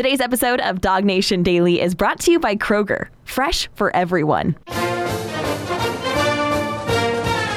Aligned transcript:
Today's 0.00 0.22
episode 0.22 0.62
of 0.62 0.80
DawgNation 0.80 1.44
Daily 1.44 1.78
is 1.78 1.94
brought 1.94 2.20
to 2.20 2.32
you 2.32 2.40
by 2.40 2.56
Kroger, 2.56 3.08
fresh 3.24 3.68
for 3.74 3.94
everyone. 3.94 4.56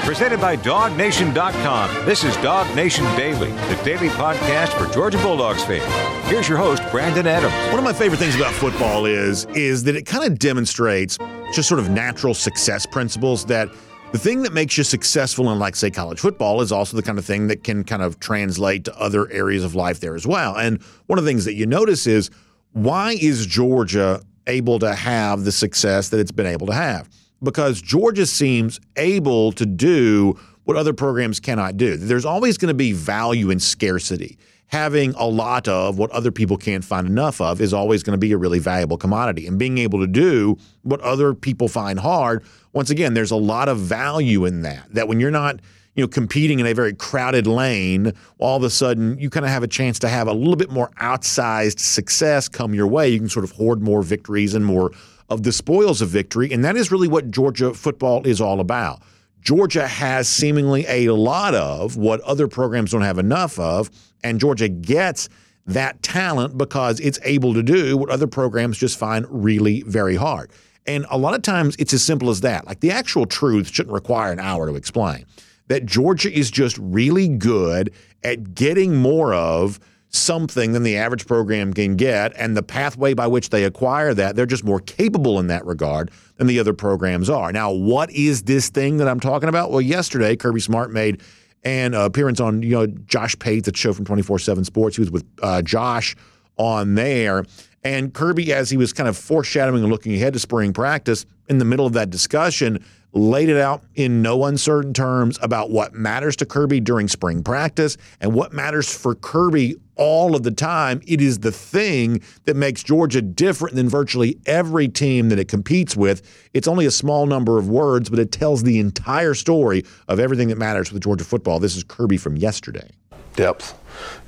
Presented 0.04 0.42
by 0.42 0.58
DawgNation.com. 0.58 2.06
This 2.06 2.26
is 2.26 2.36
DawgNation 2.36 3.16
Daily, 3.16 3.50
the 3.74 3.82
daily 3.86 4.10
podcast 4.10 4.78
for 4.78 4.94
Georgia 4.94 5.18
Bulldogs 5.20 5.64
fans. 5.64 5.86
Here's 6.29 6.50
your 6.50 6.58
host, 6.58 6.84
Brandon 6.92 7.28
Adams. 7.28 7.54
One 7.70 7.78
of 7.78 7.86
my 7.86 7.94
favorite 7.94 8.18
things 8.18 8.36
about 8.36 8.54
football 8.54 9.05
is 9.05 9.46
is 9.54 9.86
that 9.86 9.96
it 9.96 10.05
kind 10.05 10.30
of 10.30 10.38
demonstrates 10.38 11.18
just 11.54 11.70
sort 11.70 11.80
of 11.80 11.91
natural 11.91 12.34
success 12.34 12.86
principles 12.86 13.46
that 13.46 13.70
the 14.14 14.20
thing 14.20 14.43
that 14.43 14.54
makes 14.54 14.77
you 14.77 14.84
successful 14.84 15.52
in 15.52 15.57
like 15.57 15.75
say 15.75 15.89
college 15.89 16.20
football 16.20 16.62
is 16.62 16.71
also 16.71 16.95
the 16.95 17.02
kind 17.02 17.18
of 17.18 17.25
thing 17.25 17.48
that 17.48 17.63
can 17.63 17.84
kind 17.84 18.04
of 18.04 18.20
translate 18.20 18.86
to 18.86 18.95
other 18.95 19.30
areas 19.32 19.63
of 19.63 19.73
life 19.73 20.00
there 20.02 20.13
as 20.13 20.27
well. 20.27 20.55
And 20.55 20.80
one 21.07 21.18
of 21.18 21.25
the 21.25 21.32
things 21.32 21.45
that 21.45 21.55
you 21.55 21.66
notice 21.66 22.05
is 22.05 22.30
why 22.73 23.18
is 23.20 23.48
Georgia 23.48 24.22
able 24.45 24.77
to 24.77 24.94
have 24.94 25.45
the 25.45 25.52
success 25.52 26.09
that 26.09 26.20
it's 26.20 26.31
been 26.31 26.45
able 26.45 26.67
to 26.67 26.73
have? 26.73 27.09
Because 27.41 27.81
Georgia 27.81 28.27
seems 28.27 28.80
able 28.98 29.52
to 29.53 29.66
do 29.66 30.39
what 30.66 30.77
other 30.77 30.94
programs 30.94 31.39
cannot 31.39 31.77
do. 31.77 31.98
There's 31.98 32.23
always 32.23 32.59
going 32.59 32.70
to 32.70 32.75
be 32.75 32.91
value 32.91 33.50
in 33.50 33.59
scarcity 33.59 34.38
having 34.73 35.13
a 35.18 35.27
lot 35.27 35.68
of 35.68 36.00
what 36.00 36.09
other 36.09 36.32
people 36.32 36.58
can't 36.58 36.84
find 36.84 37.05
enough 37.05 37.40
of 37.40 37.62
is 37.62 37.76
always 37.76 38.02
going 38.02 38.14
to 38.14 38.18
be 38.18 38.31
a 38.31 38.38
really 38.38 38.58
valuable 38.58 38.98
commodity. 38.98 39.45
And 39.45 39.59
being 39.59 39.77
able 39.77 40.00
to 40.00 40.08
do 40.08 40.58
what 40.81 41.00
other 41.02 41.36
people 41.36 41.68
find 41.68 42.00
hard, 42.00 42.44
once 42.73 42.90
again, 42.90 43.14
there's 43.14 43.30
a 43.30 43.36
lot 43.36 43.70
of 43.70 43.78
value 43.78 44.45
in 44.45 44.64
that. 44.64 44.91
That 44.91 45.08
when 45.08 45.20
you're 45.20 45.30
not 45.30 45.59
you 45.95 46.04
know, 46.04 46.08
competing 46.08 46.59
in 46.59 46.66
a 46.66 46.73
very 46.73 46.91
crowded 46.91 47.45
lane, 47.45 48.14
all 48.40 48.58
of 48.58 48.64
a 48.64 48.70
sudden 48.72 49.16
you 49.20 49.30
kind 49.30 49.45
of 49.45 49.52
have 49.52 49.62
a 49.62 49.67
chance 49.67 50.00
to 50.00 50.09
have 50.09 50.28
a 50.28 50.34
little 50.34 50.55
bit 50.55 50.72
more 50.72 50.90
outsized 51.00 51.78
success 51.78 52.50
come 52.50 52.73
your 52.73 52.88
way. 52.88 53.09
You 53.09 53.20
can 53.20 53.30
sort 53.30 53.45
of 53.45 53.52
hoard 53.52 53.80
more 53.80 54.02
victories 54.02 54.55
and 54.55 54.66
more 54.66 54.92
of 55.30 55.44
the 55.44 55.52
spoils 55.52 56.02
of 56.02 56.09
victory. 56.09 56.52
And 56.52 56.66
that 56.66 56.75
is 56.75 56.92
really 56.92 57.08
what 57.08 57.30
Georgia 57.30 57.75
football 57.75 58.25
is 58.25 58.42
all 58.42 58.59
about. 58.59 59.03
Georgia 59.44 59.88
has 59.88 60.30
seemingly 60.30 60.86
a 60.88 61.09
lot 61.13 61.53
of 61.53 61.97
what 61.97 62.22
other 62.22 62.47
programs 62.47 62.91
don't 62.91 63.02
have 63.02 63.19
enough 63.19 63.59
of, 63.59 63.89
and 64.23 64.39
Georgia 64.39 64.69
gets 64.69 65.27
that 65.66 66.02
talent 66.02 66.58
because 66.58 67.00
it's 67.02 67.19
able 67.23 67.53
to 67.53 67.61
do 67.61 67.97
what 67.97 68.09
other 68.09 68.27
programs 68.27 68.77
just 68.77 68.97
find 68.97 69.25
really 69.30 69.81
very 69.83 70.16
hard. 70.16 70.52
And 70.85 71.05
a 71.09 71.17
lot 71.17 71.33
of 71.33 71.41
times 71.41 71.75
it's 71.77 71.94
as 71.94 72.03
simple 72.03 72.30
as 72.30 72.41
that. 72.41 72.66
Like 72.66 72.80
the 72.80 72.91
actual 72.91 73.25
truth 73.25 73.69
shouldn't 73.69 73.94
require 73.94 74.31
an 74.31 74.39
hour 74.39 74.67
to 74.67 74.75
explain. 74.75 75.25
That 75.67 75.85
Georgia 75.85 76.31
is 76.31 76.52
just 76.52 76.78
really 76.78 77.30
good 77.30 77.94
at 78.23 78.53
getting 78.53 78.95
more 78.95 79.33
of 79.33 79.80
something 80.14 80.73
than 80.73 80.83
the 80.83 80.95
average 80.95 81.25
program 81.25 81.73
can 81.73 81.95
get. 81.95 82.33
And 82.38 82.56
the 82.56 82.64
pathway 82.64 83.14
by 83.14 83.28
which 83.28 83.50
they 83.50 83.64
acquire 83.64 84.14
that, 84.14 84.36
they're 84.36 84.45
just 84.45 84.64
more 84.64 84.80
capable 84.80 85.39
in 85.39 85.47
that 85.47 85.66
regard 85.66 86.11
than 86.38 86.47
the 86.47 86.59
other 86.59 86.73
programs 86.73 87.30
are. 87.30 87.52
Now, 87.52 87.72
what 87.72 88.11
is 88.11 88.44
this 88.44 88.69
thing 88.69 88.97
that 88.97 89.08
I'm 89.08 89.19
talking 89.19 89.50
about? 89.50 89.72
Well, 89.72 89.81
yesterday, 89.81 90.36
Kirby 90.36 90.59
Smart 90.59 90.91
made 90.91 91.22
an 91.64 91.94
appearance 91.94 92.39
on, 92.39 92.61
you 92.61 92.69
know, 92.69 92.88
Josh 92.88 93.38
Pate, 93.39 93.66
the 93.66 93.75
show 93.75 93.94
from 93.94 94.06
24 94.06 94.39
7 94.39 94.64
Sports. 94.64 94.97
He 94.97 95.02
was 95.02 95.11
with 95.11 95.25
uh, 95.41 95.61
Josh 95.61 96.16
on 96.58 96.95
there. 96.95 97.45
And 97.84 98.14
Kirby, 98.14 98.53
as 98.53 98.69
he 98.69 98.78
was 98.78 98.94
kind 98.94 99.09
of 99.09 99.17
foreshadowing 99.17 99.81
and 99.81 99.91
looking 99.91 100.14
ahead 100.14 100.34
to 100.34 100.39
spring 100.39 100.73
practice, 100.73 101.25
in 101.50 101.58
the 101.58 101.66
middle 101.66 101.86
of 101.86 101.94
that 101.94 102.09
discussion, 102.09 102.84
laid 103.14 103.50
it 103.50 103.58
out 103.58 103.83
in 103.95 104.22
no 104.22 104.45
uncertain 104.45 104.94
terms 104.94 105.38
about 105.42 105.69
what 105.69 105.94
matters 105.94 106.36
to 106.38 106.45
Kirby 106.45 106.80
during 106.80 107.08
spring 107.08 107.44
practice 107.44 107.97
and 108.19 108.33
what 108.33 108.53
matters 108.53 108.94
for 108.94 109.16
Kirby 109.16 109.75
all 109.95 110.36
of 110.36 110.44
the 110.44 110.52
time. 110.52 111.02
It 111.06 111.22
is 111.22 111.39
the 111.39 111.52
thing 111.52 112.22
that 112.45 112.56
makes 112.56 112.81
Georgia 112.81 113.22
different 113.22 113.75
than 113.75 113.88
virtually 113.88 114.39
every 114.45 114.88
team 114.88 115.30
that 115.30 115.38
it 115.38 115.47
competes 115.47 115.95
with. 115.95 116.50
It's 116.53 116.67
only 116.67 116.86
a 116.88 116.91
small 116.91 117.28
number 117.28 117.59
of 117.59 117.69
words, 117.69 118.09
but 118.09 118.17
it 118.19 118.31
tells 118.31 118.64
the 118.64 118.80
entire 118.80 119.36
story 119.36 119.84
of 120.08 120.19
everything 120.19 120.47
that 120.47 120.57
matters 120.57 120.91
with 120.91 121.03
Georgia 121.03 121.24
football. 121.24 121.59
This 121.59 121.75
is 121.75 121.84
Kirby 121.84 122.18
from 122.18 122.35
yesterday. 122.35 122.90
Depth 123.35 123.75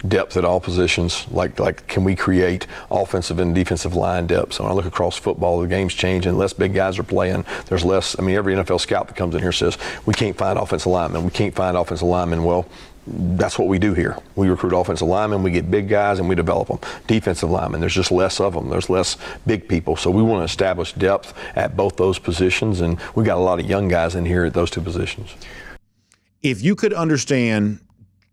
depth 0.08 0.38
at 0.38 0.46
all 0.46 0.60
positions. 0.60 1.26
Like 1.32 1.60
like 1.60 1.88
can 1.88 2.04
we 2.04 2.16
create 2.16 2.68
offensive 2.92 3.40
and 3.40 3.54
defensive 3.54 3.96
line 3.96 4.28
depth? 4.28 4.54
So 4.54 4.64
when 4.64 4.72
I 4.72 4.76
look 4.76 4.86
across 4.86 5.18
football, 5.18 5.60
the 5.60 5.68
game's 5.68 5.94
changing. 5.94 6.38
Less 6.38 6.54
big 6.54 6.74
guys 6.74 7.00
are 7.00 7.04
playing. 7.04 7.46
There's 7.68 7.86
less. 7.86 8.18
I 8.20 8.22
mean, 8.22 8.36
every 8.36 8.56
NFL 8.56 8.80
scout 8.82 9.08
that 9.08 9.16
comes 9.16 9.36
in 9.36 9.42
here 9.42 9.52
says 9.52 9.78
we 10.06 10.14
can't 10.14 10.38
find 10.38 10.58
offensive 10.58 10.92
linemen. 10.92 11.24
We 11.24 11.32
can't 11.32 11.56
find 11.56 11.78
offensive 11.78 12.08
linemen. 12.08 12.44
Well. 12.44 12.68
That's 13.08 13.60
what 13.60 13.68
we 13.68 13.78
do 13.78 13.94
here. 13.94 14.18
We 14.36 14.50
recruit 14.50 14.76
offensive 14.76 15.08
linemen, 15.08 15.44
we 15.44 15.52
get 15.52 15.70
big 15.70 15.88
guys, 15.88 16.18
and 16.18 16.28
we 16.28 16.34
develop 16.34 16.70
them. 16.70 16.80
Defensive 17.06 17.52
linemen, 17.52 17.80
there's 17.80 17.94
just 17.94 18.12
less 18.12 18.40
of 18.40 18.56
them. 18.56 18.68
There's 18.68 18.90
less 18.90 19.18
big 19.46 19.70
people. 19.70 19.96
So 19.96 20.10
we 20.10 20.24
want 20.24 20.40
to 20.40 20.46
establish 20.46 20.92
depth 20.94 21.36
at 21.56 21.78
both 21.78 21.98
those 21.98 22.18
positions, 22.18 22.82
and 22.82 23.00
we 23.14 23.24
got 23.24 23.38
a 23.38 23.42
lot 23.42 23.60
of 23.60 23.70
young 23.70 23.90
guys 23.90 24.16
in 24.16 24.26
here 24.26 24.44
at 24.44 24.56
those 24.56 24.72
two 24.72 24.82
positions. 24.82 25.36
If 26.42 26.64
you 26.64 26.76
could 26.76 26.94
understand 26.94 27.80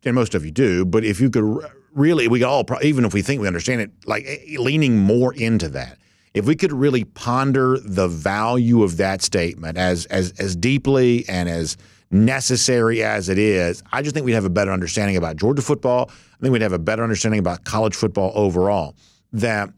and 0.04 0.14
most 0.14 0.34
of 0.34 0.44
you 0.44 0.50
do, 0.50 0.84
but 0.84 1.04
if 1.04 1.20
you 1.20 1.30
could 1.30 1.62
really, 1.94 2.28
we 2.28 2.42
all, 2.42 2.64
even 2.82 3.04
if 3.04 3.14
we 3.14 3.22
think 3.22 3.40
we 3.40 3.46
understand 3.46 3.80
it, 3.80 3.90
like 4.06 4.24
eh, 4.26 4.58
leaning 4.58 4.98
more 4.98 5.34
into 5.34 5.68
that. 5.70 5.98
If 6.34 6.46
we 6.46 6.56
could 6.56 6.72
really 6.72 7.04
ponder 7.04 7.78
the 7.78 8.08
value 8.08 8.82
of 8.82 8.96
that 8.96 9.20
statement 9.20 9.76
as 9.76 10.06
as 10.06 10.32
as 10.38 10.56
deeply 10.56 11.28
and 11.28 11.46
as 11.46 11.76
necessary 12.10 13.02
as 13.02 13.28
it 13.28 13.38
is, 13.38 13.82
I 13.92 14.00
just 14.00 14.14
think 14.14 14.24
we'd 14.24 14.32
have 14.32 14.46
a 14.46 14.50
better 14.50 14.72
understanding 14.72 15.16
about 15.16 15.36
Georgia 15.36 15.60
football. 15.60 16.10
I 16.10 16.40
think 16.40 16.52
we'd 16.52 16.62
have 16.62 16.72
a 16.72 16.78
better 16.78 17.02
understanding 17.02 17.38
about 17.38 17.64
college 17.64 17.94
football 17.94 18.32
overall. 18.34 18.96
That 19.34 19.70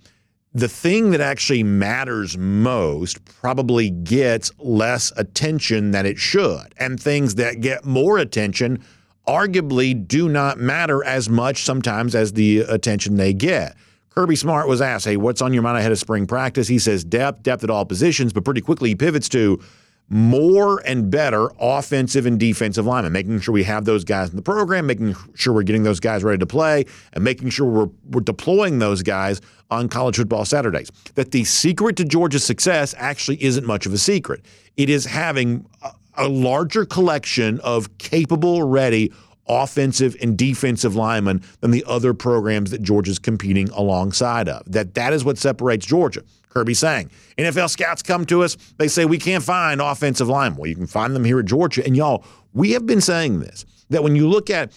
the 0.52 0.68
thing 0.68 1.10
that 1.10 1.20
actually 1.20 1.64
matters 1.64 2.38
most 2.38 3.24
probably 3.24 3.90
gets 3.90 4.52
less 4.58 5.12
attention 5.16 5.90
than 5.90 6.06
it 6.06 6.18
should, 6.18 6.72
and 6.76 7.00
things 7.00 7.34
that 7.34 7.60
get 7.60 7.84
more 7.84 8.18
attention 8.18 8.84
arguably 9.26 10.06
do 10.06 10.28
not 10.28 10.58
matter 10.58 11.04
as 11.04 11.28
much 11.28 11.64
sometimes 11.64 12.14
as 12.14 12.32
the 12.32 12.60
attention 12.60 13.16
they 13.16 13.32
get. 13.32 13.76
Kirby 14.10 14.36
Smart 14.36 14.68
was 14.68 14.80
asked, 14.80 15.06
hey, 15.06 15.16
what's 15.16 15.42
on 15.42 15.52
your 15.52 15.62
mind 15.62 15.78
ahead 15.78 15.90
of 15.90 15.98
spring 15.98 16.26
practice? 16.26 16.68
He 16.68 16.78
says 16.78 17.02
depth, 17.02 17.42
depth 17.42 17.64
at 17.64 17.70
all 17.70 17.84
positions, 17.84 18.32
but 18.32 18.44
pretty 18.44 18.60
quickly 18.60 18.90
he 18.90 18.94
pivots 18.94 19.28
to 19.30 19.60
more 20.08 20.80
and 20.86 21.10
better 21.10 21.50
offensive 21.58 22.26
and 22.26 22.38
defensive 22.38 22.84
linemen, 22.84 23.12
making 23.12 23.40
sure 23.40 23.52
we 23.52 23.64
have 23.64 23.86
those 23.86 24.04
guys 24.04 24.30
in 24.30 24.36
the 24.36 24.42
program, 24.42 24.86
making 24.86 25.16
sure 25.34 25.52
we're 25.52 25.62
getting 25.62 25.82
those 25.82 25.98
guys 25.98 26.22
ready 26.22 26.38
to 26.38 26.46
play, 26.46 26.84
and 27.14 27.24
making 27.24 27.48
sure 27.48 27.66
we're, 27.66 27.88
we're 28.10 28.20
deploying 28.20 28.78
those 28.78 29.02
guys 29.02 29.40
on 29.70 29.88
college 29.88 30.16
football 30.16 30.44
Saturdays. 30.44 30.90
That 31.14 31.30
the 31.30 31.42
secret 31.44 31.96
to 31.96 32.04
Georgia's 32.04 32.44
success 32.44 32.94
actually 32.98 33.42
isn't 33.42 33.66
much 33.66 33.86
of 33.86 33.94
a 33.94 33.98
secret. 33.98 34.44
It 34.76 34.90
is 34.90 35.06
having 35.06 35.66
uh, 35.82 35.92
a 36.16 36.28
larger 36.28 36.84
collection 36.84 37.60
of 37.60 37.98
capable, 37.98 38.62
ready 38.62 39.12
offensive 39.46 40.16
and 40.22 40.38
defensive 40.38 40.96
linemen 40.96 41.42
than 41.60 41.70
the 41.70 41.84
other 41.86 42.14
programs 42.14 42.70
that 42.70 42.82
Georgia's 42.82 43.18
competing 43.18 43.68
alongside 43.70 44.48
of. 44.48 44.70
That 44.70 44.94
that 44.94 45.12
is 45.12 45.24
what 45.24 45.38
separates 45.38 45.86
Georgia. 45.86 46.22
Kirby 46.48 46.74
saying, 46.74 47.10
NFL 47.36 47.68
scouts 47.68 48.02
come 48.02 48.24
to 48.26 48.44
us, 48.44 48.56
they 48.78 48.86
say 48.86 49.04
we 49.04 49.18
can't 49.18 49.42
find 49.42 49.80
offensive 49.80 50.28
linemen. 50.28 50.60
Well, 50.60 50.68
you 50.68 50.76
can 50.76 50.86
find 50.86 51.14
them 51.14 51.24
here 51.24 51.40
at 51.40 51.46
Georgia. 51.46 51.84
And 51.84 51.96
y'all, 51.96 52.24
we 52.52 52.72
have 52.72 52.86
been 52.86 53.00
saying 53.00 53.40
this 53.40 53.64
that 53.90 54.02
when 54.02 54.16
you 54.16 54.28
look 54.28 54.50
at 54.50 54.72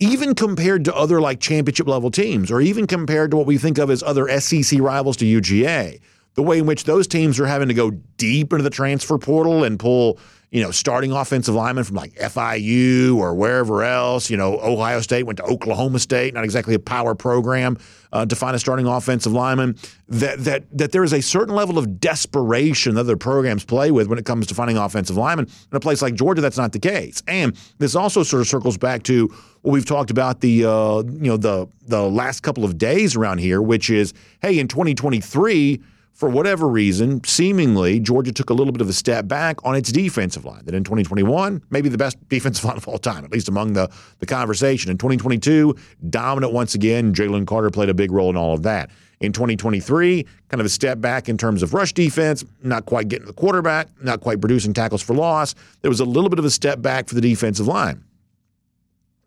even 0.00 0.34
compared 0.34 0.84
to 0.84 0.94
other 0.94 1.20
like 1.20 1.40
championship 1.40 1.88
level 1.88 2.10
teams, 2.10 2.50
or 2.50 2.60
even 2.60 2.86
compared 2.86 3.32
to 3.32 3.36
what 3.36 3.46
we 3.46 3.58
think 3.58 3.78
of 3.78 3.90
as 3.90 4.02
other 4.02 4.28
SEC 4.40 4.80
rivals 4.80 5.16
to 5.16 5.24
UGA, 5.24 6.00
the 6.34 6.42
way 6.42 6.58
in 6.58 6.66
which 6.66 6.84
those 6.84 7.08
teams 7.08 7.40
are 7.40 7.46
having 7.46 7.66
to 7.66 7.74
go 7.74 7.90
deep 8.16 8.52
into 8.52 8.62
the 8.62 8.70
transfer 8.70 9.18
portal 9.18 9.64
and 9.64 9.78
pull 9.78 10.20
you 10.50 10.62
know, 10.62 10.70
starting 10.70 11.12
offensive 11.12 11.54
linemen 11.54 11.84
from 11.84 11.96
like 11.96 12.14
FIU 12.14 13.16
or 13.16 13.34
wherever 13.34 13.82
else. 13.82 14.30
You 14.30 14.38
know, 14.38 14.58
Ohio 14.60 15.00
State 15.00 15.24
went 15.24 15.36
to 15.38 15.42
Oklahoma 15.42 15.98
State, 15.98 16.32
not 16.32 16.44
exactly 16.44 16.74
a 16.74 16.78
power 16.78 17.14
program 17.14 17.76
uh, 18.12 18.24
to 18.24 18.34
find 18.34 18.56
a 18.56 18.58
starting 18.58 18.86
offensive 18.86 19.32
lineman. 19.32 19.76
That 20.08 20.38
that 20.44 20.64
that 20.78 20.92
there 20.92 21.04
is 21.04 21.12
a 21.12 21.20
certain 21.20 21.54
level 21.54 21.76
of 21.76 22.00
desperation 22.00 22.94
that 22.94 23.00
other 23.00 23.16
programs 23.18 23.64
play 23.64 23.90
with 23.90 24.06
when 24.06 24.18
it 24.18 24.24
comes 24.24 24.46
to 24.46 24.54
finding 24.54 24.78
offensive 24.78 25.18
linemen. 25.18 25.46
In 25.70 25.76
a 25.76 25.80
place 25.80 26.00
like 26.00 26.14
Georgia, 26.14 26.40
that's 26.40 26.58
not 26.58 26.72
the 26.72 26.78
case. 26.78 27.22
And 27.28 27.54
this 27.76 27.94
also 27.94 28.22
sort 28.22 28.40
of 28.40 28.48
circles 28.48 28.78
back 28.78 29.02
to 29.04 29.28
what 29.62 29.72
we've 29.72 29.86
talked 29.86 30.10
about 30.10 30.40
the 30.40 30.64
uh, 30.64 31.02
you 31.02 31.28
know 31.28 31.36
the 31.36 31.68
the 31.86 32.08
last 32.08 32.40
couple 32.40 32.64
of 32.64 32.78
days 32.78 33.16
around 33.16 33.38
here, 33.38 33.60
which 33.60 33.90
is 33.90 34.14
hey, 34.40 34.58
in 34.58 34.66
2023 34.66 35.82
for 36.18 36.28
whatever 36.28 36.66
reason, 36.66 37.22
seemingly 37.22 38.00
Georgia 38.00 38.32
took 38.32 38.50
a 38.50 38.52
little 38.52 38.72
bit 38.72 38.80
of 38.80 38.88
a 38.88 38.92
step 38.92 39.28
back 39.28 39.64
on 39.64 39.76
its 39.76 39.92
defensive 39.92 40.44
line. 40.44 40.64
That 40.64 40.74
in 40.74 40.82
2021, 40.82 41.62
maybe 41.70 41.88
the 41.88 41.96
best 41.96 42.16
defensive 42.28 42.64
line 42.64 42.76
of 42.76 42.88
all 42.88 42.98
time, 42.98 43.24
at 43.24 43.30
least 43.30 43.48
among 43.48 43.74
the, 43.74 43.88
the 44.18 44.26
conversation. 44.26 44.90
In 44.90 44.98
2022, 44.98 45.76
dominant 46.10 46.52
once 46.52 46.74
again. 46.74 47.14
Jalen 47.14 47.46
Carter 47.46 47.70
played 47.70 47.88
a 47.88 47.94
big 47.94 48.10
role 48.10 48.30
in 48.30 48.36
all 48.36 48.52
of 48.52 48.64
that. 48.64 48.90
In 49.20 49.32
2023, 49.32 50.26
kind 50.48 50.60
of 50.60 50.66
a 50.66 50.68
step 50.68 51.00
back 51.00 51.28
in 51.28 51.38
terms 51.38 51.62
of 51.62 51.72
rush 51.72 51.92
defense, 51.92 52.44
not 52.64 52.84
quite 52.84 53.06
getting 53.06 53.26
the 53.26 53.32
quarterback, 53.32 53.86
not 54.02 54.20
quite 54.20 54.40
producing 54.40 54.72
tackles 54.72 55.02
for 55.02 55.14
loss. 55.14 55.54
There 55.82 55.88
was 55.88 56.00
a 56.00 56.04
little 56.04 56.30
bit 56.30 56.40
of 56.40 56.44
a 56.44 56.50
step 56.50 56.82
back 56.82 57.06
for 57.06 57.14
the 57.14 57.20
defensive 57.20 57.68
line. 57.68 58.02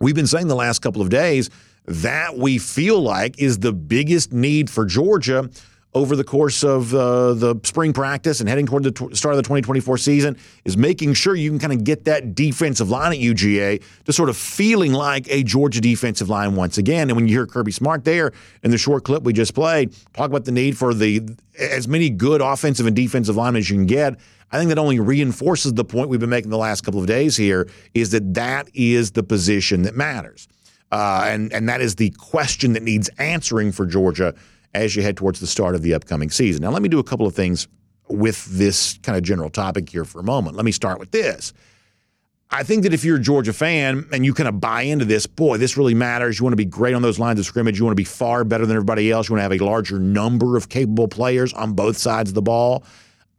We've 0.01 0.15
been 0.15 0.27
saying 0.27 0.49
the 0.49 0.55
last 0.55 0.79
couple 0.79 1.01
of 1.01 1.09
days 1.09 1.49
that 1.85 2.37
we 2.37 2.57
feel 2.57 2.99
like 2.99 3.39
is 3.39 3.59
the 3.59 3.71
biggest 3.71 4.33
need 4.33 4.69
for 4.69 4.85
Georgia 4.85 5.49
over 5.93 6.15
the 6.15 6.23
course 6.23 6.63
of 6.63 6.93
uh, 6.95 7.33
the 7.33 7.59
spring 7.63 7.91
practice 7.91 8.39
and 8.39 8.47
heading 8.47 8.65
toward 8.65 8.83
the 8.83 9.15
start 9.15 9.33
of 9.33 9.37
the 9.37 9.43
2024 9.43 9.97
season 9.97 10.37
is 10.63 10.77
making 10.77 11.13
sure 11.13 11.35
you 11.35 11.49
can 11.49 11.59
kind 11.59 11.73
of 11.73 11.83
get 11.83 12.05
that 12.05 12.33
defensive 12.33 12.89
line 12.89 13.11
at 13.11 13.19
UGA 13.19 13.83
to 14.05 14.13
sort 14.13 14.29
of 14.29 14.37
feeling 14.37 14.93
like 14.93 15.29
a 15.29 15.43
Georgia 15.43 15.81
defensive 15.81 16.29
line 16.29 16.55
once 16.55 16.77
again. 16.77 17.09
And 17.09 17.17
when 17.17 17.27
you 17.27 17.35
hear 17.35 17.45
Kirby 17.45 17.71
Smart 17.71 18.05
there 18.05 18.31
in 18.63 18.71
the 18.71 18.77
short 18.77 19.03
clip 19.03 19.23
we 19.23 19.33
just 19.33 19.53
played, 19.53 19.93
talk 20.13 20.29
about 20.29 20.45
the 20.45 20.51
need 20.51 20.77
for 20.77 20.93
the 20.93 21.27
as 21.59 21.87
many 21.87 22.09
good 22.09 22.41
offensive 22.41 22.85
and 22.85 22.95
defensive 22.95 23.35
linemen 23.35 23.59
as 23.59 23.69
you 23.69 23.75
can 23.75 23.85
get. 23.85 24.17
I 24.53 24.57
think 24.57 24.69
that 24.69 24.77
only 24.77 24.99
reinforces 24.99 25.73
the 25.73 25.85
point 25.85 26.09
we've 26.09 26.19
been 26.19 26.29
making 26.29 26.51
the 26.51 26.57
last 26.57 26.81
couple 26.81 26.99
of 26.99 27.07
days 27.07 27.37
here 27.37 27.69
is 27.93 28.11
that 28.11 28.33
that 28.33 28.69
is 28.73 29.11
the 29.11 29.23
position 29.23 29.83
that 29.83 29.95
matters. 29.95 30.47
Uh, 30.91 31.23
and 31.25 31.53
and 31.53 31.69
that 31.69 31.81
is 31.81 31.95
the 31.95 32.09
question 32.11 32.73
that 32.73 32.83
needs 32.83 33.09
answering 33.17 33.71
for 33.71 33.85
Georgia 33.85 34.33
as 34.73 34.95
you 34.95 35.03
head 35.03 35.17
towards 35.17 35.39
the 35.39 35.47
start 35.47 35.75
of 35.75 35.81
the 35.81 35.93
upcoming 35.93 36.29
season. 36.29 36.63
Now, 36.63 36.71
let 36.71 36.81
me 36.81 36.89
do 36.89 36.99
a 36.99 37.03
couple 37.03 37.27
of 37.27 37.35
things 37.35 37.67
with 38.07 38.45
this 38.45 38.97
kind 39.03 39.17
of 39.17 39.23
general 39.23 39.49
topic 39.49 39.89
here 39.89 40.05
for 40.05 40.19
a 40.19 40.23
moment. 40.23 40.55
Let 40.55 40.65
me 40.65 40.71
start 40.71 40.99
with 40.99 41.11
this. 41.11 41.53
I 42.53 42.63
think 42.63 42.83
that 42.83 42.93
if 42.93 43.05
you're 43.05 43.15
a 43.15 43.21
Georgia 43.21 43.53
fan 43.53 44.05
and 44.11 44.25
you 44.25 44.33
kind 44.33 44.49
of 44.49 44.59
buy 44.59 44.81
into 44.81 45.05
this, 45.05 45.25
boy, 45.25 45.57
this 45.57 45.77
really 45.77 45.93
matters. 45.93 46.37
You 46.37 46.43
want 46.43 46.51
to 46.51 46.57
be 46.57 46.65
great 46.65 46.93
on 46.93 47.01
those 47.01 47.17
lines 47.17 47.39
of 47.39 47.45
scrimmage. 47.45 47.79
You 47.79 47.85
want 47.85 47.93
to 47.93 48.01
be 48.01 48.03
far 48.03 48.43
better 48.43 48.65
than 48.65 48.75
everybody 48.75 49.09
else. 49.09 49.29
You 49.29 49.35
want 49.35 49.39
to 49.39 49.43
have 49.43 49.61
a 49.61 49.63
larger 49.63 49.99
number 49.99 50.57
of 50.57 50.67
capable 50.67 51.07
players 51.07 51.53
on 51.53 51.73
both 51.73 51.97
sides 51.97 52.31
of 52.31 52.35
the 52.35 52.41
ball. 52.41 52.83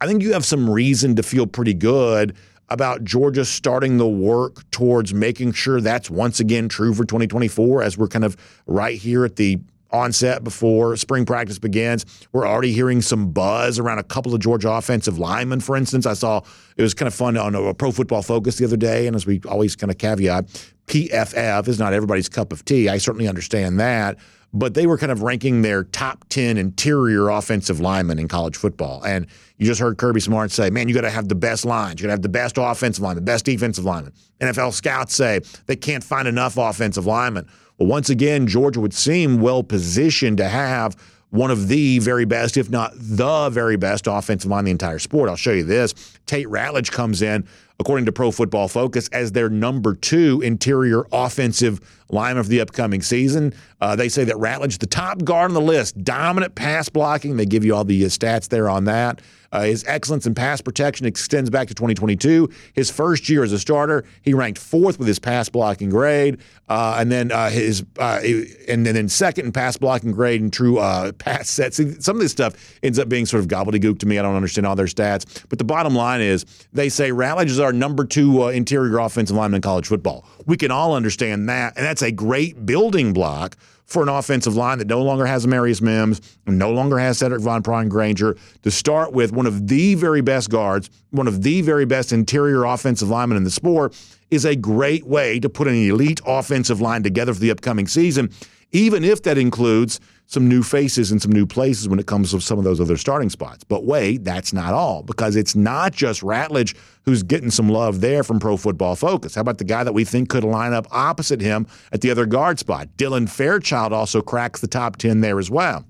I 0.01 0.07
think 0.07 0.23
you 0.23 0.33
have 0.33 0.45
some 0.45 0.67
reason 0.67 1.15
to 1.15 1.23
feel 1.23 1.45
pretty 1.45 1.75
good 1.75 2.35
about 2.69 3.03
Georgia 3.03 3.45
starting 3.45 3.97
the 3.97 4.07
work 4.07 4.69
towards 4.71 5.13
making 5.13 5.51
sure 5.51 5.79
that's 5.79 6.09
once 6.09 6.39
again 6.39 6.67
true 6.67 6.93
for 6.93 7.05
2024 7.05 7.83
as 7.83 7.99
we're 7.99 8.07
kind 8.07 8.25
of 8.25 8.35
right 8.65 8.97
here 8.97 9.25
at 9.25 9.35
the 9.35 9.59
onset 9.93 10.43
before 10.43 10.97
spring 10.97 11.25
practice 11.25 11.59
begins. 11.59 12.05
We're 12.33 12.47
already 12.47 12.73
hearing 12.73 13.01
some 13.01 13.31
buzz 13.31 13.79
around 13.79 13.99
a 13.99 14.03
couple 14.03 14.33
of 14.33 14.41
Georgia 14.41 14.71
offensive 14.71 15.19
linemen, 15.19 15.59
for 15.59 15.77
instance. 15.77 16.05
I 16.05 16.13
saw 16.13 16.41
it 16.75 16.81
was 16.81 16.93
kind 16.93 17.07
of 17.07 17.13
fun 17.13 17.37
on 17.37 17.55
a 17.55 17.73
Pro 17.73 17.91
Football 17.91 18.23
Focus 18.23 18.57
the 18.57 18.65
other 18.65 18.77
day, 18.77 19.07
and 19.07 19.15
as 19.15 19.25
we 19.25 19.39
always 19.47 19.75
kind 19.75 19.91
of 19.91 19.97
caveat, 19.97 20.47
PFF 20.87 21.67
is 21.67 21.79
not 21.79 21.93
everybody's 21.93 22.27
cup 22.27 22.51
of 22.51 22.65
tea. 22.65 22.89
I 22.89 22.97
certainly 22.97 23.27
understand 23.27 23.79
that. 23.79 24.17
But 24.55 24.75
they 24.75 24.85
were 24.85 24.99
kind 24.99 25.11
of 25.11 25.23
ranking 25.23 25.63
their 25.63 25.83
top 25.83 26.25
10 26.29 26.59
interior 26.59 27.29
offensive 27.29 27.79
linemen 27.79 28.19
in 28.19 28.27
college 28.27 28.55
football. 28.55 29.03
And 29.03 29.25
you 29.57 29.65
just 29.65 29.81
heard 29.81 29.97
Kirby 29.97 30.19
Smart 30.19 30.51
say, 30.51 30.69
man, 30.69 30.87
you 30.87 30.93
got 30.93 31.01
to 31.01 31.09
have 31.09 31.27
the 31.27 31.33
best 31.33 31.65
lines. 31.65 31.99
You 31.99 32.03
got 32.03 32.09
to 32.09 32.13
have 32.13 32.21
the 32.21 32.29
best 32.29 32.59
offensive 32.59 33.01
line, 33.01 33.15
the 33.15 33.21
best 33.21 33.45
defensive 33.45 33.83
lineman. 33.83 34.13
NFL 34.41 34.73
scouts 34.73 35.15
say 35.15 35.39
they 35.65 35.75
can't 35.75 36.03
find 36.03 36.27
enough 36.27 36.57
offensive 36.57 37.07
linemen. 37.07 37.47
Once 37.83 38.09
again, 38.09 38.47
Georgia 38.47 38.79
would 38.79 38.93
seem 38.93 39.39
well 39.39 39.63
positioned 39.63 40.37
to 40.37 40.47
have 40.47 40.95
one 41.33 41.49
of 41.49 41.67
the 41.67 41.97
very 41.97 42.25
best, 42.25 42.57
if 42.57 42.69
not 42.69 42.91
the 42.95 43.49
very 43.49 43.75
best, 43.75 44.05
offensive 44.05 44.51
line 44.51 44.59
in 44.59 44.65
the 44.65 44.71
entire 44.71 44.99
sport. 44.99 45.29
I'll 45.29 45.35
show 45.35 45.51
you 45.51 45.63
this. 45.63 45.93
Tate 46.27 46.45
Ratledge 46.45 46.91
comes 46.91 47.23
in, 47.23 47.47
according 47.79 48.05
to 48.05 48.11
Pro 48.11 48.29
Football 48.29 48.67
Focus, 48.67 49.07
as 49.07 49.31
their 49.31 49.49
number 49.49 49.95
two 49.95 50.41
interior 50.41 51.07
offensive 51.11 51.81
lineman 52.09 52.43
for 52.43 52.49
the 52.49 52.61
upcoming 52.61 53.01
season. 53.01 53.51
Uh, 53.81 53.95
they 53.95 54.09
say 54.09 54.23
that 54.25 54.35
Ratledge, 54.35 54.77
the 54.77 54.85
top 54.85 55.23
guard 55.23 55.49
on 55.49 55.55
the 55.55 55.61
list, 55.61 56.03
dominant 56.03 56.53
pass 56.53 56.87
blocking. 56.87 57.35
They 57.35 57.47
give 57.47 57.65
you 57.65 57.73
all 57.75 57.83
the 57.83 58.05
uh, 58.05 58.09
stats 58.09 58.47
there 58.47 58.69
on 58.69 58.85
that. 58.85 59.19
Uh, 59.53 59.61
his 59.61 59.85
excellence 59.87 60.25
in 60.25 60.33
pass 60.33 60.61
protection 60.61 61.05
extends 61.05 61.49
back 61.49 61.67
to 61.67 61.75
2022. 61.75 62.49
His 62.73 62.89
first 62.89 63.29
year 63.29 63.43
as 63.43 63.53
a 63.53 63.59
starter, 63.59 64.03
he 64.23 64.33
ranked 64.33 64.59
fourth 64.59 64.97
with 64.97 65.07
his 65.07 65.19
pass 65.19 65.47
blocking 65.47 65.91
grade, 65.91 66.39
uh, 66.69 66.97
and 66.99 67.11
then 67.11 67.31
uh, 67.31 67.51
his 67.51 67.85
uh, 67.99 68.19
and 68.67 68.85
then 68.85 69.07
second 69.07 69.45
in 69.45 69.51
pass 69.51 69.77
blocking 69.77 70.11
grade 70.11 70.41
and 70.41 70.51
true 70.51 70.79
uh, 70.79 71.11
pass 71.19 71.49
sets. 71.49 71.79
Some 72.03 72.15
of 72.15 72.21
this 72.21 72.31
stuff 72.31 72.55
ends 72.81 72.97
up 72.97 73.07
being 73.07 73.27
sort 73.27 73.41
of 73.41 73.47
gobbledygook 73.47 73.99
to 73.99 74.07
me. 74.07 74.17
I 74.17 74.23
don't 74.23 74.35
understand 74.35 74.65
all 74.65 74.75
their 74.75 74.87
stats, 74.87 75.45
but 75.49 75.59
the 75.59 75.65
bottom 75.65 75.93
line 75.93 76.21
is 76.21 76.45
they 76.73 76.89
say 76.89 77.11
Ratledge 77.11 77.49
is 77.49 77.59
our 77.59 77.71
number 77.71 78.05
two 78.05 78.43
uh, 78.43 78.47
interior 78.47 78.97
offensive 78.97 79.37
lineman 79.37 79.57
in 79.57 79.61
college 79.61 79.87
football. 79.87 80.25
We 80.47 80.57
can 80.57 80.71
all 80.71 80.95
understand 80.95 81.47
that, 81.49 81.77
and 81.77 81.85
that's 81.85 82.01
a 82.01 82.11
great 82.11 82.65
building 82.65 83.13
block 83.13 83.55
for 83.85 84.01
an 84.03 84.09
offensive 84.09 84.55
line 84.55 84.77
that 84.79 84.87
no 84.87 85.01
longer 85.01 85.25
has 85.25 85.45
Amarius 85.45 85.81
Mims, 85.81 86.21
no 86.47 86.71
longer 86.71 86.97
has 86.97 87.19
Sedrick 87.19 87.41
Van 87.41 87.61
Pran-Granger, 87.61 88.37
to 88.63 88.71
start 88.71 89.13
with 89.13 89.31
one 89.31 89.45
of 89.45 89.67
the 89.67 89.95
very 89.95 90.21
best 90.21 90.49
guards, 90.49 90.89
one 91.11 91.27
of 91.27 91.43
the 91.43 91.61
very 91.61 91.85
best 91.85 92.11
interior 92.11 92.63
offensive 92.63 93.09
linemen 93.09 93.37
in 93.37 93.43
the 93.43 93.51
sport, 93.51 93.95
is 94.31 94.45
a 94.45 94.55
great 94.55 95.05
way 95.05 95.39
to 95.39 95.49
put 95.49 95.67
an 95.67 95.75
elite 95.75 96.21
offensive 96.25 96.81
line 96.81 97.03
together 97.03 97.33
for 97.33 97.39
the 97.39 97.51
upcoming 97.51 97.87
season, 97.87 98.31
even 98.71 99.03
if 99.03 99.21
that 99.23 99.37
includes 99.37 99.99
some 100.25 100.47
new 100.47 100.63
faces 100.63 101.11
and 101.11 101.21
some 101.21 101.31
new 101.31 101.45
places 101.45 101.87
when 101.87 101.99
it 101.99 102.07
comes 102.07 102.31
to 102.31 102.41
some 102.41 102.57
of 102.57 102.63
those 102.63 102.81
other 102.81 102.97
starting 102.97 103.29
spots. 103.29 103.63
But 103.63 103.85
wait, 103.85 104.23
that's 104.23 104.53
not 104.53 104.73
all 104.73 105.03
because 105.03 105.35
it's 105.35 105.55
not 105.55 105.93
just 105.93 106.21
Ratledge 106.21 106.75
who's 107.03 107.23
getting 107.23 107.51
some 107.51 107.69
love 107.69 108.01
there 108.01 108.23
from 108.23 108.39
Pro 108.39 108.57
Football 108.57 108.95
Focus. 108.95 109.35
How 109.35 109.41
about 109.41 109.57
the 109.57 109.63
guy 109.63 109.83
that 109.83 109.93
we 109.93 110.05
think 110.05 110.29
could 110.29 110.43
line 110.43 110.73
up 110.73 110.87
opposite 110.91 111.41
him 111.41 111.67
at 111.91 112.01
the 112.01 112.09
other 112.09 112.25
guard 112.25 112.59
spot? 112.59 112.87
Dylan 112.97 113.29
Fairchild 113.29 113.93
also 113.93 114.21
cracks 114.21 114.61
the 114.61 114.67
top 114.67 114.97
10 114.97 115.21
there 115.21 115.39
as 115.39 115.51
well. 115.51 115.85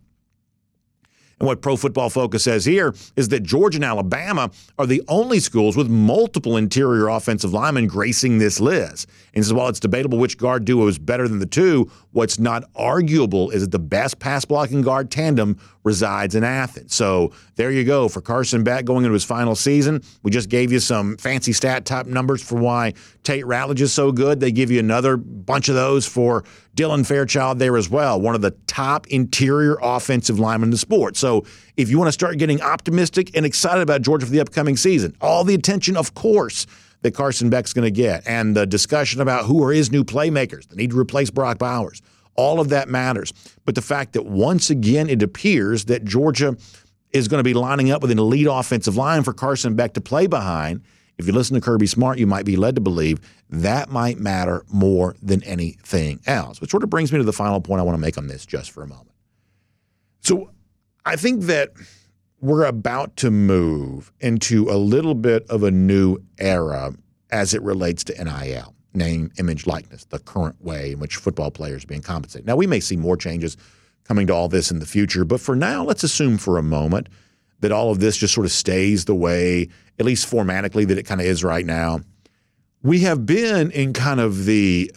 And 1.44 1.48
what 1.50 1.62
Pro 1.62 1.76
Football 1.76 2.10
Focus 2.10 2.42
says 2.42 2.64
here 2.64 2.96
is 3.18 3.28
that 3.28 3.44
Georgia 3.44 3.76
and 3.76 3.84
Alabama 3.84 4.50
are 4.80 4.86
the 4.86 5.04
only 5.10 5.42
schools 5.42 5.76
with 5.76 5.90
multiple 5.90 6.56
interior 6.56 7.10
offensive 7.10 7.52
linemen 7.52 7.86
gracing 7.86 8.38
this 8.38 8.62
list. 8.62 9.10
And 9.34 9.44
says, 9.44 9.52
while 9.52 9.68
it's 9.68 9.82
debatable 9.82 10.20
which 10.20 10.38
guard 10.38 10.64
duo 10.64 10.88
is 10.88 10.98
better 10.98 11.28
than 11.28 11.40
the 11.40 11.46
two, 11.46 11.92
what's 12.14 12.40
not 12.40 12.64
arguable 12.78 13.50
is 13.50 13.62
that 13.62 13.72
the 13.72 13.80
best 13.80 14.20
pass 14.20 14.46
blocking 14.46 14.84
guard 14.84 15.12
tandem 15.12 15.60
resides 15.84 16.36
in 16.36 16.44
Athens. 16.44 16.96
So 16.96 17.32
there 17.56 17.72
you 17.72 17.84
go 17.84 18.08
for 18.08 18.22
Carson 18.22 18.64
Beck 18.64 18.86
going 18.86 19.04
into 19.06 19.14
his 19.14 19.24
final 19.24 19.56
season. 19.56 20.02
We 20.24 20.32
just 20.32 20.50
gave 20.50 20.72
you 20.72 20.80
some 20.80 21.18
fancy 21.18 21.54
stat 21.54 21.86
type 21.86 22.06
numbers 22.06 22.42
for 22.42 22.56
why 22.56 22.94
Tate 23.24 23.46
Ratledge 23.46 23.82
is 23.82 23.94
so 23.94 24.12
good. 24.12 24.40
They 24.40 24.52
give 24.52 24.72
you 24.72 24.80
another 24.80 25.18
bunch 25.18 25.70
of 25.70 25.76
those 25.76 26.06
for 26.06 26.44
Dylan 26.76 27.06
Fairchild 27.06 27.60
there 27.60 27.78
as 27.78 27.90
well, 27.90 28.20
one 28.20 28.36
of 28.36 28.42
the 28.42 28.52
top 28.68 29.08
interior 29.08 29.78
offensive 29.82 30.40
linemen 30.40 30.68
in 30.68 30.72
the 30.72 30.78
sport. 30.78 31.18
So 31.18 31.46
if 31.78 31.90
you 31.90 31.98
want 31.98 32.08
to 32.08 32.14
start 32.14 32.38
getting 32.38 32.62
optimistic 32.62 33.36
and 33.36 33.46
excited 33.46 33.82
about 33.82 34.02
Georgia 34.02 34.26
for 34.26 34.32
the 34.32 34.40
upcoming 34.40 34.78
season, 34.78 35.16
all 35.22 35.44
the 35.44 35.54
attention, 35.54 35.98
of 35.98 36.14
course, 36.14 36.66
that 37.02 37.14
Carson 37.14 37.50
Beck's 37.50 37.74
going 37.74 37.84
to 37.84 37.92
get, 37.92 38.26
and 38.26 38.56
the 38.56 38.66
discussion 38.66 39.20
about 39.20 39.46
who 39.46 39.62
are 39.64 39.74
his 39.74 39.92
new 39.92 40.06
playmakers, 40.06 40.68
the 40.70 40.76
need 40.78 40.92
to 40.92 40.98
replace 40.98 41.30
Brock 41.30 41.58
Bowers, 41.58 42.02
all 42.36 42.60
of 42.60 42.70
that 42.70 42.90
matters. 42.90 43.34
But 43.66 43.76
the 43.76 43.82
fact 43.82 44.14
that 44.14 44.26
once 44.26 44.70
again 44.70 45.10
it 45.10 45.22
appears 45.22 45.86
that 45.86 46.06
Georgia 46.06 46.56
is 47.12 47.28
going 47.28 47.40
to 47.40 47.44
be 47.44 47.54
lining 47.54 47.92
up 47.92 48.02
with 48.02 48.12
an 48.12 48.20
elite 48.20 48.48
offensive 48.50 48.96
line 48.96 49.24
for 49.24 49.34
Carson 49.34 49.76
Beck 49.76 49.94
to 49.94 50.02
play 50.02 50.28
behind 50.28 50.82
if 51.18 51.28
you 51.28 51.34
listen 51.34 51.56
to 51.56 51.62
Kirby 51.62 51.86
Smart, 51.86 52.18
you 52.18 52.28
might 52.28 52.46
be 52.46 52.56
led 52.56 52.76
to 52.76 52.82
believe 52.82 53.20
that 53.50 53.90
might 53.90 54.20
matter 54.20 54.66
more 54.72 55.16
than 55.22 55.44
anything 55.44 56.20
else. 56.26 56.60
Which 56.60 56.72
sort 56.72 56.84
of 56.84 56.90
brings 56.90 57.12
me 57.12 57.20
to 57.20 57.24
the 57.24 57.34
final 57.34 57.62
point 57.62 57.80
I 57.80 57.84
want 57.84 57.96
to 57.96 58.02
make 58.02 58.18
on 58.18 58.28
this 58.28 58.46
just 58.46 58.72
for 58.72 58.84
a 58.84 58.88
moment. 58.88 59.12
So 60.22 60.50
I 61.06 61.16
think 61.16 61.44
that 61.44 61.74
we're 62.40 62.66
about 62.66 63.16
to 63.18 63.30
move 63.30 64.12
into 64.20 64.70
a 64.70 64.78
little 64.78 65.16
bit 65.16 65.46
of 65.50 65.64
a 65.64 65.72
new 65.72 66.18
era 66.40 66.94
as 67.30 67.54
it 67.54 67.62
relates 67.62 68.04
to 68.06 68.24
NIL, 68.24 68.74
name, 68.96 69.32
image, 69.38 69.66
likeness, 69.66 70.06
the 70.06 70.20
current 70.20 70.62
way 70.64 70.92
in 70.94 71.00
which 71.00 71.16
football 71.16 71.52
players 71.52 71.84
are 71.84 71.88
being 71.88 72.02
compensated. 72.02 72.46
Now, 72.46 72.56
we 72.56 72.68
may 72.68 72.80
see 72.80 72.96
more 72.96 73.18
changes 73.18 73.58
coming 74.04 74.28
to 74.28 74.34
all 74.34 74.48
this 74.48 74.72
in 74.72 74.80
the 74.80 74.86
future, 74.86 75.26
but 75.26 75.40
for 75.40 75.56
now, 75.56 75.84
let's 75.84 76.04
assume 76.04 76.38
for 76.38 76.58
a 76.58 76.64
moment 76.64 77.10
that 77.62 77.72
all 77.72 77.92
of 77.92 78.00
this 78.00 78.18
just 78.18 78.34
sort 78.34 78.46
of 78.46 78.52
stays 78.52 79.06
the 79.06 79.16
way, 79.16 79.70
at 79.98 80.06
least 80.06 80.30
formatically, 80.30 80.88
that 80.88 80.98
it 80.98 81.04
kind 81.04 81.22
of 81.22 81.28
is 81.28 81.44
right 81.44 81.66
now. 81.66 82.02
We 82.82 83.00
have 83.02 83.26
been 83.26 83.72
in 83.72 83.94
kind 83.94 84.20
of 84.20 84.46
the 84.46 84.92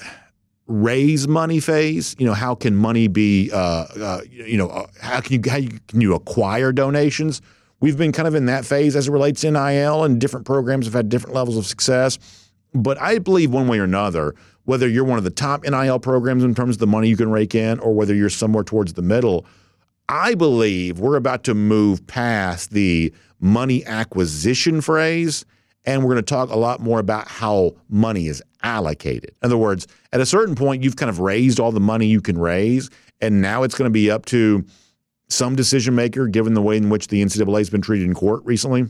raise 0.66 1.28
money 1.28 1.60
phase. 1.60 2.16
You 2.18 2.26
know, 2.26 2.34
how 2.34 2.54
can 2.56 2.74
money 2.74 3.06
be? 3.06 3.50
Uh, 3.52 3.86
uh, 4.00 4.20
you 4.28 4.58
know, 4.58 4.68
uh, 4.68 4.86
how 5.00 5.20
can 5.20 5.34
you 5.34 5.50
how 5.50 5.58
you, 5.58 5.70
can 5.86 6.00
you 6.00 6.14
acquire 6.14 6.72
donations? 6.72 7.40
We've 7.80 7.96
been 7.96 8.12
kind 8.12 8.26
of 8.26 8.34
in 8.34 8.46
that 8.46 8.64
phase 8.64 8.96
as 8.96 9.06
it 9.06 9.12
relates 9.12 9.42
to 9.42 9.50
NIL, 9.50 10.04
and 10.04 10.20
different 10.20 10.46
programs 10.46 10.86
have 10.86 10.94
had 10.94 11.08
different 11.08 11.36
levels 11.36 11.56
of 11.56 11.66
success. 11.66 12.18
But 12.82 13.00
I 13.00 13.18
believe 13.18 13.50
one 13.50 13.68
way 13.68 13.78
or 13.78 13.84
another, 13.84 14.34
whether 14.64 14.88
you're 14.88 15.04
one 15.04 15.18
of 15.18 15.24
the 15.24 15.30
top 15.30 15.64
NIL 15.64 15.98
programs 15.98 16.44
in 16.44 16.54
terms 16.54 16.76
of 16.76 16.80
the 16.80 16.86
money 16.86 17.08
you 17.08 17.16
can 17.16 17.30
rake 17.30 17.54
in, 17.54 17.78
or 17.80 17.94
whether 17.94 18.14
you're 18.14 18.28
somewhere 18.30 18.64
towards 18.64 18.94
the 18.94 19.02
middle, 19.02 19.46
I 20.08 20.34
believe 20.34 20.98
we're 20.98 21.16
about 21.16 21.44
to 21.44 21.54
move 21.54 22.06
past 22.06 22.70
the 22.70 23.12
money 23.40 23.84
acquisition 23.86 24.80
phrase, 24.80 25.44
and 25.84 26.02
we're 26.02 26.14
going 26.14 26.24
to 26.24 26.34
talk 26.34 26.50
a 26.50 26.56
lot 26.56 26.80
more 26.80 26.98
about 26.98 27.28
how 27.28 27.72
money 27.88 28.26
is 28.26 28.42
allocated. 28.62 29.30
In 29.42 29.46
other 29.46 29.56
words, 29.56 29.86
at 30.12 30.20
a 30.20 30.26
certain 30.26 30.54
point, 30.54 30.82
you've 30.82 30.96
kind 30.96 31.10
of 31.10 31.20
raised 31.20 31.60
all 31.60 31.72
the 31.72 31.80
money 31.80 32.06
you 32.06 32.20
can 32.20 32.38
raise, 32.38 32.90
and 33.20 33.40
now 33.40 33.62
it's 33.62 33.76
going 33.76 33.88
to 33.88 33.92
be 33.92 34.10
up 34.10 34.26
to 34.26 34.64
some 35.28 35.56
decision 35.56 35.94
maker, 35.94 36.28
given 36.28 36.54
the 36.54 36.62
way 36.62 36.76
in 36.76 36.88
which 36.88 37.08
the 37.08 37.22
NCAA 37.22 37.58
has 37.58 37.70
been 37.70 37.82
treated 37.82 38.06
in 38.06 38.14
court 38.14 38.44
recently, 38.44 38.86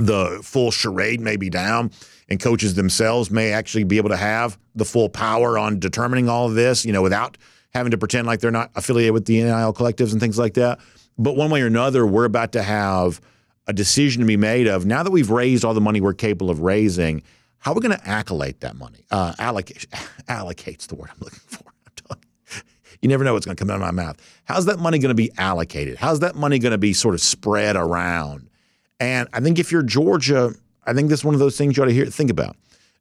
the 0.00 0.40
full 0.42 0.70
charade 0.70 1.20
may 1.20 1.36
be 1.36 1.50
down 1.50 1.90
and 2.28 2.40
coaches 2.40 2.74
themselves 2.74 3.30
may 3.30 3.52
actually 3.52 3.84
be 3.84 3.98
able 3.98 4.08
to 4.08 4.16
have 4.16 4.58
the 4.74 4.84
full 4.84 5.08
power 5.08 5.58
on 5.58 5.78
determining 5.78 6.28
all 6.28 6.46
of 6.46 6.54
this, 6.54 6.84
you 6.84 6.92
know, 6.92 7.02
without 7.02 7.36
having 7.74 7.90
to 7.90 7.98
pretend 7.98 8.26
like 8.26 8.40
they're 8.40 8.50
not 8.50 8.70
affiliated 8.74 9.12
with 9.12 9.26
the 9.26 9.42
NIL 9.42 9.74
collectives 9.74 10.12
and 10.12 10.20
things 10.20 10.38
like 10.38 10.54
that. 10.54 10.78
But 11.18 11.36
one 11.36 11.50
way 11.50 11.60
or 11.62 11.66
another, 11.66 12.06
we're 12.06 12.24
about 12.24 12.52
to 12.52 12.62
have 12.62 13.20
a 13.66 13.72
decision 13.72 14.20
to 14.20 14.26
be 14.26 14.36
made 14.36 14.66
of 14.66 14.86
now 14.86 15.02
that 15.02 15.10
we've 15.10 15.30
raised 15.30 15.64
all 15.64 15.74
the 15.74 15.80
money 15.80 16.00
we're 16.00 16.14
capable 16.14 16.50
of 16.50 16.60
raising, 16.60 17.22
how 17.58 17.72
are 17.72 17.74
we 17.74 17.80
going 17.80 17.96
to 17.96 18.08
accolate 18.08 18.60
that 18.60 18.76
money? 18.76 19.04
Uh, 19.10 19.34
allocate, 19.38 19.86
allocate's 20.28 20.86
the 20.86 20.94
word 20.94 21.10
I'm 21.10 21.20
looking 21.20 21.40
for. 21.40 21.64
You 23.02 23.08
never 23.08 23.24
know 23.24 23.32
what's 23.32 23.46
going 23.46 23.56
to 23.56 23.58
come 23.58 23.70
out 23.70 23.76
of 23.76 23.80
my 23.80 23.92
mouth. 23.92 24.18
How's 24.44 24.66
that 24.66 24.78
money 24.78 24.98
going 24.98 25.08
to 25.08 25.14
be 25.14 25.30
allocated? 25.38 25.96
How's 25.96 26.20
that 26.20 26.34
money 26.34 26.58
going 26.58 26.72
to 26.72 26.78
be 26.78 26.92
sort 26.92 27.14
of 27.14 27.22
spread 27.22 27.74
around? 27.74 28.49
And 29.00 29.28
I 29.32 29.40
think 29.40 29.58
if 29.58 29.72
you're 29.72 29.82
Georgia, 29.82 30.52
I 30.86 30.92
think 30.92 31.08
this 31.08 31.20
is 31.20 31.24
one 31.24 31.34
of 31.34 31.40
those 31.40 31.56
things 31.56 31.76
you 31.76 31.82
ought 31.82 31.86
to 31.86 31.92
hear, 31.92 32.06
think 32.06 32.30
about. 32.30 32.56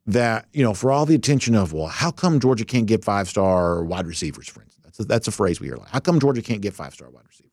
That, 0.08 0.48
you 0.54 0.64
know, 0.64 0.74
for 0.74 0.92
all 0.92 1.06
the 1.06 1.14
attention 1.14 1.54
of, 1.54 1.72
well, 1.72 1.88
how 1.88 2.10
come 2.10 2.40
Georgia 2.40 2.66
can't 2.66 2.88
get 2.88 3.04
five 3.04 3.28
star 3.28 3.84
wide 3.84 4.08
receivers, 4.08 4.48
for 4.48 4.64
instance? 4.64 4.84
That's 4.86 5.00
a, 5.00 5.04
that's 5.04 5.28
a 5.28 5.32
phrase 5.32 5.60
we 5.60 5.68
hear 5.68 5.76
a 5.76 5.80
lot. 5.80 5.90
How 5.90 6.00
come 6.00 6.20
Georgia 6.20 6.42
can't 6.42 6.62
get 6.62 6.74
five 6.74 6.94
star 6.96 7.10
wide 7.10 7.26
receivers? 7.28 7.52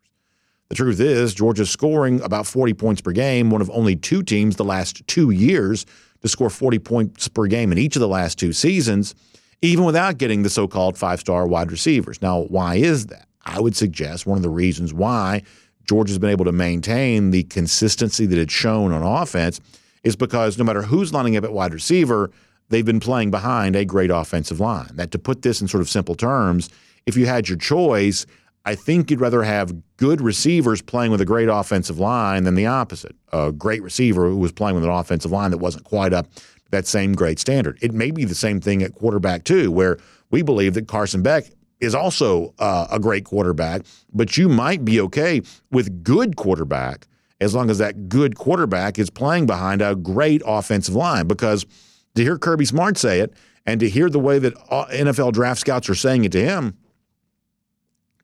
The 0.69 0.75
truth 0.75 1.00
is, 1.00 1.35
Georgia's 1.35 1.71
scoring 1.71 2.21
about 2.23 2.47
40 2.47 2.73
points 2.75 3.00
per 3.00 3.12
game, 3.12 3.50
one 3.50 3.61
of 3.61 3.71
only 3.71 3.95
two 3.95 4.23
teams 4.23 4.57
the 4.57 4.65
last 4.65 5.07
two 5.07 5.31
years 5.31 5.85
to 6.23 6.29
score 6.29 6.49
40 6.49 6.79
points 6.79 7.29
per 7.29 7.47
game 7.47 7.73
in 7.73 7.79
each 7.79 7.95
of 7.95 8.00
the 8.00 8.09
last 8.09 8.38
two 8.38 8.53
seasons, 8.53 9.15
even 9.61 9.85
without 9.85 10.17
getting 10.17 10.43
the 10.43 10.50
so 10.50 10.67
called 10.67 10.97
five 10.97 11.21
star 11.21 11.47
wide 11.47 11.71
receivers. 11.71 12.23
Now, 12.23 12.43
why 12.43 12.76
is 12.76 13.07
that? 13.07 13.29
I 13.45 13.61
would 13.61 13.76
suggest 13.76 14.26
one 14.26 14.37
of 14.37 14.43
the 14.43 14.50
reasons 14.50 14.93
why 14.95 15.43
Georgia's 15.87 16.19
been 16.19 16.31
able 16.31 16.45
to 16.45 16.52
maintain 16.52 17.31
the 17.31 17.45
consistency 17.45 18.26
that 18.26 18.38
it's 18.38 18.52
shown 18.52 18.93
on 18.93 19.02
offense 19.02 19.61
is 20.02 20.16
because 20.16 20.59
no 20.59 20.64
matter 20.64 20.83
who's 20.83 21.12
lining 21.12 21.37
up 21.37 21.45
at 21.45 21.52
wide 21.52 21.75
receiver, 21.75 22.31
they've 22.69 22.85
been 22.85 23.00
playing 23.00 23.31
behind 23.31 23.76
a 23.76 23.85
great 23.85 24.11
offensive 24.11 24.61
line. 24.61 24.90
That 24.95 25.11
to 25.12 25.19
put 25.19 25.43
this 25.43 25.61
in 25.61 25.69
sort 25.69 25.81
of 25.81 25.88
simple 25.88 26.14
terms, 26.14 26.69
if 27.07 27.16
you 27.16 27.26
had 27.26 27.49
your 27.49 27.59
choice, 27.59 28.26
I 28.64 28.75
think 28.75 29.11
you'd 29.11 29.21
rather 29.21 29.45
have 29.45 29.75
good 29.97 30.21
receivers 30.21 30.83
playing 30.83 31.12
with 31.12 31.21
a 31.21 31.25
great 31.25 31.49
offensive 31.49 32.00
line 32.00 32.43
than 32.45 32.57
the 32.57 32.66
opposite. 32.66 33.14
A 33.33 33.52
great 33.52 33.83
receiver 33.83 34.28
who 34.28 34.37
was 34.37 34.52
playing 34.52 34.75
with 34.75 34.85
an 34.85 34.90
offensive 34.90 35.31
line 35.31 35.52
that 35.52 35.59
wasn't 35.59 35.85
quite 35.85 36.12
up 36.12 36.26
that 36.71 36.87
same 36.87 37.14
great 37.14 37.38
standard. 37.38 37.78
It 37.81 37.93
may 37.93 38.11
be 38.11 38.25
the 38.25 38.35
same 38.35 38.61
thing 38.61 38.83
at 38.83 38.95
quarterback 38.95 39.45
too, 39.45 39.71
where 39.71 39.99
we 40.31 40.43
believe 40.43 40.75
that 40.75 40.88
Carson 40.88 41.23
Beck 41.23 41.45
is 41.80 41.95
also 41.95 42.54
uh, 42.59 42.87
a 42.90 42.99
great 42.99 43.25
quarterback, 43.25 43.83
but 44.12 44.37
you 44.37 44.49
might 44.49 44.85
be 44.85 45.00
okay 45.00 45.42
with 45.71 46.02
good 46.02 46.37
quarterback 46.37 47.06
as 47.40 47.54
long 47.54 47.68
as 47.68 47.78
that 47.78 48.09
good 48.09 48.37
quarterback 48.37 48.99
is 48.99 49.11
playing 49.11 49.47
behind 49.47 49.83
a 49.83 49.95
great 49.95 50.42
offensive 50.47 50.95
line. 50.95 51.26
Because 51.26 51.66
to 52.14 52.23
hear 52.23 52.38
Kirby 52.38 52.64
Smart 52.64 52.97
say 52.97 53.21
it, 53.21 53.35
and 53.66 53.80
to 53.80 53.88
hear 53.88 54.09
the 54.09 54.21
way 54.21 54.38
that 54.38 54.54
uh, 54.71 54.87
NFL 54.87 55.33
draft 55.33 55.61
scouts 55.61 55.88
are 55.90 55.95
saying 55.95 56.25
it 56.25 56.33
to 56.33 56.42
him, 56.42 56.76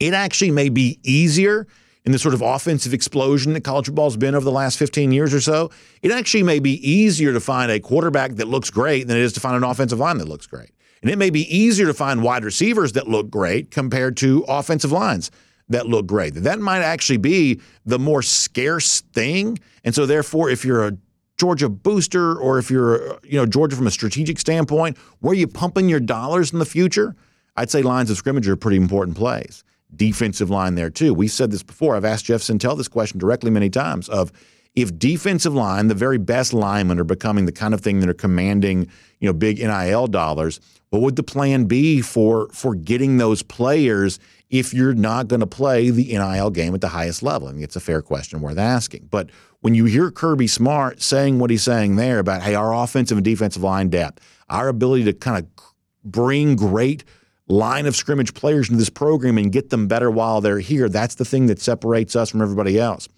it 0.00 0.14
actually 0.14 0.50
may 0.50 0.68
be 0.68 0.99
easier 1.02 1.66
in 2.04 2.12
the 2.12 2.18
sort 2.18 2.35
of 2.35 2.42
offensive 2.42 2.94
explosion 2.94 3.52
that 3.52 3.62
college 3.62 3.87
football 3.87 4.06
has 4.06 4.16
been 4.16 4.35
over 4.35 4.44
the 4.44 4.50
last 4.52 4.78
15 4.78 5.12
years 5.12 5.32
or 5.32 5.40
so. 5.40 5.71
It 6.00 6.11
actually 6.11 6.42
may 6.42 6.59
be 6.59 6.88
easier 6.88 7.32
to 7.32 7.40
find 7.40 7.71
a 7.71 7.78
quarterback 7.78 8.32
that 8.37 8.49
looks 8.49 8.71
great 8.71 9.06
than 9.06 9.16
it 9.16 9.23
is 9.23 9.32
to 9.35 9.40
find 9.40 9.56
an 9.56 9.64
offensive 9.64 9.99
line 9.99 10.18
that 10.18 10.28
looks 10.28 10.47
great. 10.47 10.71
And 11.02 11.11
it 11.11 11.18
may 11.18 11.30
be 11.30 11.54
easier 11.54 11.87
to 11.87 11.94
find 11.94 12.23
wide 12.23 12.44
receivers 12.44 12.92
that 12.92 13.09
look 13.09 13.30
great 13.30 13.71
compared 13.71 14.16
to 14.18 14.44
offensive 14.49 14.92
lines 14.92 15.30
that 15.68 15.87
look 15.87 16.06
great. 16.06 16.35
That 16.35 16.61
might 16.61 16.82
actually 16.82 17.16
be 17.18 17.61
the 17.85 17.99
more 17.99 18.23
scarce 18.23 19.00
thing. 19.12 19.59
And 19.85 19.94
so 19.94 20.06
therefore 20.06 20.50
if 20.50 20.64
you're 20.64 20.87
a 20.87 20.97
Georgia 21.38 21.68
booster 21.68 22.37
or 22.37 22.59
if 22.59 22.71
you're 22.71 23.18
you 23.25 23.37
know 23.37 23.47
Georgia 23.47 23.75
from 23.75 23.87
a 23.87 23.90
strategic 23.90 24.38
standpoint, 24.38 24.97
where 25.21 25.32
are 25.32 25.37
you 25.37 25.49
pumping 25.49 25.88
your 25.88 26.00
dollars 26.00 26.52
in 26.52 26.59
the 26.59 26.66
future? 26.66 27.16
I'd 27.56 27.71
say 27.71 27.82
lines 27.82 28.11
of 28.11 28.16
scrimmage 28.16 28.49
are 28.49 28.56
pretty 28.56 28.76
important 28.76 29.16
plays 29.16 29.64
defensive 29.94 30.50
line 30.50 30.75
there 30.75 30.90
too. 30.90 31.12
We've 31.12 31.30
said 31.30 31.50
this 31.50 31.62
before. 31.62 31.97
I've 31.97 32.04
asked 32.04 32.25
Jeff 32.25 32.40
Sentell 32.40 32.76
this 32.76 32.88
question 32.88 33.18
directly 33.18 33.50
many 33.50 33.68
times 33.68 34.09
of 34.09 34.32
if 34.75 34.99
defensive 34.99 35.55
line, 35.55 35.88
the 35.88 35.95
very 35.95 36.19
best 36.19 36.52
linemen 36.52 36.99
are 36.99 37.05
becoming 37.05 37.47
the 37.47 37.52
kind 37.52 37.75
of 37.75 37.81
thing 37.81 38.00
that 38.00 38.09
are 38.09 38.14
commanding, 38.14 38.88
you 39.21 39.29
know, 39.29 39.33
big 39.33 39.59
NIL 39.59 40.07
dollars, 40.07 40.61
what 40.91 41.02
would 41.02 41.17
the 41.17 41.23
plan 41.23 41.64
be 41.64 42.00
for 42.00 42.49
for 42.52 42.75
getting 42.75 43.19
those 43.19 43.43
players 43.43 44.19
if 44.50 44.73
you're 44.75 44.95
not 44.95 45.29
going 45.29 45.41
to 45.41 45.47
play 45.47 45.91
the 45.91 46.05
NIL 46.05 46.50
game 46.50 46.75
at 46.75 46.81
the 46.81 46.88
highest 46.88 47.23
level? 47.23 47.49
I 47.49 47.52
mean, 47.52 47.62
it's 47.62 47.76
a 47.76 47.81
fair 47.81 48.02
question 48.02 48.41
worth 48.41 48.59
asking. 48.59 49.09
But 49.11 49.31
when 49.61 49.75
you 49.75 49.85
hear 49.85 50.11
Kirby 50.11 50.47
Smart 50.47 51.02
saying 51.02 51.38
what 51.38 51.50
he's 51.50 51.62
saying 51.62 51.97
there 51.97 52.19
about, 52.19 52.43
hey, 52.43 52.55
our 52.55 52.75
offensive 52.75 53.19
and 53.19 53.25
defensive 53.25 53.62
line 53.62 53.88
depth, 53.88 54.23
our 54.49 54.69
ability 54.69 55.05
to 55.05 55.12
kind 55.12 55.38
of 55.38 55.64
bring 56.05 56.57
great– 56.57 57.05
line 57.49 57.87
of 57.87 57.95
scrimmage 57.95 58.35
players 58.35 58.69
into 58.69 58.79
this 58.79 58.91
program 58.91 59.38
and 59.38 59.52
get 59.52 59.71
them 59.71 59.87
better 59.87 60.11
while 60.11 60.41
they're 60.41 60.59
here. 60.59 60.88
That's 60.88 61.17
the 61.17 61.25
thing 61.25 61.47
that 61.47 61.61
separates 61.61 62.17
us 62.17 62.31
from 62.31 62.43
everybody 62.43 62.79
else. 62.79 63.09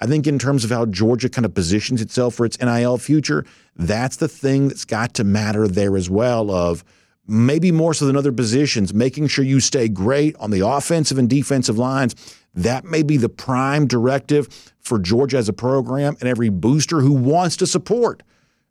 I 0.00 0.06
think 0.06 0.26
in 0.26 0.38
terms 0.38 0.64
of 0.64 0.70
how 0.70 0.86
Georgia 0.86 1.28
kind 1.28 1.44
of 1.44 1.54
positions 1.54 2.00
itself 2.00 2.34
for 2.34 2.46
its 2.46 2.58
NIL 2.60 2.98
future, 2.98 3.44
that's 3.76 4.16
the 4.16 4.28
thing 4.28 4.68
that's 4.68 4.84
got 4.84 5.14
to 5.14 5.24
matter 5.24 5.66
there 5.66 5.96
as 5.96 6.08
well 6.08 6.50
of 6.50 6.84
maybe 7.26 7.70
more 7.70 7.92
so 7.92 8.06
than 8.06 8.16
other 8.16 8.32
positions, 8.32 8.94
making 8.94 9.26
sure 9.26 9.44
you 9.44 9.60
stay 9.60 9.88
great 9.88 10.34
on 10.36 10.50
the 10.50 10.66
offensive 10.66 11.18
and 11.18 11.28
defensive 11.28 11.78
lines. 11.78 12.14
That 12.54 12.84
may 12.84 13.02
be 13.02 13.16
the 13.16 13.28
prime 13.28 13.86
directive 13.86 14.72
for 14.80 14.98
Georgia 14.98 15.36
as 15.36 15.48
a 15.48 15.52
program 15.52 16.16
and 16.20 16.28
every 16.28 16.48
booster 16.48 17.00
who 17.00 17.12
wants 17.12 17.56
to 17.58 17.66
support 17.66 18.22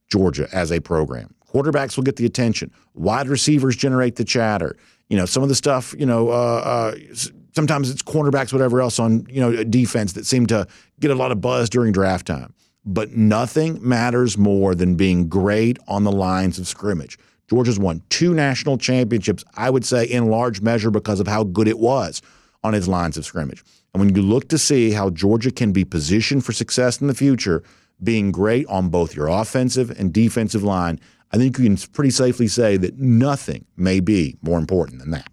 Georgia 0.09 0.47
as 0.51 0.71
a 0.71 0.79
program. 0.81 1.33
Quarterbacks 1.47 1.95
will 1.95 2.03
get 2.03 2.15
the 2.15 2.25
attention. 2.25 2.71
Wide 2.93 3.27
receivers 3.27 3.75
generate 3.75 4.15
the 4.15 4.25
chatter. 4.25 4.75
You 5.09 5.17
know, 5.17 5.25
some 5.25 5.43
of 5.43 5.49
the 5.49 5.55
stuff, 5.55 5.95
you 5.97 6.05
know, 6.05 6.29
uh, 6.29 6.31
uh, 6.33 6.95
sometimes 7.57 7.89
it's 7.89 8.03
cornerbacks, 8.03 8.53
whatever 8.53 8.79
else 8.79 8.99
on, 8.99 9.25
you 9.27 9.41
know, 9.41 9.63
defense 9.63 10.13
that 10.13 10.27
seem 10.27 10.45
to 10.45 10.67
get 10.99 11.09
a 11.09 11.15
lot 11.15 11.31
of 11.31 11.41
buzz 11.41 11.69
during 11.69 11.91
draft 11.91 12.27
time. 12.27 12.53
But 12.85 13.11
nothing 13.11 13.79
matters 13.81 14.37
more 14.37 14.75
than 14.75 14.95
being 14.95 15.27
great 15.27 15.79
on 15.87 16.03
the 16.03 16.11
lines 16.11 16.59
of 16.59 16.67
scrimmage. 16.67 17.17
Georgia's 17.49 17.79
won 17.79 18.03
two 18.09 18.35
national 18.35 18.77
championships, 18.77 19.43
I 19.55 19.71
would 19.71 19.83
say, 19.83 20.05
in 20.05 20.27
large 20.27 20.61
measure 20.61 20.91
because 20.91 21.19
of 21.19 21.27
how 21.27 21.43
good 21.45 21.67
it 21.67 21.79
was 21.79 22.21
on 22.63 22.75
its 22.75 22.87
lines 22.87 23.17
of 23.17 23.25
scrimmage. 23.25 23.63
And 23.93 23.99
when 23.99 24.15
you 24.15 24.21
look 24.21 24.49
to 24.49 24.59
see 24.59 24.91
how 24.91 25.09
Georgia 25.09 25.51
can 25.51 25.71
be 25.71 25.83
positioned 25.83 26.45
for 26.45 26.53
success 26.53 27.01
in 27.01 27.07
the 27.07 27.15
future, 27.15 27.63
being 28.03 28.31
great 28.31 28.67
on 28.67 28.89
both 28.89 29.15
your 29.15 29.27
offensive 29.27 29.89
and 29.99 30.13
defensive 30.13 30.63
line, 30.63 30.99
I 31.31 31.37
think 31.37 31.57
you 31.57 31.63
can 31.65 31.77
pretty 31.91 32.11
safely 32.11 32.47
say 32.47 32.77
that 32.77 32.99
nothing 32.99 33.65
may 33.75 33.99
be 33.99 34.37
more 34.43 34.59
important 34.59 34.99
than 34.99 35.09
that. 35.11 35.27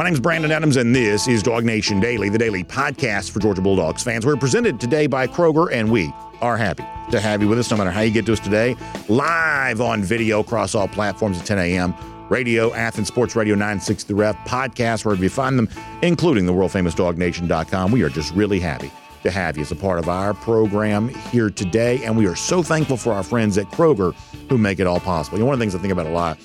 My 0.00 0.04
name 0.04 0.14
is 0.14 0.20
Brandon 0.20 0.50
Adams, 0.50 0.78
and 0.78 0.96
this 0.96 1.28
is 1.28 1.42
DawgNation 1.42 2.00
Daily, 2.00 2.30
the 2.30 2.38
daily 2.38 2.64
podcast 2.64 3.32
for 3.32 3.38
Georgia 3.38 3.60
Bulldogs 3.60 4.02
fans. 4.02 4.24
We're 4.24 4.34
presented 4.34 4.80
today 4.80 5.06
by 5.06 5.26
Kroger, 5.26 5.70
and 5.70 5.92
we 5.92 6.10
are 6.40 6.56
happy 6.56 6.86
to 7.10 7.20
have 7.20 7.42
you 7.42 7.48
with 7.48 7.58
us 7.58 7.70
no 7.70 7.76
matter 7.76 7.90
how 7.90 8.00
you 8.00 8.10
get 8.10 8.24
to 8.24 8.32
us 8.32 8.40
today. 8.40 8.76
Live 9.10 9.82
on 9.82 10.02
video 10.02 10.40
across 10.40 10.74
all 10.74 10.88
platforms 10.88 11.38
at 11.38 11.44
10 11.44 11.58
a.m. 11.58 11.94
Radio, 12.30 12.72
Athens 12.72 13.08
Sports 13.08 13.36
Radio 13.36 13.54
960 13.54 14.08
The 14.08 14.14
Ref, 14.14 14.36
podcast, 14.48 15.04
wherever 15.04 15.22
you 15.22 15.28
find 15.28 15.58
them, 15.58 15.68
including 16.00 16.46
the 16.46 16.52
world 16.54 16.72
famous 16.72 16.94
dawgnation.com. 16.94 17.92
We 17.92 18.02
are 18.02 18.08
just 18.08 18.34
really 18.34 18.58
happy 18.58 18.90
to 19.22 19.30
have 19.30 19.58
you 19.58 19.64
as 19.64 19.70
a 19.70 19.76
part 19.76 19.98
of 19.98 20.08
our 20.08 20.32
program 20.32 21.10
here 21.30 21.50
today. 21.50 22.02
And 22.04 22.16
we 22.16 22.26
are 22.26 22.36
so 22.36 22.62
thankful 22.62 22.96
for 22.96 23.12
our 23.12 23.22
friends 23.22 23.58
at 23.58 23.66
Kroger 23.66 24.14
who 24.48 24.56
make 24.56 24.80
it 24.80 24.86
all 24.86 25.00
possible. 25.00 25.36
You 25.36 25.42
know, 25.42 25.48
one 25.48 25.52
of 25.52 25.58
the 25.58 25.62
things 25.64 25.74
I 25.74 25.78
think 25.78 25.92
about 25.92 26.06
a 26.06 26.10
lot 26.10 26.38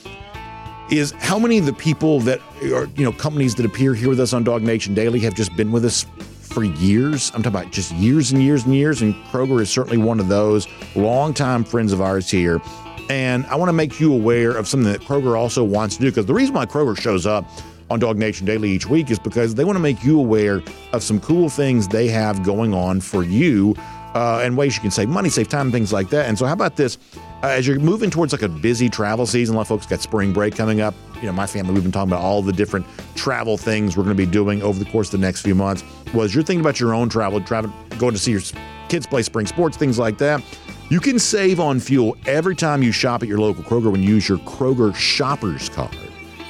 is 0.89 1.12
how 1.20 1.39
many 1.39 1.58
of 1.58 1.65
the 1.65 1.74
people 1.74 2.20
that 2.22 2.39
are, 2.63 2.88
you 2.96 3.04
know, 3.04 3.12
companies 3.12 3.56
that 3.56 3.65
appear 3.65 3.94
here 3.94 4.10
with 4.10 4.20
us 4.20 4.34
on 4.34 4.46
DawgNation 4.46 4.94
Daily 4.94 5.20
have 5.22 5.34
just 5.34 5.56
been 5.56 5.72
with 5.72 5.86
us 5.86 6.06
for 6.42 6.63
years. 6.63 7.32
I'm 7.34 7.44
talking 7.44 7.60
about 7.60 7.72
just 7.72 7.92
years 7.94 8.32
and 8.32 8.42
years 8.42 8.65
and 8.65 8.74
years. 8.74 9.01
And 9.01 9.13
Kroger 9.25 9.62
is 9.62 9.70
certainly 9.70 9.98
one 9.98 10.20
of 10.20 10.27
those 10.27 10.68
longtime 10.96 11.63
friends 11.63 11.92
of 11.92 12.01
ours 12.01 12.30
here. 12.30 12.62
And 13.10 13.46
I 13.48 13.56
want 13.56 13.70
to 13.70 13.74
make 13.74 14.00
you 14.00 14.13
aware 14.13 14.51
of 14.51 14.68
something 14.68 14.92
that 14.92 15.01
Kroger 15.01 15.38
also 15.38 15.63
wants 15.63 15.96
to 15.98 16.01
do 16.01 16.10
because 16.10 16.25
the 16.25 16.34
reason 16.34 16.56
why 16.56 16.65
Kroger 16.65 17.00
shows 17.00 17.25
up 17.25 17.46
on 17.89 18.00
DawgNation 18.00 18.46
Daily 18.46 18.72
each 18.72 18.88
week 18.88 19.12
is 19.12 19.20
because 19.20 19.54
they 19.54 19.63
want 19.63 19.75
to 19.75 19.82
make 19.82 20.04
you 20.04 20.20
aware 20.20 20.63
of 20.92 21.04
some 21.04 21.20
cool 21.20 21.50
things 21.50 21.88
they 21.88 22.08
have 22.08 22.44
going 22.44 22.74
on 22.74 23.00
for 23.00 23.24
you 23.24 23.75
uh, 24.15 24.39
and 24.42 24.58
ways 24.58 24.75
you 24.75 24.82
can 24.82 24.92
save 24.92 25.10
money, 25.10 25.30
save 25.30 25.50
time, 25.50 25.72
things 25.72 25.94
like 25.94 26.10
that. 26.10 26.27
And 26.27 26.39
so, 26.39 26.46
how 26.46 26.54
about 26.54 26.77
this? 26.77 26.98
Uh, 27.45 27.49
as 27.49 27.67
you're 27.67 27.77
moving 27.77 28.09
towards 28.09 28.33
like 28.33 28.41
a 28.41 28.49
busy 28.49 28.89
travel 28.89 29.27
season, 29.27 29.53
a 29.53 29.57
lot 29.57 29.61
of 29.61 29.67
folks 29.67 29.85
got 29.85 30.01
spring 30.01 30.33
break 30.33 30.55
coming 30.55 30.81
up. 30.81 30.95
You 31.17 31.27
know, 31.27 31.31
my 31.31 31.45
family, 31.45 31.75
we've 31.75 31.83
been 31.83 31.91
talking 31.91 32.09
about 32.09 32.23
all 32.23 32.41
the 32.41 32.51
different 32.51 32.87
travel 33.13 33.55
things 33.55 33.95
we're 33.95 34.03
going 34.03 34.17
to 34.17 34.25
be 34.25 34.31
doing 34.31 34.63
over 34.63 34.83
the 34.83 34.89
course 34.89 35.13
of 35.13 35.19
the 35.19 35.27
next 35.27 35.43
few 35.43 35.53
months. 35.53 35.83
Was 36.11 36.33
you're 36.33 36.43
thinking 36.43 36.61
about 36.61 36.79
your 36.79 36.95
own 36.95 37.07
travel, 37.07 37.39
travel, 37.39 37.71
going 37.99 38.13
to 38.13 38.19
see 38.19 38.31
your 38.31 38.41
kids 38.89 39.05
play 39.05 39.21
spring 39.21 39.45
sports, 39.45 39.77
things 39.77 39.99
like 39.99 40.17
that. 40.17 40.43
You 40.89 40.99
can 40.99 41.19
save 41.19 41.59
on 41.59 41.79
fuel 41.79 42.17
every 42.25 42.55
time 42.55 42.81
you 42.81 42.91
shop 42.91 43.21
at 43.21 43.29
your 43.29 43.37
local 43.37 43.63
Kroger 43.63 43.91
when 43.91 44.01
you 44.01 44.09
use 44.09 44.27
your 44.27 44.39
Kroger 44.39 44.95
Shoppers 44.95 45.69
Card. 45.69 45.95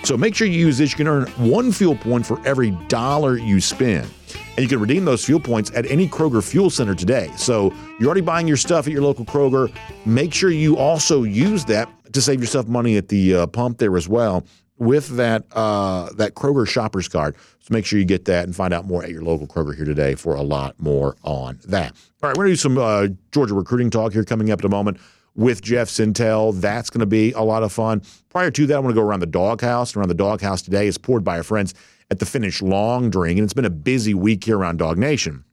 So 0.05 0.15
make 0.15 0.33
sure 0.33 0.47
you 0.47 0.57
use 0.57 0.77
this. 0.77 0.91
You 0.91 0.97
can 0.97 1.07
earn 1.09 1.25
one 1.31 1.73
fuel 1.73 1.97
point 1.97 2.25
for 2.25 2.39
every 2.47 2.71
dollar 2.87 3.37
you 3.37 3.59
spend. 3.59 4.09
And 4.57 4.63
you 4.63 4.69
can 4.69 4.79
redeem 4.79 5.03
those 5.03 5.25
fuel 5.25 5.39
points 5.39 5.69
at 5.75 5.85
any 5.91 6.07
Kroger 6.07 6.41
Fuel 6.41 6.69
Center 6.69 6.95
today. 6.95 7.29
So 7.35 7.73
you're 7.99 8.07
already 8.07 8.21
buying 8.21 8.47
your 8.47 8.57
stuff 8.57 8.87
at 8.87 8.93
your 8.93 9.01
local 9.01 9.25
Kroger. 9.25 9.73
Make 10.05 10.33
sure 10.33 10.49
you 10.49 10.77
also 10.77 11.23
use 11.23 11.65
that 11.65 11.89
to 12.13 12.21
save 12.21 12.39
yourself 12.39 12.67
money 12.67 12.95
at 12.95 13.09
the 13.09 13.35
uh, 13.35 13.47
pump 13.47 13.79
there 13.79 13.97
as 13.97 14.07
well 14.07 14.45
with 14.77 15.09
that 15.17 15.43
uh, 15.51 16.09
that 16.13 16.35
Kroger 16.35 16.67
shoppers 16.67 17.07
card. 17.07 17.35
So 17.59 17.73
make 17.73 17.85
sure 17.85 17.99
you 17.99 18.05
get 18.05 18.25
that 18.25 18.45
and 18.45 18.55
find 18.55 18.73
out 18.73 18.85
more 18.85 19.03
at 19.03 19.09
your 19.09 19.23
local 19.23 19.47
Kroger 19.47 19.75
here 19.75 19.85
today 19.85 20.15
for 20.15 20.35
a 20.35 20.41
lot 20.41 20.75
more 20.79 21.17
on 21.23 21.59
that. 21.65 21.91
All 22.21 22.29
right, 22.29 22.37
we're 22.37 22.45
gonna 22.45 22.53
do 22.53 22.55
some 22.55 22.77
uh, 22.77 23.07
Georgia 23.31 23.53
recruiting 23.53 23.89
talk 23.89 24.13
here 24.13 24.23
coming 24.23 24.51
up 24.51 24.59
in 24.59 24.65
a 24.65 24.69
moment 24.69 24.99
with 25.35 25.61
Jeff 25.61 25.89
Sentell. 25.89 26.59
That's 26.59 26.89
going 26.89 27.01
to 27.01 27.05
be 27.05 27.33
a 27.33 27.41
lot 27.41 27.61
of 27.61 27.73
fun. 27.73 28.01
Prior 28.29 28.49
to 28.51 28.65
that, 28.67 28.75
I 28.75 28.79
want 28.79 28.95
to 28.95 29.01
go 29.01 29.05
around 29.05 29.19
the 29.19 29.25
doghouse. 29.25 29.95
Around 29.95 30.07
the 30.07 30.13
doghouse 30.13 30.61
today 30.61 30.87
is 30.87 30.97
poured 30.97 31.23
by 31.25 31.37
our 31.37 31.43
friends 31.43 31.73
at 32.11 32.19
the 32.19 32.25
Finnish 32.25 32.61
Long 32.61 33.09
Drink, 33.09 33.37
and 33.37 33.43
it's 33.43 33.53
been 33.53 33.65
a 33.65 33.69
busy 33.69 34.13
week 34.13 34.43
here 34.43 34.57
around 34.57 34.79
DawgNation. 34.79 35.43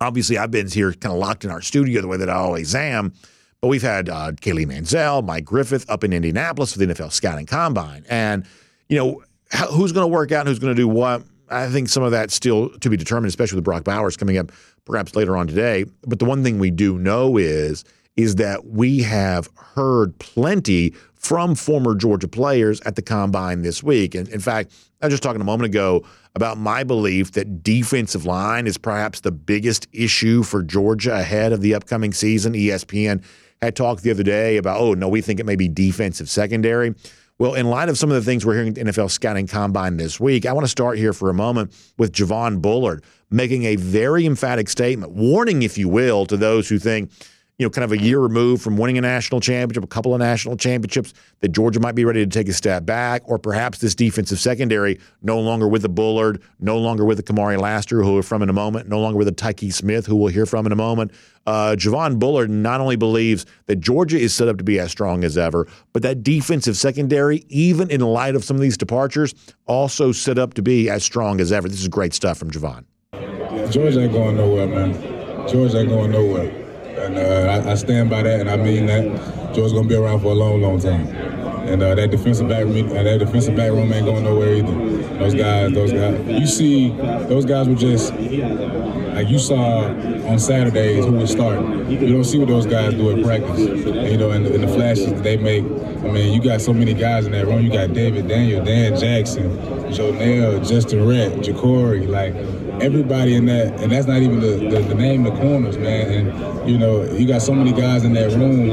Obviously, 0.00 0.38
I've 0.38 0.50
been 0.50 0.68
here 0.68 0.92
kind 0.92 1.12
of 1.12 1.18
locked 1.18 1.44
in 1.44 1.50
our 1.50 1.60
studio 1.60 2.00
the 2.00 2.08
way 2.08 2.16
that 2.16 2.30
I 2.30 2.34
always 2.34 2.74
am, 2.74 3.12
but 3.60 3.68
we've 3.68 3.82
had 3.82 4.08
uh, 4.08 4.32
Kaylee 4.32 4.66
Mansell, 4.66 5.22
Mike 5.22 5.44
Griffith 5.44 5.88
up 5.90 6.04
in 6.04 6.12
Indianapolis 6.12 6.72
for 6.72 6.78
the 6.78 6.86
NFL 6.86 7.12
Scouting 7.12 7.46
Combine. 7.46 8.04
And, 8.08 8.46
you 8.88 8.96
know, 8.96 9.22
who's 9.70 9.92
going 9.92 10.04
to 10.04 10.08
work 10.08 10.32
out 10.32 10.40
and 10.40 10.48
who's 10.48 10.58
going 10.58 10.74
to 10.74 10.80
do 10.80 10.88
what? 10.88 11.24
I 11.50 11.68
think 11.68 11.88
some 11.88 12.02
of 12.02 12.12
that's 12.12 12.34
still 12.34 12.70
to 12.78 12.88
be 12.88 12.96
determined, 12.96 13.28
especially 13.28 13.56
with 13.56 13.64
Brock 13.64 13.84
Bowers 13.84 14.16
coming 14.16 14.38
up 14.38 14.52
perhaps 14.84 15.14
later 15.14 15.36
on 15.36 15.46
today. 15.46 15.84
But 16.06 16.20
the 16.20 16.24
one 16.24 16.42
thing 16.42 16.58
we 16.58 16.70
do 16.70 16.98
know 16.98 17.36
is– 17.36 17.84
is 18.20 18.36
that 18.36 18.66
we 18.66 19.00
have 19.00 19.48
heard 19.56 20.16
plenty 20.18 20.94
from 21.20 21.54
former 21.54 21.94
Georgia 21.94 22.26
players 22.26 22.80
at 22.80 22.96
the 22.96 23.02
combine 23.02 23.60
this 23.60 23.82
week. 23.82 24.14
And 24.14 24.26
in 24.30 24.40
fact, 24.40 24.72
I 25.02 25.06
was 25.06 25.12
just 25.12 25.22
talking 25.22 25.42
a 25.42 25.44
moment 25.44 25.66
ago 25.66 26.02
about 26.34 26.56
my 26.56 26.82
belief 26.82 27.32
that 27.32 27.62
defensive 27.62 28.24
line 28.24 28.66
is 28.66 28.78
perhaps 28.78 29.20
the 29.20 29.30
biggest 29.30 29.86
issue 29.92 30.42
for 30.42 30.62
Georgia 30.62 31.14
ahead 31.14 31.52
of 31.52 31.60
the 31.60 31.74
upcoming 31.74 32.14
season. 32.14 32.54
ESPN 32.54 33.22
had 33.60 33.76
talked 33.76 34.02
the 34.02 34.10
other 34.10 34.22
day 34.22 34.56
about, 34.56 34.80
oh, 34.80 34.94
no, 34.94 35.08
we 35.08 35.20
think 35.20 35.38
it 35.40 35.46
may 35.46 35.56
be 35.56 35.68
defensive 35.68 36.30
secondary. 36.30 36.94
Well, 37.38 37.52
in 37.54 37.68
light 37.68 37.90
of 37.90 37.98
some 37.98 38.10
of 38.10 38.16
the 38.16 38.22
things 38.22 38.46
we're 38.46 38.54
hearing 38.54 38.68
at 38.68 38.74
the 38.76 38.84
NFL 38.84 39.10
Scouting 39.10 39.46
Combine 39.46 39.98
this 39.98 40.18
week, 40.18 40.46
I 40.46 40.52
want 40.54 40.64
to 40.64 40.70
start 40.70 40.96
here 40.96 41.12
for 41.12 41.28
a 41.28 41.34
moment 41.34 41.74
with 41.98 42.12
Javon 42.12 42.62
Bullard 42.62 43.04
making 43.30 43.64
a 43.64 43.76
very 43.76 44.24
emphatic 44.24 44.70
statement, 44.70 45.12
warning, 45.12 45.62
if 45.62 45.76
you 45.76 45.88
will, 45.88 46.24
to 46.26 46.36
those 46.38 46.68
who 46.68 46.78
think 46.78 47.10
you 47.60 47.66
know, 47.66 47.70
kind 47.70 47.84
of 47.84 47.92
a 47.92 47.98
year 47.98 48.18
removed 48.18 48.62
from 48.62 48.78
winning 48.78 48.96
a 48.96 49.02
national 49.02 49.38
championship, 49.38 49.84
a 49.84 49.86
couple 49.86 50.14
of 50.14 50.18
national 50.18 50.56
championships, 50.56 51.12
that 51.40 51.50
Georgia 51.50 51.78
might 51.78 51.94
be 51.94 52.06
ready 52.06 52.24
to 52.24 52.30
take 52.30 52.48
a 52.48 52.54
step 52.54 52.86
back, 52.86 53.20
or 53.26 53.38
perhaps 53.38 53.80
this 53.80 53.94
defensive 53.94 54.38
secondary 54.38 54.98
no 55.20 55.38
longer 55.38 55.68
with 55.68 55.82
the 55.82 55.88
Bullard, 55.90 56.40
no 56.58 56.78
longer 56.78 57.04
with 57.04 57.18
the 57.18 57.22
Kamari 57.22 57.60
Lassiter, 57.60 58.02
who 58.02 58.14
we're 58.14 58.22
from 58.22 58.40
in 58.40 58.48
a 58.48 58.54
moment, 58.54 58.88
no 58.88 58.98
longer 58.98 59.18
with 59.18 59.26
the 59.26 59.34
Tykee 59.34 59.74
Smith, 59.74 60.06
who 60.06 60.16
we'll 60.16 60.32
hear 60.32 60.46
from 60.46 60.64
in 60.64 60.72
a 60.72 60.76
moment. 60.76 61.12
Uh, 61.46 61.76
Javon 61.76 62.18
Bullard 62.18 62.48
not 62.48 62.80
only 62.80 62.96
believes 62.96 63.44
that 63.66 63.76
Georgia 63.76 64.18
is 64.18 64.32
set 64.32 64.48
up 64.48 64.56
to 64.56 64.64
be 64.64 64.80
as 64.80 64.90
strong 64.90 65.22
as 65.22 65.36
ever, 65.36 65.68
but 65.92 66.00
that 66.00 66.22
defensive 66.22 66.78
secondary, 66.78 67.44
even 67.50 67.90
in 67.90 68.00
light 68.00 68.36
of 68.36 68.42
some 68.42 68.56
of 68.56 68.62
these 68.62 68.78
departures, 68.78 69.34
also 69.66 70.12
set 70.12 70.38
up 70.38 70.54
to 70.54 70.62
be 70.62 70.88
as 70.88 71.04
strong 71.04 71.42
as 71.42 71.52
ever. 71.52 71.68
This 71.68 71.82
is 71.82 71.88
great 71.88 72.14
stuff 72.14 72.38
from 72.38 72.50
Javon. 72.50 72.86
Georgia 73.70 74.00
ain't 74.00 74.12
going 74.12 74.38
nowhere, 74.38 74.66
man. 74.66 74.94
Georgia 75.46 75.80
ain't 75.80 75.90
going 75.90 76.10
nowhere. 76.10 76.59
And 77.02 77.18
uh, 77.18 77.68
I, 77.68 77.72
I, 77.72 77.74
stand 77.74 78.10
by 78.10 78.22
that, 78.22 78.40
and 78.40 78.50
I 78.50 78.56
mean 78.56 78.86
that. 78.86 79.04
Georgia's 79.54 79.72
gonna 79.72 79.88
be 79.88 79.96
around 79.96 80.20
for 80.20 80.28
a 80.28 80.34
long, 80.34 80.60
long 80.60 80.78
time. 80.78 81.08
And 81.66 81.82
uh, 81.82 81.94
that 81.94 82.10
defensive 82.10 82.48
back, 82.48 82.66
uh, 82.66 83.02
that 83.02 83.18
defensive 83.18 83.56
back 83.56 83.72
room 83.72 83.92
ain't 83.92 84.06
going 84.06 84.24
nowhere 84.24 84.54
either. 84.54 85.18
Those 85.18 85.34
guys, 85.34 85.72
those 85.72 85.92
guys. 85.92 86.26
You 86.26 86.46
see, 86.46 86.90
those 86.90 87.44
guys 87.44 87.68
were 87.68 87.74
just 87.74 88.12
like 88.12 89.28
you 89.28 89.38
saw 89.38 89.84
on 89.84 90.38
Saturdays 90.38 91.04
who 91.04 91.12
was 91.12 91.30
starting. 91.30 91.90
You 91.90 92.12
don't 92.12 92.24
see 92.24 92.38
what 92.38 92.48
those 92.48 92.66
guys 92.66 92.94
do 92.94 93.10
at 93.10 93.24
practice. 93.24 93.58
You 93.58 94.16
know, 94.16 94.30
and, 94.30 94.46
and 94.46 94.62
the 94.62 94.68
flashes 94.68 95.12
that 95.12 95.22
they 95.22 95.36
make. 95.36 95.64
I 95.64 96.12
mean, 96.12 96.32
you 96.32 96.42
got 96.42 96.60
so 96.60 96.72
many 96.72 96.94
guys 96.94 97.26
in 97.26 97.32
that 97.32 97.46
room. 97.46 97.62
You 97.62 97.70
got 97.70 97.92
David 97.92 98.28
Daniel, 98.28 98.64
Dan 98.64 98.98
Jackson, 98.98 99.92
Joe 99.92 100.12
Nail, 100.12 100.62
Justin 100.64 101.00
Rett, 101.00 101.44
Jacory, 101.44 102.08
like 102.08 102.34
everybody 102.80 103.34
in 103.34 103.46
that, 103.46 103.80
and 103.80 103.92
that's 103.92 104.06
not 104.06 104.22
even 104.22 104.40
the, 104.40 104.56
the, 104.68 104.80
the 104.80 104.94
name, 104.94 105.22
the 105.24 105.30
corners, 105.32 105.78
man. 105.78 106.10
And 106.10 106.70
you 106.70 106.78
know, 106.78 107.04
you 107.04 107.26
got 107.26 107.42
so 107.42 107.54
many 107.54 107.72
guys 107.72 108.04
in 108.04 108.12
that 108.14 108.32
room 108.32 108.68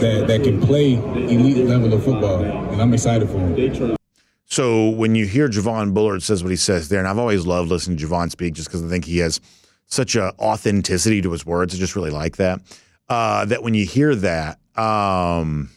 that 0.00 0.26
that 0.26 0.42
can 0.42 0.60
play 0.60 0.94
elite 0.94 1.66
level 1.66 1.92
of 1.92 2.04
football, 2.04 2.42
and 2.42 2.80
I'm 2.80 2.92
excited 2.92 3.28
for 3.28 3.38
them. 3.38 3.96
So 4.46 4.90
when 4.90 5.14
you 5.14 5.26
hear 5.26 5.48
Javon 5.48 5.94
Bullard 5.94 6.22
says 6.22 6.42
what 6.42 6.50
he 6.50 6.56
says 6.56 6.88
there, 6.88 6.98
and 6.98 7.08
I've 7.08 7.18
always 7.18 7.46
loved 7.46 7.70
listening 7.70 7.96
to 7.98 8.06
Javon 8.06 8.30
speak 8.30 8.54
just 8.54 8.68
because 8.68 8.84
I 8.84 8.88
think 8.88 9.04
he 9.04 9.18
has 9.18 9.40
such 9.86 10.16
a 10.16 10.32
authenticity 10.38 11.22
to 11.22 11.32
his 11.32 11.44
words. 11.44 11.74
I 11.74 11.78
just 11.78 11.96
really 11.96 12.10
like 12.10 12.36
that. 12.36 12.60
Uh, 13.08 13.44
that 13.46 13.62
when 13.62 13.74
you 13.74 13.84
hear 13.84 14.14
that, 14.14 14.58
um, 14.76 15.70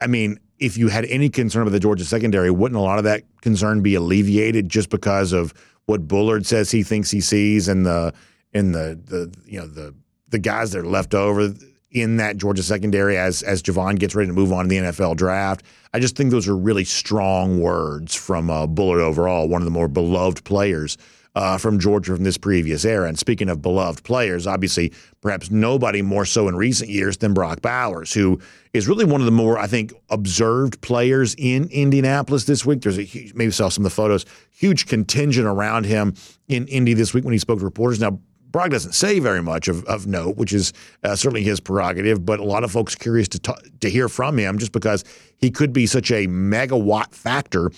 I 0.00 0.06
mean, 0.08 0.38
if 0.58 0.76
you 0.76 0.88
had 0.88 1.04
any 1.06 1.28
concern 1.28 1.62
about 1.62 1.72
the 1.72 1.80
Georgia 1.80 2.04
secondary, 2.04 2.50
wouldn't 2.50 2.78
a 2.78 2.82
lot 2.82 2.98
of 2.98 3.04
that 3.04 3.22
concern 3.40 3.82
be 3.82 3.94
alleviated 3.94 4.68
just 4.68 4.90
because 4.90 5.32
of 5.32 5.52
what 5.86 6.06
Bullard 6.08 6.46
says 6.46 6.70
he 6.70 6.82
thinks 6.82 7.10
he 7.10 7.20
sees 7.20 7.68
and 7.68 7.86
the 7.86 8.12
in 8.52 8.72
the 8.72 8.98
the 9.04 9.34
you 9.44 9.58
know 9.58 9.66
the 9.66 9.94
the 10.28 10.38
guys 10.38 10.72
that 10.72 10.80
are 10.80 10.86
left 10.86 11.14
over 11.14 11.52
in 11.90 12.16
that 12.16 12.36
Georgia 12.36 12.62
secondary 12.62 13.16
as 13.16 13.42
as 13.42 13.62
Javon 13.62 13.98
gets 13.98 14.14
ready 14.14 14.28
to 14.28 14.34
move 14.34 14.52
on 14.52 14.64
to 14.64 14.68
the 14.68 14.76
NFL 14.76 15.16
draft. 15.16 15.64
I 15.92 16.00
just 16.00 16.16
think 16.16 16.30
those 16.30 16.48
are 16.48 16.56
really 16.56 16.84
strong 16.84 17.60
words 17.60 18.14
from 18.14 18.50
uh, 18.50 18.66
Bullard 18.66 19.00
overall, 19.00 19.48
one 19.48 19.60
of 19.60 19.66
the 19.66 19.70
more 19.70 19.88
beloved 19.88 20.44
players 20.44 20.96
uh, 21.34 21.58
from 21.58 21.78
Georgia 21.78 22.14
from 22.14 22.24
this 22.24 22.36
previous 22.36 22.84
era. 22.84 23.08
And 23.08 23.18
speaking 23.18 23.48
of 23.48 23.62
beloved 23.62 24.04
players, 24.04 24.46
obviously, 24.46 24.92
perhaps 25.20 25.50
nobody 25.50 26.02
more 26.02 26.24
so 26.24 26.48
in 26.48 26.56
recent 26.56 26.90
years 26.90 27.16
than 27.16 27.34
Brock 27.34 27.62
Bowers, 27.62 28.12
who 28.12 28.40
is 28.72 28.88
really 28.88 29.04
one 29.04 29.20
of 29.20 29.24
the 29.24 29.32
more, 29.32 29.58
I 29.58 29.66
think, 29.66 29.92
observed 30.10 30.80
players 30.80 31.34
in 31.38 31.68
Indianapolis 31.70 32.44
this 32.44 32.66
week. 32.66 32.82
There's 32.82 32.98
a 32.98 33.02
huge, 33.02 33.34
maybe 33.34 33.50
saw 33.50 33.68
some 33.68 33.84
of 33.84 33.90
the 33.90 33.94
photos, 33.94 34.26
huge 34.50 34.86
contingent 34.86 35.46
around 35.46 35.86
him 35.86 36.14
in 36.48 36.66
Indy 36.68 36.94
this 36.94 37.14
week 37.14 37.24
when 37.24 37.32
he 37.32 37.38
spoke 37.38 37.60
to 37.60 37.64
reporters. 37.64 38.00
Now, 38.00 38.18
Brock 38.50 38.68
doesn't 38.68 38.92
say 38.92 39.18
very 39.18 39.42
much 39.42 39.66
of, 39.68 39.82
of 39.86 40.06
note, 40.06 40.36
which 40.36 40.52
is 40.52 40.74
uh, 41.02 41.16
certainly 41.16 41.42
his 41.42 41.58
prerogative, 41.58 42.26
but 42.26 42.38
a 42.38 42.44
lot 42.44 42.64
of 42.64 42.70
folks 42.70 42.94
curious 42.94 43.26
to 43.28 43.38
talk, 43.38 43.62
to 43.80 43.88
hear 43.88 44.10
from 44.10 44.38
him 44.38 44.58
just 44.58 44.72
because 44.72 45.04
he 45.38 45.50
could 45.50 45.72
be 45.72 45.86
such 45.86 46.10
a 46.10 46.26
megawatt 46.26 47.14
factor 47.14 47.70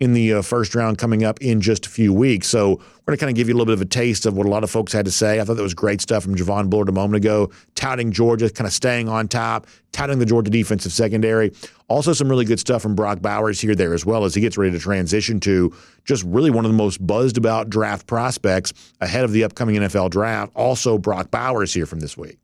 in 0.00 0.14
the 0.14 0.32
uh, 0.32 0.42
first 0.42 0.74
round 0.74 0.96
coming 0.96 1.24
up 1.24 1.40
in 1.42 1.60
just 1.60 1.86
a 1.86 1.90
few 1.90 2.12
weeks. 2.12 2.48
So 2.48 2.70
we're 2.70 2.76
going 3.06 3.16
to 3.16 3.16
kind 3.18 3.30
of 3.30 3.36
give 3.36 3.48
you 3.48 3.54
a 3.54 3.56
little 3.56 3.66
bit 3.66 3.74
of 3.74 3.82
a 3.82 3.86
taste 3.86 4.24
of 4.24 4.34
what 4.34 4.46
a 4.46 4.48
lot 4.48 4.64
of 4.64 4.70
folks 4.70 4.94
had 4.94 5.04
to 5.04 5.10
say. 5.10 5.38
I 5.38 5.44
thought 5.44 5.56
that 5.56 5.62
was 5.62 5.74
great 5.74 6.00
stuff 6.00 6.22
from 6.22 6.34
Javon 6.34 6.70
Bullard 6.70 6.88
a 6.88 6.92
moment 6.92 7.16
ago, 7.16 7.50
touting 7.74 8.10
Georgia, 8.10 8.48
kind 8.48 8.66
of 8.66 8.72
staying 8.72 9.10
on 9.10 9.28
top, 9.28 9.66
touting 9.92 10.18
the 10.18 10.24
Georgia 10.24 10.50
defensive 10.50 10.92
secondary. 10.92 11.52
Also, 11.88 12.14
some 12.14 12.30
really 12.30 12.46
good 12.46 12.58
stuff 12.58 12.80
from 12.80 12.94
Brock 12.94 13.20
Bowers 13.20 13.60
here 13.60 13.74
there 13.74 13.92
as 13.92 14.06
well 14.06 14.24
as 14.24 14.34
he 14.34 14.40
gets 14.40 14.56
ready 14.56 14.72
to 14.72 14.78
transition 14.78 15.38
to 15.40 15.74
just 16.04 16.24
really 16.24 16.50
one 16.50 16.64
of 16.64 16.70
the 16.70 16.76
most 16.76 17.06
buzzed 17.06 17.36
about 17.36 17.68
draft 17.68 18.06
prospects 18.06 18.72
ahead 19.02 19.24
of 19.24 19.32
the 19.32 19.44
upcoming 19.44 19.76
NFL 19.76 20.10
draft. 20.10 20.52
Also, 20.54 20.96
Brock 20.96 21.30
Bowers 21.30 21.74
here 21.74 21.84
from 21.86 22.00
this 22.00 22.16
week. 22.16 22.38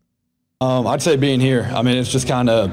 Um, 0.60 0.86
I'd 0.86 1.02
say 1.02 1.16
being 1.16 1.40
here. 1.40 1.70
I 1.74 1.82
mean, 1.82 1.96
it's 1.96 2.12
just 2.12 2.28
kind 2.28 2.50
of. 2.50 2.70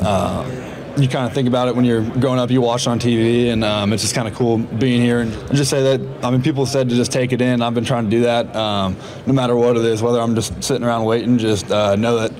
Uh, 0.00 0.67
you 0.98 1.08
kind 1.08 1.26
of 1.26 1.32
think 1.32 1.48
about 1.48 1.68
it 1.68 1.76
when 1.76 1.84
you're 1.84 2.02
growing 2.02 2.38
up. 2.38 2.50
You 2.50 2.60
watch 2.60 2.86
on 2.86 2.98
TV, 2.98 3.52
and 3.52 3.64
um, 3.64 3.92
it's 3.92 4.02
just 4.02 4.14
kind 4.14 4.28
of 4.28 4.34
cool 4.34 4.58
being 4.58 5.00
here. 5.00 5.20
And 5.20 5.32
just 5.54 5.70
say 5.70 5.96
that. 5.96 6.24
I 6.24 6.30
mean, 6.30 6.42
people 6.42 6.66
said 6.66 6.88
to 6.88 6.94
just 6.94 7.12
take 7.12 7.32
it 7.32 7.40
in. 7.40 7.62
I've 7.62 7.74
been 7.74 7.84
trying 7.84 8.04
to 8.04 8.10
do 8.10 8.20
that, 8.22 8.54
um, 8.54 8.96
no 9.26 9.32
matter 9.32 9.56
what 9.56 9.76
it 9.76 9.84
is. 9.84 10.02
Whether 10.02 10.20
I'm 10.20 10.34
just 10.34 10.62
sitting 10.62 10.84
around 10.84 11.04
waiting, 11.04 11.38
just 11.38 11.70
uh, 11.70 11.96
know 11.96 12.18
that. 12.18 12.32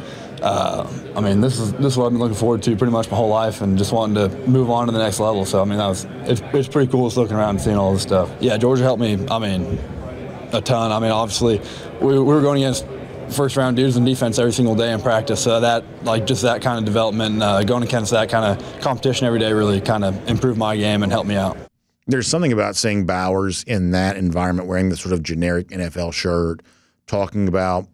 Uh, 0.42 0.88
I 1.16 1.20
mean, 1.20 1.40
this 1.40 1.58
is 1.58 1.72
this 1.74 1.86
is 1.86 1.96
what 1.96 2.06
I've 2.06 2.12
been 2.12 2.20
looking 2.20 2.36
forward 2.36 2.62
to 2.62 2.76
pretty 2.76 2.92
much 2.92 3.10
my 3.10 3.16
whole 3.16 3.28
life, 3.28 3.60
and 3.60 3.76
just 3.76 3.92
wanting 3.92 4.14
to 4.16 4.36
move 4.48 4.70
on 4.70 4.86
to 4.86 4.92
the 4.92 4.98
next 4.98 5.20
level. 5.20 5.44
So 5.44 5.60
I 5.60 5.64
mean, 5.64 5.78
that 5.78 5.88
was 5.88 6.04
it's, 6.22 6.40
it's 6.52 6.68
pretty 6.68 6.90
cool 6.90 7.08
just 7.08 7.16
looking 7.16 7.36
around 7.36 7.50
and 7.50 7.60
seeing 7.60 7.76
all 7.76 7.92
this 7.92 8.02
stuff. 8.02 8.30
Yeah, 8.40 8.56
Georgia 8.56 8.84
helped 8.84 9.00
me. 9.00 9.26
I 9.30 9.38
mean, 9.38 9.78
a 10.52 10.60
ton. 10.60 10.92
I 10.92 11.00
mean, 11.00 11.10
obviously, 11.10 11.60
we, 12.00 12.18
we 12.18 12.20
were 12.20 12.40
going 12.40 12.62
against 12.62 12.86
first 13.30 13.56
round 13.56 13.76
dudes 13.76 13.96
in 13.96 14.04
defense 14.04 14.38
every 14.38 14.52
single 14.52 14.74
day 14.74 14.92
in 14.92 15.00
practice. 15.00 15.42
So 15.42 15.60
that, 15.60 15.84
like, 16.04 16.26
just 16.26 16.42
that 16.42 16.62
kind 16.62 16.78
of 16.78 16.84
development, 16.84 17.42
uh, 17.42 17.62
going 17.64 17.82
against 17.82 18.10
that 18.12 18.28
kind 18.28 18.44
of 18.44 18.80
competition 18.80 19.26
every 19.26 19.38
day 19.38 19.52
really 19.52 19.80
kind 19.80 20.04
of 20.04 20.28
improved 20.28 20.58
my 20.58 20.76
game 20.76 21.02
and 21.02 21.12
helped 21.12 21.28
me 21.28 21.36
out. 21.36 21.56
There's 22.06 22.26
something 22.26 22.52
about 22.52 22.74
seeing 22.74 23.04
Bowers 23.04 23.64
in 23.64 23.90
that 23.90 24.16
environment 24.16 24.68
wearing 24.68 24.88
the 24.88 24.96
sort 24.96 25.12
of 25.12 25.22
generic 25.22 25.68
NFL 25.68 26.14
shirt, 26.14 26.62
talking 27.06 27.48
about 27.48 27.86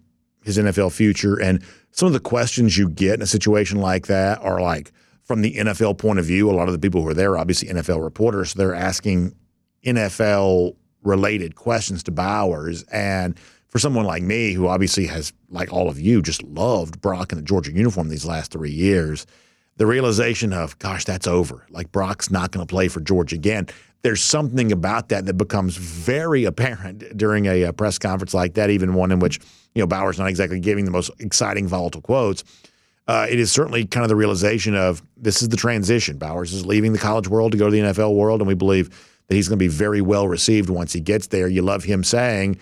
his 0.44 0.56
NFL 0.58 0.92
future. 0.92 1.40
And 1.40 1.64
some 1.90 2.06
of 2.06 2.12
the 2.12 2.20
questions 2.20 2.78
you 2.78 2.88
get 2.88 3.14
in 3.14 3.22
a 3.22 3.26
situation 3.26 3.78
like 3.78 4.06
that 4.06 4.40
are 4.40 4.60
like, 4.60 4.92
from 5.24 5.40
the 5.40 5.54
NFL 5.54 5.98
point 5.98 6.18
of 6.18 6.26
view, 6.26 6.50
a 6.50 6.52
lot 6.52 6.68
of 6.68 6.72
the 6.72 6.78
people 6.78 7.02
who 7.02 7.08
are 7.08 7.14
there 7.14 7.32
are 7.32 7.38
obviously 7.38 7.68
NFL 7.68 8.02
reporters. 8.04 8.50
So 8.50 8.58
they're 8.58 8.74
asking 8.74 9.34
NFL 9.84 10.76
related 11.02 11.54
questions 11.54 12.02
to 12.04 12.10
Bowers. 12.10 12.82
And 12.84 13.38
for 13.74 13.80
someone 13.80 14.04
like 14.04 14.22
me, 14.22 14.52
who 14.52 14.68
obviously 14.68 15.04
has, 15.06 15.32
like 15.50 15.72
all 15.72 15.88
of 15.88 15.98
you, 15.98 16.22
just 16.22 16.44
loved 16.44 17.00
Brock 17.00 17.32
in 17.32 17.38
the 17.38 17.42
Georgia 17.42 17.72
uniform 17.72 18.08
these 18.08 18.24
last 18.24 18.52
three 18.52 18.70
years, 18.70 19.26
the 19.78 19.84
realization 19.84 20.52
of, 20.52 20.78
gosh, 20.78 21.04
that's 21.04 21.26
over. 21.26 21.66
Like 21.70 21.90
Brock's 21.90 22.30
not 22.30 22.52
going 22.52 22.64
to 22.64 22.72
play 22.72 22.86
for 22.86 23.00
Georgia 23.00 23.34
again. 23.34 23.66
there's 24.02 24.22
something 24.22 24.70
about 24.70 25.08
that 25.08 25.26
that 25.26 25.34
becomes 25.34 25.76
very 25.76 26.44
apparent 26.44 27.16
during 27.16 27.46
a, 27.46 27.62
a 27.64 27.72
press 27.72 27.98
conference 27.98 28.32
like 28.32 28.54
that, 28.54 28.70
even 28.70 28.94
one 28.94 29.10
in 29.10 29.18
which 29.18 29.40
you 29.74 29.82
know 29.82 29.88
Bowers' 29.88 30.20
not 30.20 30.28
exactly 30.28 30.60
giving 30.60 30.84
the 30.84 30.92
most 30.92 31.10
exciting, 31.18 31.66
volatile 31.66 32.00
quotes. 32.00 32.44
Uh, 33.08 33.26
it 33.28 33.40
is 33.40 33.50
certainly 33.50 33.84
kind 33.84 34.04
of 34.04 34.08
the 34.08 34.14
realization 34.14 34.76
of 34.76 35.02
this 35.16 35.42
is 35.42 35.48
the 35.48 35.56
transition. 35.56 36.16
Bowers 36.16 36.52
is 36.52 36.64
leaving 36.64 36.92
the 36.92 36.98
college 36.98 37.26
world 37.26 37.50
to 37.50 37.58
go 37.58 37.64
to 37.64 37.72
the 37.72 37.80
NFL 37.80 38.14
world, 38.14 38.40
and 38.40 38.46
we 38.46 38.54
believe 38.54 38.88
that 39.26 39.34
he's 39.34 39.48
going 39.48 39.58
to 39.58 39.64
be 39.64 39.68
very 39.68 40.00
well 40.00 40.28
received 40.28 40.70
once 40.70 40.92
he 40.92 41.00
gets 41.00 41.26
there. 41.26 41.48
You 41.48 41.62
love 41.62 41.82
him 41.82 42.04
saying 42.04 42.60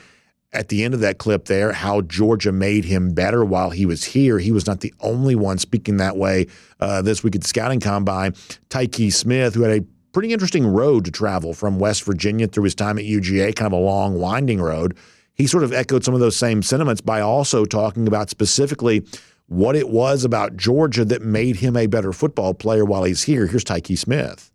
at 0.53 0.69
the 0.69 0.85
end 0.85 0.95
of 0.95 1.01
that 1.01 1.19
clip 1.19 1.47
there 1.47 1.73
how 1.73 2.03
Georgia 2.03 2.53
made 2.53 2.85
him 2.85 3.15
better 3.15 3.45
while 3.45 3.71
he 3.71 3.87
was 3.87 4.05
here. 4.05 4.39
He 4.39 4.53
was 4.53 4.67
not 4.67 4.81
the 4.81 4.93
only 5.01 5.35
one 5.35 5.59
speaking 5.59 5.97
that 5.97 6.17
way 6.17 6.47
uh, 6.81 7.03
this 7.03 7.25
week 7.25 7.35
at 7.35 7.43
the 7.43 7.49
scouting 7.49 7.81
combine. 7.81 8.35
Tyke 8.69 9.11
Smith, 9.11 9.55
who 9.55 9.63
had 9.63 9.83
a 9.83 9.85
pretty 10.13 10.33
interesting 10.33 10.67
road 10.67 11.05
to 11.07 11.11
travel 11.11 11.55
from 11.55 11.79
West 11.79 12.05
Virginia 12.05 12.47
through 12.47 12.65
his 12.65 12.75
time 12.75 12.99
at 12.99 13.05
UGA, 13.05 13.57
kind 13.57 13.67
of 13.67 13.73
a 13.73 13.83
long, 13.83 14.19
winding 14.19 14.61
road. 14.61 14.97
He 15.35 15.47
sort 15.47 15.65
of 15.65 15.73
echoed 15.73 16.05
some 16.05 16.13
of 16.13 16.21
those 16.21 16.37
same 16.37 16.63
sentiments 16.63 17.01
by 17.01 17.21
also 17.21 17.65
talking 17.65 18.07
about 18.07 18.29
specifically 18.29 19.07
what 19.47 19.75
it 19.75 19.89
was 19.89 20.25
about 20.25 20.57
Georgia 20.57 21.05
that 21.07 21.23
made 21.23 21.57
him 21.57 21.77
a 21.77 21.87
better 21.87 22.13
football 22.13 22.53
player 22.53 22.85
while 22.85 23.05
he's 23.05 23.23
here. 23.23 23.47
Here's 23.47 23.65
Tyke 23.65 23.87
Smith. 23.97 24.51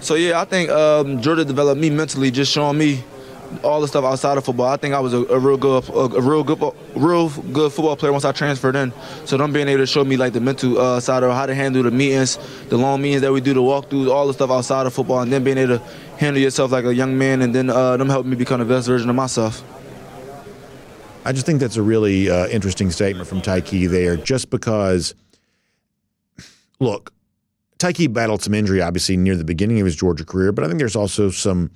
So 0.00 0.14
yeah, 0.14 0.40
I 0.40 0.44
think 0.44 0.70
um, 0.70 1.20
Georgia 1.20 1.44
developed 1.44 1.80
me 1.80 1.90
mentally, 1.90 2.30
just 2.30 2.52
showing 2.52 2.78
me 2.78 3.02
all 3.62 3.80
the 3.80 3.88
stuff 3.88 4.04
outside 4.04 4.38
of 4.38 4.44
football. 4.44 4.66
I 4.66 4.76
think 4.76 4.94
I 4.94 5.00
was 5.00 5.12
a, 5.12 5.18
a 5.26 5.38
real 5.38 5.56
good, 5.56 5.88
a, 5.88 6.16
a, 6.16 6.20
real 6.20 6.44
good, 6.44 6.60
real 6.94 7.28
good 7.28 7.72
football 7.72 7.96
player 7.96 8.12
once 8.12 8.24
I 8.24 8.32
transferred 8.32 8.76
in. 8.76 8.92
So 9.24 9.36
them 9.36 9.52
being 9.52 9.68
able 9.68 9.82
to 9.82 9.86
show 9.86 10.04
me 10.04 10.16
like 10.16 10.32
the 10.32 10.40
mental 10.40 10.78
uh, 10.78 11.00
side 11.00 11.22
of 11.22 11.32
how 11.32 11.46
to 11.46 11.54
handle 11.54 11.82
the 11.82 11.90
meetings, 11.90 12.38
the 12.68 12.76
long 12.76 13.02
meetings 13.02 13.22
that 13.22 13.32
we 13.32 13.40
do, 13.40 13.54
the 13.54 13.60
walkthroughs, 13.60 14.10
all 14.10 14.26
the 14.26 14.34
stuff 14.34 14.50
outside 14.50 14.86
of 14.86 14.94
football, 14.94 15.20
and 15.20 15.32
then 15.32 15.44
being 15.44 15.58
able 15.58 15.78
to 15.78 15.84
handle 16.18 16.40
yourself 16.40 16.72
like 16.72 16.84
a 16.84 16.94
young 16.94 17.16
man, 17.16 17.42
and 17.42 17.54
then 17.54 17.70
uh, 17.70 17.96
them 17.96 18.08
helping 18.08 18.30
me 18.30 18.36
become 18.36 18.60
the 18.60 18.66
best 18.66 18.86
version 18.86 19.10
of 19.10 19.16
myself. 19.16 19.62
I 21.24 21.32
just 21.32 21.44
think 21.44 21.60
that's 21.60 21.76
a 21.76 21.82
really 21.82 22.30
uh, 22.30 22.46
interesting 22.48 22.90
statement 22.90 23.28
from 23.28 23.40
Tyke 23.40 23.70
there, 23.70 24.16
just 24.16 24.50
because. 24.50 25.14
Look, 26.78 27.10
Tyke 27.78 28.12
battled 28.12 28.42
some 28.42 28.54
injury, 28.54 28.80
obviously, 28.80 29.16
near 29.16 29.34
the 29.34 29.44
beginning 29.44 29.80
of 29.80 29.86
his 29.86 29.96
Georgia 29.96 30.24
career, 30.24 30.52
but 30.52 30.64
I 30.64 30.68
think 30.68 30.78
there's 30.78 30.96
also 30.96 31.30
some 31.30 31.70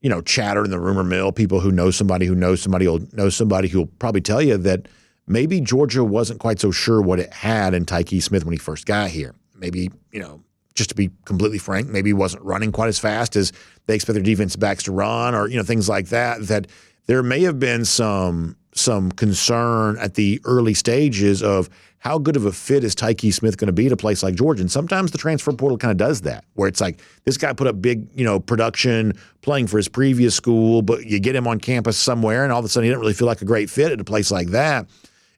you 0.00 0.10
know, 0.10 0.20
chatter 0.20 0.64
in 0.64 0.70
the 0.70 0.80
rumor 0.80 1.04
mill. 1.04 1.32
People 1.32 1.60
who 1.60 1.72
know 1.72 1.90
somebody 1.90 2.26
who 2.26 2.34
knows 2.34 2.60
somebody 2.60 2.86
will 2.86 3.00
know 3.12 3.28
somebody 3.28 3.68
who'll 3.68 3.86
probably 3.86 4.20
tell 4.20 4.42
you 4.42 4.56
that 4.58 4.88
maybe 5.26 5.60
Georgia 5.60 6.04
wasn't 6.04 6.40
quite 6.40 6.60
so 6.60 6.70
sure 6.70 7.00
what 7.00 7.18
it 7.18 7.32
had 7.32 7.74
in 7.74 7.84
Tyke 7.84 8.20
Smith 8.20 8.44
when 8.44 8.52
he 8.52 8.58
first 8.58 8.86
got 8.86 9.10
here. 9.10 9.34
Maybe, 9.54 9.90
you 10.12 10.20
know, 10.20 10.42
just 10.74 10.90
to 10.90 10.94
be 10.94 11.10
completely 11.24 11.58
frank, 11.58 11.88
maybe 11.88 12.10
he 12.10 12.14
wasn't 12.14 12.42
running 12.44 12.70
quite 12.70 12.88
as 12.88 12.98
fast 12.98 13.34
as 13.34 13.52
they 13.86 13.94
expect 13.94 14.14
their 14.14 14.22
defense 14.22 14.54
backs 14.56 14.84
to 14.84 14.92
run 14.92 15.34
or, 15.34 15.48
you 15.48 15.56
know, 15.56 15.62
things 15.62 15.88
like 15.88 16.08
that. 16.08 16.46
That 16.48 16.66
there 17.06 17.22
may 17.22 17.42
have 17.42 17.58
been 17.58 17.84
some 17.84 18.56
some 18.74 19.10
concern 19.10 19.96
at 19.98 20.14
the 20.14 20.40
early 20.44 20.74
stages 20.74 21.42
of 21.42 21.70
how 22.06 22.18
good 22.18 22.36
of 22.36 22.44
a 22.44 22.52
fit 22.52 22.84
is 22.84 22.94
Tyke 22.94 23.32
Smith 23.32 23.56
going 23.58 23.66
to 23.66 23.72
be 23.72 23.86
at 23.86 23.92
a 23.92 23.96
place 23.96 24.22
like 24.22 24.36
Georgia? 24.36 24.60
And 24.60 24.70
sometimes 24.70 25.10
the 25.10 25.18
transfer 25.18 25.52
portal 25.52 25.76
kind 25.76 25.90
of 25.90 25.96
does 25.96 26.20
that, 26.20 26.44
where 26.54 26.68
it's 26.68 26.80
like 26.80 27.00
this 27.24 27.36
guy 27.36 27.52
put 27.52 27.66
up 27.66 27.82
big, 27.82 28.06
you 28.14 28.24
know, 28.24 28.38
production 28.38 29.12
playing 29.42 29.66
for 29.66 29.76
his 29.76 29.88
previous 29.88 30.32
school, 30.36 30.82
but 30.82 31.04
you 31.04 31.18
get 31.18 31.34
him 31.34 31.48
on 31.48 31.58
campus 31.58 31.96
somewhere, 31.96 32.44
and 32.44 32.52
all 32.52 32.60
of 32.60 32.64
a 32.64 32.68
sudden 32.68 32.84
he 32.84 32.90
didn't 32.90 33.00
really 33.00 33.12
feel 33.12 33.26
like 33.26 33.42
a 33.42 33.44
great 33.44 33.68
fit 33.68 33.90
at 33.90 34.00
a 34.00 34.04
place 34.04 34.30
like 34.30 34.50
that. 34.50 34.88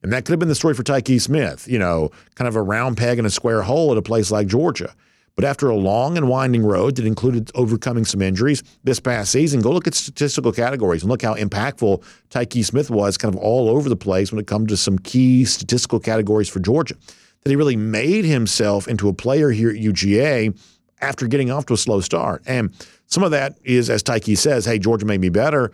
And 0.03 0.13
that 0.13 0.27
could 0.27 0.33
have 0.33 0.41
been 0.41 0.51
the 0.51 0.55
story 0.55 0.75
for 0.75 0.83
Tyke 0.83 1.19
Smith, 1.19 1.67
you 1.67 1.79
know, 1.79 2.11
kind 2.35 2.47
of 2.47 2.55
a 2.55 2.61
round 2.61 2.99
peg 2.99 3.19
in 3.19 3.25
a 3.25 3.31
square 3.31 3.63
hole 3.63 3.91
at 3.93 3.97
a 3.97 4.03
place 4.03 4.31
like 4.31 4.47
Georgia. 4.47 4.95
But 5.39 5.45
after 5.45 5.69
a 5.69 5.77
long 5.77 6.17
and 6.17 6.29
winding 6.29 6.67
road 6.67 6.97
that 6.97 7.07
included 7.07 7.53
overcoming 7.55 8.05
some 8.05 8.21
injuries 8.21 8.65
this 8.83 8.99
past 8.99 9.31
season, 9.31 9.61
go 9.61 9.71
look 9.71 9.87
at 9.87 9.95
statistical 9.95 10.51
categories 10.51 11.05
and 11.05 11.11
look 11.13 11.23
how 11.23 11.37
impactful 11.37 12.03
Tyke 12.29 12.55
Smith 12.65 12.91
was 12.91 13.17
kind 13.17 13.33
of 13.33 13.41
all 13.41 13.69
over 13.69 13.89
the 13.89 13.95
place 13.95 14.33
when 14.33 14.41
it 14.41 14.49
comes 14.49 14.67
to 14.71 14.77
some 14.77 14.99
key 14.99 15.45
statistical 15.45 16.01
categories 16.01 16.49
for 16.49 16.59
Georgia. 16.59 16.97
That 17.45 17.51
he 17.51 17.55
really 17.55 17.77
made 17.77 18.25
himself 18.25 18.89
into 18.89 19.09
a 19.09 19.13
player 19.13 19.51
here 19.51 19.71
at 19.71 19.77
UGA 19.77 20.59
after 21.01 21.29
getting 21.29 21.53
off 21.53 21.67
to 21.67 21.75
a 21.75 21.77
slow 21.79 22.01
start. 22.01 22.43
And 22.45 22.75
some 23.07 23.23
of 23.23 23.31
that 23.31 23.61
is, 23.63 23.91
as 23.91 24.03
Tyke 24.03 24.37
says, 24.37 24.65
hey, 24.65 24.81
Georgia 24.81 25.07
made 25.07 25.21
me 25.21 25.29
better. 25.29 25.71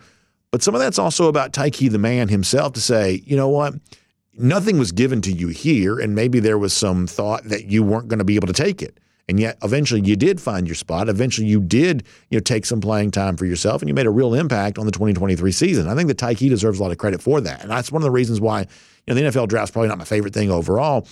But 0.51 0.61
some 0.61 0.75
of 0.75 0.79
that's 0.79 0.99
also 0.99 1.27
about 1.27 1.53
Tyke 1.53 1.89
the 1.89 1.97
man 1.97 2.27
himself, 2.27 2.73
to 2.73 2.81
say, 2.81 3.23
you 3.25 3.35
know 3.35 3.49
what? 3.49 3.73
Nothing 4.37 4.77
was 4.77 4.91
given 4.91 5.21
to 5.21 5.31
you 5.31 5.47
here, 5.47 5.97
and 5.97 6.13
maybe 6.13 6.39
there 6.39 6.59
was 6.59 6.71
some 6.71 7.07
thought 7.07 7.45
that 7.45 7.65
you 7.65 7.81
weren't 7.81 8.09
going 8.09 8.19
to 8.19 8.25
be 8.25 8.35
able 8.35 8.45
to 8.45 8.53
take 8.53 8.83
it. 8.83 8.99
And 9.27 9.39
yet 9.39 9.57
eventually 9.63 10.01
you 10.01 10.15
did 10.15 10.39
find 10.39 10.67
your 10.67 10.75
spot. 10.75 11.09
Eventually 11.09 11.47
you 11.47 11.59
did, 11.61 12.03
you 12.29 12.37
know, 12.37 12.41
take 12.41 12.65
some 12.65 12.79
playing 12.79 13.11
time 13.11 13.37
for 13.37 13.45
yourself 13.45 13.81
and 13.81 13.89
you 13.89 13.95
made 13.95 14.05
a 14.05 14.11
real 14.11 14.33
impact 14.33 14.77
on 14.77 14.85
the 14.85 14.91
2023 14.91 15.51
season. 15.51 15.87
I 15.87 15.95
think 15.95 16.07
that 16.09 16.17
Tyke 16.17 16.37
deserves 16.37 16.79
a 16.79 16.83
lot 16.83 16.91
of 16.91 16.97
credit 16.97 17.21
for 17.21 17.41
that. 17.41 17.61
And 17.61 17.71
that's 17.71 17.91
one 17.91 18.01
of 18.01 18.05
the 18.05 18.11
reasons 18.11 18.39
why, 18.39 18.61
you 18.61 18.67
know, 19.07 19.15
the 19.15 19.21
NFL 19.21 19.47
draft's 19.47 19.71
probably 19.71 19.89
not 19.89 19.97
my 19.97 20.05
favorite 20.05 20.33
thing 20.33 20.51
overall, 20.51 21.07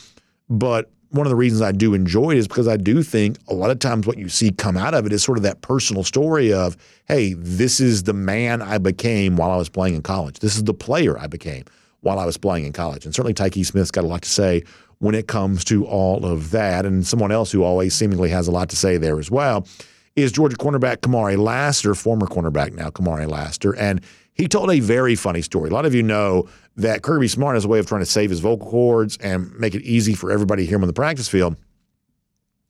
but 0.49 0.91
one 1.09 1.27
of 1.27 1.29
the 1.29 1.35
reasons 1.35 1.61
I 1.61 1.71
do 1.71 1.93
enjoy 1.93 2.31
it 2.31 2.37
is 2.37 2.47
because 2.47 2.67
I 2.67 2.75
do 2.75 3.03
think 3.03 3.37
a 3.47 3.53
lot 3.53 3.69
of 3.69 3.77
times 3.77 4.07
what 4.07 4.17
you 4.17 4.29
see 4.29 4.49
come 4.51 4.75
out 4.75 4.95
of 4.95 5.05
it 5.05 5.13
is 5.13 5.23
sort 5.23 5.37
of 5.37 5.43
that 5.43 5.61
personal 5.61 6.03
story 6.03 6.51
of, 6.51 6.75
hey, 7.07 7.33
this 7.33 7.79
is 7.79 8.03
the 8.03 8.13
man 8.13 8.63
I 8.63 8.79
became 8.79 9.35
while 9.35 9.51
I 9.51 9.57
was 9.57 9.69
playing 9.69 9.93
in 9.93 10.01
college. 10.01 10.39
This 10.39 10.55
is 10.55 10.63
the 10.63 10.73
player 10.73 11.17
I 11.19 11.27
became 11.27 11.65
while 12.01 12.17
I 12.17 12.25
was 12.25 12.37
playing 12.37 12.65
in 12.65 12.73
college. 12.73 13.05
And 13.05 13.13
certainly 13.13 13.35
Tyke 13.35 13.63
Smith's 13.63 13.91
got 13.91 14.03
a 14.03 14.07
lot 14.07 14.23
to 14.23 14.29
say 14.29 14.63
when 15.03 15.15
it 15.15 15.27
comes 15.27 15.65
to 15.65 15.85
all 15.85 16.25
of 16.25 16.51
that. 16.51 16.85
And 16.85 17.05
someone 17.05 17.29
else 17.29 17.51
who 17.51 17.61
always 17.61 17.93
seemingly 17.93 18.29
has 18.29 18.47
a 18.47 18.51
lot 18.51 18.69
to 18.69 18.77
say 18.77 18.95
there 18.95 19.19
as 19.19 19.29
well 19.29 19.67
is 20.15 20.31
Georgia 20.31 20.55
cornerback 20.55 20.97
Kamari 20.97 21.37
Lassiter, 21.37 21.93
former 21.93 22.25
cornerback 22.25 22.71
now 22.71 22.89
Kamari 22.89 23.29
Lassiter. 23.29 23.75
And 23.75 23.99
he 24.33 24.47
told 24.47 24.71
a 24.71 24.79
very 24.79 25.15
funny 25.15 25.41
story. 25.41 25.69
A 25.69 25.73
lot 25.73 25.85
of 25.85 25.93
you 25.93 26.03
know 26.03 26.47
that 26.77 27.01
Kirby 27.01 27.27
Smart 27.27 27.57
has 27.57 27.65
a 27.65 27.67
way 27.67 27.79
of 27.79 27.85
trying 27.85 27.99
to 27.99 28.05
save 28.05 28.29
his 28.29 28.39
vocal 28.39 28.69
cords 28.69 29.17
and 29.17 29.53
make 29.59 29.75
it 29.75 29.81
easy 29.81 30.13
for 30.13 30.31
everybody 30.31 30.63
to 30.63 30.67
hear 30.67 30.77
him 30.77 30.83
on 30.83 30.87
the 30.87 30.93
practice 30.93 31.27
field. 31.27 31.57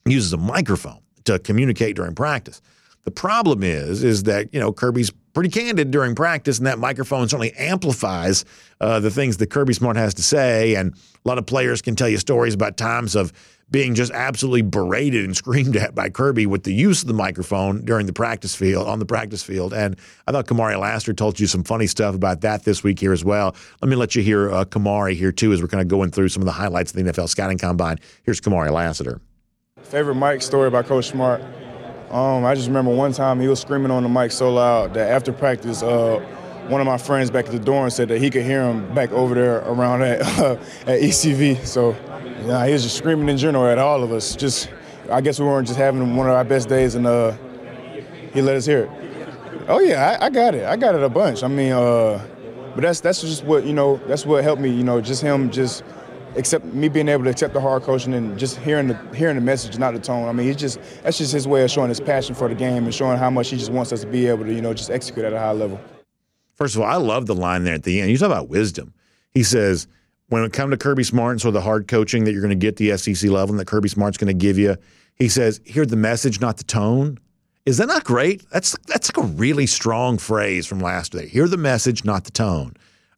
He 0.04 0.14
uses 0.14 0.32
a 0.32 0.36
microphone 0.36 1.02
to 1.26 1.38
communicate 1.38 1.94
during 1.94 2.16
practice. 2.16 2.60
The 3.04 3.12
problem 3.12 3.62
is, 3.62 4.02
is 4.02 4.24
that 4.24 4.52
you 4.52 4.58
know 4.58 4.72
Kirby's 4.72 5.12
pretty 5.34 5.50
candid 5.50 5.90
during 5.90 6.14
practice, 6.14 6.58
and 6.58 6.66
that 6.66 6.78
microphone 6.78 7.28
certainly 7.28 7.52
amplifies 7.54 8.44
uh, 8.80 9.00
the 9.00 9.10
things 9.10 9.36
that 9.38 9.50
Kirby 9.50 9.74
Smart 9.74 9.96
has 9.96 10.14
to 10.14 10.22
say. 10.22 10.76
And 10.76 10.94
a 10.94 11.28
lot 11.28 11.38
of 11.38 11.44
players 11.44 11.82
can 11.82 11.96
tell 11.96 12.08
you 12.08 12.18
stories 12.18 12.54
about 12.54 12.76
times 12.76 13.14
of 13.14 13.32
being 13.70 13.94
just 13.94 14.12
absolutely 14.12 14.62
berated 14.62 15.24
and 15.24 15.36
screamed 15.36 15.76
at 15.76 15.94
by 15.94 16.08
Kirby 16.08 16.46
with 16.46 16.62
the 16.62 16.72
use 16.72 17.02
of 17.02 17.08
the 17.08 17.14
microphone 17.14 17.84
during 17.84 18.06
the 18.06 18.12
practice 18.12 18.54
field 18.54 18.86
on 18.86 18.98
the 18.98 19.06
practice 19.06 19.42
field. 19.42 19.74
And 19.74 19.96
I 20.26 20.32
thought 20.32 20.46
Kamari 20.46 20.78
Lassiter 20.78 21.12
told 21.12 21.40
you 21.40 21.46
some 21.46 21.64
funny 21.64 21.86
stuff 21.86 22.14
about 22.14 22.42
that 22.42 22.64
this 22.64 22.84
week 22.84 23.00
here 23.00 23.12
as 23.12 23.24
well. 23.24 23.54
Let 23.82 23.88
me 23.88 23.96
let 23.96 24.14
you 24.14 24.22
hear 24.22 24.50
uh, 24.52 24.64
Kamari 24.64 25.14
here 25.14 25.32
too 25.32 25.52
as 25.52 25.60
we're 25.60 25.68
kind 25.68 25.80
of 25.80 25.88
going 25.88 26.10
through 26.10 26.28
some 26.28 26.42
of 26.42 26.46
the 26.46 26.52
highlights 26.52 26.94
of 26.94 27.04
the 27.04 27.10
NFL 27.10 27.28
scouting 27.28 27.58
combine. 27.58 27.98
Here's 28.22 28.40
Kamari 28.40 28.70
Lassiter. 28.70 29.20
Favorite 29.82 30.14
Mike 30.14 30.42
story 30.42 30.68
about 30.68 30.86
Coach 30.86 31.08
Smart. 31.08 31.42
Um, 32.14 32.44
I 32.44 32.54
just 32.54 32.68
remember 32.68 32.94
one 32.94 33.12
time 33.12 33.40
he 33.40 33.48
was 33.48 33.58
screaming 33.60 33.90
on 33.90 34.04
the 34.04 34.08
mic 34.08 34.30
so 34.30 34.52
loud 34.52 34.94
that 34.94 35.10
after 35.10 35.32
practice, 35.32 35.82
uh, 35.82 36.24
one 36.68 36.80
of 36.80 36.86
my 36.86 36.96
friends 36.96 37.28
back 37.28 37.46
at 37.46 37.50
the 37.50 37.58
dorm 37.58 37.90
said 37.90 38.06
that 38.06 38.20
he 38.20 38.30
could 38.30 38.44
hear 38.44 38.62
him 38.62 38.94
back 38.94 39.10
over 39.10 39.34
there 39.34 39.58
around 39.68 40.02
at, 40.02 40.20
at 40.20 41.00
ECV. 41.00 41.66
So, 41.66 41.90
he 42.44 42.72
was 42.72 42.84
just 42.84 42.96
screaming 42.96 43.28
in 43.28 43.36
general 43.36 43.66
at 43.66 43.78
all 43.78 44.04
of 44.04 44.12
us. 44.12 44.36
Just, 44.36 44.70
I 45.10 45.20
guess 45.22 45.40
we 45.40 45.46
weren't 45.46 45.66
just 45.66 45.76
having 45.76 46.14
one 46.14 46.28
of 46.28 46.34
our 46.34 46.44
best 46.44 46.68
days, 46.68 46.94
and 46.94 47.04
uh, 47.04 47.32
he 48.32 48.40
let 48.42 48.54
us 48.54 48.64
hear 48.64 48.84
it. 48.84 48.90
Oh 49.66 49.80
yeah, 49.80 50.16
I, 50.20 50.26
I, 50.26 50.30
got 50.30 50.54
it. 50.54 50.66
I 50.66 50.76
got 50.76 50.94
it 50.94 51.02
a 51.02 51.08
bunch. 51.08 51.42
I 51.42 51.48
mean, 51.48 51.72
uh, 51.72 52.24
but 52.76 52.82
that's 52.82 53.00
that's 53.00 53.22
just 53.22 53.42
what 53.42 53.64
you 53.64 53.72
know. 53.72 53.96
That's 54.06 54.24
what 54.24 54.44
helped 54.44 54.62
me. 54.62 54.70
You 54.70 54.84
know, 54.84 55.00
just 55.00 55.20
him 55.20 55.50
just 55.50 55.82
accept 56.36 56.64
me 56.64 56.88
being 56.88 57.08
able 57.08 57.24
to 57.24 57.30
accept 57.30 57.54
the 57.54 57.60
hard 57.60 57.82
coaching 57.82 58.14
and 58.14 58.38
just 58.38 58.56
hearing 58.58 58.88
the 58.88 58.96
hearing 59.14 59.36
the 59.36 59.40
message, 59.40 59.78
not 59.78 59.94
the 59.94 60.00
tone. 60.00 60.28
I 60.28 60.32
mean, 60.32 60.46
he's 60.46 60.56
just 60.56 60.78
that's 61.02 61.18
just 61.18 61.32
his 61.32 61.46
way 61.46 61.62
of 61.62 61.70
showing 61.70 61.88
his 61.88 62.00
passion 62.00 62.34
for 62.34 62.48
the 62.48 62.54
game 62.54 62.84
and 62.84 62.94
showing 62.94 63.18
how 63.18 63.30
much 63.30 63.50
he 63.50 63.56
just 63.56 63.70
wants 63.70 63.92
us 63.92 64.00
to 64.02 64.06
be 64.06 64.26
able 64.26 64.44
to, 64.44 64.52
you 64.52 64.60
know, 64.60 64.74
just 64.74 64.90
execute 64.90 65.24
at 65.24 65.32
a 65.32 65.38
high 65.38 65.52
level. 65.52 65.80
First 66.54 66.76
of 66.76 66.82
all, 66.82 66.88
I 66.88 66.96
love 66.96 67.26
the 67.26 67.34
line 67.34 67.64
there 67.64 67.74
at 67.74 67.82
the 67.82 68.00
end. 68.00 68.10
You 68.10 68.18
talk 68.18 68.26
about 68.26 68.48
wisdom. 68.48 68.94
He 69.32 69.42
says, 69.42 69.88
when 70.28 70.44
it 70.44 70.52
comes 70.52 70.70
to 70.70 70.76
Kirby 70.76 71.02
Smart 71.02 71.32
and 71.32 71.40
sort 71.40 71.50
of 71.50 71.54
the 71.54 71.60
hard 71.60 71.88
coaching 71.88 72.24
that 72.24 72.32
you're 72.32 72.42
going 72.42 72.50
to 72.50 72.54
get 72.56 72.76
the 72.76 72.96
SEC 72.96 73.28
level 73.28 73.52
and 73.52 73.60
that 73.60 73.66
Kirby 73.66 73.88
Smart's 73.88 74.16
going 74.16 74.28
to 74.28 74.34
give 74.34 74.56
you, 74.56 74.76
he 75.16 75.28
says, 75.28 75.60
hear 75.64 75.84
the 75.84 75.96
message, 75.96 76.40
not 76.40 76.56
the 76.56 76.64
tone. 76.64 77.18
Is 77.66 77.78
that 77.78 77.86
not 77.86 78.04
great? 78.04 78.48
That's 78.50 78.76
that's 78.86 79.14
like 79.14 79.24
a 79.24 79.28
really 79.28 79.66
strong 79.66 80.18
phrase 80.18 80.66
from 80.66 80.80
last 80.80 81.12
day. 81.12 81.28
Hear 81.28 81.48
the 81.48 81.56
message, 81.56 82.04
not 82.04 82.24
the 82.24 82.30
tone. 82.30 82.74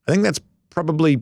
I 0.07 0.13
think 0.13 0.23
that's 0.23 0.41
probably 0.71 1.21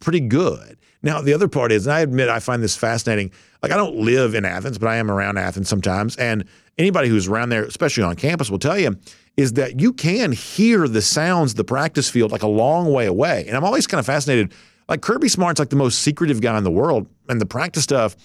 pretty 0.00 0.20
good. 0.20 0.78
Now, 1.02 1.20
the 1.20 1.32
other 1.32 1.48
part 1.48 1.70
is, 1.70 1.86
and 1.86 1.94
I 1.94 2.00
admit 2.00 2.28
I 2.28 2.40
find 2.40 2.62
this 2.62 2.76
fascinating. 2.76 3.30
Like, 3.62 3.72
I 3.72 3.76
don't 3.76 3.96
live 3.96 4.34
in 4.34 4.44
Athens, 4.44 4.78
but 4.78 4.88
I 4.88 4.96
am 4.96 5.10
around 5.10 5.38
Athens 5.38 5.68
sometimes. 5.68 6.16
And 6.16 6.44
anybody 6.76 7.08
who's 7.08 7.28
around 7.28 7.50
there, 7.50 7.64
especially 7.64 8.02
on 8.02 8.16
campus, 8.16 8.50
will 8.50 8.58
tell 8.58 8.78
you 8.78 8.96
is 9.36 9.52
that 9.52 9.80
you 9.80 9.92
can 9.92 10.32
hear 10.32 10.88
the 10.88 11.00
sounds 11.00 11.54
the 11.54 11.62
practice 11.62 12.10
field 12.10 12.32
like 12.32 12.42
a 12.42 12.48
long 12.48 12.92
way 12.92 13.06
away. 13.06 13.44
And 13.46 13.56
I'm 13.56 13.64
always 13.64 13.86
kind 13.86 14.00
of 14.00 14.06
fascinated. 14.06 14.52
Like, 14.88 15.00
Kirby 15.00 15.28
Smart's 15.28 15.60
like 15.60 15.70
the 15.70 15.76
most 15.76 16.00
secretive 16.00 16.40
guy 16.40 16.58
in 16.58 16.64
the 16.64 16.70
world. 16.70 17.06
And 17.28 17.40
the 17.40 17.46
practice 17.46 17.84
stuff, 17.84 18.16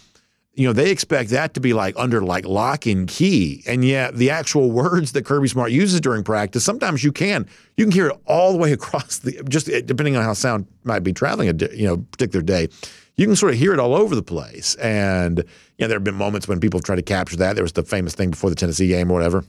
you 0.55 0.67
know, 0.67 0.73
they 0.73 0.91
expect 0.91 1.31
that 1.31 1.55
to 1.55 1.59
be 1.59 1.73
like 1.73 1.95
under 1.97 2.21
like 2.21 2.45
lock 2.45 2.85
and 2.85 3.07
key. 3.07 3.63
And 3.65 3.83
yet 3.83 4.15
the 4.15 4.29
actual 4.29 4.71
words 4.83 5.13
that 5.13 5.25
Kirby 5.25 5.47
Smart 5.47 5.71
uses 5.71 5.99
during 5.99 6.23
practice, 6.23 6.63
sometimes 6.63 7.03
you 7.03 7.11
can, 7.11 7.47
you 7.75 7.85
can 7.85 7.91
hear 7.91 8.09
it 8.09 8.19
all 8.25 8.51
the 8.51 8.57
way 8.57 8.71
across 8.73 9.19
the, 9.19 9.43
just 9.49 9.69
eh, 9.69 9.81
depending 9.83 10.15
on 10.15 10.23
how 10.23 10.33
sound 10.33 10.67
might 10.83 10.99
be 10.99 11.13
traveling 11.13 11.49
a, 11.49 11.75
you 11.75 11.87
know, 11.87 11.97
particular 11.97 12.43
day. 12.43 12.67
You 13.15 13.27
can 13.27 13.35
sort 13.35 13.53
of 13.53 13.59
hear 13.59 13.73
it 13.73 13.79
all 13.79 13.93
over 13.93 14.15
the 14.15 14.23
place. 14.23 14.75
And, 14.75 15.37
you 15.37 15.43
know, 15.79 15.87
there 15.87 15.97
have 15.97 16.03
been 16.03 16.15
moments 16.15 16.47
when 16.47 16.59
people 16.59 16.79
have 16.79 16.85
tried 16.85 16.95
to 16.95 17.03
capture 17.03 17.37
that. 17.37 17.53
There 17.53 17.63
was 17.63 17.73
the 17.73 17.83
famous 17.83 18.15
thing 18.15 18.31
before 18.31 18.49
the 18.49 18.55
Tennessee 18.55 18.87
game 18.87 19.11
or 19.11 19.13
whatever. 19.13 19.43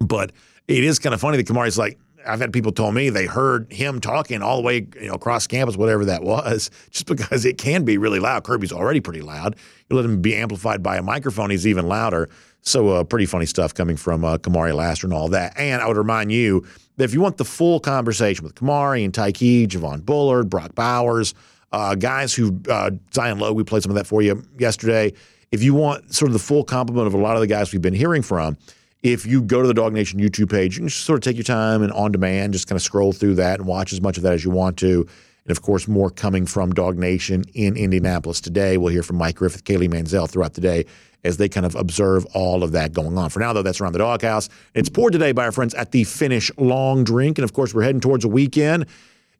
But 0.00 0.32
it 0.66 0.82
is 0.82 0.98
kind 0.98 1.14
of 1.14 1.20
funny 1.20 1.36
that 1.36 1.46
Kamari's 1.46 1.76
like, 1.76 1.98
I've 2.26 2.40
had 2.40 2.52
people 2.52 2.72
tell 2.72 2.92
me 2.92 3.10
they 3.10 3.26
heard 3.26 3.72
him 3.72 4.00
talking 4.00 4.42
all 4.42 4.56
the 4.56 4.62
way 4.62 4.86
you 5.00 5.08
know 5.08 5.14
across 5.14 5.46
campus, 5.46 5.76
whatever 5.76 6.04
that 6.06 6.22
was, 6.22 6.70
just 6.90 7.06
because 7.06 7.44
it 7.44 7.58
can 7.58 7.84
be 7.84 7.98
really 7.98 8.20
loud. 8.20 8.44
Kirby's 8.44 8.72
already 8.72 9.00
pretty 9.00 9.22
loud. 9.22 9.56
You 9.88 9.96
let 9.96 10.04
him 10.04 10.20
be 10.20 10.34
amplified 10.34 10.82
by 10.82 10.96
a 10.96 11.02
microphone, 11.02 11.50
he's 11.50 11.66
even 11.66 11.86
louder. 11.86 12.28
So 12.62 12.90
uh, 12.90 13.04
pretty 13.04 13.26
funny 13.26 13.46
stuff 13.46 13.74
coming 13.74 13.96
from 13.96 14.24
uh, 14.24 14.38
Kamari 14.38 14.72
Lassiter 14.72 15.08
and 15.08 15.14
all 15.14 15.28
that. 15.30 15.52
And 15.58 15.82
I 15.82 15.88
would 15.88 15.96
remind 15.96 16.30
you 16.30 16.64
that 16.96 17.04
if 17.04 17.12
you 17.12 17.20
want 17.20 17.36
the 17.36 17.44
full 17.44 17.80
conversation 17.80 18.44
with 18.44 18.54
Kamari 18.54 19.04
and 19.04 19.12
Tyke, 19.12 19.34
Javon 19.68 20.04
Bullard, 20.04 20.48
Brock 20.48 20.74
Bowers, 20.74 21.34
uh, 21.72 21.96
guys 21.96 22.34
who 22.34 22.60
uh, 22.68 22.90
Zion 23.12 23.38
Logue, 23.38 23.56
we 23.56 23.64
played 23.64 23.82
some 23.82 23.90
of 23.90 23.96
that 23.96 24.06
for 24.06 24.22
you 24.22 24.44
yesterday. 24.58 25.12
If 25.50 25.62
you 25.62 25.74
want 25.74 26.14
sort 26.14 26.28
of 26.28 26.34
the 26.34 26.38
full 26.38 26.64
complement 26.64 27.06
of 27.06 27.14
a 27.14 27.18
lot 27.18 27.34
of 27.34 27.40
the 27.40 27.46
guys 27.46 27.72
we've 27.72 27.82
been 27.82 27.94
hearing 27.94 28.22
from 28.22 28.56
if 29.02 29.26
you 29.26 29.42
go 29.42 29.62
to 29.62 29.68
the 29.68 29.74
DawgNation 29.74 30.14
YouTube 30.14 30.50
page, 30.50 30.74
you 30.74 30.80
can 30.80 30.88
just 30.88 31.04
sort 31.04 31.18
of 31.18 31.22
take 31.22 31.36
your 31.36 31.44
time 31.44 31.82
and 31.82 31.92
on 31.92 32.12
demand, 32.12 32.52
just 32.52 32.68
kind 32.68 32.76
of 32.76 32.82
scroll 32.82 33.12
through 33.12 33.34
that 33.36 33.58
and 33.58 33.66
watch 33.66 33.92
as 33.92 34.00
much 34.00 34.16
of 34.16 34.22
that 34.22 34.32
as 34.32 34.44
you 34.44 34.50
want 34.50 34.76
to. 34.78 35.06
And 35.44 35.50
of 35.50 35.60
course, 35.60 35.88
more 35.88 36.08
coming 36.08 36.46
from 36.46 36.72
DawgNation 36.72 37.50
in 37.54 37.76
Indianapolis 37.76 38.40
today. 38.40 38.76
We'll 38.76 38.92
hear 38.92 39.02
from 39.02 39.16
Mike 39.16 39.36
Griffith, 39.36 39.64
Kaylee 39.64 39.90
Mansell 39.90 40.28
throughout 40.28 40.54
the 40.54 40.60
day 40.60 40.86
as 41.24 41.36
they 41.36 41.48
kind 41.48 41.66
of 41.66 41.74
observe 41.74 42.24
all 42.34 42.62
of 42.62 42.72
that 42.72 42.92
going 42.92 43.16
on. 43.18 43.30
For 43.30 43.40
now, 43.40 43.52
though, 43.52 43.62
that's 43.62 43.80
around 43.80 43.92
the 43.92 43.98
doghouse. 43.98 44.48
It's 44.74 44.88
poured 44.88 45.12
today 45.12 45.32
by 45.32 45.44
our 45.44 45.52
friends 45.52 45.74
at 45.74 45.92
the 45.92 46.04
Finnish 46.04 46.50
Long 46.56 47.04
Drink. 47.04 47.38
And 47.38 47.44
of 47.44 47.52
course, 47.52 47.74
we're 47.74 47.82
heading 47.82 48.00
towards 48.00 48.24
a 48.24 48.28
weekend 48.28 48.86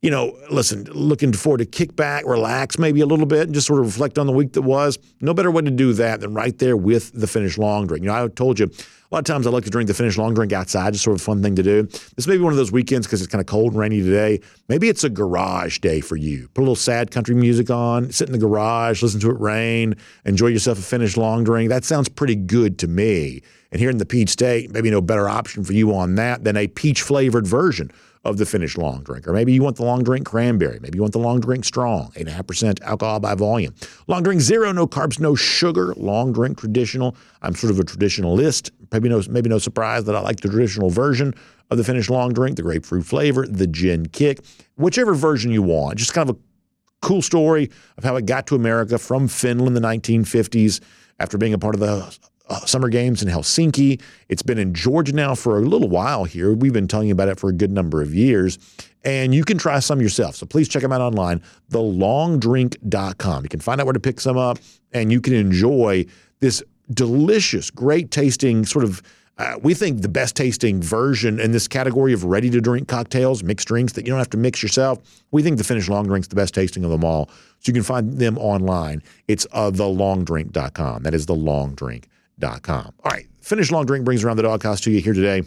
you 0.02 0.10
know, 0.10 0.36
listen, 0.50 0.82
looking 0.92 1.32
forward 1.32 1.58
to 1.58 1.64
kick 1.64 1.94
back, 1.94 2.26
relax 2.26 2.76
maybe 2.76 3.00
a 3.00 3.06
little 3.06 3.24
bit, 3.24 3.42
and 3.42 3.54
just 3.54 3.68
sort 3.68 3.78
of 3.78 3.86
reflect 3.86 4.18
on 4.18 4.26
the 4.26 4.32
week 4.32 4.52
that 4.54 4.62
was. 4.62 4.98
No 5.20 5.32
better 5.32 5.50
way 5.50 5.62
to 5.62 5.70
do 5.70 5.92
that 5.92 6.20
than 6.20 6.34
right 6.34 6.58
there 6.58 6.76
with 6.76 7.12
the 7.12 7.28
Finnish 7.28 7.56
long 7.56 7.86
drink. 7.86 8.02
You 8.02 8.10
know, 8.10 8.24
I 8.24 8.26
told 8.26 8.58
you 8.58 8.66
a 8.66 9.14
lot 9.14 9.20
of 9.20 9.24
times 9.26 9.46
I 9.46 9.50
like 9.50 9.62
to 9.62 9.70
drink 9.70 9.86
the 9.86 9.94
Finnish 9.94 10.18
long 10.18 10.34
drink 10.34 10.52
outside, 10.52 10.92
just 10.92 11.04
sort 11.04 11.14
of 11.14 11.20
a 11.20 11.24
fun 11.24 11.40
thing 11.40 11.54
to 11.54 11.62
do. 11.62 11.84
This 12.16 12.26
may 12.26 12.36
be 12.36 12.42
one 12.42 12.52
of 12.52 12.56
those 12.56 12.72
weekends 12.72 13.06
because 13.06 13.22
it's 13.22 13.30
kind 13.30 13.40
of 13.40 13.46
cold 13.46 13.74
and 13.74 13.80
rainy 13.80 14.02
today. 14.02 14.40
Maybe 14.68 14.88
it's 14.88 15.04
a 15.04 15.08
garage 15.08 15.78
day 15.78 16.00
for 16.00 16.16
you. 16.16 16.48
Put 16.48 16.62
a 16.62 16.64
little 16.64 16.74
sad 16.74 17.12
country 17.12 17.36
music 17.36 17.70
on, 17.70 18.10
sit 18.10 18.26
in 18.26 18.32
the 18.32 18.38
garage, 18.38 19.04
listen 19.04 19.20
to 19.20 19.30
it 19.30 19.38
rain, 19.38 19.94
enjoy 20.24 20.48
yourself 20.48 20.80
a 20.80 20.82
Finnish 20.82 21.16
long 21.16 21.44
drink. 21.44 21.68
That 21.68 21.84
sounds 21.84 22.08
pretty 22.08 22.34
good 22.34 22.76
to 22.80 22.88
me. 22.88 23.40
And 23.70 23.80
here 23.80 23.88
in 23.88 23.98
the 23.98 24.06
Peach 24.06 24.30
State, 24.30 24.72
maybe 24.72 24.90
no 24.90 25.00
better 25.00 25.28
option 25.28 25.62
for 25.62 25.74
you 25.74 25.94
on 25.94 26.16
that 26.16 26.42
than 26.42 26.56
a 26.56 26.66
peach 26.66 27.02
flavored 27.02 27.46
version 27.46 27.92
of 28.24 28.36
the 28.36 28.46
Finnish 28.46 28.76
long 28.76 29.02
drink. 29.02 29.26
Or 29.26 29.32
maybe 29.32 29.52
you 29.52 29.62
want 29.62 29.76
the 29.76 29.84
long 29.84 30.04
drink 30.04 30.26
cranberry. 30.26 30.78
Maybe 30.80 30.96
you 30.96 31.02
want 31.02 31.12
the 31.12 31.18
long 31.18 31.40
drink 31.40 31.64
strong, 31.64 32.12
8.5% 32.12 32.80
alcohol 32.82 33.18
by 33.20 33.34
volume. 33.34 33.74
Long 34.06 34.22
drink 34.22 34.40
zero, 34.40 34.70
no 34.72 34.86
carbs, 34.86 35.18
no 35.18 35.34
sugar. 35.34 35.92
Long 35.96 36.32
drink 36.32 36.58
traditional. 36.58 37.16
I'm 37.42 37.54
sort 37.54 37.72
of 37.72 37.80
a 37.80 37.82
traditionalist. 37.82 38.70
Maybe 38.92 39.08
no, 39.08 39.22
maybe 39.28 39.48
no 39.48 39.58
surprise 39.58 40.04
that 40.04 40.14
I 40.14 40.20
like 40.20 40.40
the 40.40 40.48
traditional 40.48 40.90
version 40.90 41.34
of 41.70 41.78
the 41.78 41.84
Finnish 41.84 42.10
long 42.10 42.32
drink, 42.32 42.56
the 42.56 42.62
grapefruit 42.62 43.04
flavor, 43.04 43.46
the 43.46 43.66
gin 43.66 44.06
kick, 44.06 44.40
whichever 44.76 45.14
version 45.14 45.50
you 45.50 45.62
want. 45.62 45.98
Just 45.98 46.14
kind 46.14 46.30
of 46.30 46.36
a 46.36 46.38
cool 47.00 47.22
story 47.22 47.70
of 47.98 48.04
how 48.04 48.14
it 48.16 48.26
got 48.26 48.46
to 48.46 48.54
America 48.54 48.98
from 48.98 49.26
Finland 49.26 49.68
in 49.68 49.82
the 49.82 49.88
1950s 49.88 50.80
after 51.18 51.38
being 51.38 51.54
a 51.54 51.58
part 51.58 51.74
of 51.74 51.80
the 51.80 52.30
Summer 52.66 52.88
Games 52.88 53.22
in 53.22 53.28
Helsinki. 53.28 54.00
It's 54.28 54.42
been 54.42 54.58
in 54.58 54.74
Georgia 54.74 55.12
now 55.12 55.34
for 55.34 55.58
a 55.58 55.62
little 55.62 55.88
while 55.88 56.24
here. 56.24 56.52
We've 56.52 56.72
been 56.72 56.88
telling 56.88 57.08
you 57.08 57.12
about 57.12 57.28
it 57.28 57.38
for 57.38 57.48
a 57.50 57.52
good 57.52 57.70
number 57.70 58.02
of 58.02 58.14
years. 58.14 58.58
And 59.04 59.34
you 59.34 59.44
can 59.44 59.58
try 59.58 59.78
some 59.80 60.00
yourself. 60.00 60.36
So 60.36 60.46
please 60.46 60.68
check 60.68 60.82
them 60.82 60.92
out 60.92 61.00
online, 61.00 61.42
thelongdrink.com. 61.70 63.42
You 63.42 63.48
can 63.48 63.60
find 63.60 63.80
out 63.80 63.86
where 63.86 63.92
to 63.92 64.00
pick 64.00 64.20
some 64.20 64.36
up 64.36 64.58
and 64.92 65.10
you 65.10 65.20
can 65.20 65.34
enjoy 65.34 66.06
this 66.40 66.62
delicious, 66.92 67.70
great 67.70 68.10
tasting 68.10 68.64
sort 68.64 68.84
of. 68.84 69.02
Uh, 69.38 69.58
we 69.62 69.72
think 69.72 70.02
the 70.02 70.08
best 70.08 70.36
tasting 70.36 70.80
version 70.80 71.40
in 71.40 71.52
this 71.52 71.66
category 71.66 72.12
of 72.12 72.22
ready 72.22 72.50
to 72.50 72.60
drink 72.60 72.86
cocktails, 72.86 73.42
mixed 73.42 73.66
drinks 73.66 73.94
that 73.94 74.04
you 74.04 74.10
don't 74.10 74.18
have 74.18 74.28
to 74.28 74.36
mix 74.36 74.62
yourself. 74.62 74.98
We 75.30 75.42
think 75.42 75.56
the 75.56 75.64
Finnish 75.64 75.88
long 75.88 76.06
drink's 76.06 76.28
the 76.28 76.36
best 76.36 76.54
tasting 76.54 76.84
of 76.84 76.90
them 76.90 77.02
all. 77.02 77.30
So 77.58 77.70
you 77.70 77.72
can 77.72 77.82
find 77.82 78.18
them 78.18 78.36
online. 78.36 79.02
It's 79.28 79.46
uh, 79.52 79.70
thelongdrink.com. 79.70 81.02
That 81.02 81.14
is 81.14 81.26
the 81.26 81.34
long 81.34 81.74
drink 81.74 82.08
all 83.04 83.12
right, 83.12 83.26
Finnish 83.40 83.70
Long 83.70 83.86
Drink 83.86 84.04
brings 84.04 84.24
around 84.24 84.36
the 84.36 84.42
doghouse 84.42 84.80
to 84.82 84.90
you 84.90 85.00
here 85.00 85.12
today. 85.12 85.42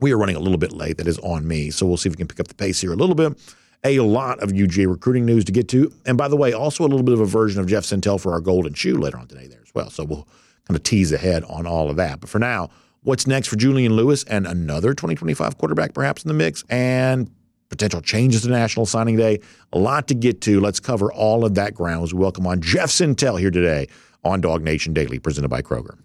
We 0.00 0.12
are 0.12 0.18
running 0.18 0.36
a 0.36 0.40
little 0.40 0.58
bit 0.58 0.72
late. 0.72 0.96
That 0.96 1.06
is 1.06 1.18
on 1.18 1.46
me. 1.46 1.70
So 1.70 1.86
we'll 1.86 1.96
see 1.96 2.08
if 2.08 2.14
we 2.14 2.16
can 2.16 2.26
pick 2.26 2.40
up 2.40 2.48
the 2.48 2.54
pace 2.54 2.80
here 2.80 2.92
a 2.92 2.96
little 2.96 3.14
bit. 3.14 3.38
A 3.84 4.00
lot 4.00 4.42
of 4.42 4.50
UGA 4.50 4.88
recruiting 4.88 5.26
news 5.26 5.44
to 5.44 5.52
get 5.52 5.68
to. 5.68 5.92
And 6.06 6.16
by 6.16 6.28
the 6.28 6.36
way, 6.36 6.52
also 6.52 6.84
a 6.84 6.88
little 6.88 7.02
bit 7.02 7.12
of 7.12 7.20
a 7.20 7.26
version 7.26 7.60
of 7.60 7.66
Jeff 7.66 7.84
Sentell 7.84 8.20
for 8.20 8.32
our 8.32 8.40
golden 8.40 8.74
shoe 8.74 8.96
later 8.96 9.18
on 9.18 9.26
today 9.26 9.48
there 9.48 9.60
as 9.62 9.74
well. 9.74 9.90
So 9.90 10.04
we'll 10.04 10.26
kind 10.66 10.76
of 10.76 10.82
tease 10.82 11.12
ahead 11.12 11.44
on 11.44 11.66
all 11.66 11.90
of 11.90 11.96
that. 11.96 12.20
But 12.20 12.30
for 12.30 12.38
now, 12.38 12.70
what's 13.02 13.26
next 13.26 13.48
for 13.48 13.56
Julian 13.56 13.94
Lewis 13.94 14.24
and 14.24 14.46
another 14.46 14.94
2025 14.94 15.58
quarterback 15.58 15.92
perhaps 15.92 16.24
in 16.24 16.28
the 16.28 16.34
mix 16.34 16.64
and 16.70 17.30
potential 17.68 18.00
changes 18.00 18.42
to 18.42 18.48
National 18.48 18.86
Signing 18.86 19.16
Day? 19.16 19.40
A 19.72 19.78
lot 19.78 20.08
to 20.08 20.14
get 20.14 20.40
to. 20.42 20.60
Let's 20.60 20.80
cover 20.80 21.12
all 21.12 21.44
of 21.44 21.54
that 21.56 21.74
ground 21.74 22.04
as 22.04 22.14
we 22.14 22.20
welcome 22.20 22.46
on 22.46 22.60
Jeff 22.60 22.88
Sentell 22.88 23.38
here 23.38 23.50
today 23.50 23.88
on 24.24 24.42
DawgNation 24.42 24.94
Daily, 24.94 25.18
presented 25.18 25.48
by 25.48 25.62
Kroger. 25.62 25.98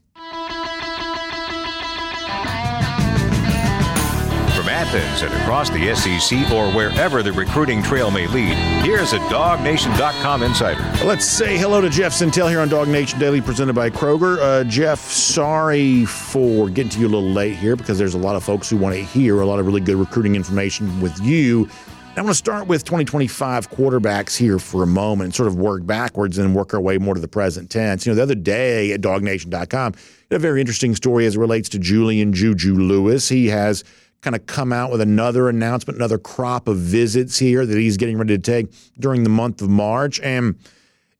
From 4.55 4.69
Athens 4.69 5.21
and 5.21 5.33
across 5.41 5.69
the 5.69 5.93
SEC 5.95 6.51
or 6.51 6.71
wherever 6.71 7.21
the 7.21 7.31
recruiting 7.31 7.83
trail 7.83 8.09
may 8.09 8.27
lead, 8.27 8.53
here's 8.83 9.13
a 9.13 9.19
DawgNation.com 9.19 10.41
insider. 10.41 10.81
Let's 11.05 11.25
say 11.25 11.57
hello 11.57 11.79
to 11.79 11.89
Jeff 11.89 12.11
Sentell 12.11 12.49
here 12.49 12.59
on 12.59 12.67
DawgNation 12.69 13.19
Daily, 13.19 13.39
presented 13.39 13.73
by 13.75 13.91
Kroger. 13.91 14.39
Uh, 14.39 14.63
Jeff, 14.63 14.99
sorry 14.99 16.05
for 16.05 16.69
getting 16.69 16.89
to 16.89 16.99
you 16.99 17.05
a 17.05 17.09
little 17.09 17.29
late 17.29 17.55
here 17.55 17.75
because 17.75 17.99
there's 17.99 18.15
a 18.15 18.19
lot 18.19 18.35
of 18.35 18.43
folks 18.43 18.69
who 18.69 18.77
want 18.77 18.95
to 18.95 19.01
hear 19.01 19.39
a 19.41 19.45
lot 19.45 19.59
of 19.59 19.65
really 19.67 19.79
good 19.81 19.95
recruiting 19.95 20.35
information 20.35 20.99
with 21.01 21.17
you 21.21 21.69
I 22.17 22.21
want 22.21 22.31
to 22.31 22.35
start 22.35 22.67
with 22.67 22.83
2025 22.83 23.69
quarterbacks 23.69 24.35
here 24.35 24.57
for 24.57 24.81
a 24.81 24.87
moment 24.87 25.25
and 25.25 25.35
sort 25.35 25.47
of 25.47 25.55
work 25.55 25.85
backwards 25.85 26.39
and 26.39 26.55
work 26.55 26.73
our 26.73 26.81
way 26.81 26.97
more 26.97 27.13
to 27.13 27.21
the 27.21 27.27
present 27.27 27.69
tense. 27.69 28.07
You 28.07 28.11
know, 28.11 28.15
the 28.15 28.23
other 28.23 28.33
day 28.33 28.91
at 28.91 29.01
dawgnation.com, 29.01 29.93
a 30.31 30.39
very 30.39 30.59
interesting 30.59 30.95
story 30.95 31.27
as 31.27 31.35
it 31.35 31.39
relates 31.39 31.69
to 31.69 31.79
Julian 31.79 32.33
Juju 32.33 32.73
Lewis. 32.73 33.29
He 33.29 33.45
has 33.49 33.83
kind 34.21 34.35
of 34.35 34.47
come 34.47 34.73
out 34.73 34.89
with 34.89 34.99
another 34.99 35.47
announcement, 35.47 35.97
another 35.97 36.17
crop 36.17 36.67
of 36.67 36.77
visits 36.77 37.37
here 37.37 37.67
that 37.67 37.77
he's 37.77 37.97
getting 37.97 38.17
ready 38.17 38.35
to 38.35 38.41
take 38.41 38.73
during 38.99 39.23
the 39.23 39.29
month 39.29 39.61
of 39.61 39.69
March. 39.69 40.19
And, 40.21 40.55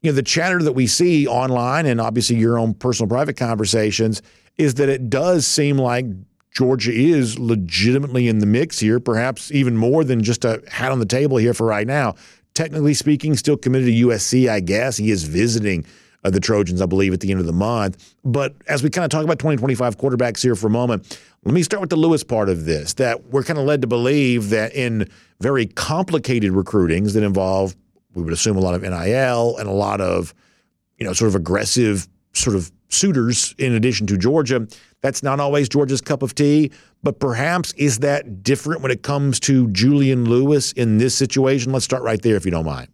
you 0.01 0.09
know, 0.09 0.15
the 0.15 0.23
chatter 0.23 0.63
that 0.63 0.73
we 0.73 0.87
see 0.87 1.27
online 1.27 1.85
and 1.85 2.01
obviously 2.01 2.37
your 2.37 2.57
own 2.57 2.73
personal 2.73 3.07
private 3.07 3.37
conversations 3.37 4.23
is 4.57 4.73
that 4.73 4.89
it 4.89 5.11
does 5.11 5.45
seem 5.45 5.77
like 5.77 6.07
Georgia 6.57 6.91
is 6.91 7.37
legitimately 7.37 8.27
in 8.27 8.39
the 8.39 8.47
mix 8.47 8.79
here, 8.79 8.99
perhaps 8.99 9.51
even 9.51 9.77
more 9.77 10.03
than 10.03 10.23
just 10.23 10.43
a 10.43 10.59
hat 10.67 10.91
on 10.91 10.97
the 10.97 11.05
table 11.05 11.37
here 11.37 11.53
for 11.53 11.67
right 11.67 11.85
now. 11.85 12.15
Technically 12.55 12.95
speaking, 12.95 13.35
still 13.35 13.57
committed 13.57 13.89
to 13.89 14.07
USC, 14.07 14.49
I 14.49 14.59
guess. 14.59 14.97
He 14.97 15.11
is 15.11 15.23
visiting 15.23 15.85
uh, 16.23 16.31
the 16.31 16.39
Trojans, 16.39 16.81
I 16.81 16.87
believe, 16.87 17.13
at 17.13 17.19
the 17.19 17.29
end 17.29 17.39
of 17.39 17.45
the 17.45 17.53
month. 17.53 18.15
But 18.25 18.55
as 18.67 18.81
we 18.81 18.89
kind 18.89 19.05
of 19.05 19.11
talk 19.11 19.23
about 19.23 19.37
2025 19.37 19.99
quarterbacks 19.99 20.41
here 20.41 20.55
for 20.55 20.65
a 20.65 20.71
moment, 20.71 21.19
let 21.43 21.53
me 21.53 21.61
start 21.61 21.79
with 21.79 21.91
the 21.91 21.95
Lewis 21.95 22.23
part 22.23 22.49
of 22.49 22.65
this 22.65 22.95
that 22.95 23.25
we're 23.25 23.43
kind 23.43 23.59
of 23.59 23.65
led 23.65 23.81
to 23.81 23.87
believe 23.87 24.49
that 24.49 24.73
in 24.73 25.07
very 25.39 25.67
complicated 25.67 26.53
recruitings 26.53 27.13
that 27.13 27.21
involve, 27.21 27.75
we 28.15 28.23
would 28.23 28.33
assume, 28.33 28.57
a 28.57 28.61
lot 28.61 28.73
of 28.73 28.81
NIL 28.81 29.57
and 29.57 29.69
a 29.69 29.73
lot 29.73 30.01
of, 30.01 30.33
you 30.97 31.05
know, 31.05 31.13
sort 31.13 31.27
of 31.27 31.35
aggressive 31.35 32.07
sort 32.33 32.55
of 32.55 32.71
suitors 32.89 33.55
in 33.57 33.73
addition 33.73 34.07
to 34.07 34.17
Georgia. 34.17 34.67
That's 35.01 35.23
not 35.23 35.39
always 35.39 35.69
Georgia's 35.69 36.01
cup 36.01 36.23
of 36.23 36.35
tea, 36.35 36.71
but 37.03 37.19
perhaps 37.19 37.73
is 37.73 37.99
that 37.99 38.43
different 38.43 38.81
when 38.81 38.91
it 38.91 39.03
comes 39.03 39.39
to 39.41 39.69
Julian 39.69 40.25
Lewis 40.25 40.71
in 40.73 40.97
this 40.97 41.15
situation? 41.15 41.71
Let's 41.71 41.85
start 41.85 42.03
right 42.03 42.21
there, 42.21 42.35
if 42.35 42.45
you 42.45 42.51
don't 42.51 42.65
mind. 42.65 42.89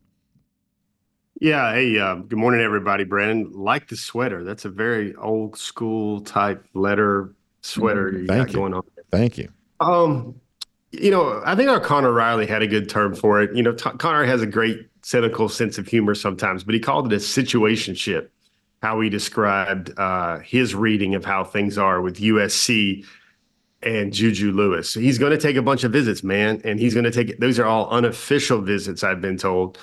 Yeah. 1.39 1.73
Hey, 1.73 1.97
uh, 1.99 2.15
good 2.15 2.39
morning, 2.39 2.61
everybody. 2.61 3.03
Brandon, 3.03 3.51
like 3.53 3.87
the 3.87 3.97
sweater. 3.97 4.43
That's 4.43 4.65
a 4.65 4.69
very 4.69 5.15
old 5.15 5.57
school 5.57 6.21
type 6.21 6.65
letter 6.73 7.33
sweater 7.61 8.11
mm, 8.11 8.21
you 8.21 8.27
got 8.27 8.49
you. 8.49 8.55
going 8.55 8.73
on. 8.73 8.83
Thank 9.11 9.37
you. 9.37 9.49
Um, 9.79 10.39
you 10.91 11.09
know, 11.09 11.41
I 11.45 11.55
think 11.55 11.69
our 11.69 11.79
Connor 11.79 12.11
Riley 12.11 12.45
had 12.45 12.61
a 12.61 12.67
good 12.67 12.87
term 12.87 13.15
for 13.15 13.41
it. 13.41 13.55
You 13.55 13.63
know, 13.63 13.73
T- 13.73 13.89
Connor 13.97 14.25
has 14.25 14.41
a 14.41 14.45
great 14.45 14.87
cynical 15.01 15.49
sense 15.49 15.77
of 15.77 15.87
humor 15.87 16.13
sometimes, 16.13 16.63
but 16.63 16.75
he 16.75 16.79
called 16.79 17.11
it 17.11 17.15
a 17.15 17.19
situationship 17.19 18.29
how 18.83 18.99
he 18.99 19.09
described 19.09 19.97
uh, 19.97 20.39
his 20.39 20.75
reading 20.75 21.15
of 21.15 21.23
how 21.23 21.41
things 21.41 21.77
are 21.77 22.01
with 22.01 22.17
USC 22.17 23.05
and 23.81 24.11
Juju 24.11 24.51
Lewis. 24.51 24.93
He's 24.93 25.17
going 25.17 25.31
to 25.31 25.37
take 25.37 25.55
a 25.55 25.61
bunch 25.61 25.85
of 25.85 25.93
visits, 25.93 26.21
man, 26.21 26.59
and 26.65 26.77
he's 26.77 26.93
going 26.93 27.05
to 27.05 27.11
take 27.11 27.39
those 27.39 27.59
are 27.59 27.65
all 27.65 27.89
unofficial 27.91 28.59
visits, 28.59 29.01
I've 29.01 29.21
been 29.21 29.37
told. 29.37 29.77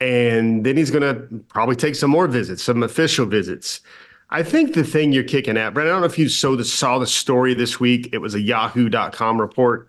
And 0.00 0.64
then 0.64 0.76
he's 0.76 0.92
going 0.92 1.02
to 1.02 1.44
probably 1.48 1.74
take 1.74 1.96
some 1.96 2.10
more 2.10 2.28
visits, 2.28 2.62
some 2.62 2.84
official 2.84 3.26
visits. 3.26 3.80
I 4.30 4.44
think 4.44 4.74
the 4.74 4.84
thing 4.84 5.10
you're 5.10 5.24
kicking 5.24 5.56
at, 5.56 5.74
Brent, 5.74 5.88
I 5.88 5.92
don't 5.92 6.02
know 6.02 6.06
if 6.06 6.18
you 6.18 6.28
saw 6.28 6.54
the, 6.54 6.64
saw 6.64 7.00
the 7.00 7.06
story 7.06 7.52
this 7.52 7.80
week. 7.80 8.10
It 8.12 8.18
was 8.18 8.36
a 8.36 8.40
yahoo.com 8.40 9.40
report. 9.40 9.88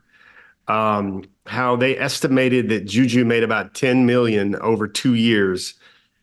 Um, 0.68 1.26
how 1.46 1.76
they 1.76 1.96
estimated 1.96 2.70
that 2.70 2.86
Juju 2.86 3.24
made 3.24 3.44
about 3.44 3.76
10 3.76 4.08
million 4.08 4.56
over 4.56 4.88
two 4.88 5.14
years 5.14 5.76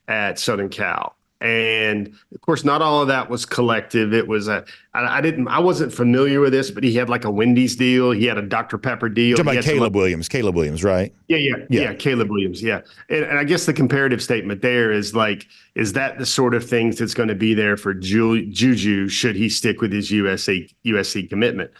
at 0.08 0.40
Southern 0.40 0.68
Cal. 0.68 1.13
And 1.44 2.06
of 2.34 2.40
course, 2.40 2.64
not 2.64 2.80
all 2.80 3.02
of 3.02 3.08
that 3.08 3.28
was 3.28 3.44
collective. 3.44 4.14
It 4.14 4.26
was 4.26 4.48
a 4.48 4.64
I, 4.94 5.18
I 5.18 5.20
didn't 5.20 5.46
I 5.48 5.58
wasn't 5.58 5.92
familiar 5.92 6.40
with 6.40 6.54
this, 6.54 6.70
but 6.70 6.82
he 6.82 6.94
had 6.94 7.10
like 7.10 7.26
a 7.26 7.30
Wendy's 7.30 7.76
deal. 7.76 8.12
He 8.12 8.24
had 8.24 8.38
a 8.38 8.42
Dr 8.42 8.78
Pepper 8.78 9.10
deal. 9.10 9.38
About 9.38 9.62
Caleb 9.62 9.88
some, 9.88 9.92
Williams. 9.92 10.26
Caleb 10.26 10.54
Williams, 10.54 10.82
right? 10.82 11.12
Yeah, 11.28 11.36
yeah, 11.36 11.56
yeah, 11.68 11.80
yeah. 11.82 11.94
Caleb 11.94 12.30
Williams. 12.30 12.62
Yeah, 12.62 12.80
and, 13.10 13.26
and, 13.26 13.38
I 13.38 13.44
guess 13.44 13.66
the 13.66 13.74
comparative 13.74 14.22
statement 14.22 14.62
there 14.62 14.90
is 14.90 15.14
like, 15.14 15.46
is 15.74 15.92
that 15.92 16.18
the 16.18 16.24
sort 16.24 16.54
of 16.54 16.66
things 16.66 16.96
that's 16.96 17.12
going 17.12 17.28
to 17.28 17.34
be 17.34 17.52
there 17.52 17.76
for 17.76 17.92
Ju- 17.92 18.46
Juju 18.46 19.08
should 19.08 19.36
he 19.36 19.50
stick 19.50 19.82
with 19.82 19.92
his 19.92 20.10
USC 20.10 20.72
USC 20.86 21.28
commitment? 21.28 21.70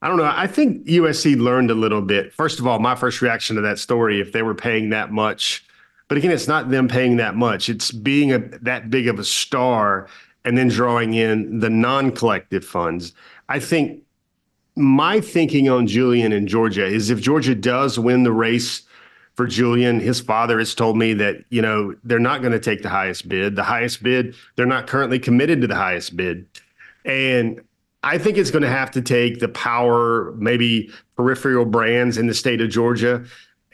I 0.00 0.06
don't 0.06 0.16
know. 0.16 0.32
I 0.32 0.46
think 0.46 0.86
USC 0.86 1.40
learned 1.40 1.72
a 1.72 1.74
little 1.74 2.02
bit. 2.02 2.32
First 2.32 2.60
of 2.60 2.68
all, 2.68 2.78
my 2.78 2.94
first 2.94 3.20
reaction 3.20 3.56
to 3.56 3.62
that 3.62 3.80
story, 3.80 4.20
if 4.20 4.30
they 4.30 4.42
were 4.42 4.54
paying 4.54 4.90
that 4.90 5.10
much 5.10 5.64
but 6.08 6.18
again, 6.18 6.30
it's 6.30 6.48
not 6.48 6.70
them 6.70 6.88
paying 6.88 7.16
that 7.16 7.34
much. 7.36 7.68
It's 7.68 7.90
being 7.90 8.32
a, 8.32 8.38
that 8.62 8.90
big 8.90 9.08
of 9.08 9.18
a 9.18 9.24
star 9.24 10.08
and 10.44 10.58
then 10.58 10.68
drawing 10.68 11.14
in 11.14 11.60
the 11.60 11.70
non-collective 11.70 12.64
funds. 12.64 13.12
I 13.48 13.60
think 13.60 14.02
my 14.76 15.20
thinking 15.20 15.68
on 15.68 15.86
Julian 15.86 16.32
and 16.32 16.48
Georgia 16.48 16.84
is 16.84 17.10
if 17.10 17.20
Georgia 17.20 17.54
does 17.54 17.98
win 17.98 18.22
the 18.22 18.32
race 18.32 18.82
for 19.34 19.46
Julian, 19.46 20.00
his 20.00 20.20
father 20.20 20.58
has 20.58 20.74
told 20.74 20.96
me 20.96 21.14
that, 21.14 21.44
you 21.50 21.62
know, 21.62 21.94
they're 22.04 22.18
not 22.18 22.42
going 22.42 22.52
to 22.52 22.60
take 22.60 22.82
the 22.82 22.88
highest 22.88 23.28
bid. 23.28 23.56
The 23.56 23.62
highest 23.62 24.02
bid, 24.02 24.34
they're 24.56 24.66
not 24.66 24.86
currently 24.86 25.18
committed 25.18 25.60
to 25.62 25.66
the 25.66 25.74
highest 25.74 26.16
bid. 26.16 26.46
And 27.04 27.62
I 28.02 28.18
think 28.18 28.36
it's 28.36 28.50
going 28.50 28.62
to 28.62 28.68
have 28.68 28.90
to 28.92 29.02
take 29.02 29.38
the 29.38 29.48
power, 29.48 30.32
maybe 30.36 30.90
peripheral 31.16 31.64
brands 31.64 32.18
in 32.18 32.26
the 32.26 32.34
state 32.34 32.60
of 32.60 32.68
Georgia 32.68 33.24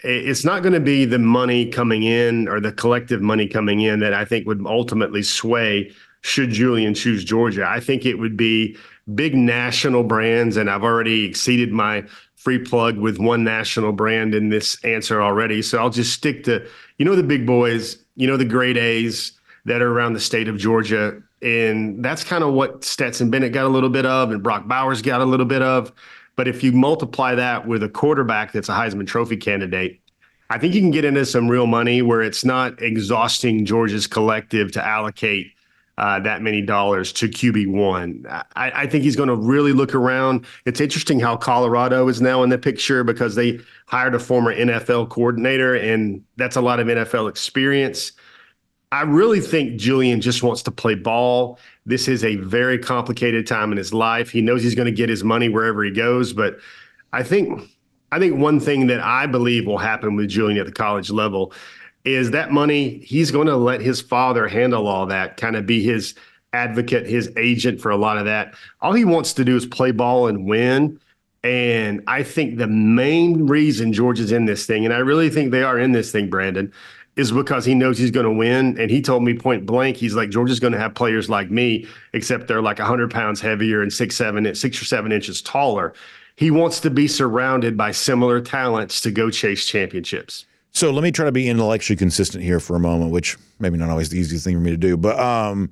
it's 0.02 0.44
not 0.44 0.62
going 0.62 0.74
to 0.74 0.80
be 0.80 1.04
the 1.04 1.18
money 1.18 1.66
coming 1.66 2.02
in 2.02 2.48
or 2.48 2.61
the 2.61 2.72
collective 2.72 3.20
money 3.20 3.46
coming 3.46 3.80
in 3.80 4.00
that 4.00 4.14
I 4.14 4.24
think 4.24 4.46
would 4.46 4.64
ultimately 4.66 5.22
sway 5.22 5.92
should 6.22 6.50
Julian 6.50 6.94
choose 6.94 7.24
Georgia. 7.24 7.66
I 7.66 7.80
think 7.80 8.04
it 8.04 8.14
would 8.14 8.37
be 8.37 8.76
big 9.14 9.34
national 9.34 10.04
brands, 10.04 10.56
and 10.56 10.68
I've 10.68 10.84
already 10.84 11.24
exceeded 11.24 11.72
my 11.72 12.04
free 12.37 12.58
plug 12.58 12.98
with 12.98 13.18
one 13.18 13.42
national 13.44 13.92
brand 13.92 14.34
in 14.34 14.48
this 14.48 14.82
answer 14.84 15.20
already. 15.22 15.62
So 15.62 15.78
I'll 15.78 15.90
just 15.90 16.12
stick 16.12 16.44
to, 16.44 16.66
you 16.98 17.04
know, 17.04 17.16
the 17.16 17.22
big 17.22 17.46
boys, 17.46 17.98
you 18.16 18.26
know, 18.26 18.37
the 18.37 18.44
great 18.44 18.76
A's 18.76 19.32
that 19.64 19.82
are 19.82 19.90
around 19.90 20.12
the 20.12 20.20
state 20.20 20.48
of 20.48 20.56
Georgia. 20.56 21.20
And 21.42 22.04
that's 22.04 22.24
kind 22.24 22.42
of 22.42 22.52
what 22.52 22.84
Stetson 22.84 23.30
Bennett 23.30 23.52
got 23.52 23.64
a 23.64 23.68
little 23.68 23.90
bit 23.90 24.06
of, 24.06 24.30
and 24.30 24.42
Brock 24.42 24.66
Bowers 24.66 25.02
got 25.02 25.20
a 25.20 25.24
little 25.24 25.46
bit 25.46 25.62
of. 25.62 25.92
But 26.38 26.46
if 26.46 26.62
you 26.62 26.70
multiply 26.70 27.35
that 27.35 27.66
with 27.66 27.83
a 27.83 27.88
quarterback 27.88 28.53
that's 28.53 28.68
a 28.68 28.72
Heisman 28.72 29.09
Trophy 29.09 29.37
candidate, 29.37 30.01
I 30.51 30.59
think 30.59 30.72
you 30.72 30.81
can 30.81 30.92
get 30.92 31.05
into 31.05 31.27
some 31.27 31.48
real 31.48 31.66
money 31.66 32.01
where 32.01 32.22
it's 32.22 32.44
not 32.44 32.81
exhausting 32.81 33.64
Georgia's 33.64 34.07
collective 34.07 34.70
to 34.72 34.87
allocate 34.87 35.51
uh, 35.98 36.20
that 36.20 36.40
many 36.40 36.62
dollars 36.62 37.12
to 37.14 37.29
QB 37.29 37.72
one. 37.72 38.24
I, 38.55 38.70
I, 38.72 38.87
think 38.87 39.03
he's 39.03 39.16
going 39.16 39.29
to 39.29 39.35
really 39.35 39.72
look 39.72 39.96
around. 39.96 40.46
It's 40.64 40.81
interesting 40.81 41.18
how 41.18 41.37
Colorado 41.37 42.07
is 42.07 42.20
now 42.20 42.44
in 42.44 42.51
the 42.51 42.59
picture 42.59 43.03
because 43.03 43.35
they 43.35 43.59
hired 43.88 44.14
a 44.14 44.20
former 44.20 44.55
NFL 44.55 45.09
coordinator, 45.09 45.74
and 45.74 46.22
that's 46.37 46.55
a 46.55 46.61
lot 46.61 46.79
of 46.79 46.87
NFL 46.87 47.29
experience. 47.29 48.12
I 48.90 49.03
really 49.03 49.40
think 49.40 49.79
Julian 49.79 50.20
just 50.20 50.42
wants 50.42 50.62
to 50.62 50.70
play 50.70 50.94
ball. 50.94 51.59
This 51.85 52.09
is 52.09 52.24
a 52.24 52.37
very 52.37 52.79
complicated 52.79 53.46
time 53.46 53.70
in 53.70 53.79
his 53.79 53.92
life. 53.92 54.31
He 54.31 54.40
knows 54.40 54.62
he's 54.62 54.74
going 54.74 54.87
to 54.87 54.92
get 54.92 55.11
his 55.11 55.22
money 55.22 55.48
wherever 55.48 55.85
he 55.85 55.90
goes, 55.90 56.33
but 56.33 56.59
I 57.12 57.22
think 57.22 57.70
I 58.11 58.18
think 58.18 58.38
one 58.38 58.59
thing 58.61 58.87
that 58.87 59.01
I 59.01 59.27
believe 59.27 59.66
will 59.66 59.79
happen 59.79 60.16
with 60.16 60.29
Julian 60.29 60.59
at 60.59 60.64
the 60.64 60.72
college 60.72 61.11
level 61.11 61.53
is 62.05 62.31
that 62.31 62.51
money 62.51 62.98
he's 63.01 63.31
going 63.31 63.48
to 63.48 63.57
let 63.57 63.83
his 63.83 64.01
father 64.01 64.48
handle 64.48 64.87
all 64.87 65.05
that, 65.07 65.37
kind 65.37 65.57
of 65.57 65.66
be 65.66 65.83
his 65.83 66.14
advocate, 66.55 67.07
his 67.07 67.31
agent 67.37 67.81
for 67.81 67.90
a 67.90 67.96
lot 67.96 68.16
of 68.16 68.24
that. 68.24 68.55
All 68.81 68.94
he 68.94 69.05
wants 69.05 69.35
to 69.35 69.44
do 69.44 69.57
is 69.57 69.66
play 69.66 69.90
ball 69.90 70.29
and 70.29 70.46
win. 70.46 70.98
And 71.44 72.03
I 72.07 72.22
think 72.22 72.57
the 72.57 72.66
main 72.66 73.46
reason 73.46 73.92
George 73.92 74.18
is 74.18 74.33
in 74.33 74.46
this 74.46 74.66
thing, 74.66 74.85
and 74.85 74.92
I 74.92 74.98
really 74.98 75.31
think 75.31 75.51
they 75.51 75.62
are 75.62 75.79
in 75.79 75.92
this 75.92 76.11
thing, 76.11 76.29
Brandon, 76.29 76.72
is 77.18 77.33
because 77.33 77.64
he 77.64 77.74
knows 77.74 77.98
he's 77.98 78.12
going 78.12 78.24
to 78.24 78.33
win. 78.33 78.78
And 78.81 78.90
he 78.90 79.02
told 79.02 79.24
me 79.24 79.35
point 79.35 79.66
blank, 79.66 79.96
he's 79.96 80.14
like, 80.14 80.31
George 80.31 80.50
is 80.50 80.61
going 80.61 80.72
to 80.72 80.78
have 80.78 80.94
players 80.94 81.28
like 81.28 81.50
me, 81.50 81.87
except 82.12 82.46
they're 82.46 82.62
like 82.62 82.78
100 82.78 83.11
pounds 83.11 83.40
heavier 83.40 83.83
and 83.83 83.92
six, 83.92 84.16
seven, 84.16 84.54
six 84.54 84.81
or 84.81 84.85
seven 84.85 85.11
inches 85.11 85.42
taller. 85.42 85.92
He 86.37 86.52
wants 86.52 86.78
to 86.81 86.90
be 86.90 87.09
surrounded 87.09 87.76
by 87.76 87.90
similar 87.90 88.40
talents 88.40 89.00
to 89.00 89.11
go 89.11 89.31
chase 89.31 89.66
championships. 89.66 90.46
So 90.70 90.92
let 90.92 91.02
me 91.02 91.11
try 91.11 91.24
to 91.24 91.33
be 91.33 91.48
intellectually 91.48 91.96
consistent 91.96 92.44
here 92.44 92.61
for 92.61 92.76
a 92.76 92.81
moment, 92.81 93.11
which 93.11 93.37
maybe 93.59 93.76
not 93.76 93.90
always 93.90 94.11
the 94.11 94.18
easiest 94.18 94.44
thing 94.44 94.54
for 94.54 94.61
me 94.61 94.70
to 94.70 94.76
do. 94.76 94.96
But 94.96 95.18
um, 95.18 95.70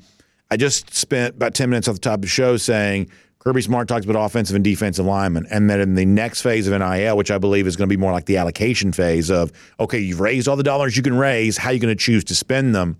I 0.50 0.56
just 0.56 0.92
spent 0.92 1.36
about 1.36 1.54
10 1.54 1.70
minutes 1.70 1.86
off 1.86 1.94
the 1.94 2.00
top 2.00 2.14
of 2.14 2.22
the 2.22 2.28
show 2.28 2.56
saying 2.56 3.08
Kirby 3.46 3.62
Smart 3.62 3.86
talks 3.86 4.04
about 4.04 4.20
offensive 4.20 4.56
and 4.56 4.64
defensive 4.64 5.06
linemen, 5.06 5.46
and 5.52 5.70
then 5.70 5.78
in 5.78 5.94
the 5.94 6.04
next 6.04 6.42
phase 6.42 6.66
of 6.66 6.76
NIL, 6.76 7.16
which 7.16 7.30
I 7.30 7.38
believe 7.38 7.68
is 7.68 7.76
going 7.76 7.88
to 7.88 7.96
be 7.96 7.96
more 7.96 8.10
like 8.10 8.24
the 8.24 8.38
allocation 8.38 8.90
phase 8.90 9.30
of, 9.30 9.52
okay, 9.78 10.00
you've 10.00 10.18
raised 10.18 10.48
all 10.48 10.56
the 10.56 10.64
dollars 10.64 10.96
you 10.96 11.02
can 11.04 11.16
raise, 11.16 11.56
how 11.56 11.70
are 11.70 11.72
you 11.72 11.78
going 11.78 11.96
to 11.96 12.04
choose 12.04 12.24
to 12.24 12.34
spend 12.34 12.74
them? 12.74 12.96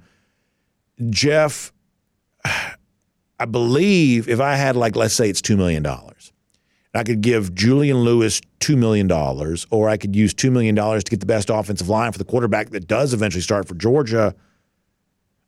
Jeff, 1.11 1.73
I 2.45 3.45
believe 3.51 4.29
if 4.29 4.39
I 4.39 4.55
had, 4.55 4.77
like, 4.77 4.95
let's 4.95 5.15
say 5.15 5.29
it's 5.29 5.43
$2 5.43 5.57
million, 5.57 5.85
I 5.85 7.03
could 7.03 7.23
give 7.23 7.53
Julian 7.53 7.97
Lewis 8.05 8.41
$2 8.61 8.79
million, 8.79 9.11
or 9.73 9.89
I 9.89 9.97
could 9.97 10.15
use 10.15 10.33
$2 10.33 10.53
million 10.53 10.77
to 10.77 11.11
get 11.11 11.19
the 11.19 11.27
best 11.27 11.51
offensive 11.51 11.89
line 11.89 12.13
for 12.13 12.19
the 12.19 12.25
quarterback 12.25 12.71
that 12.71 12.87
does 12.87 13.13
eventually 13.13 13.43
start 13.43 13.67
for 13.67 13.75
Georgia– 13.75 14.33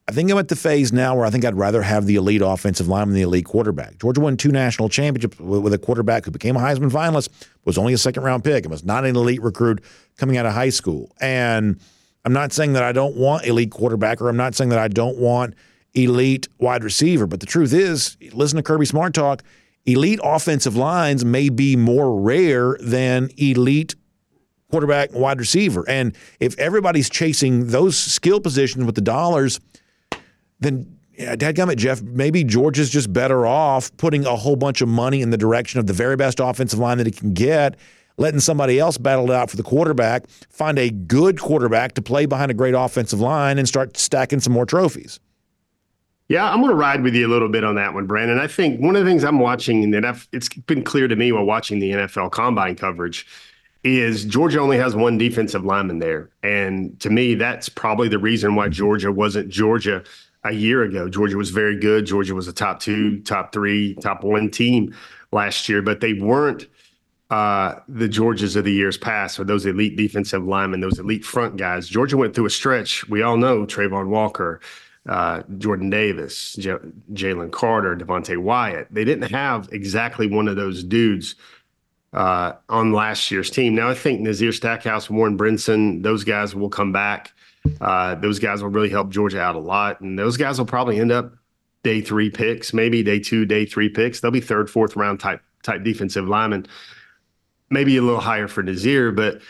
I 0.08 0.10
think 0.10 0.30
I'm 0.30 0.38
at 0.38 0.48
the 0.48 0.56
phase 0.56 0.90
now 0.90 1.14
where 1.14 1.26
I 1.26 1.30
think 1.30 1.44
I'd 1.44 1.54
rather 1.54 1.82
have 1.82 2.06
the 2.06 2.16
elite 2.16 2.40
offensive 2.40 2.88
line 2.88 3.08
than 3.08 3.14
the 3.14 3.20
elite 3.20 3.44
quarterback. 3.44 3.98
Georgia 3.98 4.22
won 4.22 4.38
two 4.38 4.50
national 4.50 4.88
championships 4.88 5.38
with 5.38 5.74
a 5.74 5.78
quarterback 5.78 6.24
who 6.24 6.30
became 6.30 6.56
a 6.56 6.60
Heisman 6.60 6.90
finalist, 6.90 7.28
was 7.66 7.76
only 7.76 7.92
a 7.92 7.98
second 7.98 8.22
round 8.22 8.42
pick, 8.42 8.64
and 8.64 8.70
was 8.70 8.82
not 8.82 9.04
an 9.04 9.14
elite 9.14 9.42
recruit 9.42 9.84
coming 10.16 10.38
out 10.38 10.46
of 10.46 10.54
high 10.54 10.70
school. 10.70 11.14
And 11.20 11.78
I'm 12.24 12.32
not 12.32 12.54
saying 12.54 12.72
that 12.72 12.82
I 12.82 12.92
don't 12.92 13.16
want 13.16 13.44
elite 13.44 13.70
quarterback, 13.70 14.22
or 14.22 14.30
I'm 14.30 14.36
not 14.38 14.54
saying 14.54 14.70
that 14.70 14.78
I 14.78 14.88
don't 14.88 15.18
want 15.18 15.54
elite 15.92 16.48
wide 16.56 16.84
receiver. 16.84 17.26
But 17.26 17.40
the 17.40 17.46
truth 17.46 17.74
is, 17.74 18.16
listen 18.32 18.56
to 18.56 18.62
Kirby 18.62 18.86
Smart 18.86 19.12
talk. 19.12 19.42
Elite 19.84 20.20
offensive 20.22 20.74
lines 20.74 21.22
may 21.22 21.50
be 21.50 21.76
more 21.76 22.18
rare 22.18 22.78
than 22.80 23.28
elite 23.36 23.94
quarterback 24.70 25.12
wide 25.12 25.38
receiver. 25.38 25.86
And 25.86 26.16
if 26.40 26.58
everybody's 26.58 27.10
chasing 27.10 27.66
those 27.66 27.98
skill 27.98 28.40
positions 28.40 28.86
with 28.86 28.94
the 28.94 29.02
dollars– 29.02 29.60
then 30.60 30.98
yeah, 31.18 31.34
dadgummit, 31.34 31.76
Jeff, 31.76 32.00
maybe 32.02 32.44
George 32.44 32.78
is 32.78 32.90
just 32.90 33.12
better 33.12 33.44
off 33.44 33.94
putting 33.96 34.24
a 34.24 34.36
whole 34.36 34.54
bunch 34.54 34.80
of 34.80 34.88
money 34.88 35.20
in 35.20 35.30
the 35.30 35.36
direction 35.36 35.80
of 35.80 35.86
the 35.88 35.92
very 35.92 36.16
best 36.16 36.38
offensive 36.38 36.78
line 36.78 36.98
that 36.98 37.06
he 37.06 37.12
can 37.12 37.34
get, 37.34 37.76
letting 38.18 38.38
somebody 38.38 38.78
else 38.78 38.98
battle 38.98 39.30
it 39.30 39.34
out 39.34 39.50
for 39.50 39.56
the 39.56 39.64
quarterback, 39.64 40.28
find 40.48 40.78
a 40.78 40.90
good 40.90 41.40
quarterback 41.40 41.94
to 41.94 42.02
play 42.02 42.24
behind 42.24 42.52
a 42.52 42.54
great 42.54 42.74
offensive 42.74 43.20
line, 43.20 43.58
and 43.58 43.66
start 43.66 43.96
stacking 43.96 44.38
some 44.38 44.52
more 44.52 44.64
trophies. 44.64 45.18
Yeah, 46.28 46.48
I'm 46.48 46.60
going 46.60 46.70
to 46.70 46.76
ride 46.76 47.02
with 47.02 47.14
you 47.14 47.26
a 47.26 47.32
little 47.32 47.48
bit 47.48 47.64
on 47.64 47.74
that 47.76 47.94
one, 47.94 48.06
Brandon. 48.06 48.38
I 48.38 48.46
think 48.46 48.80
one 48.80 48.94
of 48.94 49.04
the 49.04 49.10
things 49.10 49.24
I'm 49.24 49.40
watching 49.40 49.92
I've, 50.04 50.28
it's 50.30 50.48
been 50.48 50.84
clear 50.84 51.08
to 51.08 51.16
me 51.16 51.32
while 51.32 51.44
watching 51.44 51.78
the 51.78 51.90
NFL 51.90 52.30
combine 52.30 52.76
coverage 52.76 53.26
is 53.82 54.24
Georgia 54.24 54.60
only 54.60 54.76
has 54.76 54.94
one 54.94 55.16
defensive 55.16 55.64
lineman 55.64 56.00
there. 56.00 56.28
And 56.42 56.98
to 57.00 57.10
me, 57.10 57.34
that's 57.34 57.68
probably 57.68 58.08
the 58.08 58.18
reason 58.18 58.54
why 58.54 58.68
Georgia 58.68 59.10
wasn't 59.10 59.48
Georgia 59.48 60.04
a 60.44 60.52
year 60.52 60.82
ago. 60.82 61.08
Georgia 61.08 61.36
was 61.36 61.50
very 61.50 61.78
good. 61.78 62.06
Georgia 62.06 62.34
was 62.34 62.48
a 62.48 62.52
top 62.52 62.80
two, 62.80 63.20
top 63.22 63.52
three, 63.52 63.94
top 63.96 64.24
one 64.24 64.50
team 64.50 64.94
last 65.32 65.68
year, 65.68 65.82
but 65.82 66.00
they 66.00 66.14
weren't 66.14 66.66
uh, 67.30 67.74
the 67.88 68.08
Georgias 68.08 68.56
of 68.56 68.64
the 68.64 68.72
years 68.72 68.96
past 68.96 69.38
or 69.38 69.44
those 69.44 69.66
elite 69.66 69.96
defensive 69.96 70.44
linemen, 70.44 70.80
those 70.80 70.98
elite 70.98 71.24
front 71.24 71.56
guys. 71.56 71.88
Georgia 71.88 72.16
went 72.16 72.34
through 72.34 72.46
a 72.46 72.50
stretch. 72.50 73.06
We 73.08 73.22
all 73.22 73.36
know 73.36 73.66
Travon 73.66 74.08
Walker, 74.08 74.60
uh, 75.06 75.42
Jordan 75.58 75.90
Davis, 75.90 76.54
J- 76.54 76.78
Jalen 77.12 77.50
Carter, 77.50 77.96
Devonte 77.96 78.38
Wyatt. 78.38 78.88
They 78.90 79.04
didn't 79.04 79.30
have 79.30 79.68
exactly 79.72 80.26
one 80.26 80.48
of 80.48 80.56
those 80.56 80.82
dudes 80.82 81.34
uh, 82.14 82.52
on 82.70 82.92
last 82.92 83.30
year's 83.30 83.50
team. 83.50 83.74
Now 83.74 83.90
I 83.90 83.94
think 83.94 84.20
Nazir 84.20 84.52
Stackhouse, 84.52 85.10
Warren 85.10 85.36
Brinson, 85.36 86.02
those 86.02 86.24
guys 86.24 86.54
will 86.54 86.70
come 86.70 86.92
back. 86.92 87.32
Uh, 87.80 88.14
those 88.16 88.38
guys 88.38 88.62
will 88.62 88.70
really 88.70 88.88
help 88.88 89.10
Georgia 89.10 89.40
out 89.40 89.54
a 89.54 89.60
lot, 89.60 90.00
and 90.00 90.18
those 90.18 90.36
guys 90.36 90.58
will 90.58 90.66
probably 90.66 91.00
end 91.00 91.12
up 91.12 91.32
day 91.82 92.00
three 92.00 92.30
picks, 92.30 92.72
maybe 92.72 93.02
day 93.02 93.18
two, 93.18 93.44
day 93.44 93.64
three 93.64 93.88
picks. 93.88 94.20
They'll 94.20 94.30
be 94.30 94.40
third, 94.40 94.70
fourth 94.70 94.96
round 94.96 95.20
type 95.20 95.40
type 95.62 95.82
defensive 95.82 96.28
linemen, 96.28 96.66
maybe 97.70 97.96
a 97.96 98.02
little 98.02 98.20
higher 98.20 98.48
for 98.48 98.62
Nazir, 98.62 99.12
but 99.12 99.40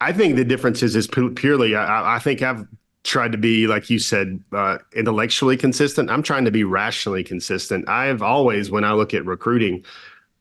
I 0.00 0.12
think 0.12 0.36
the 0.36 0.44
difference 0.44 0.82
is 0.82 0.96
is 0.96 1.06
purely. 1.06 1.74
I, 1.74 2.16
I 2.16 2.18
think 2.18 2.42
I've 2.42 2.66
tried 3.04 3.32
to 3.32 3.38
be, 3.38 3.66
like 3.66 3.90
you 3.90 3.98
said, 3.98 4.42
uh, 4.52 4.78
intellectually 4.94 5.56
consistent. 5.56 6.10
I'm 6.10 6.22
trying 6.22 6.44
to 6.46 6.50
be 6.50 6.64
rationally 6.64 7.22
consistent. 7.22 7.88
I've 7.88 8.22
always, 8.22 8.70
when 8.70 8.82
I 8.82 8.92
look 8.92 9.14
at 9.14 9.24
recruiting, 9.26 9.84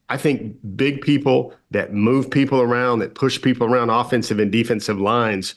I 0.10 0.18
think 0.18 0.56
big 0.76 1.02
people 1.02 1.54
that 1.72 1.94
move 1.94 2.30
people 2.32 2.62
around, 2.62 3.00
that 3.00 3.16
push 3.16 3.42
people 3.42 3.68
around 3.68 3.90
offensive 3.90 4.40
and 4.40 4.52
defensive 4.52 5.00
lines 5.00 5.56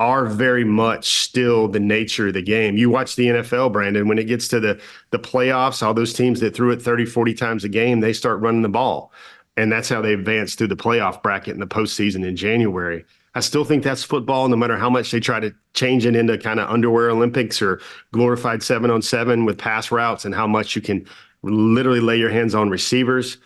are 0.00 0.24
very 0.26 0.64
much 0.64 1.22
still 1.22 1.68
the 1.68 1.78
nature 1.78 2.28
of 2.28 2.34
the 2.34 2.42
game. 2.42 2.78
You 2.78 2.88
watch 2.88 3.16
the 3.16 3.26
NFL, 3.26 3.70
Brandon, 3.70 4.08
when 4.08 4.18
it 4.18 4.24
gets 4.24 4.48
to 4.48 4.58
the 4.58 4.80
the 5.10 5.18
playoffs, 5.18 5.82
all 5.82 5.94
those 5.94 6.14
teams 6.14 6.40
that 6.40 6.56
threw 6.56 6.70
it 6.70 6.82
30, 6.82 7.04
40 7.04 7.34
times 7.34 7.64
a 7.64 7.68
game, 7.68 8.00
they 8.00 8.14
start 8.14 8.40
running 8.40 8.62
the 8.62 8.68
ball. 8.68 9.12
And 9.56 9.70
that's 9.70 9.90
how 9.90 10.00
they 10.00 10.14
advance 10.14 10.54
through 10.54 10.68
the 10.68 10.76
playoff 10.76 11.22
bracket 11.22 11.52
in 11.52 11.60
the 11.60 11.66
postseason 11.66 12.26
in 12.26 12.34
January. 12.34 13.04
I 13.34 13.40
still 13.40 13.64
think 13.64 13.84
that's 13.84 14.02
football, 14.02 14.48
no 14.48 14.56
matter 14.56 14.76
how 14.76 14.90
much 14.90 15.10
they 15.10 15.20
try 15.20 15.38
to 15.38 15.54
change 15.74 16.06
it 16.06 16.16
into 16.16 16.38
kind 16.38 16.58
of 16.58 16.68
underwear 16.70 17.10
Olympics 17.10 17.60
or 17.60 17.80
glorified 18.12 18.62
seven 18.62 18.90
on 18.90 19.02
seven 19.02 19.44
with 19.44 19.58
pass 19.58 19.92
routes 19.92 20.24
and 20.24 20.34
how 20.34 20.46
much 20.46 20.74
you 20.74 20.82
can 20.82 21.06
literally 21.42 22.00
lay 22.00 22.16
your 22.16 22.30
hands 22.30 22.54
on 22.54 22.70
receivers. 22.70 23.36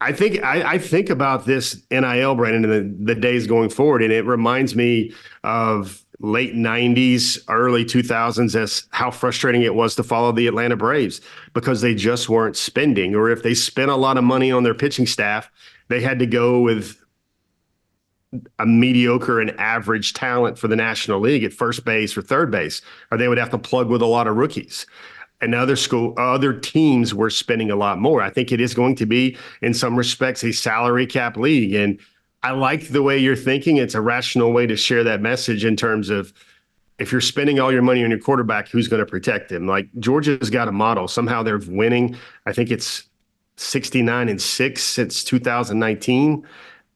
I 0.00 0.12
think 0.12 0.42
I, 0.42 0.74
I 0.74 0.78
think 0.78 1.10
about 1.10 1.44
this 1.44 1.82
NIL, 1.90 2.34
Brandon, 2.34 2.64
in 2.64 2.70
the, 3.04 3.14
the 3.14 3.20
days 3.20 3.46
going 3.46 3.68
forward, 3.68 4.02
and 4.02 4.12
it 4.12 4.24
reminds 4.24 4.76
me 4.76 5.12
of 5.42 6.04
late 6.20 6.54
90s, 6.54 7.38
early 7.48 7.84
2000s 7.84 8.54
as 8.54 8.84
how 8.90 9.10
frustrating 9.10 9.62
it 9.62 9.74
was 9.74 9.94
to 9.96 10.02
follow 10.02 10.32
the 10.32 10.46
Atlanta 10.46 10.76
Braves 10.76 11.20
because 11.52 11.80
they 11.80 11.94
just 11.94 12.28
weren't 12.28 12.56
spending. 12.56 13.14
Or 13.14 13.30
if 13.30 13.42
they 13.42 13.54
spent 13.54 13.90
a 13.90 13.96
lot 13.96 14.18
of 14.18 14.24
money 14.24 14.50
on 14.50 14.64
their 14.64 14.74
pitching 14.74 15.06
staff, 15.06 15.50
they 15.88 16.00
had 16.00 16.18
to 16.18 16.26
go 16.26 16.60
with 16.60 16.96
a 18.58 18.66
mediocre 18.66 19.40
and 19.40 19.58
average 19.58 20.12
talent 20.12 20.58
for 20.58 20.68
the 20.68 20.76
National 20.76 21.20
League 21.20 21.44
at 21.44 21.52
first 21.52 21.84
base 21.84 22.16
or 22.16 22.22
third 22.22 22.50
base, 22.50 22.82
or 23.10 23.16
they 23.16 23.28
would 23.28 23.38
have 23.38 23.50
to 23.50 23.58
plug 23.58 23.88
with 23.88 24.02
a 24.02 24.06
lot 24.06 24.26
of 24.26 24.36
rookies. 24.36 24.86
And 25.40 25.54
other 25.54 25.76
school, 25.76 26.14
other 26.16 26.52
teams 26.52 27.14
were 27.14 27.30
spending 27.30 27.70
a 27.70 27.76
lot 27.76 28.00
more. 28.00 28.20
I 28.22 28.30
think 28.30 28.50
it 28.50 28.60
is 28.60 28.74
going 28.74 28.96
to 28.96 29.06
be, 29.06 29.36
in 29.62 29.72
some 29.72 29.96
respects, 29.96 30.42
a 30.42 30.52
salary 30.52 31.06
cap 31.06 31.36
league. 31.36 31.74
And 31.74 32.00
I 32.42 32.52
like 32.52 32.88
the 32.88 33.02
way 33.02 33.18
you're 33.18 33.36
thinking. 33.36 33.76
It's 33.76 33.94
a 33.94 34.00
rational 34.00 34.52
way 34.52 34.66
to 34.66 34.76
share 34.76 35.04
that 35.04 35.20
message 35.20 35.64
in 35.64 35.76
terms 35.76 36.10
of 36.10 36.32
if 36.98 37.12
you're 37.12 37.20
spending 37.20 37.60
all 37.60 37.72
your 37.72 37.82
money 37.82 38.02
on 38.02 38.10
your 38.10 38.18
quarterback, 38.18 38.68
who's 38.68 38.88
going 38.88 39.00
to 39.00 39.06
protect 39.06 39.52
him? 39.52 39.66
Like 39.66 39.88
Georgia's 40.00 40.50
got 40.50 40.66
a 40.66 40.72
model. 40.72 41.06
Somehow 41.06 41.42
they're 41.42 41.58
winning. 41.58 42.16
I 42.46 42.52
think 42.52 42.70
it's 42.70 43.04
69 43.56 44.28
and 44.28 44.42
six 44.42 44.82
since 44.82 45.22
2019. 45.22 46.44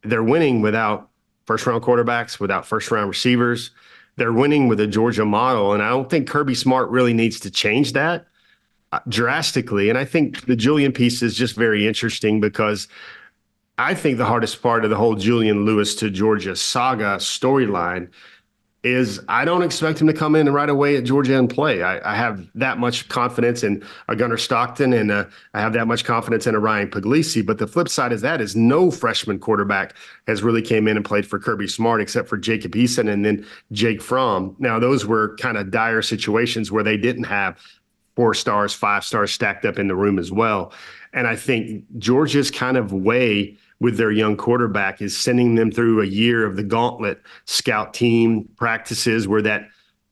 They're 0.03 0.25
winning 0.25 0.61
without 0.61 1.11
first 1.47 1.67
round 1.67 1.83
quarterbacks, 1.83 2.41
without 2.41 2.67
first 2.67 2.91
round 2.91 3.09
receivers. 3.09 3.71
They're 4.17 4.33
winning 4.33 4.69
with 4.69 4.81
a 4.81 4.87
Georgia 4.87 5.25
model. 5.25 5.73
And 5.73 5.83
I 5.83 5.89
don't 5.91 6.11
think 6.11 6.29
Kirby 6.29 6.55
Smart 6.55 6.91
really 6.91 7.15
needs 7.15 7.39
to 7.41 7.51
change 7.51 7.93
that 7.93 8.27
drastically. 9.09 9.89
And 9.89 9.99
I 9.99 10.05
think 10.05 10.47
the 10.47 10.57
Julian 10.57 10.93
piece 10.93 11.23
is 11.23 11.35
just 11.35 11.57
very 11.57 11.87
interesting 11.87 12.41
because 12.41 12.89
I 13.79 13.95
think 13.95 14.19
the 14.19 14.27
hardest 14.27 14.63
part 14.63 14.85
of 14.85 14.91
the 14.91 14.97
whole 14.97 15.15
Julian 15.15 15.65
Lewis 15.65 15.95
to 15.97 16.11
Georgia 16.11 16.55
saga 16.55 17.17
storyline 17.17 18.09
is 18.83 19.21
I 19.29 19.45
don't 19.45 19.63
expect 19.63 20.01
him 20.01 20.09
to 20.09 20.13
come 20.13 20.35
in 20.35 20.53
right 20.53 20.69
away 20.69 20.97
at 20.97 21.05
Georgia 21.05 21.39
and 21.39 21.49
play. 21.49 21.85
I, 21.85 22.13
I 22.13 22.17
have 22.17 22.49
that 22.57 22.79
much 22.79 23.09
confidence 23.09 23.63
in 23.63 23.85
a 24.09 24.17
Gunnar 24.17 24.37
Stockton 24.37 24.93
and 24.93 25.13
uh, 25.13 25.27
I 25.55 25.61
have 25.61 25.73
that 25.75 25.87
much 25.87 26.05
confidence 26.05 26.49
in 26.49 26.57
a 26.57 26.59
Ryan 26.59 26.89
Puglisi. 26.91 27.47
But 27.47 27.59
the 27.59 27.69
flip 27.69 27.89
side 27.89 28.13
is 28.13 28.23
that 28.23 28.41
is 28.41 28.57
no 28.57 28.91
freshman 28.91 29.39
quarterback 29.39 29.95
has 30.27 30.43
really 30.43 30.63
came 30.63 30.89
in 30.89 30.97
and 30.97 31.07
played 31.07 31.27
for 31.27 31.39
Kirby 31.39 31.69
Smart 31.69 32.01
except 32.01 32.29
for 32.29 32.37
Jacob 32.37 32.73
Eason 32.73 33.09
and 33.09 33.25
then 33.25 33.47
Jake 33.71 34.03
Fromm. 34.03 34.57
Now 34.59 34.81
those 34.81 35.07
were 35.07 35.37
kind 35.37 35.57
of 35.57 35.71
dire 35.71 36.03
situations 36.03 36.73
where 36.73 36.83
they 36.83 36.97
didn't 36.97 37.25
have 37.25 37.59
four 38.23 38.35
stars, 38.35 38.73
five 38.73 39.03
stars 39.03 39.33
stacked 39.33 39.65
up 39.65 39.81
in 39.81 39.89
the 39.89 39.97
room 39.97 40.17
as 40.17 40.31
well. 40.31 40.73
And 41.13 41.27
I 41.27 41.35
think 41.35 41.85
Georgia's 41.99 42.53
kind 42.53 42.77
of 42.77 42.93
way 42.93 43.59
with 43.81 43.97
their 43.97 44.13
young 44.13 44.37
quarterback 44.37 45.03
is 45.03 45.19
sending 45.19 45.57
them 45.57 45.73
through 45.73 46.01
a 46.01 46.07
year 46.07 46.47
of 46.47 46.55
the 46.55 46.63
gauntlet 46.63 47.21
scout 47.47 47.93
team 47.95 48.49
practices 48.57 49.27
where 49.27 49.43
that 49.43 49.69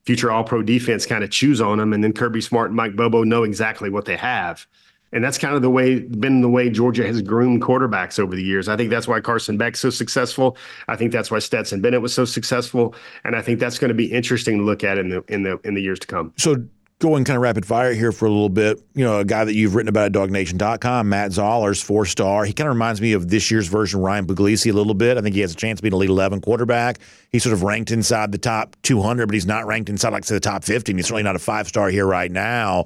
future 0.06 0.28
all 0.28 0.42
pro 0.42 0.60
defense 0.60 1.06
kind 1.06 1.22
of 1.22 1.30
chews 1.30 1.60
on 1.60 1.78
them. 1.78 1.92
And 1.92 2.02
then 2.02 2.12
Kirby 2.12 2.40
Smart 2.40 2.70
and 2.70 2.76
Mike 2.76 2.96
Bobo 2.96 3.22
know 3.22 3.44
exactly 3.44 3.90
what 3.90 4.06
they 4.06 4.16
have. 4.16 4.66
And 5.12 5.22
that's 5.22 5.38
kind 5.38 5.54
of 5.54 5.62
the 5.62 5.70
way 5.70 6.00
been 6.00 6.40
the 6.40 6.48
way 6.48 6.68
Georgia 6.68 7.06
has 7.06 7.22
groomed 7.22 7.62
quarterbacks 7.62 8.18
over 8.18 8.34
the 8.34 8.42
years. 8.42 8.68
I 8.68 8.76
think 8.76 8.90
that's 8.90 9.06
why 9.06 9.20
Carson 9.20 9.56
Beck's 9.56 9.78
so 9.78 9.90
successful. 9.90 10.56
I 10.88 10.96
think 10.96 11.12
that's 11.12 11.30
why 11.30 11.38
Stetson 11.38 11.80
Bennett 11.80 12.02
was 12.02 12.12
so 12.12 12.24
successful. 12.24 12.92
And 13.22 13.36
I 13.36 13.42
think 13.42 13.60
that's 13.60 13.78
going 13.78 13.90
to 13.90 13.94
be 13.94 14.10
interesting 14.10 14.58
to 14.58 14.64
look 14.64 14.82
at 14.82 14.98
in 14.98 15.10
the 15.10 15.22
in 15.28 15.44
the 15.44 15.60
in 15.62 15.74
the 15.74 15.80
years 15.80 16.00
to 16.00 16.08
come. 16.08 16.32
So 16.36 16.56
going 17.00 17.24
kind 17.24 17.36
of 17.36 17.42
rapid 17.42 17.64
fire 17.66 17.94
here 17.94 18.12
for 18.12 18.26
a 18.26 18.28
little 18.28 18.50
bit. 18.50 18.78
You 18.94 19.04
know, 19.04 19.18
a 19.18 19.24
guy 19.24 19.44
that 19.44 19.54
you've 19.54 19.74
written 19.74 19.88
about 19.88 20.06
at 20.06 20.12
DawgNation.com, 20.12 21.08
Matt 21.08 21.30
Zollers, 21.32 21.82
four 21.82 22.04
star. 22.04 22.44
He 22.44 22.52
kind 22.52 22.68
of 22.68 22.74
reminds 22.74 23.00
me 23.00 23.14
of 23.14 23.28
this 23.28 23.50
year's 23.50 23.66
version 23.66 24.00
Ryan 24.00 24.26
Puglisi 24.26 24.70
a 24.70 24.74
little 24.74 24.94
bit. 24.94 25.16
I 25.16 25.22
think 25.22 25.34
he 25.34 25.40
has 25.40 25.52
a 25.52 25.56
chance 25.56 25.78
to 25.78 25.82
be 25.82 25.88
an 25.88 25.94
Elite 25.94 26.10
11 26.10 26.42
quarterback. 26.42 26.98
He's 27.32 27.42
sort 27.42 27.54
of 27.54 27.62
ranked 27.62 27.90
inside 27.90 28.32
the 28.32 28.38
top 28.38 28.76
200, 28.82 29.26
but 29.26 29.34
he's 29.34 29.46
not 29.46 29.66
ranked 29.66 29.88
inside, 29.88 30.12
like, 30.12 30.24
say, 30.24 30.34
the 30.34 30.40
top 30.40 30.62
50. 30.62 30.92
He's 30.92 31.06
certainly 31.06 31.22
not 31.22 31.36
a 31.36 31.40
five 31.40 31.66
star 31.66 31.88
here 31.88 32.06
right 32.06 32.30
now. 32.30 32.84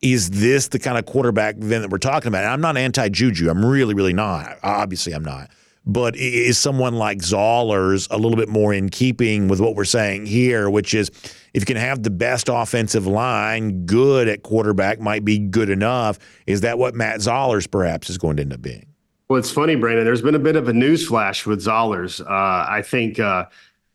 Is 0.00 0.30
this 0.30 0.68
the 0.68 0.78
kind 0.78 0.96
of 0.96 1.04
quarterback 1.06 1.56
then 1.58 1.82
that 1.82 1.90
we're 1.90 1.98
talking 1.98 2.28
about? 2.28 2.44
And 2.44 2.52
I'm 2.52 2.60
not 2.60 2.76
anti 2.76 3.08
Juju. 3.08 3.50
I'm 3.50 3.64
really, 3.64 3.94
really 3.94 4.12
not. 4.12 4.58
Obviously, 4.62 5.12
I'm 5.12 5.24
not. 5.24 5.50
But 5.86 6.16
is 6.16 6.58
someone 6.58 6.96
like 6.96 7.18
Zollers 7.18 8.08
a 8.10 8.16
little 8.16 8.36
bit 8.36 8.48
more 8.48 8.74
in 8.74 8.88
keeping 8.88 9.46
with 9.46 9.60
what 9.60 9.76
we're 9.76 9.84
saying 9.84 10.26
here, 10.26 10.68
which 10.68 10.94
is 10.94 11.10
if 11.54 11.62
you 11.62 11.66
can 11.66 11.76
have 11.76 12.02
the 12.02 12.10
best 12.10 12.48
offensive 12.50 13.06
line, 13.06 13.86
good 13.86 14.26
at 14.26 14.42
quarterback 14.42 14.98
might 14.98 15.24
be 15.24 15.38
good 15.38 15.70
enough. 15.70 16.18
Is 16.46 16.62
that 16.62 16.78
what 16.78 16.94
Matt 16.94 17.20
Zollers 17.20 17.70
perhaps 17.70 18.10
is 18.10 18.18
going 18.18 18.36
to 18.36 18.42
end 18.42 18.52
up 18.52 18.62
being? 18.62 18.86
Well, 19.28 19.38
it's 19.38 19.50
funny, 19.50 19.74
Brandon. 19.74 20.04
There's 20.04 20.22
been 20.22 20.34
a 20.34 20.40
bit 20.40 20.56
of 20.56 20.68
a 20.68 20.72
news 20.72 21.06
flash 21.06 21.46
with 21.46 21.60
Zollers. 21.60 22.20
Uh, 22.20 22.66
I 22.68 22.82
think 22.82 23.18
uh, 23.18 23.46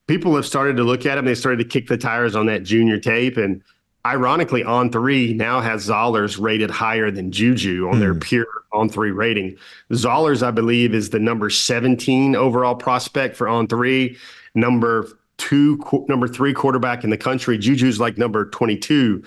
people 0.08 0.36
have 0.36 0.46
started 0.46 0.78
to 0.78 0.84
look 0.84 1.06
at 1.06 1.18
him. 1.18 1.26
They 1.26 1.36
started 1.36 1.58
to 1.58 1.66
kick 1.66 1.88
the 1.88 1.98
tires 1.98 2.36
on 2.36 2.46
that 2.48 2.64
junior 2.64 3.00
tape. 3.00 3.38
And 3.38 3.64
ironically, 4.06 4.64
on 4.64 4.92
three 4.92 5.34
now 5.34 5.62
has 5.62 5.88
Zollers 5.88 6.40
rated 6.40 6.70
higher 6.70 7.12
than 7.12 7.32
Juju 7.32 7.88
on 7.88 7.96
mm. 7.96 8.00
their 8.00 8.14
hmm. 8.14 8.20
pure 8.20 8.48
on 8.72 8.90
three 8.90 9.12
rating. 9.12 9.58
Zollers, 9.92 10.44
I 10.44 10.52
believe, 10.52 10.94
is 10.94 11.10
the 11.10 11.20
number 11.20 11.50
17 11.50 12.36
overall 12.36 12.76
prospect 12.76 13.36
for 13.36 13.48
on 13.48 13.68
three. 13.68 14.18
Number 14.56 15.08
two, 15.38 15.80
number 16.08 16.28
three 16.28 16.54
quarterback 16.54 17.04
in 17.04 17.10
the 17.10 17.18
country. 17.18 17.58
Juju's 17.58 18.00
like 18.00 18.18
number 18.18 18.46
22. 18.46 19.24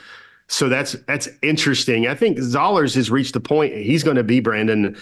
So 0.49 0.69
that's 0.69 0.93
that's 1.07 1.29
interesting. 1.43 2.07
I 2.07 2.15
think 2.15 2.39
Zollers 2.39 2.95
has 2.95 3.11
reached 3.11 3.35
the 3.35 3.41
point 3.41 3.75
he's 3.75 4.03
going 4.03 4.17
to 4.17 4.25
be 4.25 4.41
Brandon. 4.41 4.97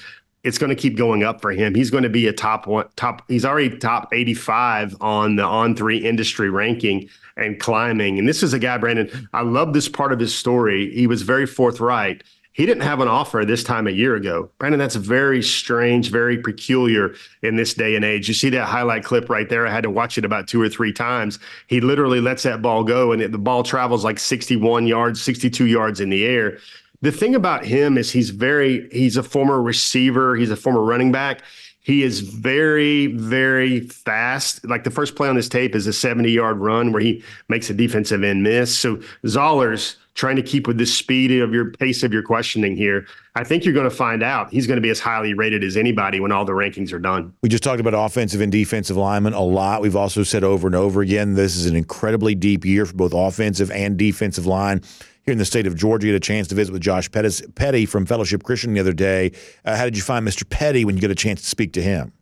It's 0.45 0.59
going 0.59 0.71
to 0.71 0.77
keep 0.77 0.97
going 0.97 1.23
up 1.23 1.41
for 1.41 1.53
him. 1.53 1.75
He's 1.75 1.91
going 1.91 2.03
to 2.03 2.09
be 2.09 2.27
a 2.27 2.33
top 2.33 2.67
one, 2.67 2.87
top. 2.97 3.23
He's 3.29 3.45
already 3.45 3.77
top 3.77 4.13
85 4.13 4.97
on 5.01 5.37
the 5.37 5.45
on 5.45 5.77
three 5.77 5.99
industry 5.99 6.51
ranking 6.51 7.09
and 7.37 7.59
climbing. 7.61 8.19
And 8.19 8.29
this 8.29 8.43
is 8.43 8.53
a 8.53 8.59
guy, 8.59 8.79
Brandon. 8.79 9.29
I 9.33 9.43
love 9.43 9.73
this 9.73 9.89
part 9.89 10.13
of 10.13 10.19
his 10.19 10.35
story. 10.35 10.93
He 10.95 11.07
was 11.07 11.23
very 11.23 11.47
forthright 11.47 12.23
he 12.53 12.67
didn't 12.67 12.83
have 12.83 13.01
an 13.01 13.09
offer 13.09 13.45
this 13.45 13.65
time 13.65 13.87
a 13.87 13.91
year 13.91 14.15
ago. 14.15 14.51
Brandon, 14.59 14.79
that's 14.79 14.95
very 14.95 15.43
strange, 15.43 16.11
very 16.11 16.37
peculiar 16.39 17.15
in 17.43 17.57
this 17.57 17.73
day 17.73 17.97
and 17.97 18.05
age. 18.05 18.29
You 18.29 18.35
see 18.35 18.51
that 18.51 18.67
highlight 18.67 19.05
clip 19.05 19.31
right 19.31 19.49
there? 19.49 19.67
I 19.67 19.71
had 19.71 19.85
to 19.85 19.91
watch 19.91 20.19
it 20.19 20.25
about 20.25 20.49
two 20.49 20.61
or 20.61 20.69
three 20.69 20.93
times. 20.93 21.39
He 21.67 21.81
literally 21.81 22.21
lets 22.21 22.43
that 22.43 22.61
ball 22.61 22.85
go, 22.85 23.13
and 23.13 23.23
it, 23.23 23.33
the 23.33 23.39
ball 23.39 23.63
travels 23.63 24.05
like 24.05 24.19
61 24.19 24.87
yards, 24.87 25.23
62 25.23 25.67
yards 25.67 26.01
in 26.01 26.11
the 26.11 26.27
air. 26.27 26.59
The 27.01 27.11
thing 27.11 27.35
about 27.35 27.65
him 27.65 27.97
is 27.97 28.11
he's 28.11 28.31
very, 28.31 28.89
he's 28.93 29.17
a 29.17 29.23
former 29.23 29.61
receiver, 29.61 30.37
he's 30.37 30.51
a 30.51 30.57
former 30.57 30.83
running 30.83 31.11
back. 31.11 31.43
He 31.83 32.05
is 32.05 32.21
very, 32.21 33.09
very 33.09 33.81
fast. 33.81 34.65
Like 34.65 34.85
the 34.85 34.91
first 34.91 35.17
play 35.17 35.29
on 35.29 35.35
this 35.35 35.49
tape 35.49 35.75
is 35.75 35.87
a 35.89 35.93
70 35.93 36.31
yard 36.31 36.59
run 36.59 36.93
where 36.93 37.03
he 37.03 37.23
makes 37.49 37.69
a 37.71 37.75
defensive 37.75 38.23
end 38.23 38.45
miss. 38.45 38.77
So 38.77 38.99
Zollers, 39.25 39.97
trying 40.15 40.37
to 40.37 40.43
keep 40.43 40.69
with 40.69 40.79
the 40.79 40.87
speed 40.87 41.33
of 41.41 41.53
your 41.53 41.73
pace 41.73 42.05
of 42.05 42.13
your 42.13 42.23
questioning 42.23 42.77
here, 42.77 43.07
I 43.35 43.43
think 43.43 43.65
you're 43.65 43.75
going 43.75 43.89
to 43.89 43.95
find 43.95 44.23
out 44.23 44.53
he's 44.53 44.69
going 44.69 44.77
to 44.77 44.83
be 44.83 44.91
as 44.91 45.01
highly 45.01 45.35
rated 45.35 45.65
as 45.65 45.77
anybody 45.77 46.21
when 46.21 46.31
all 46.31 46.45
the 46.45 46.53
rankings 46.53 46.93
are 46.93 47.01
done. 47.01 47.35
We 47.43 47.49
just 47.49 47.65
talked 47.65 47.81
about 47.81 47.95
offensive 47.95 48.41
and 48.41 48.53
defensive 48.53 48.97
linemen 48.97 49.33
a 49.33 49.41
lot. 49.41 49.83
We've 49.83 49.97
also 49.97 50.23
said 50.23 50.45
over 50.45 50.69
and 50.69 50.77
over 50.77 51.01
again 51.01 51.35
this 51.35 51.57
is 51.57 51.67
an 51.67 51.75
incredibly 51.75 52.37
deep 52.37 52.65
year 52.65 52.87
for 52.87 52.95
both 52.95 53.13
offensive 53.13 53.73
and 53.73 53.97
defensive 53.97 54.47
line. 54.47 54.83
Here 55.25 55.33
in 55.33 55.39
the 55.39 55.45
state 55.45 55.67
of 55.67 55.77
Georgia, 55.77 56.07
you 56.07 56.13
had 56.13 56.23
a 56.23 56.25
chance 56.25 56.49
to 56.49 56.55
visit 56.55 56.73
with 56.73 56.83
Josh 56.83 57.11
Petty 57.11 57.87
from 57.87 58.07
Fellowship 58.07 58.43
Christian 58.43 58.75
the 58.75 58.81
other 58.81 58.93
day. 58.93 59.33
Uh, 59.65 59.77
how 59.77 59.85
did 59.85 59.97
you 59.97 60.03
find 60.03 60.27
Mr. 60.27 60.49
Petty 60.49 60.85
when 60.85 60.97
you 60.97 61.01
get 61.01 61.11
a 61.11 61.17
chance 61.17 61.43
to 61.43 61.47
speak 61.47 61.73
to 61.75 61.83
him? 61.83 62.13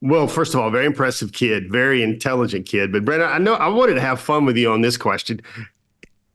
Well, 0.00 0.26
first 0.26 0.54
of 0.54 0.60
all, 0.60 0.70
very 0.70 0.86
impressive 0.86 1.32
kid, 1.32 1.70
very 1.70 2.02
intelligent 2.02 2.66
kid. 2.66 2.92
But 2.92 3.04
Brandon, 3.04 3.28
I 3.30 3.38
know 3.38 3.54
I 3.54 3.68
wanted 3.68 3.94
to 3.94 4.00
have 4.00 4.20
fun 4.20 4.44
with 4.44 4.56
you 4.56 4.70
on 4.70 4.80
this 4.80 4.96
question 4.96 5.40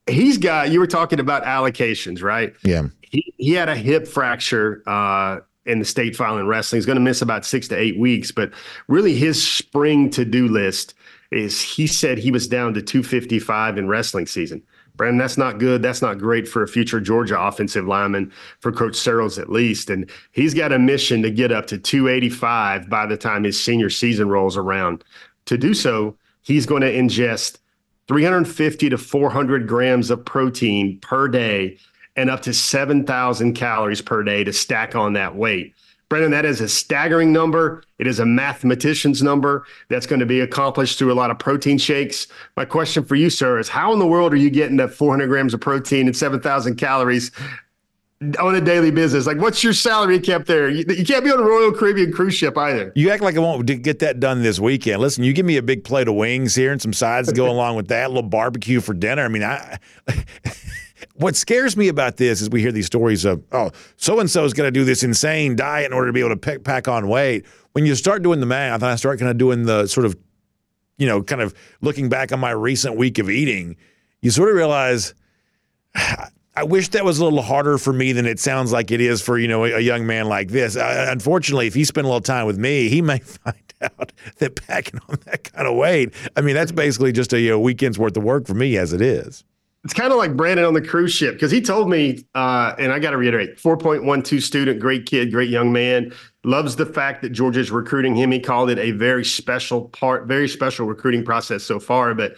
he's 0.08 0.40
got 0.40 0.72
you 0.72 0.80
were 0.80 0.88
talking 0.88 1.20
about 1.20 1.44
allocations 1.44 2.24
right 2.24 2.56
yeah 2.64 2.82
he, 3.02 3.32
he 3.38 3.52
had 3.54 3.70
a 3.70 3.76
hip 3.76 4.08
fracture 4.08 4.82
uh 4.88 5.40
in 5.70 5.80
the 5.80 5.86
state 5.86 6.16
file 6.16 6.38
in 6.38 6.48
wrestling. 6.48 6.78
He's 6.78 6.86
going 6.86 6.98
to 6.98 7.02
miss 7.02 7.22
about 7.22 7.46
six 7.46 7.68
to 7.70 7.78
eight 7.78 7.98
weeks. 7.98 8.32
But 8.32 8.52
really, 8.88 9.16
his 9.16 9.46
spring 9.46 10.10
to 10.12 10.26
do 10.26 10.48
list 10.48 10.96
is 11.32 11.62
he 11.62 11.86
said 11.86 12.18
he 12.18 12.32
was 12.32 12.48
down 12.48 12.74
to 12.74 12.82
255 12.82 13.78
in 13.78 13.88
wrestling 13.88 14.26
season. 14.26 14.64
Brandon, 15.00 15.18
that's 15.18 15.38
not 15.38 15.60
good. 15.60 15.82
That's 15.82 16.02
not 16.02 16.18
great 16.18 16.45
for 16.45 16.62
a 16.62 16.68
future 16.68 17.00
Georgia 17.00 17.39
offensive 17.39 17.88
lineman, 17.88 18.34
for 18.60 18.70
Coach 18.70 18.97
Searels 18.97 19.39
at 19.39 19.50
least. 19.50 19.89
And 19.89 20.10
he's 20.34 20.54
got 20.54 20.74
a 20.74 20.78
mission 20.78 21.22
to 21.22 21.32
get 21.32 21.54
up 21.54 21.68
to 21.68 21.78
285 21.78 22.89
by 22.89 23.06
the 23.06 23.16
time 23.16 23.45
his 23.45 23.58
senior 23.58 23.89
season 23.89 24.28
rolls 24.28 24.58
around. 24.58 25.06
To 25.45 25.58
do 25.58 25.74
so, 25.74 26.18
he's 26.41 26.66
going 26.66 26.82
to 26.82 26.93
ingest 26.93 27.60
350 28.10 28.89
to 28.89 28.97
400 28.97 29.70
grams 29.70 30.10
of 30.12 30.26
protein 30.26 31.00
per 31.00 31.30
day 31.30 31.78
and 32.18 32.30
up 32.30 32.41
to 32.41 32.54
7,000 32.54 33.54
calories 33.54 34.02
per 34.02 34.22
day 34.22 34.43
to 34.43 34.52
stack 34.52 34.97
on 34.97 35.14
that 35.14 35.34
weight. 35.34 35.74
Brandon, 36.10 36.32
that 36.32 36.43
is 36.43 36.60
a 36.60 36.68
staggering 36.68 37.32
number. 37.32 37.84
It 37.99 38.07
is 38.07 38.20
a 38.20 38.26
mathematician's 38.26 39.22
number 39.22 39.66
that's 39.89 40.07
going 40.07 40.20
to 40.20 40.26
be 40.26 40.41
accomplished 40.41 40.97
through 40.97 41.12
a 41.12 41.14
lot 41.14 41.30
of 41.30 41.38
protein 41.38 41.78
shakes. 41.78 42.28
My 42.57 42.66
question 42.66 43.03
for 43.03 43.16
you, 43.16 43.30
sir, 43.30 43.60
is 43.60 43.70
how 43.70 43.93
in 43.93 43.99
the 43.99 44.07
world 44.07 44.34
are 44.34 44.38
you 44.38 44.49
getting 44.49 44.78
that 44.78 44.91
400 44.91 45.28
grams 45.28 45.53
of 45.53 45.62
protein 45.62 46.07
and 46.07 46.18
7,000 46.18 46.78
calories 46.78 47.30
on 48.39 48.55
a 48.55 48.62
daily 48.62 48.89
business? 48.89 49.28
Like, 49.28 49.38
what's 49.38 49.64
your 49.64 49.74
salary 49.74 50.20
cap 50.20 50.47
there? 50.47 50.68
You, 50.68 50.84
you, 50.89 51.05
can't 51.05 51.24
be 51.24 51.32
on 51.32 51.39
a 51.39 51.43
Royal 51.43 51.72
Caribbean 51.72 52.12
cruise 52.12 52.34
ship 52.34 52.57
either. 52.57 52.91
You 52.95 53.12
act 53.12 53.22
like 53.22 53.36
I 53.36 53.39
won't 53.39 53.68
get 53.68 53.99
that 53.99 54.20
done 54.20 54.41
this 54.41 54.60
weekend. 54.60 55.01
Listen, 55.01 55.24
you 55.24 55.32
give 55.32 55.45
me 55.45 55.57
a 55.57 55.64
big 55.64 55.84
plate 55.84 56.07
of 56.07 56.16
wings 56.16 56.55
here 56.55 56.72
and 56.72 56.82
some 56.82 56.93
sides 56.93 57.28
to 57.28 57.36
go 57.36 57.47
along 57.51 57.76
with 57.76 57.88
that, 57.89 58.07
a 58.07 58.10
little 58.10 58.24
barbecue 58.24 58.82
for 58.82 58.95
dinner. 58.95 59.24
I 59.24 59.28
mean, 59.28 59.43
I. 59.43 59.78
what 61.20 61.36
scares 61.36 61.76
me 61.76 61.89
about 61.89 62.15
this 62.15 62.41
is 62.41 62.49
we 62.49 62.61
hear 62.61 62.72
these 62.72 62.86
stories 62.86 63.26
of, 63.26 63.43
oh, 63.51 63.72
so 63.97 64.22
and 64.22 64.32
so 64.32 64.45
is 64.45 64.53
going 64.53 64.67
to 64.67 64.72
do 64.72 64.86
this 64.86 65.03
insane 65.03 65.53
diet 65.53 65.88
in 65.88 65.93
order 65.93 66.07
to 66.07 66.13
be 66.13 66.22
able 66.22 66.30
to 66.30 66.38
pack, 66.38 66.63
pack 66.63 66.88
on 66.88 67.09
weight. 67.09 67.45
When 67.74 67.86
you 67.86 67.93
start 67.95 68.24
doing 68.24 68.39
the 68.39 68.45
math, 68.45 68.82
and 68.82 68.86
I 68.86 68.95
start 68.95 69.20
kind 69.20 69.30
of 69.30 69.38
doing 69.38 69.63
the 69.63 69.88
sort 69.88 70.05
of, 70.05 70.15
you 70.97 71.07
know, 71.07 71.22
kind 71.22 71.41
of 71.41 71.53
looking 71.82 72.07
back 72.07 72.32
on 72.32 72.39
my 72.39 72.51
recent 72.51 72.95
week 72.95 73.20
of 73.20 73.30
eating, 73.30 73.76
you 74.22 74.32
sort 74.32 74.49
of 74.49 74.55
realize, 74.55 75.13
I 75.95 76.63
wish 76.63 76.88
that 76.89 77.03
was 77.03 77.20
a 77.20 77.24
little 77.26 77.41
harder 77.41 77.78
for 77.78 77.91
me 77.91 78.13
than 78.13 78.26
it 78.26 78.39
sounds 78.39 78.72
like 78.72 78.89
it 78.89 79.01
is 79.01 79.22
for 79.22 79.38
you 79.38 79.47
know 79.47 79.65
a, 79.65 79.74
a 79.74 79.80
young 79.80 80.05
man 80.05 80.28
like 80.28 80.49
this. 80.49 80.76
Uh, 80.76 81.07
unfortunately, 81.09 81.67
if 81.67 81.74
he 81.74 81.84
spent 81.84 82.05
a 82.05 82.07
little 82.07 82.22
time 82.22 82.45
with 82.47 82.57
me, 82.57 82.89
he 82.89 83.01
may 83.01 83.20
find 83.20 83.74
out 83.82 84.11
that 84.38 84.55
packing 84.55 84.99
on 85.09 85.17
that 85.26 85.51
kind 85.51 85.67
of 85.67 85.76
weight. 85.76 86.13
I 86.36 86.41
mean, 86.41 86.55
that's 86.55 86.72
basically 86.72 87.11
just 87.11 87.34
a 87.34 87.39
you 87.39 87.51
know, 87.51 87.59
weekend's 87.59 87.99
worth 87.99 88.15
of 88.15 88.24
work 88.24 88.45
for 88.47 88.55
me 88.55 88.78
as 88.78 88.93
it 88.93 89.01
is 89.01 89.43
it's 89.84 89.94
kind 89.94 90.12
of 90.12 90.18
like 90.18 90.36
Brandon 90.36 90.66
on 90.66 90.74
the 90.74 90.82
cruise 90.82 91.14
ship 91.14 91.36
because 91.36 91.52
he 91.52 91.62
told 91.62 91.90
me, 91.90 92.26
uh, 92.36 92.76
and 92.78 92.92
I 92.92 93.00
got 93.00 93.12
to 93.12 93.18
reiterate 93.18 93.58
4.12 93.58 94.42
student, 94.42 94.80
great 94.80 95.06
kid, 95.06 95.32
great 95.32 95.50
young 95.50 95.72
man, 95.72 96.14
loves 96.44 96.76
the 96.76 96.86
fact 96.86 97.22
that 97.22 97.30
Georgia's 97.30 97.72
recruiting 97.72 98.16
him. 98.16 98.32
He 98.32 98.40
called 98.40 98.70
it 98.70 98.78
a 98.78 98.92
very 98.92 99.24
special 99.24 99.84
part, 99.90 100.28
very 100.28 100.50
special 100.50 100.86
recruiting 100.86 101.24
process 101.24 101.64
so 101.64 101.80
far. 101.80 102.14
But 102.14 102.36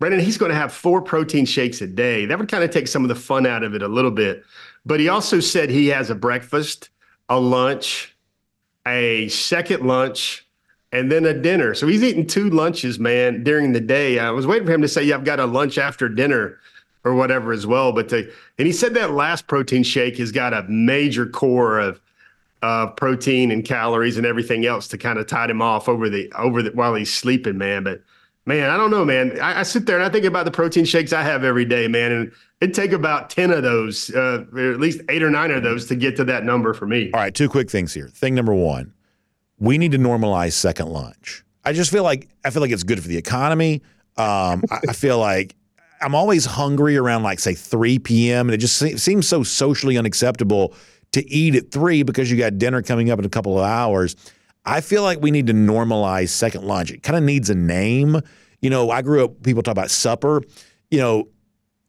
Brandon, 0.00 0.18
he's 0.20 0.36
going 0.36 0.50
to 0.50 0.56
have 0.56 0.72
four 0.72 1.00
protein 1.00 1.46
shakes 1.46 1.80
a 1.80 1.86
day. 1.86 2.26
That 2.26 2.38
would 2.38 2.48
kind 2.48 2.64
of 2.64 2.70
take 2.70 2.88
some 2.88 3.04
of 3.04 3.08
the 3.08 3.14
fun 3.14 3.46
out 3.46 3.62
of 3.62 3.74
it 3.74 3.82
a 3.82 3.88
little 3.88 4.10
bit. 4.10 4.42
But 4.84 4.98
he 4.98 5.08
also 5.08 5.38
said 5.38 5.70
he 5.70 5.88
has 5.88 6.10
a 6.10 6.14
breakfast, 6.16 6.90
a 7.28 7.38
lunch, 7.38 8.16
a 8.84 9.28
second 9.28 9.86
lunch, 9.86 10.44
and 10.90 11.12
then 11.12 11.24
a 11.24 11.34
dinner. 11.34 11.74
So 11.74 11.86
he's 11.86 12.02
eating 12.02 12.26
two 12.26 12.50
lunches, 12.50 12.98
man, 12.98 13.44
during 13.44 13.72
the 13.72 13.80
day. 13.80 14.18
I 14.18 14.30
was 14.30 14.44
waiting 14.44 14.66
for 14.66 14.72
him 14.72 14.82
to 14.82 14.88
say, 14.88 15.04
yeah, 15.04 15.14
I've 15.14 15.24
got 15.24 15.38
a 15.38 15.46
lunch 15.46 15.78
after 15.78 16.08
dinner 16.08 16.58
or 17.04 17.14
whatever 17.14 17.52
as 17.52 17.66
well. 17.66 17.92
But 17.92 18.08
to, 18.10 18.30
and 18.58 18.66
he 18.66 18.72
said 18.72 18.94
that 18.94 19.12
last 19.12 19.46
protein 19.46 19.82
shake 19.82 20.18
has 20.18 20.32
got 20.32 20.52
a 20.52 20.62
major 20.64 21.26
core 21.26 21.78
of 21.78 22.00
uh, 22.62 22.88
protein 22.88 23.50
and 23.50 23.64
calories 23.64 24.16
and 24.16 24.26
everything 24.26 24.66
else 24.66 24.86
to 24.88 24.98
kind 24.98 25.18
of 25.18 25.26
tide 25.26 25.50
him 25.50 25.62
off 25.62 25.88
over 25.88 26.08
the 26.08 26.30
over 26.36 26.62
the 26.62 26.70
while 26.70 26.94
he's 26.94 27.12
sleeping, 27.12 27.56
man. 27.56 27.84
But 27.84 28.02
man, 28.44 28.70
I 28.70 28.76
don't 28.76 28.90
know, 28.90 29.04
man. 29.04 29.40
I, 29.40 29.60
I, 29.60 29.62
sit 29.62 29.86
there 29.86 29.96
and 29.96 30.04
I 30.04 30.10
think 30.10 30.24
about 30.24 30.44
the 30.44 30.50
protein 30.50 30.84
shakes 30.84 31.12
I 31.12 31.22
have 31.22 31.44
every 31.44 31.64
day, 31.64 31.88
man, 31.88 32.12
and 32.12 32.32
it'd 32.60 32.74
take 32.74 32.92
about 32.92 33.30
ten 33.30 33.50
of 33.50 33.62
those, 33.62 34.10
uh, 34.14 34.44
or 34.52 34.72
at 34.72 34.80
least 34.80 35.00
eight 35.08 35.22
or 35.22 35.30
nine 35.30 35.50
of 35.50 35.62
those, 35.62 35.86
to 35.86 35.96
get 35.96 36.16
to 36.16 36.24
that 36.24 36.44
number 36.44 36.74
for 36.74 36.86
me. 36.86 37.10
All 37.14 37.20
right, 37.20 37.34
two 37.34 37.48
quick 37.48 37.70
things 37.70 37.94
here. 37.94 38.08
Thing 38.08 38.34
number 38.34 38.54
one, 38.54 38.92
we 39.58 39.78
need 39.78 39.92
to 39.92 39.98
normalize 39.98 40.52
second 40.52 40.88
lunch. 40.88 41.44
I 41.64 41.72
just 41.72 41.90
feel 41.90 42.02
like 42.02 42.28
I 42.44 42.50
feel 42.50 42.60
like 42.60 42.72
it's 42.72 42.82
good 42.82 43.00
for 43.00 43.08
the 43.08 43.16
economy. 43.16 43.82
Um, 44.18 44.64
I, 44.70 44.80
I 44.90 44.92
feel 44.92 45.18
like 45.18 45.54
I'm 46.00 46.14
always 46.14 46.44
hungry 46.44 46.96
around 46.96 47.22
like 47.22 47.38
say 47.38 47.54
3 47.54 47.98
p.m. 48.00 48.48
and 48.48 48.54
it 48.54 48.58
just 48.58 48.76
seems 48.76 49.28
so 49.28 49.42
socially 49.42 49.98
unacceptable 49.98 50.74
to 51.12 51.28
eat 51.28 51.54
at 51.54 51.70
3 51.70 52.02
because 52.02 52.30
you 52.30 52.38
got 52.38 52.58
dinner 52.58 52.82
coming 52.82 53.10
up 53.10 53.18
in 53.18 53.24
a 53.24 53.30
couple 53.30 53.58
of 53.58 53.64
hours. 53.64 54.16
I 54.64 54.80
feel 54.80 55.02
like 55.02 55.20
we 55.20 55.30
need 55.30 55.46
to 55.48 55.52
normalize 55.52 56.28
second 56.28 56.64
lunch. 56.64 56.90
It 56.90 57.02
kind 57.02 57.16
of 57.16 57.24
needs 57.24 57.50
a 57.50 57.54
name. 57.54 58.20
You 58.60 58.70
know, 58.70 58.90
I 58.90 59.02
grew 59.02 59.24
up 59.24 59.42
people 59.42 59.62
talk 59.62 59.72
about 59.72 59.90
supper. 59.90 60.42
You 60.90 60.98
know, 60.98 61.28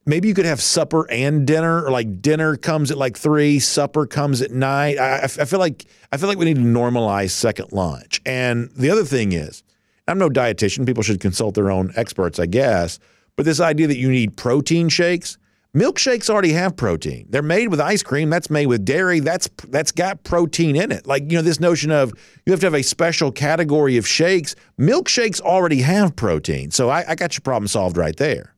maybe 0.05 0.27
you 0.27 0.33
could 0.33 0.45
have 0.45 0.61
supper 0.61 1.09
and 1.09 1.45
dinner 1.45 1.83
or 1.83 1.91
like 1.91 2.21
dinner 2.21 2.55
comes 2.55 2.91
at 2.91 2.97
like 2.97 3.17
3, 3.17 3.59
supper 3.59 4.05
comes 4.05 4.41
at 4.41 4.51
night. 4.51 4.97
I, 4.97 5.23
I 5.23 5.27
feel 5.27 5.59
like 5.59 5.85
I 6.11 6.17
feel 6.17 6.29
like 6.29 6.37
we 6.37 6.45
need 6.45 6.57
to 6.57 6.61
normalize 6.61 7.31
second 7.31 7.71
lunch. 7.71 8.21
And 8.25 8.69
the 8.75 8.89
other 8.89 9.03
thing 9.03 9.33
is, 9.33 9.63
I'm 10.07 10.17
no 10.17 10.29
dietitian. 10.29 10.85
People 10.85 11.03
should 11.03 11.19
consult 11.19 11.55
their 11.55 11.71
own 11.71 11.91
experts, 11.95 12.39
I 12.39 12.45
guess. 12.45 12.99
But 13.35 13.45
this 13.45 13.59
idea 13.59 13.87
that 13.87 13.97
you 13.97 14.09
need 14.09 14.35
protein 14.37 14.89
shakes, 14.89 15.37
milkshakes 15.75 16.29
already 16.29 16.53
have 16.53 16.75
protein. 16.75 17.25
They're 17.29 17.41
made 17.41 17.67
with 17.67 17.79
ice 17.79 18.03
cream. 18.03 18.29
That's 18.29 18.49
made 18.49 18.67
with 18.67 18.85
dairy. 18.85 19.19
That's 19.19 19.49
that's 19.69 19.91
got 19.91 20.23
protein 20.23 20.75
in 20.75 20.91
it. 20.91 21.07
Like 21.07 21.31
you 21.31 21.37
know, 21.37 21.41
this 21.41 21.59
notion 21.59 21.91
of 21.91 22.11
you 22.45 22.51
have 22.51 22.59
to 22.61 22.65
have 22.67 22.75
a 22.75 22.83
special 22.83 23.31
category 23.31 23.97
of 23.97 24.07
shakes. 24.07 24.55
Milkshakes 24.79 25.41
already 25.41 25.81
have 25.81 26.15
protein. 26.15 26.71
So 26.71 26.89
I, 26.89 27.11
I 27.11 27.15
got 27.15 27.35
your 27.35 27.41
problem 27.41 27.67
solved 27.67 27.97
right 27.97 28.15
there. 28.17 28.53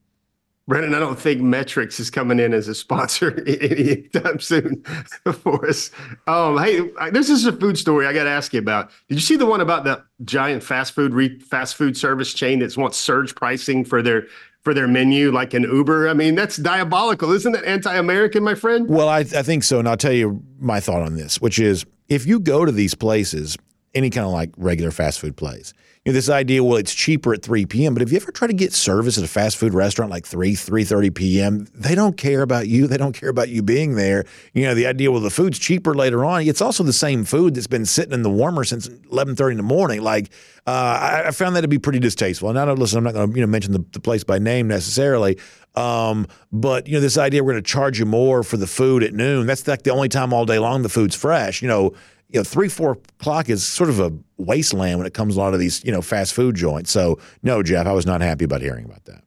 Brandon, 0.66 0.96
I 0.96 1.00
don't 1.00 1.20
think 1.20 1.42
Met-Rx 1.42 2.00
is 2.00 2.10
coming 2.10 2.40
in 2.40 2.54
as 2.54 2.70
a 2.70 2.76
sponsor 2.76 3.44
anytime 3.48 4.40
soon 4.40 4.82
for 5.42 5.68
us. 5.68 5.92
Um, 6.26 6.58
hey, 6.58 6.90
this 7.12 7.30
is 7.30 7.46
a 7.46 7.52
food 7.52 7.78
story 7.78 8.08
I 8.08 8.14
got 8.14 8.24
to 8.24 8.30
ask 8.30 8.54
you 8.54 8.60
about. 8.60 8.90
Did 9.10 9.16
you 9.16 9.22
see 9.22 9.36
the 9.36 9.46
one 9.46 9.60
about 9.60 9.84
the 9.84 10.04
giant 10.24 10.64
fast 10.64 10.94
food 10.94 11.14
re- 11.14 11.38
fast 11.40 11.76
food 11.76 11.98
service 11.98 12.34
chain 12.34 12.60
that's 12.60 12.78
wants 12.78 12.98
surge 12.98 13.36
pricing 13.36 13.84
for 13.84 14.02
their 14.02 14.28
for 14.64 14.74
their 14.74 14.88
menu 14.88 15.32
like 15.32 15.54
an 15.54 15.64
Uber. 15.64 16.10
I 16.10 16.14
mean, 16.14 16.36
that's 16.36 16.58
diabolical. 16.58 17.32
Isn't 17.32 17.52
that 17.52 17.66
anti 17.66 17.94
American, 17.96 18.44
my 18.44 18.56
friend? 18.56 18.88
Well, 18.88 19.10
I, 19.10 19.20
I 19.20 19.44
think 19.44 19.64
so. 19.64 19.80
And 19.80 19.88
I'll 19.88 19.98
tell 19.98 20.14
you 20.14 20.42
my 20.60 20.80
thought 20.80 21.02
on 21.02 21.16
this, 21.16 21.42
which 21.42 21.60
is 21.60 21.86
if 22.10 22.26
you 22.26 22.40
go 22.40 22.66
to 22.66 22.72
these 22.72 22.96
places, 22.96 23.58
any 23.94 24.10
kind 24.10 24.26
of 24.26 24.32
like 24.32 24.52
regular 24.58 24.92
fast 24.92 25.20
food 25.20 25.36
place, 25.36 25.74
you 26.06 26.12
know, 26.12 26.16
this 26.16 26.28
idea, 26.28 26.62
well, 26.62 26.76
it's 26.76 26.94
cheaper 26.94 27.34
at 27.34 27.42
3 27.42 27.66
p.m. 27.66 27.94
But 27.94 28.04
if 28.04 28.12
you 28.12 28.18
ever 28.18 28.32
try 28.32 28.46
to 28.48 28.54
get 28.54 28.74
service 28.74 29.18
at 29.18 29.24
a 29.24 29.28
fast 29.28 29.56
food 29.56 29.74
restaurant 29.74 30.12
like 30.12 30.26
3, 30.26 30.54
3.30 30.54 31.16
p.m., 31.16 31.68
they 31.74 31.96
don't 31.96 32.18
care 32.18 32.42
about 32.42 32.68
you. 32.68 32.88
They 32.88 32.98
don't 32.98 33.14
care 33.14 33.30
about 33.30 33.48
you 33.48 33.64
being 33.64 33.96
there. 33.96 34.26
You 34.54 34.64
know, 34.64 34.76
the 34.76 34.86
idea, 34.86 35.12
well, 35.12 35.22
the 35.22 35.30
food's 35.30 35.58
cheaper 35.58 35.94
later 35.94 36.26
on. 36.26 36.42
It's 36.42 36.62
also 36.62 36.84
the 36.84 36.92
same 36.92 37.24
food 37.24 37.56
that's 37.56 37.68
been 37.68 37.86
sitting 37.86 38.12
in 38.12 38.22
the 38.22 38.30
warmer 38.30 38.66
since 38.66 38.90
11.30 38.90 39.52
in 39.52 39.58
the 39.58 39.64
morning. 39.64 40.02
Like, 40.02 40.30
uh, 40.68 41.24
I, 41.26 41.32
found 41.32 41.56
that 41.56 41.62
to 41.62 41.70
be 41.70 41.80
pretty 41.80 42.00
distasteful. 42.00 42.50
And 42.50 42.60
I 42.60 42.66
don't, 42.66 42.80
listen, 42.80 42.98
I'm 42.98 43.06
not 43.06 43.14
going 43.14 43.30
to, 43.30 43.36
you 43.36 43.42
know, 43.42 43.50
mention 43.50 43.72
the, 43.72 43.86
the 43.94 44.02
place 44.02 44.26
by 44.26 44.40
name 44.40 44.68
necessarily. 44.68 45.38
Um, 45.76 46.28
but 46.52 46.88
you 46.88 46.94
know, 46.94 47.00
this 47.00 47.18
idea 47.18 47.44
we're 47.44 47.54
going 47.54 47.64
to 47.64 47.70
charge 47.70 47.98
you 48.00 48.06
more 48.06 48.44
for 48.44 48.58
the 48.58 48.68
food 48.68 49.04
at 49.04 49.14
noon. 49.14 49.48
That's 49.48 49.68
like 49.68 49.84
the 49.84 49.90
only 49.90 50.10
time 50.10 50.34
all 50.34 50.46
day 50.46 50.60
long 50.60 50.84
the 50.84 50.90
food's 50.90 51.16
fresh. 51.16 51.62
You 51.62 51.68
know, 51.68 51.94
you 52.34 52.40
know, 52.40 52.44
three, 52.44 52.68
four 52.68 52.98
o'clock 53.20 53.48
is 53.48 53.64
sort 53.64 53.90
of 53.90 54.00
a 54.00 54.12
wasteland 54.38 54.98
when 54.98 55.06
it 55.06 55.14
comes 55.14 55.36
to 55.36 55.40
a 55.40 55.42
lot 55.42 55.54
of 55.54 55.60
these, 55.60 55.84
you 55.86 55.92
know, 55.92 56.02
fast 56.02 56.34
food 56.34 56.56
joints. 56.56 56.92
So, 56.92 57.20
no, 57.44 57.62
Jeff, 57.62 57.86
I 57.86 57.94
was 57.94 58.08
not 58.08 58.22
happy 58.22 58.44
about 58.44 58.62
hearing 58.62 58.86
about 58.86 59.06
that. 59.06 59.24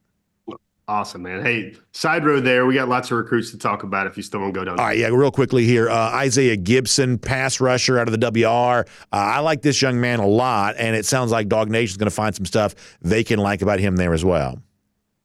Awesome, 0.89 1.23
man. 1.23 1.45
Hey, 1.45 1.75
side 1.91 2.25
road 2.25 2.45
there. 2.45 2.65
We 2.65 2.75
got 2.75 2.89
lots 2.89 3.11
of 3.11 3.17
recruits 3.17 3.51
to 3.51 3.59
talk 3.59 3.83
about 3.83 4.07
if 4.07 4.17
you 4.17 4.23
still 4.23 4.41
want 4.41 4.55
to 4.55 4.61
go 4.61 4.65
down. 4.65 4.79
All 4.79 4.87
right, 4.87 4.97
yeah, 4.97 5.09
real 5.09 5.33
quickly 5.33 5.65
here. 5.65 5.91
Uh, 5.91 6.13
Isaiah 6.13 6.57
Gibson, 6.57 7.19
pass 7.19 7.61
rusher 7.61 7.99
out 7.99 8.09
of 8.09 8.19
the 8.19 8.31
WR. 8.31 8.81
Uh, 8.81 8.85
I 9.13 9.41
like 9.41 9.63
this 9.63 9.83
young 9.83 10.01
man 10.01 10.21
a 10.21 10.27
lot, 10.27 10.77
and 10.79 10.95
it 10.95 11.05
sounds 11.05 11.33
like 11.33 11.49
DawgNation 11.49 11.85
is 11.85 11.97
going 11.97 12.09
to 12.09 12.15
find 12.15 12.37
some 12.37 12.47
stuff 12.47 12.77
they 13.03 13.25
can 13.25 13.41
like 13.41 13.63
about 13.63 13.81
him 13.81 13.97
there 13.97 14.15
as 14.15 14.25
well. 14.25 14.63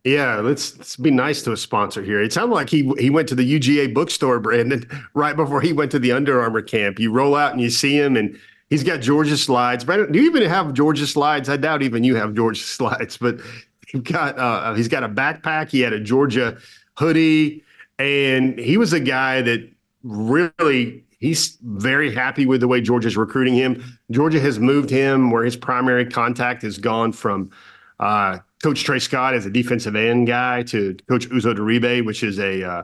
Yeah, 0.03 0.37
let's, 0.37 0.75
let's 0.77 0.95
be 0.95 1.11
nice 1.11 1.43
to 1.43 1.51
a 1.51 1.57
sponsor 1.57 2.01
here. 2.01 2.21
It 2.21 2.33
sounded 2.33 2.55
like 2.55 2.69
he 2.69 2.91
he 2.97 3.11
went 3.11 3.27
to 3.29 3.35
the 3.35 3.59
UGA 3.59 3.93
bookstore, 3.93 4.39
Brandon, 4.39 4.87
right 5.13 5.35
before 5.35 5.61
he 5.61 5.73
went 5.73 5.91
to 5.91 5.99
the 5.99 6.11
Under 6.11 6.41
Armour 6.41 6.63
camp. 6.63 6.99
You 6.99 7.11
roll 7.11 7.35
out 7.35 7.51
and 7.51 7.61
you 7.61 7.69
see 7.69 7.95
him, 7.95 8.17
and 8.17 8.37
he's 8.69 8.83
got 8.83 9.01
Georgia 9.01 9.37
slides. 9.37 9.83
Brandon, 9.83 10.11
do 10.11 10.19
you 10.19 10.25
even 10.25 10.49
have 10.49 10.73
Georgia 10.73 11.05
slides? 11.05 11.49
I 11.49 11.57
doubt 11.57 11.83
even 11.83 12.03
you 12.03 12.15
have 12.15 12.33
Georgia 12.33 12.61
slides, 12.63 13.17
but 13.17 13.39
he's 13.87 14.01
got 14.01 14.39
uh, 14.39 14.73
he's 14.73 14.87
got 14.87 15.03
a 15.03 15.09
backpack. 15.09 15.69
He 15.69 15.81
had 15.81 15.93
a 15.93 15.99
Georgia 15.99 16.57
hoodie, 16.97 17.63
and 17.99 18.57
he 18.57 18.77
was 18.77 18.93
a 18.93 18.99
guy 18.99 19.43
that 19.43 19.69
really 20.03 21.03
he's 21.19 21.59
very 21.61 22.11
happy 22.11 22.47
with 22.47 22.61
the 22.61 22.67
way 22.67 22.81
Georgia's 22.81 23.15
recruiting 23.15 23.53
him. 23.53 23.99
Georgia 24.09 24.39
has 24.39 24.57
moved 24.57 24.89
him 24.89 25.29
where 25.29 25.43
his 25.43 25.55
primary 25.55 26.07
contact 26.07 26.63
has 26.63 26.79
gone 26.79 27.11
from. 27.11 27.51
Uh, 27.99 28.39
Coach 28.61 28.83
Tray 28.83 28.99
Scott 28.99 29.33
as 29.33 29.45
a 29.45 29.49
defensive 29.49 29.95
end 29.95 30.27
guy 30.27 30.63
to 30.63 30.95
Coach 31.07 31.27
Uzo 31.29 31.55
Diribe, 31.55 32.05
which 32.05 32.23
is 32.23 32.39
a 32.39 32.63
uh, 32.63 32.83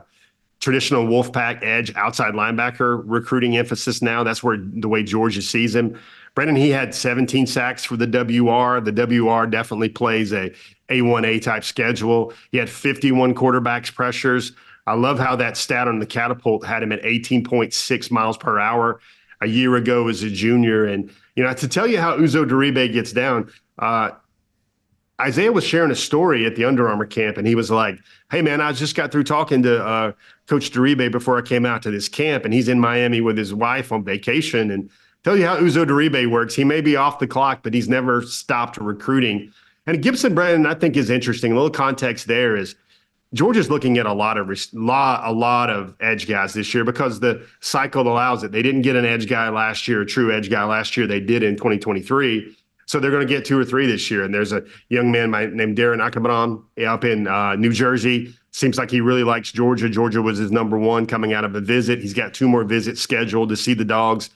traditional 0.60 1.04
Wolfpack 1.04 1.62
edge 1.62 1.94
outside 1.94 2.34
linebacker 2.34 3.02
recruiting 3.04 3.56
emphasis 3.56 4.02
now. 4.02 4.24
That's 4.24 4.42
where 4.42 4.56
the 4.58 4.88
way 4.88 5.02
Georgia 5.02 5.42
sees 5.42 5.74
him. 5.74 5.98
Brandon, 6.34 6.56
he 6.56 6.70
had 6.70 6.94
17 6.94 7.46
sacks 7.46 7.84
for 7.84 7.96
the 7.96 8.06
WR. 8.06 8.80
The 8.80 8.92
WR 8.92 9.46
definitely 9.46 9.88
plays 9.88 10.32
a 10.32 10.52
A1A 10.88 11.42
type 11.42 11.64
schedule. 11.64 12.32
He 12.52 12.58
had 12.58 12.68
51 12.68 13.34
quarterbacks 13.34 13.94
pressures. 13.94 14.52
I 14.86 14.94
love 14.94 15.18
how 15.18 15.36
that 15.36 15.56
stat 15.56 15.86
on 15.86 15.98
the 15.98 16.06
catapult 16.06 16.64
had 16.64 16.82
him 16.82 16.92
at 16.92 17.02
18.6 17.02 18.10
miles 18.10 18.36
per 18.36 18.58
hour 18.58 19.00
a 19.40 19.46
year 19.46 19.76
ago 19.76 20.08
as 20.08 20.22
a 20.22 20.30
junior. 20.30 20.86
And, 20.86 21.10
you 21.36 21.44
know, 21.44 21.52
to 21.52 21.68
tell 21.68 21.86
you 21.86 22.00
how 22.00 22.16
Uzo 22.16 22.48
Diribe 22.48 22.92
gets 22.92 23.12
down, 23.12 23.52
uh, 23.78 24.10
Isaiah 25.20 25.50
was 25.50 25.64
sharing 25.64 25.90
a 25.90 25.96
story 25.96 26.46
at 26.46 26.54
the 26.54 26.64
Under 26.64 26.88
Armour 26.88 27.06
camp, 27.06 27.38
and 27.38 27.46
he 27.46 27.54
was 27.54 27.70
like, 27.70 27.98
"Hey, 28.30 28.40
man, 28.40 28.60
I 28.60 28.72
just 28.72 28.94
got 28.94 29.10
through 29.10 29.24
talking 29.24 29.62
to 29.62 29.84
uh, 29.84 30.12
Coach 30.46 30.70
Diribe 30.70 31.10
before 31.10 31.36
I 31.38 31.42
came 31.42 31.66
out 31.66 31.82
to 31.82 31.90
this 31.90 32.08
camp, 32.08 32.44
and 32.44 32.54
he's 32.54 32.68
in 32.68 32.78
Miami 32.78 33.20
with 33.20 33.36
his 33.36 33.52
wife 33.52 33.90
on 33.90 34.04
vacation. 34.04 34.70
And 34.70 34.90
tell 35.24 35.36
you 35.36 35.46
how 35.46 35.58
Uzo 35.58 35.84
Diribe 35.84 36.30
works. 36.30 36.54
He 36.54 36.64
may 36.64 36.80
be 36.80 36.96
off 36.96 37.18
the 37.18 37.26
clock, 37.26 37.62
but 37.62 37.74
he's 37.74 37.88
never 37.88 38.22
stopped 38.22 38.76
recruiting. 38.76 39.52
And 39.86 40.02
Gibson 40.02 40.34
Brandon, 40.34 40.66
I 40.66 40.74
think, 40.74 40.96
is 40.96 41.10
interesting. 41.10 41.50
A 41.50 41.54
little 41.54 41.70
context 41.70 42.26
there 42.26 42.56
is 42.56 42.76
Georgia's 43.34 43.68
looking 43.68 43.98
at 43.98 44.06
a 44.06 44.12
lot 44.12 44.38
of 44.38 44.48
lot 44.72 45.20
a 45.24 45.32
lot 45.32 45.68
of 45.68 45.94
edge 46.00 46.26
guys 46.26 46.54
this 46.54 46.72
year 46.72 46.84
because 46.84 47.20
the 47.20 47.46
cycle 47.60 48.02
allows 48.02 48.42
it. 48.42 48.52
They 48.52 48.62
didn't 48.62 48.82
get 48.82 48.96
an 48.96 49.04
edge 49.04 49.28
guy 49.28 49.48
last 49.50 49.86
year, 49.86 50.00
a 50.00 50.06
true 50.06 50.32
edge 50.32 50.50
guy 50.50 50.64
last 50.64 50.96
year. 50.96 51.06
They 51.06 51.20
did 51.20 51.42
in 51.42 51.56
2023. 51.56 52.56
So 52.88 52.98
they're 52.98 53.10
going 53.10 53.26
to 53.26 53.32
get 53.32 53.44
two 53.44 53.58
or 53.58 53.66
three 53.66 53.86
this 53.86 54.10
year. 54.10 54.24
And 54.24 54.32
there's 54.32 54.52
a 54.52 54.64
young 54.88 55.12
man 55.12 55.30
named 55.30 55.76
Darren 55.76 56.00
Akabram 56.00 56.64
up 56.86 57.04
in 57.04 57.28
uh, 57.28 57.54
New 57.54 57.70
Jersey. 57.70 58.34
Seems 58.50 58.78
like 58.78 58.90
he 58.90 59.02
really 59.02 59.24
likes 59.24 59.52
Georgia. 59.52 59.90
Georgia 59.90 60.22
was 60.22 60.38
his 60.38 60.50
number 60.50 60.78
one 60.78 61.04
coming 61.04 61.34
out 61.34 61.44
of 61.44 61.54
a 61.54 61.60
visit. 61.60 62.00
He's 62.00 62.14
got 62.14 62.32
two 62.32 62.48
more 62.48 62.64
visits 62.64 63.02
scheduled 63.02 63.50
to 63.50 63.56
see 63.56 63.74
the 63.74 63.84
dogs. 63.84 64.30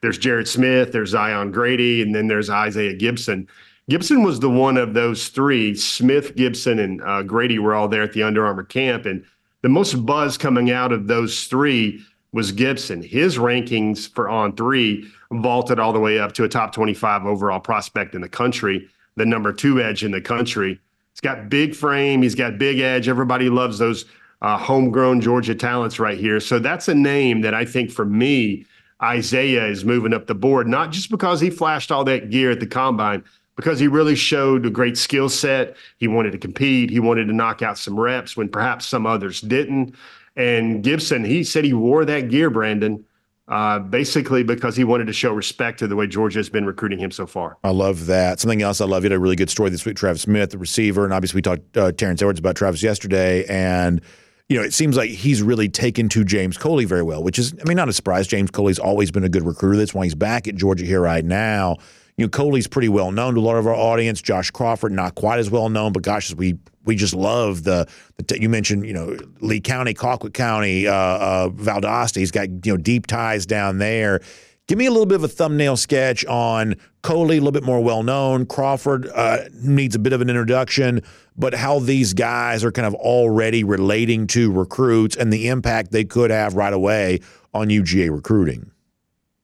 There's 0.00 0.16
Jared 0.16 0.48
Smith, 0.48 0.90
there's 0.90 1.10
Zion 1.10 1.52
Grady, 1.52 2.00
and 2.00 2.14
then 2.14 2.28
there's 2.28 2.48
Isaiah 2.48 2.94
Gibson. 2.94 3.46
Gibson 3.90 4.22
was 4.22 4.40
the 4.40 4.48
one 4.48 4.78
of 4.78 4.94
those 4.94 5.28
three. 5.28 5.74
Smith, 5.74 6.34
Gibson, 6.34 6.78
and 6.78 7.02
uh, 7.02 7.22
Grady 7.22 7.58
were 7.58 7.74
all 7.74 7.88
there 7.88 8.04
at 8.04 8.14
the 8.14 8.22
Under 8.22 8.46
Armour 8.46 8.64
camp. 8.64 9.04
And 9.04 9.22
the 9.60 9.68
most 9.68 10.06
buzz 10.06 10.38
coming 10.38 10.70
out 10.70 10.92
of 10.92 11.08
those 11.08 11.44
three 11.44 12.02
was 12.32 12.52
Gibson. 12.52 13.02
His 13.02 13.38
rankings 13.38 14.08
for 14.08 14.28
on 14.28 14.54
three 14.54 15.10
vaulted 15.32 15.78
all 15.78 15.92
the 15.92 16.00
way 16.00 16.18
up 16.18 16.32
to 16.32 16.44
a 16.44 16.48
top 16.48 16.72
25 16.72 17.26
overall 17.26 17.60
prospect 17.60 18.14
in 18.14 18.20
the 18.20 18.28
country, 18.28 18.88
the 19.16 19.26
number 19.26 19.52
two 19.52 19.80
edge 19.80 20.04
in 20.04 20.10
the 20.10 20.20
country. 20.20 20.78
He's 21.12 21.20
got 21.20 21.48
big 21.48 21.74
frame, 21.74 22.22
he's 22.22 22.34
got 22.34 22.58
big 22.58 22.80
edge. 22.80 23.08
Everybody 23.08 23.48
loves 23.48 23.78
those 23.78 24.04
uh, 24.42 24.56
homegrown 24.56 25.20
Georgia 25.20 25.54
talents 25.54 25.98
right 25.98 26.18
here. 26.18 26.40
So 26.40 26.58
that's 26.58 26.88
a 26.88 26.94
name 26.94 27.40
that 27.40 27.54
I 27.54 27.64
think 27.64 27.90
for 27.90 28.04
me, 28.04 28.66
Isaiah 29.02 29.66
is 29.66 29.84
moving 29.84 30.12
up 30.12 30.26
the 30.26 30.34
board, 30.34 30.66
not 30.66 30.90
just 30.90 31.10
because 31.10 31.40
he 31.40 31.50
flashed 31.50 31.92
all 31.92 32.04
that 32.04 32.30
gear 32.30 32.50
at 32.50 32.60
the 32.60 32.66
combine, 32.66 33.22
because 33.56 33.78
he 33.78 33.88
really 33.88 34.16
showed 34.16 34.66
a 34.66 34.70
great 34.70 34.96
skill 34.98 35.28
set. 35.28 35.76
He 35.98 36.08
wanted 36.08 36.32
to 36.32 36.38
compete, 36.38 36.90
he 36.90 37.00
wanted 37.00 37.26
to 37.26 37.32
knock 37.32 37.62
out 37.62 37.78
some 37.78 37.98
reps 37.98 38.36
when 38.36 38.48
perhaps 38.48 38.86
some 38.86 39.06
others 39.06 39.40
didn't. 39.40 39.94
And 40.38 40.84
Gibson, 40.84 41.24
he 41.24 41.42
said 41.42 41.64
he 41.64 41.74
wore 41.74 42.04
that 42.04 42.30
gear, 42.30 42.48
Brandon, 42.48 43.04
uh, 43.48 43.80
basically 43.80 44.44
because 44.44 44.76
he 44.76 44.84
wanted 44.84 45.08
to 45.08 45.12
show 45.12 45.32
respect 45.32 45.80
to 45.80 45.88
the 45.88 45.96
way 45.96 46.06
Georgia 46.06 46.38
has 46.38 46.48
been 46.48 46.64
recruiting 46.64 47.00
him 47.00 47.10
so 47.10 47.26
far. 47.26 47.58
I 47.64 47.70
love 47.70 48.06
that. 48.06 48.38
Something 48.38 48.62
else 48.62 48.80
I 48.80 48.84
love, 48.84 49.02
you 49.02 49.10
had 49.10 49.16
a 49.16 49.18
really 49.18 49.36
good 49.36 49.50
story 49.50 49.70
this 49.70 49.84
week, 49.84 49.96
Travis 49.96 50.22
Smith, 50.22 50.50
the 50.50 50.58
receiver, 50.58 51.04
and 51.04 51.12
obviously 51.12 51.38
we 51.38 51.42
talked 51.42 51.76
uh, 51.76 51.90
Terrence 51.92 52.22
Edwards 52.22 52.38
about 52.38 52.54
Travis 52.54 52.82
yesterday, 52.82 53.44
and 53.46 54.00
you 54.48 54.56
know, 54.56 54.62
it 54.62 54.72
seems 54.72 54.96
like 54.96 55.10
he's 55.10 55.42
really 55.42 55.68
taken 55.68 56.08
to 56.10 56.24
James 56.24 56.56
Coley 56.56 56.86
very 56.86 57.02
well, 57.02 57.22
which 57.22 57.38
is, 57.38 57.52
I 57.60 57.64
mean, 57.64 57.76
not 57.76 57.88
a 57.90 57.92
surprise. 57.92 58.26
James 58.26 58.50
Coley's 58.50 58.78
always 58.78 59.10
been 59.10 59.24
a 59.24 59.28
good 59.28 59.44
recruiter. 59.44 59.76
That's 59.76 59.92
why 59.92 60.04
he's 60.04 60.14
back 60.14 60.48
at 60.48 60.54
Georgia 60.54 60.86
here 60.86 61.02
right 61.02 61.24
now. 61.24 61.76
You 62.18 62.24
know, 62.24 62.30
Coley's 62.30 62.66
pretty 62.66 62.88
well 62.88 63.12
known 63.12 63.34
to 63.34 63.40
a 63.40 63.42
lot 63.42 63.56
of 63.56 63.66
our 63.68 63.74
audience. 63.74 64.20
Josh 64.20 64.50
Crawford, 64.50 64.90
not 64.90 65.14
quite 65.14 65.38
as 65.38 65.50
well 65.50 65.68
known, 65.68 65.92
but 65.92 66.02
gosh, 66.02 66.34
we 66.34 66.58
we 66.84 66.96
just 66.96 67.14
love 67.14 67.62
the, 67.62 67.88
the 68.16 68.40
you 68.40 68.48
mentioned, 68.48 68.84
you 68.84 68.92
know, 68.92 69.16
Lee 69.40 69.60
County, 69.60 69.94
Colquitt 69.94 70.34
County, 70.34 70.88
uh, 70.88 70.92
uh, 70.92 71.48
Valdosta. 71.50 72.16
He's 72.16 72.32
got 72.32 72.48
you 72.66 72.72
know 72.72 72.76
deep 72.76 73.06
ties 73.06 73.46
down 73.46 73.78
there. 73.78 74.20
Give 74.66 74.76
me 74.76 74.86
a 74.86 74.90
little 74.90 75.06
bit 75.06 75.14
of 75.14 75.24
a 75.24 75.28
thumbnail 75.28 75.76
sketch 75.76 76.26
on 76.26 76.74
Coley, 77.02 77.36
a 77.36 77.40
little 77.40 77.52
bit 77.52 77.62
more 77.62 77.80
well 77.80 78.02
known. 78.02 78.46
Crawford 78.46 79.08
uh, 79.14 79.44
needs 79.62 79.94
a 79.94 80.00
bit 80.00 80.12
of 80.12 80.20
an 80.20 80.28
introduction, 80.28 81.02
but 81.36 81.54
how 81.54 81.78
these 81.78 82.14
guys 82.14 82.64
are 82.64 82.72
kind 82.72 82.86
of 82.86 82.94
already 82.96 83.62
relating 83.62 84.26
to 84.26 84.50
recruits 84.50 85.14
and 85.14 85.32
the 85.32 85.48
impact 85.48 85.92
they 85.92 86.04
could 86.04 86.32
have 86.32 86.54
right 86.54 86.72
away 86.72 87.20
on 87.54 87.68
UGA 87.68 88.10
recruiting. 88.10 88.72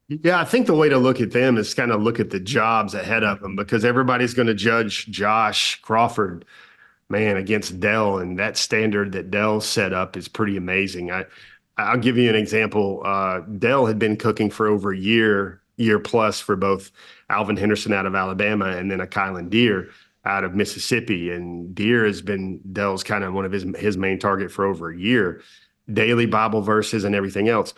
Yeah, 0.07 0.39
I 0.39 0.45
think 0.45 0.67
the 0.67 0.75
way 0.75 0.87
to 0.89 0.99
look 0.99 1.19
at 1.19 1.31
them 1.31 1.57
is 1.57 1.73
kind 1.73 1.91
of 1.91 2.01
look 2.01 2.19
at 2.19 2.29
the 2.29 2.39
jobs 2.39 2.93
ahead 2.93 3.23
of 3.23 3.39
them 3.39 3.55
because 3.55 3.83
everybody's 3.83 4.35
going 4.35 4.47
to 4.47 4.53
judge 4.53 5.07
Josh 5.07 5.81
Crawford, 5.81 6.45
man, 7.09 7.37
against 7.37 7.79
Dell, 7.79 8.19
and 8.19 8.37
that 8.37 8.55
standard 8.55 9.13
that 9.13 9.31
Dell 9.31 9.61
set 9.61 9.93
up 9.93 10.15
is 10.15 10.27
pretty 10.27 10.57
amazing. 10.57 11.11
I 11.11 11.25
I'll 11.77 11.97
give 11.97 12.17
you 12.17 12.29
an 12.29 12.35
example. 12.35 13.01
Uh, 13.03 13.39
Dell 13.57 13.85
had 13.85 13.99
been 13.99 14.15
cooking 14.15 14.49
for 14.49 14.67
over 14.67 14.93
a 14.93 14.97
year, 14.97 15.61
year 15.77 15.99
plus 15.99 16.39
for 16.39 16.55
both 16.55 16.91
Alvin 17.29 17.57
Henderson 17.57 17.91
out 17.91 18.05
of 18.05 18.15
Alabama 18.15 18.67
and 18.67 18.89
then 18.89 18.99
Akylin 18.99 19.49
Dear 19.49 19.89
out 20.23 20.43
of 20.43 20.55
Mississippi. 20.55 21.31
And 21.31 21.73
Dear 21.75 22.05
has 22.05 22.21
been 22.21 22.61
Dell's 22.71 23.03
kind 23.03 23.23
of 23.23 23.33
one 23.33 23.43
of 23.45 23.51
his 23.51 23.65
his 23.77 23.97
main 23.97 24.19
target 24.19 24.51
for 24.51 24.65
over 24.65 24.91
a 24.91 24.97
year. 24.97 25.41
Daily 25.91 26.25
Bible 26.27 26.61
verses 26.61 27.03
and 27.03 27.13
everything 27.15 27.49
else. 27.49 27.73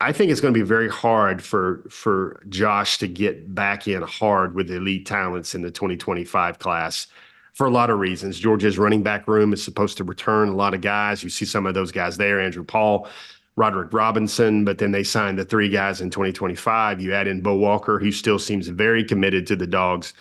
I 0.00 0.12
think 0.12 0.30
it's 0.30 0.40
going 0.40 0.54
to 0.54 0.58
be 0.58 0.64
very 0.64 0.88
hard 0.88 1.42
for 1.42 1.84
for 1.90 2.42
Josh 2.48 2.98
to 2.98 3.08
get 3.08 3.54
back 3.54 3.86
in 3.86 4.02
hard 4.02 4.54
with 4.54 4.70
elite 4.70 5.06
talents 5.06 5.54
in 5.54 5.62
the 5.62 5.70
2025 5.70 6.58
class 6.58 7.06
for 7.52 7.66
a 7.66 7.70
lot 7.70 7.90
of 7.90 7.98
reasons. 7.98 8.38
Georgia's 8.38 8.78
running 8.78 9.02
back 9.02 9.28
room 9.28 9.52
is 9.52 9.62
supposed 9.62 9.96
to 9.98 10.04
return 10.04 10.48
a 10.48 10.54
lot 10.54 10.72
of 10.72 10.80
guys. 10.80 11.22
You 11.22 11.28
see 11.30 11.44
some 11.44 11.66
of 11.66 11.74
those 11.74 11.92
guys 11.92 12.16
there, 12.16 12.40
Andrew 12.40 12.64
Paul, 12.64 13.08
Roderick 13.56 13.92
Robinson, 13.92 14.64
but 14.64 14.78
then 14.78 14.92
they 14.92 15.02
signed 15.02 15.38
the 15.38 15.44
three 15.44 15.68
guys 15.68 16.00
in 16.00 16.08
2025. 16.08 17.00
You 17.00 17.12
add 17.12 17.26
in 17.26 17.42
Bo 17.42 17.56
Walker, 17.56 17.98
who 17.98 18.12
still 18.12 18.38
seems 18.38 18.68
very 18.68 19.04
committed 19.04 19.46
to 19.48 19.56
the 19.56 19.66
dogs. 19.66 20.14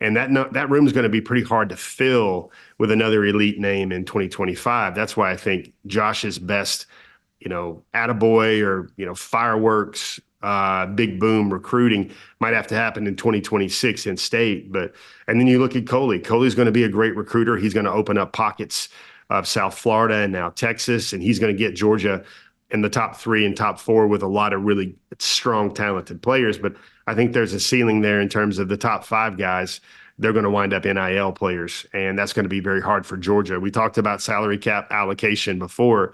And 0.00 0.16
that 0.16 0.30
no, 0.30 0.48
that 0.52 0.70
room 0.70 0.86
is 0.86 0.92
going 0.92 1.04
to 1.04 1.10
be 1.10 1.20
pretty 1.20 1.44
hard 1.44 1.68
to 1.68 1.76
fill 1.76 2.50
with 2.78 2.90
another 2.90 3.24
elite 3.24 3.60
name 3.60 3.92
in 3.92 4.04
2025. 4.04 4.94
That's 4.94 5.16
why 5.16 5.30
I 5.30 5.36
think 5.36 5.72
Josh's 5.86 6.38
best, 6.38 6.86
you 7.40 7.48
know, 7.48 7.82
attaboy 7.94 8.62
or, 8.64 8.90
you 8.96 9.06
know, 9.06 9.14
fireworks 9.14 10.20
uh, 10.42 10.86
big 10.86 11.20
boom 11.20 11.52
recruiting 11.52 12.10
might 12.40 12.54
have 12.54 12.66
to 12.66 12.74
happen 12.74 13.06
in 13.06 13.16
2026 13.16 14.06
in 14.06 14.16
state. 14.16 14.72
But 14.72 14.94
and 15.26 15.38
then 15.38 15.46
you 15.46 15.58
look 15.58 15.76
at 15.76 15.86
Coley. 15.86 16.18
Coley's 16.18 16.54
going 16.54 16.66
to 16.66 16.72
be 16.72 16.84
a 16.84 16.88
great 16.88 17.14
recruiter. 17.16 17.56
He's 17.56 17.74
going 17.74 17.86
to 17.86 17.92
open 17.92 18.16
up 18.16 18.32
pockets 18.32 18.88
of 19.28 19.46
South 19.46 19.78
Florida 19.78 20.16
and 20.16 20.32
now 20.32 20.50
Texas, 20.50 21.12
and 21.12 21.22
he's 21.22 21.38
going 21.38 21.54
to 21.54 21.58
get 21.58 21.76
Georgia 21.76 22.24
in 22.70 22.82
the 22.82 22.88
top 22.88 23.16
three 23.16 23.44
and 23.44 23.56
top 23.56 23.78
four 23.78 24.06
with 24.06 24.22
a 24.22 24.28
lot 24.28 24.52
of 24.52 24.62
really 24.62 24.96
strong, 25.18 25.74
talented 25.74 26.22
players. 26.22 26.58
But 26.58 26.74
I 27.06 27.14
think 27.14 27.32
there's 27.32 27.52
a 27.52 27.60
ceiling 27.60 28.00
there 28.00 28.20
in 28.20 28.28
terms 28.28 28.58
of 28.58 28.68
the 28.68 28.76
top 28.76 29.04
five 29.04 29.36
guys. 29.36 29.80
They're 30.18 30.32
going 30.32 30.44
to 30.44 30.50
wind 30.50 30.74
up 30.74 30.84
NIL 30.84 31.32
players, 31.32 31.86
and 31.92 32.18
that's 32.18 32.32
going 32.32 32.44
to 32.44 32.50
be 32.50 32.60
very 32.60 32.82
hard 32.82 33.06
for 33.06 33.16
Georgia. 33.16 33.58
We 33.58 33.70
talked 33.70 33.98
about 33.98 34.20
salary 34.20 34.58
cap 34.58 34.90
allocation 34.90 35.58
before. 35.58 36.12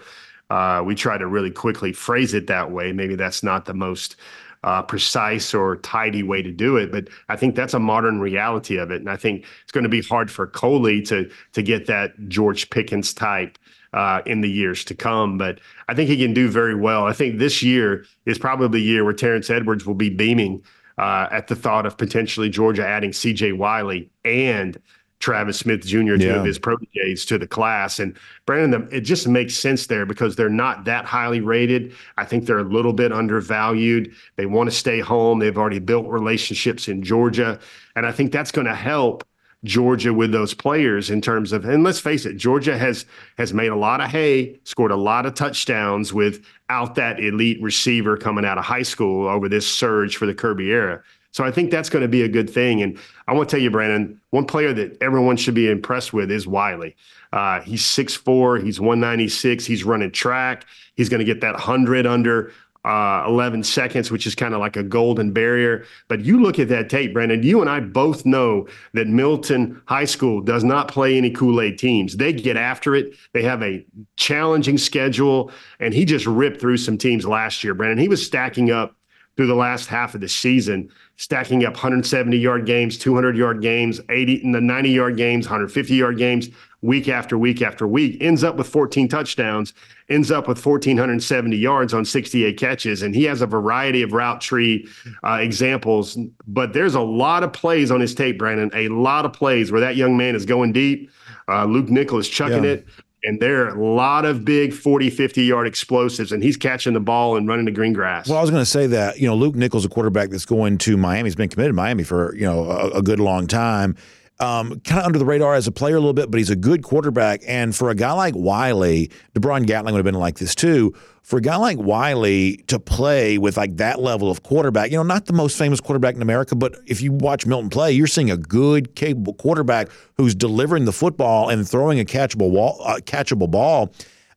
Uh, 0.49 0.81
we 0.85 0.95
try 0.95 1.17
to 1.17 1.27
really 1.27 1.51
quickly 1.51 1.91
phrase 1.93 2.33
it 2.33 2.47
that 2.47 2.71
way. 2.71 2.91
Maybe 2.91 3.15
that's 3.15 3.43
not 3.43 3.65
the 3.65 3.73
most 3.73 4.15
uh, 4.63 4.81
precise 4.81 5.53
or 5.53 5.77
tidy 5.77 6.23
way 6.23 6.41
to 6.41 6.51
do 6.51 6.77
it, 6.77 6.91
but 6.91 7.09
I 7.29 7.35
think 7.35 7.55
that's 7.55 7.73
a 7.73 7.79
modern 7.79 8.19
reality 8.19 8.77
of 8.77 8.91
it. 8.91 9.01
And 9.01 9.09
I 9.09 9.15
think 9.15 9.45
it's 9.63 9.71
going 9.71 9.83
to 9.83 9.89
be 9.89 10.01
hard 10.01 10.31
for 10.31 10.47
Coley 10.47 11.01
to 11.03 11.29
to 11.53 11.61
get 11.61 11.85
that 11.87 12.11
George 12.27 12.69
Pickens 12.69 13.13
type 13.13 13.57
uh, 13.93 14.21
in 14.25 14.41
the 14.41 14.49
years 14.49 14.83
to 14.85 14.95
come. 14.95 15.37
But 15.37 15.59
I 15.87 15.93
think 15.93 16.09
he 16.09 16.17
can 16.17 16.33
do 16.33 16.49
very 16.49 16.75
well. 16.75 17.05
I 17.05 17.13
think 17.13 17.39
this 17.39 17.61
year 17.63 18.05
is 18.25 18.37
probably 18.37 18.67
the 18.67 18.85
year 18.85 19.03
where 19.03 19.13
Terrence 19.13 19.49
Edwards 19.49 19.85
will 19.85 19.95
be 19.95 20.09
beaming 20.09 20.63
uh, 20.97 21.27
at 21.31 21.47
the 21.47 21.55
thought 21.55 21.85
of 21.85 21.97
potentially 21.97 22.49
Georgia 22.49 22.85
adding 22.85 23.13
C.J. 23.13 23.53
Wiley 23.53 24.09
and 24.25 24.81
Travis 25.19 25.57
Smith 25.57 25.85
Jr., 25.85 26.17
two 26.17 26.27
yeah. 26.27 26.35
of 26.35 26.45
his 26.45 26.59
proteges 26.59 27.25
to 27.25 27.37
the 27.37 27.47
class. 27.47 27.99
And 27.99 28.15
Brandon, 28.45 28.87
it 28.91 29.01
just 29.01 29.27
makes 29.27 29.55
sense 29.55 29.87
there 29.87 30.05
because 30.05 30.35
they're 30.35 30.49
not 30.49 30.85
that 30.85 31.05
highly 31.05 31.41
rated. 31.41 31.93
I 32.17 32.25
think 32.25 32.45
they're 32.45 32.59
a 32.59 32.63
little 32.63 32.93
bit 32.93 33.11
undervalued. 33.11 34.13
They 34.35 34.45
want 34.45 34.69
to 34.69 34.75
stay 34.75 34.99
home. 34.99 35.39
They've 35.39 35.57
already 35.57 35.79
built 35.79 36.07
relationships 36.07 36.87
in 36.87 37.01
Georgia. 37.01 37.59
And 37.95 38.05
I 38.05 38.11
think 38.11 38.31
that's 38.31 38.51
going 38.51 38.67
to 38.67 38.75
help 38.75 39.23
Georgia 39.63 40.13
with 40.13 40.31
those 40.31 40.53
players 40.53 41.09
in 41.09 41.19
terms 41.19 41.51
of 41.51 41.65
and 41.65 41.83
let's 41.83 41.99
face 41.99 42.25
it, 42.25 42.37
Georgia 42.37 42.77
has 42.77 43.05
has 43.37 43.53
made 43.53 43.69
a 43.69 43.75
lot 43.75 44.01
of 44.01 44.09
hay, 44.09 44.59
scored 44.63 44.91
a 44.91 44.95
lot 44.95 45.25
of 45.25 45.33
touchdowns 45.33 46.13
without 46.13 46.93
that 46.95 47.19
elite 47.19 47.61
receiver 47.61 48.17
coming 48.17 48.45
out 48.45 48.59
of 48.59 48.63
high 48.63 48.83
school 48.83 49.27
over 49.27 49.49
this 49.49 49.67
surge 49.67 50.15
for 50.15 50.27
the 50.27 50.33
Kirby 50.33 50.69
era. 50.69 51.01
So 51.37 51.43
I 51.43 51.51
think 51.51 51.69
that's 51.69 51.87
going 51.87 52.01
to 52.01 52.07
be 52.07 52.23
a 52.23 52.27
good 52.27 52.49
thing. 52.49 52.81
And 52.81 52.97
I 53.27 53.33
want 53.33 53.47
to 53.47 53.55
tell 53.55 53.61
you, 53.61 53.69
Brandon, 53.69 54.19
one 54.31 54.45
player 54.45 54.73
that 54.73 54.97
everyone 55.03 55.37
should 55.37 55.53
be 55.53 55.69
impressed 55.69 56.11
with 56.11 56.31
is 56.31 56.47
Wiley. 56.47 56.95
Uh, 57.31 57.61
he's 57.61 57.83
6'4, 57.83 58.63
he's 58.63 58.79
196, 58.79 59.63
he's 59.63 59.83
running 59.83 60.11
track. 60.11 60.65
He's 60.95 61.09
going 61.09 61.19
to 61.19 61.25
get 61.25 61.41
that 61.41 61.53
100 61.53 62.07
under 62.07 62.53
uh, 62.85 63.23
11 63.27 63.61
seconds, 63.61 64.09
which 64.09 64.25
is 64.25 64.33
kind 64.33 64.55
of 64.55 64.59
like 64.59 64.77
a 64.77 64.83
golden 64.83 65.31
barrier. 65.31 65.85
But 66.07 66.21
you 66.21 66.41
look 66.41 66.57
at 66.57 66.69
that 66.69 66.89
tape, 66.89 67.13
Brandon, 67.13 67.43
you 67.43 67.61
and 67.61 67.69
I 67.69 67.81
both 67.81 68.25
know 68.25 68.67
that 68.93 69.05
Milton 69.05 69.79
High 69.85 70.05
School 70.05 70.41
does 70.41 70.63
not 70.63 70.87
play 70.87 71.19
any 71.19 71.29
Kool 71.29 71.61
Aid 71.61 71.77
teams. 71.77 72.17
They 72.17 72.33
get 72.33 72.57
after 72.57 72.95
it, 72.95 73.15
they 73.33 73.43
have 73.43 73.61
a 73.61 73.85
challenging 74.15 74.79
schedule, 74.79 75.51
and 75.79 75.93
he 75.93 76.03
just 76.03 76.25
ripped 76.25 76.59
through 76.59 76.77
some 76.77 76.97
teams 76.97 77.27
last 77.27 77.63
year, 77.63 77.75
Brandon. 77.75 77.99
He 77.99 78.09
was 78.09 78.25
stacking 78.25 78.71
up 78.71 78.95
through 79.37 79.47
the 79.47 79.55
last 79.55 79.87
half 79.87 80.15
of 80.15 80.21
the 80.21 80.27
season, 80.27 80.89
stacking 81.17 81.65
up 81.65 81.73
170 81.73 82.37
yard 82.37 82.65
games, 82.65 82.97
200 82.97 83.35
yard 83.35 83.61
games, 83.61 83.99
80 84.09 84.43
in 84.43 84.51
the 84.51 84.61
90 84.61 84.89
yard 84.89 85.17
games, 85.17 85.45
150 85.45 85.95
yard 85.95 86.17
games 86.17 86.49
week 86.81 87.09
after 87.09 87.37
week 87.37 87.61
after 87.61 87.87
week, 87.87 88.17
ends 88.21 88.43
up 88.43 88.55
with 88.55 88.67
14 88.67 89.07
touchdowns, 89.07 89.73
ends 90.09 90.29
up 90.29 90.47
with 90.47 90.63
1,470 90.63 91.57
yards 91.57 91.93
on 91.93 92.05
68 92.05 92.57
catches. 92.57 93.01
And 93.01 93.15
he 93.15 93.23
has 93.23 93.41
a 93.41 93.47
variety 93.47 94.03
of 94.03 94.13
route 94.13 94.41
tree 94.41 94.87
uh, 95.23 95.39
examples, 95.41 96.17
but 96.45 96.73
there's 96.73 96.95
a 96.95 97.01
lot 97.01 97.43
of 97.43 97.51
plays 97.51 97.89
on 97.89 97.99
his 97.99 98.13
tape, 98.13 98.37
Brandon, 98.37 98.69
a 98.73 98.89
lot 98.89 99.25
of 99.25 99.33
plays 99.33 99.71
where 99.71 99.81
that 99.81 99.95
young 99.95 100.15
man 100.15 100.35
is 100.35 100.45
going 100.45 100.71
deep. 100.71 101.09
Uh, 101.49 101.65
Luke 101.65 101.89
Nichols 101.89 102.27
chucking 102.27 102.63
yeah. 102.63 102.71
it. 102.71 102.87
And 103.27 103.41
there 103.41 103.65
are 103.65 103.77
a 103.77 103.85
lot 103.85 104.23
of 104.23 104.45
big 104.45 104.73
40, 104.73 105.09
50 105.09 105.43
yard 105.43 105.67
explosives, 105.67 106.31
and 106.31 106.41
he's 106.41 106.55
catching 106.55 106.93
the 106.93 107.01
ball 107.01 107.35
and 107.35 107.47
running 107.47 107.65
the 107.65 107.71
green 107.71 107.91
grass. 107.91 108.29
Well, 108.29 108.37
I 108.37 108.41
was 108.41 108.49
going 108.49 108.61
to 108.61 108.65
say 108.65 108.87
that, 108.87 109.19
you 109.19 109.27
know, 109.27 109.35
Luke 109.35 109.55
Nichols, 109.55 109.83
a 109.83 109.89
quarterback 109.89 110.29
that's 110.29 110.45
going 110.45 110.77
to 110.79 110.95
Miami, 110.95 111.27
He's 111.27 111.35
been 111.35 111.49
committed 111.49 111.71
to 111.71 111.75
Miami 111.75 112.03
for, 112.03 112.33
you 112.35 112.45
know, 112.45 112.71
a, 112.71 112.89
a 112.99 113.01
good 113.01 113.19
long 113.19 113.45
time 113.45 113.97
um, 114.39 114.79
kind 114.81 114.99
of 114.99 115.05
under 115.05 115.19
the 115.19 115.25
radar 115.25 115.55
as 115.55 115.67
a 115.67 115.71
player 115.71 115.95
a 115.95 115.99
little 115.99 116.13
bit, 116.13 116.29
but 116.29 116.37
he's 116.37 116.49
a 116.49 116.55
good 116.55 116.83
quarterback. 116.83 117.41
And 117.47 117.75
for 117.75 117.89
a 117.89 117.95
guy 117.95 118.11
like 118.11 118.35
Wiley, 118.35 119.09
DeBron 119.33 119.65
Gatling 119.65 119.93
would 119.93 119.99
have 119.99 120.05
been 120.05 120.19
like 120.19 120.37
this 120.37 120.53
too. 120.53 120.93
For 121.27 121.39
a 121.39 121.41
guy 121.41 121.57
like 121.57 121.77
Wiley 121.77 122.55
to 122.67 122.79
play 122.79 123.37
with 123.37 123.57
like 123.57 123.75
that 123.75 123.99
level 123.99 124.31
of 124.31 124.43
quarterback, 124.43 124.91
you 124.91 124.95
know, 124.95 125.03
not 125.03 125.25
the 125.25 125.33
most 125.33 125.57
famous 125.57 125.81
quarterback 125.81 126.15
in 126.15 126.21
America, 126.21 126.55
but 126.55 126.77
if 126.85 127.01
you 127.01 127.11
watch 127.11 127.45
Milton 127.45 127.69
play, 127.69 127.91
you're 127.91 128.07
seeing 128.07 128.31
a 128.31 128.37
good, 128.37 128.95
capable 128.95 129.33
quarterback 129.33 129.89
who's 130.15 130.33
delivering 130.33 130.85
the 130.85 130.93
football 130.93 131.49
and 131.49 131.67
throwing 131.67 131.99
a 131.99 132.05
catchable 132.05 132.49
wall, 132.49 132.79
uh, 132.81 132.99
catchable 133.03 133.51
ball. 133.51 133.91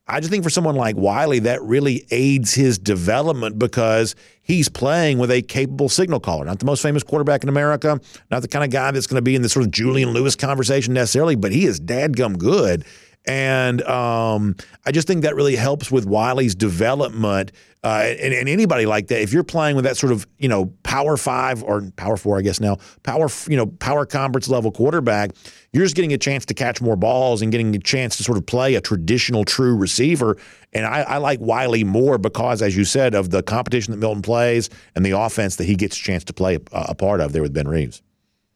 I 0.08 0.18
just 0.18 0.32
think 0.32 0.42
for 0.42 0.50
someone 0.50 0.74
like 0.74 0.96
Wiley, 0.96 1.38
that 1.38 1.62
really 1.62 2.04
aids 2.10 2.54
his 2.54 2.76
development 2.76 3.56
because 3.56 4.16
he's 4.42 4.68
playing 4.68 5.18
with 5.18 5.30
a 5.30 5.42
capable 5.42 5.88
signal 5.88 6.18
caller. 6.18 6.44
Not 6.44 6.58
the 6.58 6.66
most 6.66 6.82
famous 6.82 7.04
quarterback 7.04 7.44
in 7.44 7.48
America, 7.48 8.00
not 8.32 8.42
the 8.42 8.48
kind 8.48 8.64
of 8.64 8.72
guy 8.72 8.90
that's 8.90 9.06
going 9.06 9.18
to 9.18 9.22
be 9.22 9.36
in 9.36 9.42
the 9.42 9.48
sort 9.48 9.64
of 9.64 9.70
Julian 9.70 10.10
Lewis 10.10 10.34
conversation 10.34 10.94
necessarily, 10.94 11.36
but 11.36 11.52
he 11.52 11.66
is 11.66 11.78
dadgum 11.78 12.36
good. 12.36 12.84
And 13.26 13.82
um, 13.82 14.56
I 14.86 14.92
just 14.92 15.06
think 15.06 15.22
that 15.22 15.34
really 15.34 15.56
helps 15.56 15.90
with 15.90 16.06
Wiley's 16.06 16.54
development. 16.54 17.52
Uh, 17.82 18.14
and, 18.20 18.34
and, 18.34 18.48
anybody 18.48 18.84
like 18.84 19.06
that, 19.06 19.22
if 19.22 19.32
you're 19.32 19.44
playing 19.44 19.74
with 19.74 19.86
that 19.86 19.96
sort 19.96 20.12
of, 20.12 20.26
you 20.38 20.48
know, 20.48 20.66
power 20.82 21.16
five 21.16 21.62
or 21.62 21.82
power 21.96 22.16
four, 22.16 22.38
I 22.38 22.42
guess 22.42 22.60
now, 22.60 22.76
power, 23.04 23.28
you 23.48 23.56
know, 23.56 23.66
power 23.66 24.04
conference 24.04 24.48
level 24.48 24.70
quarterback, 24.70 25.30
you're 25.72 25.84
just 25.84 25.96
getting 25.96 26.12
a 26.12 26.18
chance 26.18 26.44
to 26.46 26.54
catch 26.54 26.82
more 26.82 26.96
balls 26.96 27.40
and 27.40 27.50
getting 27.50 27.74
a 27.74 27.78
chance 27.78 28.18
to 28.18 28.22
sort 28.22 28.36
of 28.36 28.44
play 28.44 28.74
a 28.74 28.82
traditional 28.82 29.44
true 29.44 29.74
receiver. 29.74 30.36
And 30.74 30.84
I, 30.84 31.02
I 31.02 31.16
like 31.18 31.40
Wiley 31.40 31.84
more 31.84 32.18
because, 32.18 32.60
as 32.60 32.76
you 32.76 32.84
said, 32.84 33.14
of 33.14 33.30
the 33.30 33.42
competition 33.42 33.92
that 33.92 33.98
Milton 33.98 34.22
plays 34.22 34.68
and 34.94 35.04
the 35.04 35.12
offense 35.12 35.56
that 35.56 35.64
he 35.64 35.74
gets 35.74 35.96
a 35.96 36.00
chance 36.00 36.24
to 36.24 36.34
play 36.34 36.56
a, 36.56 36.60
a 36.72 36.94
part 36.94 37.22
of 37.22 37.32
there 37.32 37.42
with 37.42 37.54
Ben 37.54 37.68
Reeves 37.68 38.02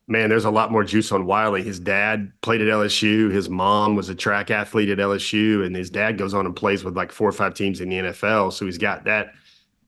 man, 0.06 0.28
there's 0.28 0.44
a 0.44 0.50
lot 0.50 0.70
more 0.70 0.84
juice 0.84 1.12
on 1.12 1.26
Wiley. 1.26 1.62
His 1.62 1.78
dad 1.78 2.30
played 2.42 2.60
at 2.60 2.68
LSU. 2.68 3.30
His 3.30 3.48
mom 3.48 3.94
was 3.96 4.08
a 4.08 4.14
track 4.14 4.50
athlete 4.50 4.90
at 4.90 4.98
LSU, 4.98 5.64
and 5.64 5.74
his 5.74 5.90
dad 5.90 6.18
goes 6.18 6.34
on 6.34 6.46
and 6.46 6.54
plays 6.54 6.84
with 6.84 6.96
like 6.96 7.10
four 7.10 7.28
or 7.28 7.32
five 7.32 7.54
teams 7.54 7.80
in 7.80 7.88
the 7.88 7.96
NFL. 7.96 8.52
So 8.52 8.66
he's 8.66 8.78
got 8.78 9.04
that 9.04 9.32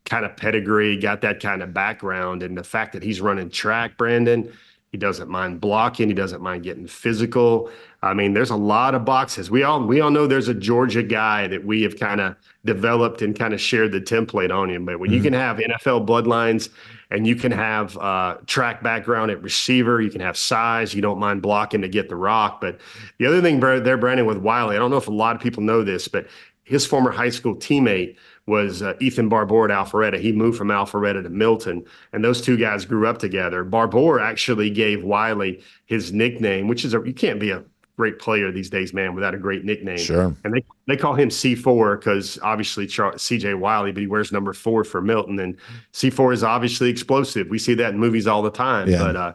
kind 0.05 0.25
of 0.25 0.37
pedigree, 0.37 0.97
got 0.97 1.21
that 1.21 1.41
kind 1.41 1.63
of 1.63 1.75
background, 1.75 2.43
and 2.43 2.57
the 2.57 2.65
fact 2.65 2.93
that 2.95 3.03
he's 3.03 3.21
running 3.21 3.51
track, 3.51 3.97
Brandon. 3.97 4.53
He 4.93 4.99
doesn't 4.99 5.29
mind 5.29 5.61
blocking. 5.61 6.09
He 6.09 6.15
doesn't 6.15 6.41
mind 6.41 6.63
getting 6.63 6.87
physical. 6.87 7.71
I 8.03 8.15
mean, 8.15 8.33
there's 8.33 8.51
a 8.51 8.57
lot 8.57 8.95
of 8.95 9.05
boxes. 9.05 9.51
We 9.51 9.63
all 9.63 9.85
we 9.85 10.01
all 10.01 10.11
know 10.11 10.27
there's 10.27 10.49
a 10.49 10.55
Georgia 10.55 11.03
guy 11.03 11.49
that 11.49 11.65
we 11.67 11.83
have 11.83 11.99
kind 11.99 12.21
of 12.21 12.37
developed 12.65 13.21
and 13.21 13.37
kind 13.37 13.53
of 13.53 13.61
shared 13.61 13.93
the 13.93 14.01
template 14.01 14.55
on 14.55 14.71
him. 14.71 14.87
But 14.87 14.99
when 14.99 15.11
mm-hmm. 15.11 15.17
you 15.17 15.23
can 15.23 15.33
have 15.35 15.59
NFL 15.59 16.07
bloodlines 16.07 16.71
and 17.11 17.27
you 17.27 17.37
can 17.37 17.53
have 17.53 17.97
uh, 17.99 18.37
track 18.47 18.83
background 18.83 19.31
at 19.31 19.43
receiver. 19.43 20.01
You 20.01 20.11
can 20.11 20.21
have 20.21 20.37
size. 20.37 20.95
You 20.95 21.03
don't 21.03 21.19
mind 21.19 21.43
blocking 21.43 21.83
to 21.83 21.89
get 21.89 22.09
the 22.09 22.17
rock. 22.17 22.61
But 22.61 22.81
the 23.19 23.27
other 23.27 23.41
thing 23.41 23.61
there, 23.61 23.97
Brandon, 23.97 24.27
with 24.27 24.39
Wiley, 24.39 24.77
I 24.77 24.79
don't 24.79 24.91
know 24.91 24.97
if 24.97 25.09
a 25.09 25.13
lot 25.13 25.37
of 25.37 25.43
people 25.43 25.63
know 25.63 25.85
this, 25.85 26.09
but 26.09 26.27
his 26.65 26.85
former 26.85 27.13
high 27.13 27.31
school 27.31 27.55
teammate 27.55 28.17
was 28.47 28.83
uh, 28.83 28.95
Ethan 29.01 29.29
Barbour 29.29 29.71
at 29.71 29.71
Alpharetta. 29.71 30.21
He 30.21 30.33
moved 30.33 30.59
from 30.59 30.69
Alpharetta 30.69 31.23
to 31.23 31.31
Milton, 31.31 31.85
and 32.13 32.25
those 32.25 32.41
two 32.41 32.57
guys 32.57 32.85
grew 32.85 33.07
up 33.07 33.19
together. 33.19 33.65
Barbour 33.65 34.21
actually 34.21 34.71
gave 34.71 35.05
Wiley 35.05 35.63
his 35.87 36.13
nickname, 36.13 36.67
which 36.69 36.85
is 36.85 36.95
a 36.95 37.03
you 37.05 37.13
can't 37.13 37.41
be 37.41 37.51
a 37.51 37.65
great 37.97 38.19
player 38.19 38.53
these 38.53 38.69
days, 38.69 38.93
man, 38.93 39.15
without 39.15 39.35
a 39.35 39.39
great 39.39 39.65
nickname. 39.65 39.99
Sure. 39.99 40.35
And 40.45 40.55
they, 40.55 40.65
they 40.87 40.97
call 40.97 41.15
him 41.15 41.31
C4 41.31 41.99
because 41.99 42.39
obviously 42.43 42.87
CJ 42.87 43.59
Wiley, 43.59 43.93
but 43.93 44.01
he 44.01 44.07
wears 44.07 44.33
number 44.33 44.53
four 44.53 44.85
for 44.85 45.01
Milton. 45.01 45.39
And 45.39 45.57
C4 45.93 46.35
is 46.35 46.45
obviously 46.45 46.91
explosive. 46.91 47.49
We 47.49 47.59
see 47.59 47.75
that 47.75 47.95
in 47.95 47.99
movies 47.99 48.27
all 48.27 48.43
the 48.43 48.51
time. 48.51 48.89
Yeah. 48.89 48.99
But 48.99 49.17
uh, 49.17 49.33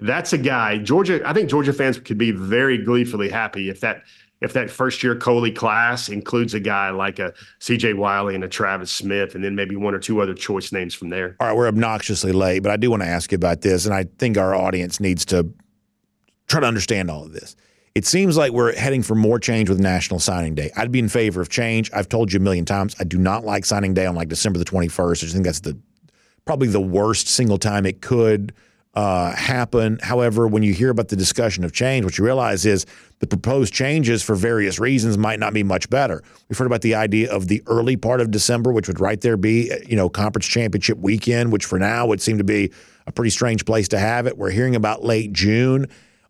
that's 0.00 0.32
a 0.32 0.38
guy, 0.38 0.78
Georgia, 0.78 1.20
I 1.24 1.32
think 1.32 1.50
Georgia 1.50 1.72
fans 1.72 1.98
could 1.98 2.18
be 2.18 2.30
very 2.30 2.78
gleefully 2.78 3.28
happy 3.28 3.68
if 3.68 3.80
that 3.80 4.02
if 4.40 4.52
that 4.52 4.70
first 4.70 5.02
year 5.02 5.16
Coley 5.16 5.50
class 5.50 6.10
includes 6.10 6.52
a 6.52 6.60
guy 6.60 6.90
like 6.90 7.18
a 7.18 7.32
CJ 7.60 7.96
Wiley 7.96 8.34
and 8.34 8.44
a 8.44 8.48
Travis 8.48 8.90
Smith, 8.90 9.34
and 9.34 9.42
then 9.42 9.54
maybe 9.54 9.74
one 9.74 9.94
or 9.94 9.98
two 9.98 10.20
other 10.20 10.34
choice 10.34 10.70
names 10.70 10.92
from 10.92 11.08
there. 11.08 11.34
All 11.40 11.46
right, 11.46 11.56
we're 11.56 11.68
obnoxiously 11.68 12.32
late, 12.32 12.62
but 12.62 12.70
I 12.70 12.76
do 12.76 12.90
want 12.90 13.02
to 13.02 13.08
ask 13.08 13.32
you 13.32 13.36
about 13.36 13.62
this, 13.62 13.86
and 13.86 13.94
I 13.94 14.04
think 14.18 14.36
our 14.36 14.54
audience 14.54 15.00
needs 15.00 15.24
to 15.26 15.50
try 16.46 16.60
to 16.60 16.66
understand 16.66 17.10
all 17.10 17.24
of 17.24 17.32
this. 17.32 17.56
It 17.94 18.04
seems 18.04 18.36
like 18.36 18.50
we're 18.50 18.74
heading 18.74 19.04
for 19.04 19.14
more 19.14 19.38
change 19.38 19.68
with 19.68 19.78
National 19.78 20.18
Signing 20.18 20.56
Day. 20.56 20.72
I'd 20.76 20.90
be 20.90 20.98
in 20.98 21.08
favor 21.08 21.40
of 21.40 21.48
change. 21.48 21.92
I've 21.92 22.08
told 22.08 22.32
you 22.32 22.40
a 22.40 22.42
million 22.42 22.64
times. 22.64 22.96
I 22.98 23.04
do 23.04 23.18
not 23.18 23.44
like 23.44 23.64
signing 23.64 23.94
day 23.94 24.04
on 24.04 24.16
like 24.16 24.28
December 24.28 24.58
the 24.58 24.64
21st. 24.64 25.10
I 25.10 25.14
just 25.14 25.32
think 25.32 25.44
that's 25.44 25.60
the 25.60 25.78
probably 26.44 26.66
the 26.66 26.80
worst 26.80 27.28
single 27.28 27.56
time 27.56 27.86
it 27.86 28.00
could 28.02 28.52
uh, 28.94 29.30
happen. 29.36 30.00
However, 30.02 30.48
when 30.48 30.64
you 30.64 30.74
hear 30.74 30.90
about 30.90 31.06
the 31.06 31.14
discussion 31.14 31.62
of 31.62 31.72
change, 31.72 32.04
what 32.04 32.18
you 32.18 32.24
realize 32.24 32.66
is 32.66 32.84
the 33.20 33.28
proposed 33.28 33.72
changes 33.72 34.24
for 34.24 34.34
various 34.34 34.80
reasons 34.80 35.16
might 35.16 35.38
not 35.38 35.54
be 35.54 35.62
much 35.62 35.88
better. 35.88 36.20
We've 36.48 36.58
heard 36.58 36.66
about 36.66 36.82
the 36.82 36.96
idea 36.96 37.32
of 37.32 37.46
the 37.46 37.62
early 37.68 37.96
part 37.96 38.20
of 38.20 38.32
December, 38.32 38.72
which 38.72 38.88
would 38.88 38.98
right 38.98 39.20
there 39.20 39.36
be, 39.36 39.72
you 39.86 39.94
know, 39.94 40.08
conference 40.08 40.46
championship 40.46 40.98
weekend, 40.98 41.52
which 41.52 41.64
for 41.64 41.78
now 41.78 42.06
would 42.06 42.20
seem 42.20 42.38
to 42.38 42.44
be 42.44 42.72
a 43.06 43.12
pretty 43.12 43.30
strange 43.30 43.64
place 43.64 43.86
to 43.88 44.00
have 44.00 44.26
it. 44.26 44.36
We're 44.36 44.50
hearing 44.50 44.74
about 44.74 45.04
late 45.04 45.32
June 45.32 45.86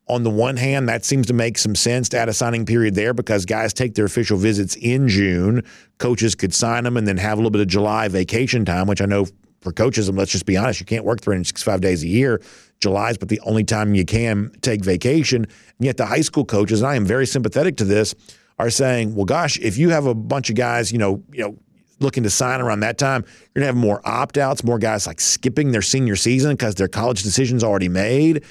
on 0.07 0.23
the 0.23 0.31
one 0.31 0.57
hand, 0.57 0.89
that 0.89 1.05
seems 1.05 1.27
to 1.29 1.33
make 1.33 1.57
some 1.57 1.75
sense 1.75 2.11
to 2.11 2.19
add 2.19 2.29
a 2.29 2.33
signing 2.33 2.67
period 2.67 2.95
there 2.95 3.15
because 3.15 3.47
guys 3.47 3.73
take 3.73 3.95
their 3.95 4.05
official 4.05 4.37
visits 4.37 4.77
in 4.77 5.09
June. 5.09 5.63
Coaches 5.99 6.35
could 6.35 6.53
sign 6.53 6.85
them 6.85 6.97
and 6.97 7.09
then 7.09 7.17
have 7.17 7.35
a 7.35 7.37
little 7.37 7.51
bit 7.51 7.63
of 7.63 7.69
July 7.69 8.09
vacation 8.09 8.65
time, 8.65 8.87
which 8.87 9.01
I 9.01 9.07
know 9.07 9.27
for 9.63 9.73
coaches, 9.73 10.11
let's 10.11 10.31
just 10.31 10.45
be 10.45 10.59
honest, 10.59 10.79
you 10.79 10.87
can't 10.87 11.07
work 11.07 11.23
365 11.23 11.81
days 11.81 12.05
a 12.05 12.07
year. 12.07 12.41
July 12.81 13.11
is 13.11 13.19
but 13.19 13.31
the 13.31 13.41
only 13.41 13.65
time 13.65 13.95
you 13.95 14.05
can 14.05 14.51
take 14.61 14.85
vacation. 14.85 15.45
And 15.45 15.87
yet 15.87 15.97
the 15.97 16.05
high 16.05 16.21
school 16.21 16.45
coaches, 16.45 16.83
and 16.83 16.89
I 16.89 16.97
am 16.97 17.07
very 17.07 17.27
sympathetic 17.27 17.79
to 17.79 17.85
this, 17.85 18.15
are 18.59 18.69
saying, 18.69 19.15
well, 19.15 19.25
gosh, 19.25 19.59
if 19.59 19.79
you 19.79 19.89
have 19.89 20.05
a 20.05 20.15
bunch 20.15 20.51
of 20.51 20.57
guys, 20.57 20.93
you 20.93 20.99
know, 20.99 21.23
you 21.33 21.43
know, 21.43 21.57
looking 22.01 22.25
to 22.25 22.31
sign 22.31 22.61
around 22.61 22.81
that 22.81 22.99
time, 22.99 23.25
you're 23.55 23.63
gonna 23.63 23.67
have 23.67 23.77
more 23.77 24.07
opt-outs, 24.07 24.65
more 24.65 24.79
guys 24.79 25.07
like 25.07 25.21
skipping 25.21 25.73
their 25.73 25.83
senior 25.83 26.17
season 26.17 26.53
because 26.53 26.75
their 26.75 26.89
college 26.89 27.23
decision's 27.23 27.65
already 27.65 27.89
made. 27.89 28.45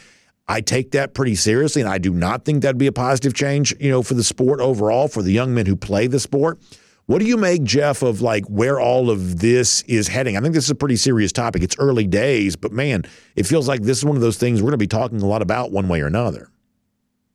I 0.48 0.62
take 0.62 0.92
that 0.92 1.14
pretty 1.14 1.36
seriously, 1.36 1.82
and 1.82 1.90
I 1.90 1.98
do 1.98 2.12
not 2.12 2.44
think 2.44 2.62
that'd 2.62 2.78
be 2.78 2.88
a 2.88 2.92
positive 2.92 3.34
change, 3.34 3.74
you 3.80 3.90
know, 3.90 4.04
for 4.04 4.14
the 4.14 4.24
sport 4.24 4.60
overall, 4.60 5.08
for 5.08 5.22
the 5.22 5.32
young 5.32 5.54
men 5.54 5.66
who 5.66 5.76
play 5.76 6.08
the 6.08 6.20
sport. 6.20 6.60
What 7.06 7.20
do 7.20 7.26
you 7.26 7.38
make, 7.38 7.64
Jeff, 7.64 8.02
of 8.02 8.22
like 8.22 8.46
where 8.46 8.80
all 8.80 9.10
of 9.10 9.40
this 9.40 9.82
is 9.84 10.08
heading? 10.08 10.38
I 10.38 10.42
think 10.42 10.54
this 10.54 10.64
is 10.64 10.70
a 10.70 10.76
pretty 10.76 10.96
serious 10.96 11.32
topic. 11.32 11.62
It's 11.62 11.78
early 11.78 12.08
days, 12.08 12.56
but 12.56 12.72
man, 12.72 13.04
it 13.36 13.46
feels 13.46 13.68
like 13.68 13.82
this 13.82 13.98
is 13.98 14.06
one 14.06 14.16
of 14.16 14.22
those 14.22 14.38
things 14.38 14.62
we're 14.62 14.68
going 14.68 14.74
to 14.74 14.78
be 14.78 14.88
talking 14.88 15.22
a 15.22 15.26
lot 15.26 15.42
about 15.42 15.72
one 15.72 15.88
way 15.90 16.02
or 16.02 16.08
another. 16.08 16.50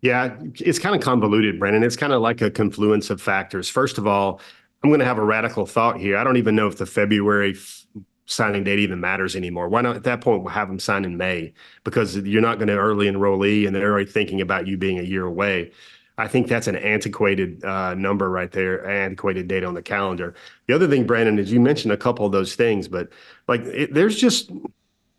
Yeah, 0.00 0.36
it's 0.54 0.78
kind 0.78 0.94
of 0.94 1.02
convoluted, 1.02 1.59
Brandon. 1.59 1.82
It's 1.82 1.96
kind 1.96 2.12
of 2.12 2.22
like 2.22 2.40
a 2.40 2.50
confluence 2.50 3.11
of 3.11 3.20
factors. 3.20 3.68
First 3.68 3.98
of 3.98 4.06
all, 4.06 4.40
I'm 4.82 4.90
going 4.90 5.00
to 5.00 5.06
have 5.06 5.18
a 5.18 5.24
radical 5.24 5.66
thought 5.66 5.98
here. 5.98 6.16
I 6.16 6.24
don't 6.24 6.36
even 6.36 6.54
know 6.54 6.68
if 6.68 6.78
the 6.78 6.86
February 6.86 7.56
signing 8.28 8.62
date 8.62 8.78
even 8.78 9.00
matters 9.00 9.34
anymore. 9.34 9.68
Why 9.68 9.80
not 9.80 9.96
at 9.96 10.04
that 10.04 10.20
point 10.20 10.42
we'll 10.42 10.52
have 10.52 10.68
them 10.68 10.78
sign 10.78 11.04
in 11.04 11.16
May 11.16 11.52
because 11.82 12.16
you're 12.16 12.42
not 12.42 12.58
going 12.58 12.68
to 12.68 12.76
early 12.76 13.06
enrollee 13.06 13.66
and 13.66 13.74
they're 13.74 13.90
already 13.90 14.10
thinking 14.10 14.40
about 14.40 14.66
you 14.66 14.76
being 14.76 14.98
a 14.98 15.02
year 15.02 15.24
away. 15.24 15.72
I 16.18 16.28
think 16.28 16.48
that's 16.48 16.66
an 16.66 16.76
antiquated 16.76 17.64
uh, 17.64 17.94
number 17.94 18.28
right 18.28 18.50
there, 18.50 18.86
antiquated 18.86 19.48
date 19.48 19.64
on 19.64 19.74
the 19.74 19.82
calendar. 19.82 20.34
The 20.66 20.74
other 20.74 20.88
thing, 20.88 21.06
Brandon, 21.06 21.38
is 21.38 21.50
you 21.50 21.60
mentioned 21.60 21.92
a 21.92 21.96
couple 21.96 22.26
of 22.26 22.32
those 22.32 22.54
things, 22.54 22.86
but 22.86 23.08
like 23.46 23.62
it, 23.62 23.94
there's 23.94 24.16
just 24.16 24.50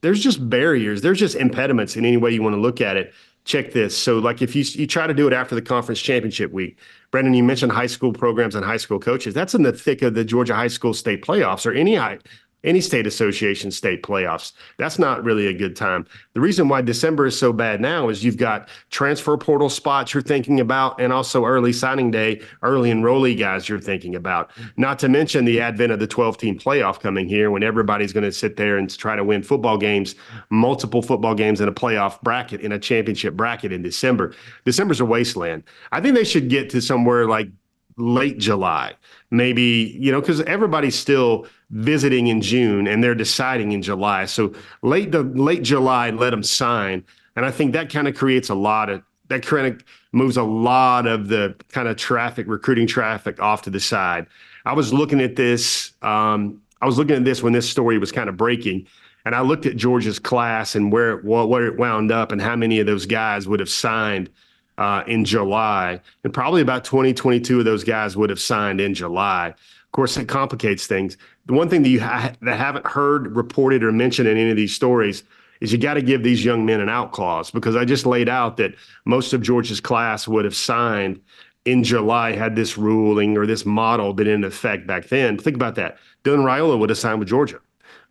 there's 0.02 0.22
just 0.22 0.48
barriers, 0.50 1.02
there's 1.02 1.20
just 1.20 1.36
impediments 1.36 1.96
in 1.96 2.06
any 2.06 2.18
way 2.18 2.32
you 2.32 2.44
want 2.44 2.54
to 2.54 2.62
look 2.62 2.82
at 2.82 2.96
it. 2.96 3.14
Check 3.46 3.72
this. 3.72 3.98
So, 3.98 4.20
like 4.20 4.42
if 4.42 4.56
you 4.56 4.64
you 4.64 4.86
try 4.86 5.08
to 5.08 5.14
do 5.14 5.26
it 5.26 5.34
after 5.34 5.56
the 5.56 5.62
conference 5.62 6.02
championship 6.02 6.52
week, 6.52 6.78
Brandon, 7.12 7.34
you 7.34 7.44
mentioned 7.44 7.72
high 7.72 7.88
school 7.88 8.12
programs 8.12 8.54
and 8.54 8.64
high 8.64 8.78
school 8.78 9.00
coaches. 9.00 9.34
That's 9.34 9.56
in 9.56 9.64
the 9.64 9.72
thick 9.72 10.02
of 10.02 10.14
the 10.14 10.26
Georgia 10.26 10.54
high 10.54 10.68
school 10.68 10.94
state 10.94 11.24
playoffs 11.24 11.66
or 11.66 11.72
any 11.72 11.96
high 11.96 12.20
any 12.64 12.82
state 12.82 13.08
association 13.08 13.72
state 13.72 14.04
playoffs. 14.04 14.54
That's 14.78 15.00
not 15.00 15.24
really 15.24 15.48
a 15.48 15.54
good 15.54 15.76
time. 15.76 16.06
The 16.34 16.42
reason 16.42 16.68
why 16.68 16.82
December 16.82 17.26
is 17.28 17.40
so 17.40 17.54
bad 17.54 17.80
now 17.80 18.10
is 18.10 18.24
you've 18.24 18.38
got 18.38 18.68
transfer 18.90 19.38
portal 19.38 19.70
spots 19.70 20.14
you're 20.14 20.24
thinking 20.24 20.60
about, 20.60 21.00
and 21.00 21.14
also 21.14 21.46
early 21.46 21.72
signing 21.72 22.12
day, 22.12 22.42
early 22.62 22.92
enrollee 22.92 23.38
guys 23.38 23.70
you're 23.70 23.80
thinking 23.80 24.16
about. 24.16 24.52
Not 24.78 25.00
to 25.00 25.10
mention 25.10 25.46
the 25.46 25.62
advent 25.62 25.92
of 25.92 26.00
the 26.00 26.08
12 26.08 26.38
team 26.38 26.60
playoff 26.60 27.00
coming 27.00 27.28
here 27.28 27.52
when 27.52 27.64
everybody's 27.64 28.14
going 28.14 28.26
to 28.26 28.32
sit 28.32 28.58
there 28.58 28.78
and 28.78 28.96
try 28.98 29.16
to 29.16 29.24
win 29.24 29.44
football 29.44 29.78
games, 29.78 30.16
multiple 30.50 31.02
football 31.02 31.36
games 31.36 31.62
in 31.62 31.68
a 31.68 31.74
playoff 31.74 32.22
bracket, 32.22 32.62
in 32.62 32.72
a 32.72 32.80
championship 32.80 33.36
bracket 33.36 33.72
in 33.72 33.82
December. 33.82 34.34
December's 34.66 35.00
a 35.00 35.06
wasteland. 35.06 35.64
I 35.92 36.02
think 36.02 36.16
they 36.16 36.24
should 36.24 36.50
get 36.50 36.70
to 36.72 36.82
somewhere 36.82 37.28
like 37.28 37.50
late 37.98 38.38
July, 38.38 38.94
maybe, 39.30 39.96
you 40.00 40.12
know, 40.12 40.22
because 40.22 40.42
everybody's 40.42 40.98
still 40.98 41.46
visiting 41.72 42.28
in 42.28 42.42
June 42.42 42.88
and 42.88 43.04
they're 43.04 43.16
deciding 43.16 43.72
in 43.72 43.82
July. 43.82 44.26
So 44.26 44.54
late 44.82 45.12
late 45.14 45.64
July, 45.64 46.10
let 46.10 46.32
them 46.32 46.44
sign. 46.44 47.04
And 47.36 47.46
I 47.46 47.52
think 47.52 47.74
that 47.74 47.92
kind 47.92 48.08
of 48.08 48.16
creates 48.16 48.50
a 48.50 48.56
lot 48.56 48.90
of 48.90 49.04
that 49.30 49.46
kind 49.46 49.68
of 49.68 49.84
moves 50.12 50.38
a 50.38 50.44
lot 50.44 51.06
of 51.06 51.28
the 51.28 51.56
kind 51.70 51.88
of 51.88 51.96
traffic, 51.96 52.48
recruiting 52.48 52.88
traffic 52.88 53.40
off 53.40 53.62
to 53.64 53.70
the 53.70 53.80
side. 53.80 54.26
I 54.66 54.74
was 54.74 54.92
looking 54.92 55.22
at 55.22 55.36
this. 55.36 55.94
Um, 56.02 56.62
I 56.82 56.86
was 56.86 56.98
looking 56.98 57.16
at 57.16 57.26
this 57.26 57.44
when 57.44 57.54
this 57.54 57.70
story 57.70 57.98
was 57.98 58.12
kind 58.12 58.30
of 58.30 58.38
breaking, 58.38 58.88
and 59.26 59.36
I 59.36 59.42
looked 59.42 59.66
at 59.66 59.76
Georgia's 59.76 60.20
class 60.20 60.76
and 60.76 60.92
where 60.92 61.20
it 61.20 61.24
where 61.24 61.68
it 61.68 61.78
wound 61.78 62.12
up 62.12 62.32
and 62.32 62.42
how 62.42 62.56
many 62.56 62.80
of 62.80 62.88
those 62.88 63.06
guys 63.06 63.48
would 63.48 63.60
have 63.60 63.70
signed 63.70 64.30
uh, 64.78 65.04
in 65.08 65.26
July, 65.26 66.00
and 66.24 66.34
probably 66.34 66.62
about 66.62 66.86
20, 66.86 67.14
22 67.14 67.60
of 67.60 67.66
those 67.66 67.84
guys 67.84 68.16
would 68.16 68.30
have 68.30 68.40
signed 68.40 68.80
in 68.80 68.94
July. 68.94 69.54
Of 69.90 69.94
course, 69.94 70.18
it 70.18 70.28
complicates 70.28 70.86
things. 70.86 71.18
The 71.48 71.54
one 71.54 71.68
thing 71.68 71.82
that 71.82 71.90
you 71.90 72.00
ha- 72.00 72.34
that 72.44 72.58
haven't 72.60 72.86
heard 72.86 73.36
reported 73.36 73.84
or 73.84 73.92
mentioned 73.92 74.28
in 74.28 74.38
any 74.38 74.52
of 74.52 74.56
these 74.56 74.76
stories 74.76 75.24
is 75.62 75.72
you 75.72 75.80
got 75.80 75.96
to 75.96 76.04
give 76.04 76.22
these 76.22 76.46
young 76.46 76.64
men 76.64 76.80
an 76.80 76.90
out 76.90 77.12
clause 77.12 77.50
because 77.50 77.76
I 77.76 77.86
just 77.86 78.06
laid 78.06 78.30
out 78.30 78.58
that 78.58 78.76
most 79.06 79.34
of 79.34 79.42
Georgia's 79.42 79.82
class 79.82 80.28
would 80.28 80.46
have 80.46 80.56
signed 80.56 81.20
in 81.66 81.84
July 81.84 82.34
had 82.34 82.56
this 82.56 82.78
ruling 82.78 83.36
or 83.36 83.48
this 83.48 83.66
model 83.66 84.14
been 84.14 84.28
in 84.28 84.44
effect 84.44 84.86
back 84.86 85.08
then. 85.08 85.40
Think 85.40 85.56
about 85.56 85.74
that. 85.76 85.98
Dylan 86.24 86.44
Raiola 86.44 86.78
would 86.78 86.90
have 86.90 87.00
signed 87.00 87.20
with 87.20 87.28
Georgia. 87.28 87.60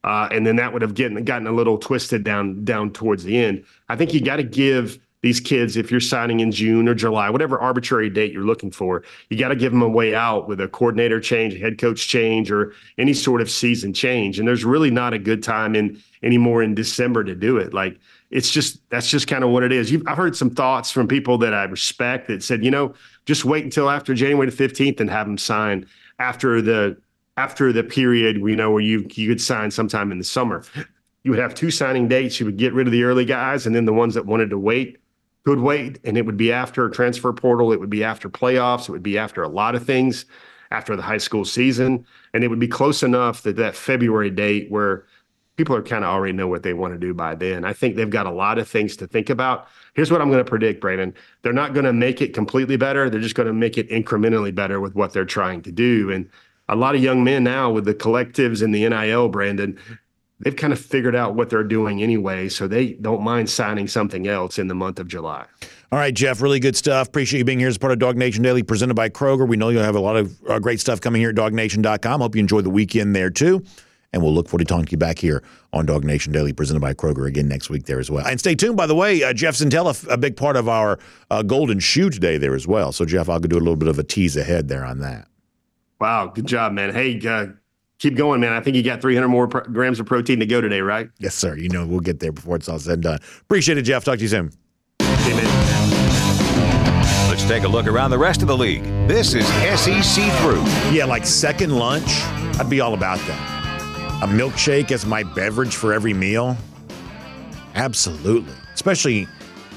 Uh, 0.03 0.29
and 0.33 0.47
then 0.47 0.57
that 0.57 0.73
would 0.73 0.83
have 0.83 0.95
gotten 0.95 1.23
gotten 1.25 1.47
a 1.47 1.53
little 1.53 1.79
twisted 1.79 2.25
down 2.25 2.65
down 2.65 2.93
towards 2.93 3.25
the 3.25 3.37
end. 3.37 3.65
I 3.89 3.95
think 3.97 4.13
you 4.13 4.21
got 4.21 4.37
to 4.37 4.45
give 4.45 4.99
these 5.21 5.41
kids, 5.41 5.77
if 5.77 5.91
you're 5.91 6.01
signing 6.01 6.41
in 6.41 6.53
June 6.53 6.89
or 6.89 6.95
July, 6.95 7.29
whatever 7.29 7.59
arbitrary 7.59 8.09
date 8.09 8.33
you're 8.33 8.45
looking 8.45 8.71
for, 8.71 9.03
you 9.31 9.39
got 9.39 9.49
to 9.49 9.57
give 9.57 9.73
them 9.73 9.83
a 9.83 9.89
way 9.89 10.15
out 10.15 10.47
with 10.47 10.61
a 10.61 10.69
coordinator 10.69 11.21
change, 11.21 11.59
head 11.59 11.79
coach 11.79 12.07
change, 12.07 12.53
or 12.53 12.73
any 12.99 13.13
sort 13.13 13.41
of 13.41 13.51
season 13.51 13.93
change. 13.93 14.39
And 14.39 14.47
there's 14.47 14.65
really 14.65 14.91
not 14.91 15.15
a 15.15 15.19
good 15.19 15.43
time 15.43 15.75
in 15.75 16.01
anymore 16.23 16.63
in 16.63 16.75
December 16.75 17.25
to 17.25 17.35
do 17.35 17.57
it. 17.57 17.75
Like 17.75 17.99
it's 18.31 18.51
just 18.51 18.79
that's 18.91 19.11
just 19.11 19.27
kind 19.27 19.43
of 19.43 19.51
what 19.51 19.65
it 19.65 19.73
is. 19.73 19.91
You've, 19.91 20.07
I've 20.07 20.17
heard 20.17 20.37
some 20.37 20.51
thoughts 20.51 20.91
from 20.91 21.09
people 21.09 21.37
that 21.39 21.53
I 21.53 21.65
respect 21.65 22.29
that 22.29 22.43
said, 22.43 22.65
you 22.65 22.71
know, 22.71 22.95
just 23.27 23.45
wait 23.45 23.65
until 23.65 23.91
after 23.91 24.15
January 24.15 24.49
the 24.49 24.69
15th 24.69 25.01
and 25.01 25.11
have 25.11 25.27
them 25.27 25.39
sign 25.39 25.87
after 26.21 26.63
the 26.63 26.97
after 27.37 27.73
the 27.73 27.85
period 27.85 28.43
we 28.43 28.55
know 28.55 28.71
where 28.71 28.83
you 28.83 29.07
you 29.15 29.29
could 29.29 29.41
sign 29.41 29.71
sometime 29.71 30.13
in 30.13 30.19
the 30.19 30.25
summer. 30.25 30.63
You 31.25 31.33
would 31.33 31.41
have 31.41 31.55
two 31.55 31.71
signing 31.73 32.07
dates. 32.07 32.39
You 32.39 32.47
would 32.47 32.57
get 32.57 32.73
rid 32.73 32.87
of 32.87 32.93
the 32.93 33.03
early 33.03 33.25
guys, 33.25 33.67
and 33.67 33.75
then 33.75 33.85
the 33.85 33.93
ones 33.93 34.15
that 34.15 34.25
wanted 34.25 34.51
to 34.51 34.59
wait 34.59 34.99
could 35.49 35.61
wait, 35.61 35.99
and 36.05 36.19
it 36.19 36.27
would 36.27 36.37
be 36.37 36.53
after 36.53 36.91
transfer 36.91 37.33
portal, 37.33 37.73
it 37.73 37.81
would 37.81 37.89
be 37.89 38.05
after 38.05 38.29
playoffs, 38.29 38.87
it 38.87 38.93
would 38.93 39.03
be 39.03 39.17
after 39.17 39.43
a 39.43 39.49
lot 39.49 39.75
of 39.75 39.83
things, 39.83 40.27
after 40.71 40.95
the 40.95 41.01
high 41.01 41.17
school 41.17 41.43
season, 41.43 42.05
and 42.35 42.45
it 42.45 42.49
would 42.49 42.59
be 42.59 42.69
close 42.69 43.03
enough 43.03 43.41
that 43.45 43.57
that 43.57 43.75
February 43.75 44.29
date 44.29 44.71
where 44.71 45.07
people 45.57 45.75
are 45.75 45.81
kind 45.81 46.05
of 46.05 46.11
already 46.11 46.35
know 46.35 46.47
what 46.47 46.63
they 46.63 46.75
want 46.75 46.93
to 46.93 46.99
do 46.99 47.15
by 47.15 47.35
then. 47.35 47.65
I 47.65 47.73
think 47.73 47.97
they've 47.97 48.11
got 48.11 48.27
a 48.27 48.31
lot 48.31 48.59
of 48.59 48.69
things 48.69 48.95
to 48.99 49.07
think 49.07 49.31
about. 49.31 49.69
Here's 49.95 50.13
what 50.13 50.21
I'm 50.21 50.29
going 50.29 50.45
to 50.45 50.51
predict, 50.51 50.83
Brandon. 50.83 51.15
They're 51.41 51.55
not 51.55 51.73
going 51.73 51.87
to 51.87 51.95
make 51.95 52.21
it 52.21 52.35
completely 52.35 52.77
better. 52.77 53.09
They're 53.09 53.19
just 53.19 53.35
going 53.35 53.47
to 53.47 53.55
make 53.55 53.79
it 53.79 53.89
incrementally 53.89 54.55
better 54.55 54.83
with 54.83 54.95
what 54.95 55.15
they're 55.15 55.25
trying 55.25 55.63
to 55.63 55.73
do. 55.73 56.11
And 56.11 56.29
a 56.69 56.77
lot 56.77 56.95
of 56.95 57.03
young 57.03 57.25
men 57.25 57.43
now 57.43 57.71
with 57.71 57.87
the 57.87 57.95
collectives 57.95 58.63
and 58.63 58.75
the 58.75 58.87
NIL, 58.87 59.31
Brandon, 59.31 59.79
they've 60.41 60.57
kind 60.57 60.73
of 60.73 60.81
figured 60.81 61.17
out 61.17 61.35
what 61.35 61.51
they're 61.51 61.65
doing 61.65 62.03
anyway, 62.03 62.49
so 62.49 62.69
they 62.69 62.93
don't 62.95 63.23
mind 63.23 63.49
signing 63.51 63.89
something 63.89 64.27
else 64.27 64.59
in 64.59 64.69
the 64.69 64.75
month 64.75 64.99
of 65.01 65.09
July. 65.09 65.47
All 65.91 65.99
right, 65.99 66.13
Jeff, 66.15 66.41
really 66.41 66.61
good 66.61 66.77
stuff. 66.77 67.09
Appreciate 67.09 67.39
you 67.39 67.45
being 67.45 67.59
here 67.59 67.69
as 67.69 67.79
part 67.79 67.93
of 67.93 67.99
Dog 67.99 68.17
Nation 68.17 68.43
Daily, 68.43 68.63
presented 68.63 68.95
by 68.95 69.09
Kroger. 69.09 69.49
We 69.49 69.57
know 69.57 69.71
you'll 69.71 69.83
have 69.83 69.97
a 69.97 70.01
lot 70.01 70.17
of 70.17 70.39
uh, 70.49 70.59
great 70.59 70.81
stuff 70.81 71.01
coming 71.01 71.21
here 71.21 71.31
at 71.31 71.37
dawgnation.com. 71.37 72.21
Hope 72.21 72.35
you 72.35 72.41
enjoy 72.41 72.61
the 72.61 72.71
weekend 72.71 73.17
there 73.17 73.31
too. 73.31 73.65
And 74.13 74.23
we'll 74.23 74.33
look 74.33 74.49
forward 74.49 74.61
to 74.61 74.65
talking 74.65 74.87
to 74.87 74.93
you 74.93 74.99
back 74.99 75.19
here 75.19 75.43
on 75.73 75.87
DawgNation 75.87 76.33
Daily, 76.33 76.55
presented 76.55 76.81
by 76.81 76.95
Kroger 76.95 77.27
again 77.27 77.47
next 77.47 77.69
week 77.69 77.85
there 77.85 77.99
as 77.99 78.11
well. 78.11 78.27
And 78.27 78.41
stay 78.41 78.55
tuned, 78.55 78.77
by 78.77 78.87
the 78.87 78.95
way, 78.95 79.23
uh, 79.23 79.35
Jeff 79.35 79.55
Sentell, 79.55 80.09
a 80.11 80.17
big 80.17 80.35
part 80.35 80.57
of 80.57 80.67
our 80.67 80.99
uh, 81.31 81.43
Golden 81.43 81.79
Shoe 81.79 82.09
today 82.09 82.39
there 82.39 82.55
as 82.55 82.67
well. 82.67 82.91
So, 82.93 83.05
Jeff, 83.05 83.29
I'll 83.29 83.39
go 83.39 83.49
do 83.49 83.57
a 83.57 83.59
little 83.59 83.77
bit 83.77 83.89
of 83.89 83.99
a 83.99 84.05
tease 84.05 84.37
ahead 84.37 84.69
there 84.69 84.85
on 84.85 85.01
that. 85.01 85.29
Wow, 86.01 86.29
good 86.29 86.47
job, 86.47 86.73
man. 86.73 86.95
Hey, 86.95 87.21
uh, 87.27 87.49
keep 87.99 88.17
going, 88.17 88.41
man. 88.41 88.53
I 88.53 88.61
think 88.61 88.77
you 88.77 88.83
got 88.83 89.01
300 89.01 89.29
more 89.29 89.49
pr- 89.49 89.71
grams 89.71 90.01
of 90.01 90.07
protein 90.07 90.41
to 90.41 90.47
go 90.47 90.61
today, 90.61 90.81
right? 90.81 91.11
Yes, 91.19 91.35
sir. 91.35 91.57
You 91.57 91.69
know, 91.69 91.87
we'll 91.87 92.01
get 92.01 92.21
there 92.21 92.33
before 92.33 92.57
it's 92.57 92.69
all 92.69 92.79
said 92.79 92.95
and 92.95 93.03
done. 93.03 93.19
Appreciate 93.43 93.79
it, 93.79 93.83
Jeff. 93.83 94.05
Talk 94.05 94.17
to 94.17 94.23
you 94.23 94.29
soon. 94.29 94.53
Let's 97.29 97.45
take 97.47 97.65
a 97.65 97.69
look 97.69 97.87
around 97.87 98.11
the 98.11 98.19
rest 98.19 98.43
of 98.43 98.49
the 98.49 98.57
league. 98.57 98.83
This 99.07 99.35
is 99.35 99.47
SEC 99.47 100.25
through. 100.41 100.63
Yeah, 100.93 101.05
like 101.07 101.25
second 101.27 101.75
lunch, 101.77 102.09
I'd 102.59 102.69
be 102.69 102.81
all 102.81 102.95
about 102.95 103.19
that. 103.21 104.23
A 104.23 104.27
milkshake 104.27 104.91
as 104.91 105.07
my 105.07 105.23
beverage 105.23 105.77
for 105.77 105.93
every 105.93 106.13
meal. 106.15 106.57
Absolutely. 107.75 108.55
Especially 108.75 109.27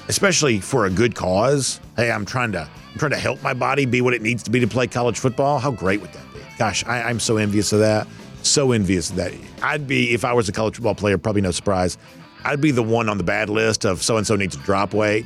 especially 0.08 0.60
for 0.60 0.86
a 0.86 0.90
good 0.90 1.14
cause. 1.14 1.80
Hey, 1.96 2.12
I'm 2.12 2.26
trying 2.26 2.52
to 2.54 2.62
I'm 2.62 2.98
trying 2.98 3.12
to 3.12 3.18
help 3.18 3.42
my 3.44 3.54
body 3.54 3.86
be 3.86 4.02
what 4.02 4.14
it 4.14 4.22
needs 4.22 4.42
to 4.44 4.50
be 4.50 4.60
to 4.60 4.68
play 4.68 4.88
college 4.88 5.20
football. 5.20 5.60
How 5.60 5.72
great 5.72 6.02
would 6.02 6.12
that 6.14 6.31
Gosh, 6.62 6.86
I, 6.86 7.02
I'm 7.02 7.20
so 7.20 7.38
envious 7.38 7.74
of 7.74 7.80
that. 7.80 8.08
So 8.44 8.72
envious 8.72 9.10
of 9.10 9.16
that. 9.16 9.34
I'd 9.64 9.88
be, 9.88 10.14
if 10.14 10.24
I 10.24 10.32
was 10.34 10.48
a 10.48 10.52
college 10.52 10.76
football 10.76 10.94
player, 10.94 11.18
probably 11.18 11.42
no 11.42 11.50
surprise, 11.50 11.98
I'd 12.44 12.62
be 12.62 12.70
the 12.70 12.84
one 12.84 13.10
on 13.10 13.18
the 13.18 13.24
bad 13.24 13.50
list 13.50 13.84
of 13.84 14.04
so 14.04 14.18
and 14.18 14.28
so 14.28 14.36
needs 14.36 14.56
to 14.56 14.62
drop 14.62 14.94
weight. 14.94 15.26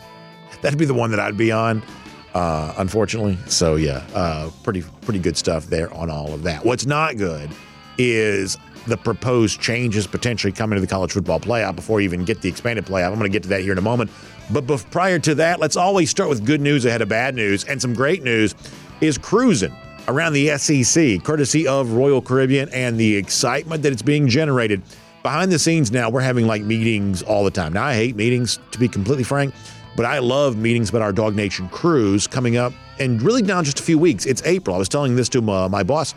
That'd 0.60 0.78
be 0.78 0.84
the 0.84 0.92
one 0.92 1.10
that 1.12 1.18
I'd 1.18 1.38
be 1.38 1.50
on, 1.50 1.82
uh, 2.34 2.74
unfortunately. 2.76 3.38
So 3.46 3.76
yeah, 3.76 4.06
uh, 4.12 4.50
pretty 4.64 4.82
pretty 5.00 5.18
good 5.18 5.38
stuff 5.38 5.64
there 5.64 5.90
on 5.94 6.10
all 6.10 6.34
of 6.34 6.42
that. 6.42 6.62
What's 6.62 6.84
not 6.84 7.16
good 7.16 7.48
is 7.96 8.58
the 8.86 8.98
proposed 8.98 9.58
changes 9.58 10.06
potentially 10.06 10.52
coming 10.52 10.76
to 10.76 10.82
the 10.82 10.86
college 10.86 11.12
football 11.12 11.40
playoff 11.40 11.74
before 11.74 12.02
you 12.02 12.04
even 12.04 12.26
get 12.26 12.42
the 12.42 12.50
expanded 12.50 12.84
playoff. 12.84 13.12
I'm 13.12 13.18
going 13.18 13.32
to 13.32 13.34
get 13.34 13.44
to 13.44 13.48
that 13.48 13.62
here 13.62 13.72
in 13.72 13.78
a 13.78 13.80
moment. 13.80 14.10
But 14.50 14.66
prior 14.90 15.18
to 15.20 15.36
that, 15.36 15.58
let's 15.58 15.78
always 15.78 16.10
start 16.10 16.28
with 16.28 16.44
good 16.44 16.60
news 16.60 16.84
ahead 16.84 17.00
of 17.00 17.08
bad 17.08 17.34
news. 17.34 17.64
And 17.64 17.80
some 17.80 17.94
great 17.94 18.22
news 18.22 18.54
is 19.00 19.16
cruising 19.16 19.74
around 20.08 20.32
the 20.32 20.56
SEC, 20.56 21.22
courtesy 21.24 21.66
of 21.66 21.92
Royal 21.92 22.22
Caribbean 22.22 22.68
and 22.70 22.98
the 22.98 23.16
excitement 23.16 23.82
that 23.82 23.92
it's 23.92 24.02
being 24.02 24.28
generated. 24.28 24.82
Behind 25.22 25.50
the 25.50 25.58
scenes 25.58 25.90
now, 25.90 26.08
we're 26.08 26.20
having 26.20 26.46
like 26.46 26.62
meetings 26.62 27.22
all 27.22 27.44
the 27.44 27.50
time. 27.50 27.72
Now, 27.72 27.84
I 27.84 27.94
hate 27.94 28.14
meetings, 28.14 28.60
to 28.70 28.78
be 28.78 28.88
completely 28.88 29.24
frank, 29.24 29.54
but 29.96 30.06
I 30.06 30.20
love 30.20 30.56
meetings 30.56 30.88
about 30.90 31.02
our 31.02 31.12
DawgNation 31.12 31.70
cruise 31.70 32.26
coming 32.26 32.56
up 32.56 32.72
and 32.98 33.20
really 33.22 33.42
now 33.42 33.62
just 33.62 33.80
a 33.80 33.82
few 33.82 33.98
weeks. 33.98 34.26
It's 34.26 34.42
April. 34.44 34.76
I 34.76 34.78
was 34.78 34.88
telling 34.88 35.16
this 35.16 35.28
to 35.30 35.42
my, 35.42 35.68
my 35.68 35.82
boss 35.82 36.14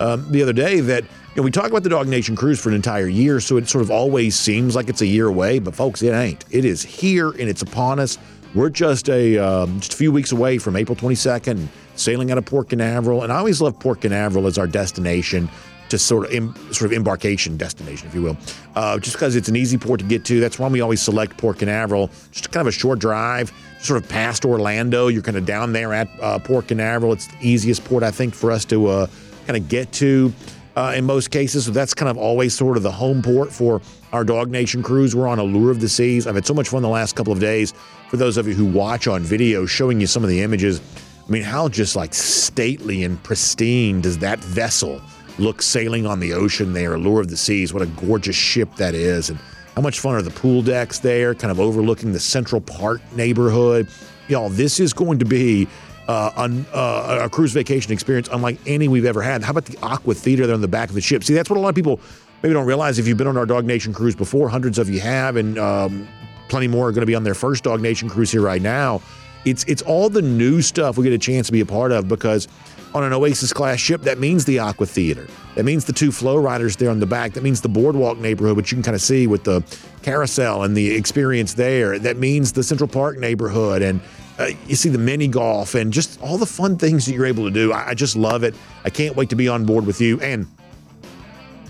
um, 0.00 0.30
the 0.30 0.42
other 0.42 0.52
day 0.52 0.80
that 0.80 1.02
you 1.02 1.08
know, 1.36 1.42
we 1.42 1.50
talk 1.50 1.68
about 1.68 1.82
the 1.82 1.88
DawgNation 1.88 2.36
cruise 2.36 2.60
for 2.60 2.68
an 2.68 2.76
entire 2.76 3.08
year, 3.08 3.40
so 3.40 3.56
it 3.56 3.68
sort 3.68 3.82
of 3.82 3.90
always 3.90 4.36
seems 4.36 4.76
like 4.76 4.88
it's 4.88 5.00
a 5.00 5.06
year 5.06 5.26
away, 5.26 5.58
but 5.58 5.74
folks, 5.74 6.02
it 6.02 6.12
ain't. 6.12 6.44
It 6.50 6.64
is 6.64 6.82
here 6.82 7.30
and 7.30 7.48
it's 7.48 7.62
upon 7.62 7.98
us. 7.98 8.18
We're 8.54 8.70
just 8.70 9.08
a 9.08 9.36
um, 9.38 9.80
just 9.80 9.94
a 9.94 9.96
few 9.96 10.12
weeks 10.12 10.30
away 10.30 10.58
from 10.58 10.76
April 10.76 10.94
22nd 10.94 11.66
sailing 11.96 12.30
out 12.30 12.38
of 12.38 12.44
Port 12.44 12.68
Canaveral. 12.68 13.22
And 13.22 13.32
I 13.32 13.36
always 13.38 13.60
love 13.60 13.78
Port 13.78 14.00
Canaveral 14.00 14.46
as 14.46 14.58
our 14.58 14.66
destination 14.66 15.48
to 15.90 15.98
sort 15.98 16.26
of 16.26 16.32
Im, 16.32 16.54
sort 16.72 16.90
of 16.90 16.92
embarkation 16.92 17.56
destination, 17.56 18.08
if 18.08 18.14
you 18.14 18.22
will, 18.22 18.36
uh, 18.74 18.98
just 18.98 19.16
because 19.16 19.36
it's 19.36 19.48
an 19.48 19.56
easy 19.56 19.78
port 19.78 20.00
to 20.00 20.06
get 20.06 20.24
to. 20.24 20.40
That's 20.40 20.58
why 20.58 20.68
we 20.68 20.80
always 20.80 21.02
select 21.02 21.36
Port 21.36 21.58
Canaveral. 21.58 22.10
Just 22.32 22.50
kind 22.50 22.66
of 22.66 22.74
a 22.74 22.76
short 22.76 22.98
drive, 22.98 23.52
sort 23.80 24.02
of 24.02 24.08
past 24.08 24.44
Orlando. 24.44 25.08
You're 25.08 25.22
kind 25.22 25.36
of 25.36 25.46
down 25.46 25.72
there 25.72 25.92
at 25.92 26.08
uh, 26.20 26.38
Port 26.38 26.68
Canaveral. 26.68 27.12
It's 27.12 27.26
the 27.26 27.36
easiest 27.42 27.84
port 27.84 28.02
I 28.02 28.10
think 28.10 28.34
for 28.34 28.50
us 28.50 28.64
to 28.66 28.86
uh, 28.86 29.06
kind 29.46 29.56
of 29.56 29.68
get 29.68 29.92
to. 29.92 30.32
Uh, 30.76 30.92
in 30.96 31.04
most 31.04 31.30
cases, 31.30 31.66
so 31.66 31.70
that's 31.70 31.94
kind 31.94 32.08
of 32.08 32.18
always 32.18 32.52
sort 32.52 32.76
of 32.76 32.82
the 32.82 32.90
home 32.90 33.22
port 33.22 33.52
for 33.52 33.80
our 34.12 34.24
DawgNation 34.24 34.82
cruise. 34.82 35.14
We're 35.14 35.28
on 35.28 35.38
Allure 35.38 35.70
of 35.70 35.80
the 35.80 35.88
Seas. 35.88 36.26
I've 36.26 36.34
had 36.34 36.44
so 36.44 36.52
much 36.52 36.68
fun 36.68 36.82
the 36.82 36.88
last 36.88 37.14
couple 37.14 37.32
of 37.32 37.38
days. 37.38 37.72
For 38.10 38.16
those 38.16 38.36
of 38.36 38.48
you 38.48 38.54
who 38.54 38.64
watch 38.64 39.06
on 39.06 39.22
video, 39.22 39.66
showing 39.66 40.00
you 40.00 40.08
some 40.08 40.24
of 40.24 40.30
the 40.30 40.42
images 40.42 40.80
I 41.26 41.32
mean, 41.32 41.42
how 41.42 41.68
just 41.68 41.96
like 41.96 42.12
stately 42.12 43.02
and 43.02 43.22
pristine 43.22 44.00
does 44.00 44.18
that 44.18 44.38
vessel 44.40 45.00
look 45.38 45.62
sailing 45.62 46.06
on 46.06 46.20
the 46.20 46.32
ocean 46.32 46.72
there, 46.72 46.94
Allure 46.94 47.22
of 47.22 47.28
the 47.28 47.36
Seas. 47.36 47.72
What 47.72 47.82
a 47.82 47.86
gorgeous 47.86 48.36
ship 48.36 48.74
that 48.76 48.94
is. 48.94 49.30
And 49.30 49.38
how 49.74 49.82
much 49.82 50.00
fun 50.00 50.14
are 50.14 50.22
the 50.22 50.30
pool 50.30 50.62
decks 50.62 50.98
there, 50.98 51.34
kind 51.34 51.50
of 51.50 51.58
overlooking 51.58 52.12
the 52.12 52.20
Central 52.20 52.60
Park 52.60 53.00
neighborhood? 53.16 53.88
Y'all, 54.28 54.48
this 54.48 54.78
is 54.78 54.92
going 54.92 55.18
to 55.18 55.24
be 55.24 55.66
uh, 56.08 56.30
uh, 56.72 57.20
a 57.22 57.30
cruise 57.30 57.52
vacation 57.52 57.92
experience 57.92 58.28
unlike 58.30 58.58
any 58.66 58.88
we've 58.88 59.06
ever 59.06 59.22
had. 59.22 59.42
How 59.42 59.50
about 59.50 59.64
the 59.64 59.78
Aqua 59.82 60.14
Theater 60.14 60.46
there 60.46 60.54
on 60.54 60.60
the 60.60 60.68
back 60.68 60.90
of 60.90 60.94
the 60.94 61.00
ship? 61.00 61.24
See, 61.24 61.34
that's 61.34 61.50
what 61.50 61.56
a 61.56 61.60
lot 61.60 61.70
of 61.70 61.74
people 61.74 62.00
maybe 62.42 62.52
don't 62.52 62.66
realize. 62.66 62.98
If 62.98 63.08
you've 63.08 63.18
been 63.18 63.26
on 63.26 63.36
our 63.36 63.46
DawgNation 63.46 63.94
cruise 63.94 64.14
before, 64.14 64.48
hundreds 64.48 64.78
of 64.78 64.90
you 64.90 65.00
have, 65.00 65.36
and 65.36 65.58
um, 65.58 66.06
plenty 66.48 66.68
more 66.68 66.88
are 66.88 66.92
going 66.92 67.00
to 67.00 67.06
be 67.06 67.14
on 67.14 67.24
their 67.24 67.34
first 67.34 67.64
DawgNation 67.64 68.10
cruise 68.10 68.30
here 68.30 68.42
right 68.42 68.62
now. 68.62 69.00
It's 69.44 69.64
it's 69.64 69.82
all 69.82 70.08
the 70.08 70.22
new 70.22 70.62
stuff 70.62 70.96
we 70.96 71.04
get 71.04 71.12
a 71.12 71.18
chance 71.18 71.46
to 71.46 71.52
be 71.52 71.60
a 71.60 71.66
part 71.66 71.92
of 71.92 72.08
because 72.08 72.48
on 72.94 73.02
an 73.02 73.12
Oasis 73.12 73.52
class 73.52 73.80
ship, 73.80 74.02
that 74.02 74.18
means 74.18 74.44
the 74.44 74.60
Aqua 74.60 74.86
Theater. 74.86 75.26
That 75.56 75.64
means 75.64 75.84
the 75.84 75.92
two 75.92 76.12
flow 76.12 76.36
riders 76.36 76.76
there 76.76 76.90
on 76.90 77.00
the 77.00 77.06
back. 77.06 77.32
That 77.32 77.42
means 77.42 77.60
the 77.60 77.68
boardwalk 77.68 78.18
neighborhood, 78.18 78.56
which 78.56 78.70
you 78.70 78.76
can 78.76 78.84
kind 78.84 78.94
of 78.94 79.02
see 79.02 79.26
with 79.26 79.42
the 79.42 79.64
carousel 80.02 80.62
and 80.62 80.76
the 80.76 80.94
experience 80.94 81.54
there. 81.54 81.98
That 81.98 82.18
means 82.18 82.52
the 82.52 82.62
Central 82.62 82.88
Park 82.88 83.18
neighborhood 83.18 83.82
and 83.82 84.00
uh, 84.38 84.50
you 84.66 84.76
see 84.76 84.88
the 84.88 84.98
mini 84.98 85.28
golf 85.28 85.74
and 85.74 85.92
just 85.92 86.20
all 86.20 86.38
the 86.38 86.46
fun 86.46 86.76
things 86.76 87.06
that 87.06 87.14
you're 87.14 87.26
able 87.26 87.44
to 87.44 87.50
do. 87.50 87.72
I, 87.72 87.90
I 87.90 87.94
just 87.94 88.16
love 88.16 88.42
it. 88.42 88.54
I 88.84 88.90
can't 88.90 89.16
wait 89.16 89.30
to 89.30 89.36
be 89.36 89.48
on 89.48 89.64
board 89.64 89.86
with 89.86 90.00
you. 90.00 90.20
And 90.20 90.46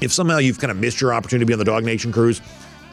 if 0.01 0.13
somehow 0.13 0.39
you've 0.39 0.59
kind 0.59 0.71
of 0.71 0.79
missed 0.79 1.01
your 1.01 1.13
opportunity 1.13 1.45
to 1.45 1.47
be 1.47 1.53
on 1.53 1.59
the 1.59 1.71
DawgNation 1.71 2.13
cruise, 2.13 2.41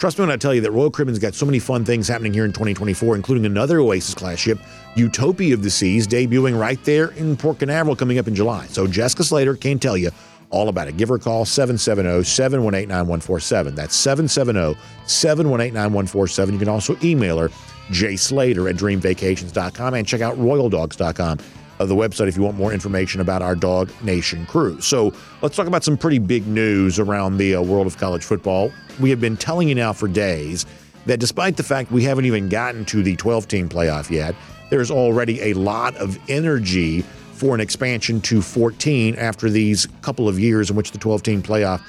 trust 0.02 0.18
me 0.18 0.24
when 0.24 0.32
I 0.32 0.36
tell 0.36 0.56
you 0.56 0.62
that 0.62 0.72
Royal 0.72 0.90
Caribbean's 0.90 1.20
got 1.20 1.36
so 1.36 1.46
many 1.46 1.60
fun 1.60 1.86
things 1.86 2.08
happening 2.08 2.34
here 2.34 2.44
in 2.44 2.52
2024, 2.52 3.16
including 3.16 3.46
another 3.46 3.78
Oasis 3.78 4.16
class 4.16 4.40
ship, 4.40 4.58
Utopia 4.96 5.54
of 5.54 5.62
the 5.62 5.70
Seas, 5.70 6.08
debuting 6.08 6.60
right 6.60 6.84
there 6.86 7.10
in 7.12 7.38
Port 7.38 7.60
Canaveral 7.60 7.96
coming 7.96 8.18
up 8.18 8.28
in 8.28 8.34
July. 8.34 8.66
So 8.66 8.88
Jessica 8.88 9.24
Slater 9.24 9.56
can 9.56 9.78
tell 9.78 9.96
you 9.96 10.10
all 10.50 10.70
about 10.70 10.88
it. 10.88 10.98
Give 10.98 11.10
her 11.10 11.16
a 11.16 11.20
call, 11.20 11.46
770 11.46 12.24
718 12.24 12.90
9147. 12.90 13.76
That's 13.76 13.96
770 13.96 14.76
718 15.06 15.72
9147. 15.72 16.54
You 16.56 16.60
can 16.60 16.68
also 16.68 16.98
email 17.04 17.38
her, 17.38 17.50
jslater 17.92 18.68
at 18.72 18.78
dreamvacations.com, 18.78 19.94
and 19.94 20.08
check 20.08 20.22
out 20.22 20.36
royaldogs.com 20.36 21.38
of 21.82 21.90
the 21.90 21.96
website 21.96 22.28
if 22.28 22.38
you 22.38 22.44
want 22.44 22.58
more 22.58 22.74
information 22.74 23.22
about 23.22 23.42
our 23.42 23.56
Dog 23.56 23.92
Nation 24.04 24.46
crew. 24.46 24.80
So 24.82 25.14
let's 25.42 25.56
talk 25.56 25.68
about 25.68 25.84
some 25.84 25.98
pretty 25.98 26.20
big 26.20 26.48
news 26.48 27.00
around 27.00 27.38
the 27.38 27.56
uh, 27.56 27.62
world 27.62 27.88
of 27.88 27.98
college 27.98 28.24
football. 28.24 28.72
We 29.00 29.10
have 29.10 29.20
been 29.20 29.38
telling 29.38 29.68
you 29.70 29.76
now 29.76 29.94
for 29.94 30.08
days 30.08 30.66
that 31.06 31.20
despite 31.20 31.58
the 31.58 31.64
fact 31.64 31.92
we 31.92 32.04
haven't 32.04 32.26
even 32.26 32.50
gotten 32.50 32.86
to 32.86 33.02
the 33.02 33.16
12 33.16 33.48
team 33.48 33.70
playoff 33.70 34.10
yet, 34.10 34.36
there's 34.70 34.92
already 34.92 35.42
a 35.42 35.54
lot 35.54 35.96
of 35.98 36.18
energy 36.30 37.02
for 37.34 37.56
an 37.56 37.62
expansion 37.62 38.22
to 38.22 38.42
14 38.42 39.16
after 39.16 39.50
these 39.50 39.88
couple 40.02 40.30
of 40.30 40.40
years 40.40 40.70
in 40.70 40.76
which 40.76 40.92
the 40.92 40.98
12 40.98 41.24
team 41.24 41.42
playoff 41.42 41.82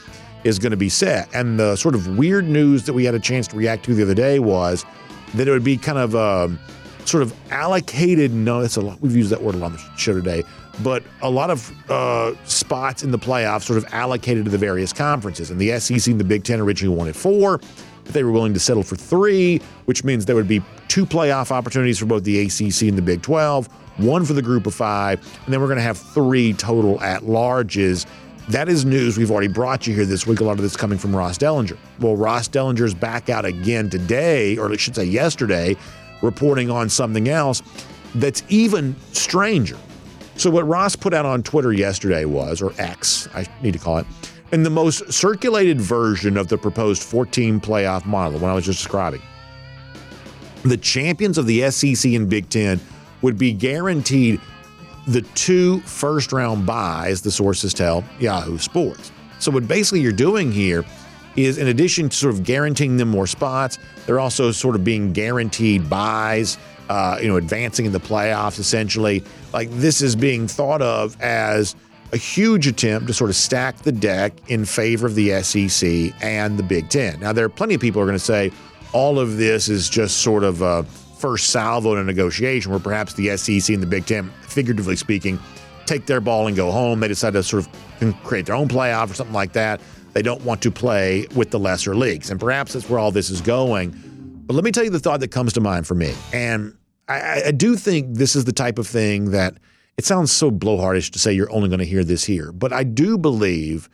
is 0.45 0.59
going 0.59 0.71
to 0.71 0.77
be 0.77 0.89
set. 0.89 1.29
And 1.35 1.59
the 1.59 1.77
sort 1.77 1.95
of 1.95 2.19
weird 2.19 2.49
news 2.49 2.85
that 2.87 2.93
we 2.95 3.05
had 3.05 3.15
a 3.15 3.21
chance 3.21 3.47
to 3.49 3.57
react 3.57 3.85
to 3.85 3.95
the 3.95 4.03
other 4.03 4.15
day 4.15 4.39
was 4.39 4.85
that 5.35 5.47
it 5.47 5.51
would 5.51 5.65
be 5.65 5.77
kind 5.77 5.99
of 5.99 6.17
um, 6.17 6.59
sort 7.09 7.23
of 7.23 7.35
allocated. 7.51 8.33
No, 8.33 8.63
that's 8.63 8.77
a 8.77 8.81
lot. 8.81 9.01
We've 9.01 9.17
used 9.17 9.31
that 9.31 9.43
word 9.43 9.55
a 9.55 9.59
lot 9.59 9.67
on 9.67 9.73
the 9.73 9.97
show 9.97 10.15
today, 10.15 10.43
but 10.83 11.03
a 11.23 11.31
lot 11.31 11.51
of 11.51 11.73
uh, 11.91 12.35
spots 12.45 13.03
in 13.03 13.11
the 13.11 13.19
playoffs 13.19 13.63
sort 13.63 13.79
of 13.79 13.87
allocated 13.93 14.45
to 14.45 14.51
the 14.51 14.59
various 14.59 14.93
conferences. 14.93 15.51
And 15.51 15.61
the 15.61 15.79
SEC 15.79 16.11
and 16.11 16.21
the 16.21 16.25
Big 16.25 16.45
Ten 16.45 16.61
originally 16.61 16.97
wanted 16.97 17.17
four, 17.17 17.59
but 18.05 18.13
they 18.13 18.25
were 18.25 18.33
willing 18.33 18.55
to 18.55 18.61
settle 18.61 18.83
for 18.83 18.97
three, 18.97 19.61
which 19.85 20.05
means 20.05 20.25
there 20.25 20.37
would 20.37 20.49
be 20.49 20.63
two 20.89 21.07
playoff 21.07 21.51
opportunities 21.51 21.99
for 21.99 22.07
both 22.07 22.25
the 22.25 22.41
ACC 22.41 22.89
and 22.89 22.99
the 22.99 23.03
Big 23.03 23.23
12, 23.23 23.69
one 23.99 24.25
for 24.25 24.33
the 24.33 24.43
group 24.43 24.67
of 24.67 24.75
five, 24.75 25.21
and 25.45 25.53
then 25.53 25.61
we're 25.61 25.67
going 25.67 25.77
to 25.77 25.83
have 25.83 25.99
three 25.99 26.53
total 26.55 27.01
at 27.01 27.23
larges. 27.23 28.07
That 28.49 28.69
is 28.69 28.85
news 28.85 29.17
we've 29.17 29.31
already 29.31 29.49
brought 29.49 29.87
you 29.87 29.95
here 29.95 30.05
this 30.05 30.27
week. 30.27 30.41
A 30.41 30.45
lot 30.45 30.53
of 30.53 30.63
this 30.63 30.77
coming 30.77 30.99
from 30.99 31.15
Ross 31.15 31.39
Dellenger. 31.39 31.79
Well, 32.01 32.17
Ross 32.17 32.49
Dellenger's 32.49 32.93
back 32.93 33.31
out 33.31 33.45
again 33.45 33.89
today, 33.89 34.59
or 34.59 34.71
I 34.71 34.77
should 34.77 34.97
say 34.97 35.05
yesterday, 35.05 35.77
reporting 36.23 36.71
on 36.71 36.89
something 36.89 37.29
else 37.29 37.63
that's 38.15 38.43
even 38.49 38.97
stranger. 39.13 39.79
So, 40.37 40.51
what 40.51 40.67
Ross 40.67 40.97
put 40.97 41.13
out 41.13 41.27
on 41.27 41.43
Twitter 41.43 41.73
yesterday 41.73 42.25
was, 42.25 42.63
or 42.63 42.73
X, 42.79 43.29
I 43.35 43.47
need 43.63 43.73
to 43.73 43.79
call 43.79 43.99
it, 43.99 44.07
in 44.53 44.63
the 44.63 44.71
most 44.71 45.13
circulated 45.13 45.81
version 45.81 46.37
of 46.37 46.49
the 46.49 46.59
proposed 46.59 47.03
14 47.03 47.61
playoff 47.61 48.07
model, 48.07 48.39
when 48.39 48.51
I 48.51 48.55
was 48.55 48.65
just 48.65 48.79
describing, 48.79 49.23
the 50.63 50.77
champions 50.77 51.39
of 51.39 51.47
the 51.47 51.71
SEC 51.71 52.13
and 52.13 52.29
Big 52.29 52.49
Ten 52.49 52.81
would 53.21 53.39
be 53.39 53.53
guaranteed 53.53 54.41
the 55.07 55.23
two 55.35 55.81
first 55.81 56.33
round 56.33 56.67
byes, 56.67 57.23
the 57.23 57.31
sources 57.31 57.75
tell 57.75 58.05
Yahoo 58.21 58.59
Sports. 58.59 59.13
So, 59.39 59.51
what 59.51 59.67
basically 59.67 60.01
you're 60.01 60.13
doing 60.13 60.53
here 60.53 60.85
is, 61.37 61.59
in 61.59 61.69
addition 61.69 62.09
to 62.09 62.17
sort 62.17 62.35
of 62.35 62.45
guaranteeing 62.45 62.97
them 62.97 63.09
more 63.09 63.27
spots, 63.27 63.79
they're 64.07 64.21
also 64.21 64.53
sort 64.53 64.75
of 64.75 64.85
being 64.85 65.13
guaranteed 65.13 65.89
byes, 65.89 66.59
uh, 66.89 67.19
you 67.21 67.29
know, 67.29 67.37
advancing 67.37 67.87
in 67.87 67.93
the 67.93 68.01
playoffs 68.01 68.59
essentially. 68.59 69.23
Like, 69.53 69.71
this 69.71 70.03
is 70.03 70.17
being 70.17 70.47
thought 70.49 70.83
of 70.83 71.21
as 71.21 71.75
a 72.13 72.17
huge 72.17 72.67
attempt 72.67 73.07
to 73.07 73.15
sort 73.15 73.31
of 73.31 73.37
stack 73.37 73.79
the 73.79 73.93
deck 73.93 74.35
in 74.49 74.65
favor 74.65 75.07
of 75.07 75.15
the 75.15 75.43
SEC 75.43 76.13
and 76.23 76.59
the 76.59 76.63
Big 76.63 76.91
Ten. 76.91 77.19
Now, 77.21 77.33
there 77.33 77.45
are 77.45 77.51
plenty 77.51 77.75
of 77.75 77.81
people 77.81 78.01
who 78.01 78.05
are 78.05 78.11
going 78.11 78.19
to 78.19 78.25
say 78.25 78.53
all 78.93 79.19
of 79.19 79.39
this 79.39 79.69
is 79.69 79.89
just 79.89 80.19
sort 80.19 80.45
of 80.45 80.61
a 80.61 80.83
first 81.19 81.49
salvo 81.49 81.93
in 81.93 81.99
a 81.99 82.05
negotiation 82.05 82.71
where 82.71 82.81
perhaps 82.81 83.15
the 83.15 83.35
SEC 83.37 83.73
and 83.73 83.83
the 83.83 83.87
Big 83.87 84.05
Ten, 84.05 84.31
figuratively 84.43 84.97
speaking, 84.97 85.39
take 85.87 86.05
their 86.07 86.21
ball 86.21 86.47
and 86.47 86.57
go 86.57 86.71
home. 86.71 87.01
They 87.01 87.09
decide 87.09 87.33
to 87.33 87.43
sort 87.43 87.67
of 87.67 88.23
create 88.25 88.47
their 88.47 88.57
own 88.57 88.69
playoff 88.69 89.11
or 89.11 89.15
something 89.15 89.35
like 89.35 89.53
that. 89.53 89.81
They 90.13 90.23
don't 90.23 90.43
want 90.43 90.63
to 90.63 90.71
play 90.71 91.27
with 91.35 91.51
the 91.51 91.59
lesser 91.59 91.95
leagues. 91.95 92.31
And 92.31 92.39
perhaps 92.39 92.75
that's 92.75 92.89
where 92.89 92.99
all 92.99 93.11
this 93.11 93.31
is 93.31 93.41
going. 93.41 93.95
But 94.47 94.55
let 94.55 94.65
me 94.65 94.71
tell 94.71 94.85
you 94.85 94.91
the 94.91 95.01
thought 95.01 95.21
that 95.21 95.29
comes 95.29 95.53
to 95.55 95.61
mind 95.61 95.87
for 95.87 95.95
me. 95.95 96.15
And 96.33 96.77
I, 97.09 97.45
I 97.47 97.51
do 97.53 97.77
think 97.77 98.17
this 98.17 98.37
is 98.37 98.45
the 98.45 98.53
type 98.53 98.79
of 98.79 98.87
thing 98.87 99.31
that 99.31 99.59
it 99.97 100.05
sounds 100.05 100.33
so 100.33 100.51
blowhardish 100.51 101.11
to 101.13 101.19
say 101.19 101.33
you're 101.33 101.53
only 101.53 101.69
going 101.69 101.79
to 101.79 101.87
hear 101.87 102.05
this 102.05 102.25
here. 102.25 102.53
But 102.53 102.73
I 102.73 102.85
do 102.85 103.19
believe 103.19 103.89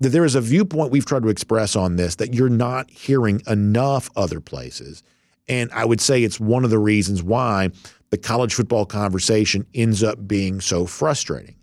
that 0.00 0.10
there 0.10 0.24
is 0.24 0.34
a 0.34 0.40
viewpoint 0.40 0.90
we've 0.90 1.06
tried 1.06 1.22
to 1.22 1.28
express 1.28 1.76
on 1.76 1.96
this 1.96 2.16
that 2.16 2.34
you're 2.34 2.48
not 2.48 2.90
hearing 2.90 3.40
enough 3.46 4.10
other 4.16 4.40
places. 4.40 5.02
And 5.48 5.70
I 5.72 5.84
would 5.84 6.00
say 6.00 6.22
it's 6.22 6.40
one 6.40 6.64
of 6.64 6.70
the 6.70 6.78
reasons 6.78 7.22
why 7.22 7.70
the 8.10 8.18
college 8.18 8.54
football 8.54 8.86
conversation 8.86 9.66
ends 9.74 10.02
up 10.02 10.26
being 10.26 10.60
so 10.60 10.86
frustrating. 10.86 11.56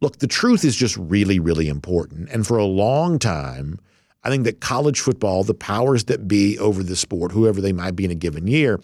Look, 0.00 0.18
the 0.18 0.26
truth 0.26 0.64
is 0.64 0.76
just 0.76 0.96
really, 0.96 1.38
really 1.38 1.68
important. 1.68 2.28
And 2.30 2.46
for 2.46 2.58
a 2.58 2.64
long 2.64 3.18
time, 3.18 3.78
I 4.22 4.30
think 4.30 4.44
that 4.44 4.60
college 4.60 5.00
football, 5.00 5.44
the 5.44 5.54
powers 5.54 6.04
that 6.04 6.28
be 6.28 6.58
over 6.58 6.82
the 6.82 6.96
sport, 6.96 7.32
whoever 7.32 7.60
they 7.60 7.72
might 7.72 7.96
be 7.96 8.04
in 8.04 8.10
a 8.10 8.16
given 8.16 8.46
year, 8.46 8.80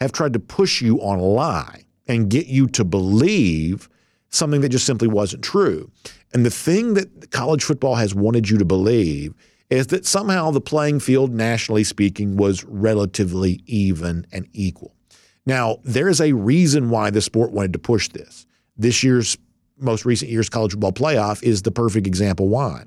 have 0.00 0.12
tried 0.12 0.32
to 0.32 0.40
push 0.40 0.82
you 0.82 1.00
on 1.02 1.18
a 1.18 1.22
lie 1.22 1.84
and 2.08 2.30
get 2.30 2.46
you 2.46 2.66
to 2.68 2.84
believe 2.84 3.88
something 4.30 4.60
that 4.60 4.70
just 4.70 4.86
simply 4.86 5.08
wasn't 5.08 5.44
true. 5.44 5.90
And 6.32 6.44
the 6.44 6.50
thing 6.50 6.94
that 6.94 7.30
college 7.30 7.64
football 7.64 7.94
has 7.94 8.14
wanted 8.14 8.48
you 8.48 8.58
to 8.58 8.64
believe 8.64 9.34
is 9.70 9.88
that 9.88 10.06
somehow 10.06 10.50
the 10.50 10.60
playing 10.60 11.00
field, 11.00 11.32
nationally 11.32 11.84
speaking, 11.84 12.36
was 12.36 12.64
relatively 12.64 13.62
even 13.66 14.26
and 14.32 14.48
equal. 14.52 14.94
Now, 15.44 15.78
there 15.84 16.08
is 16.08 16.20
a 16.20 16.32
reason 16.32 16.90
why 16.90 17.10
the 17.10 17.20
sport 17.20 17.52
wanted 17.52 17.72
to 17.72 17.78
push 17.78 18.08
this. 18.08 18.46
This 18.76 19.02
year's 19.02 19.36
most 19.78 20.04
recent 20.04 20.30
year's 20.30 20.48
college 20.48 20.72
football 20.72 20.92
playoff 20.92 21.42
is 21.42 21.62
the 21.62 21.70
perfect 21.70 22.06
example 22.06 22.48
why. 22.48 22.84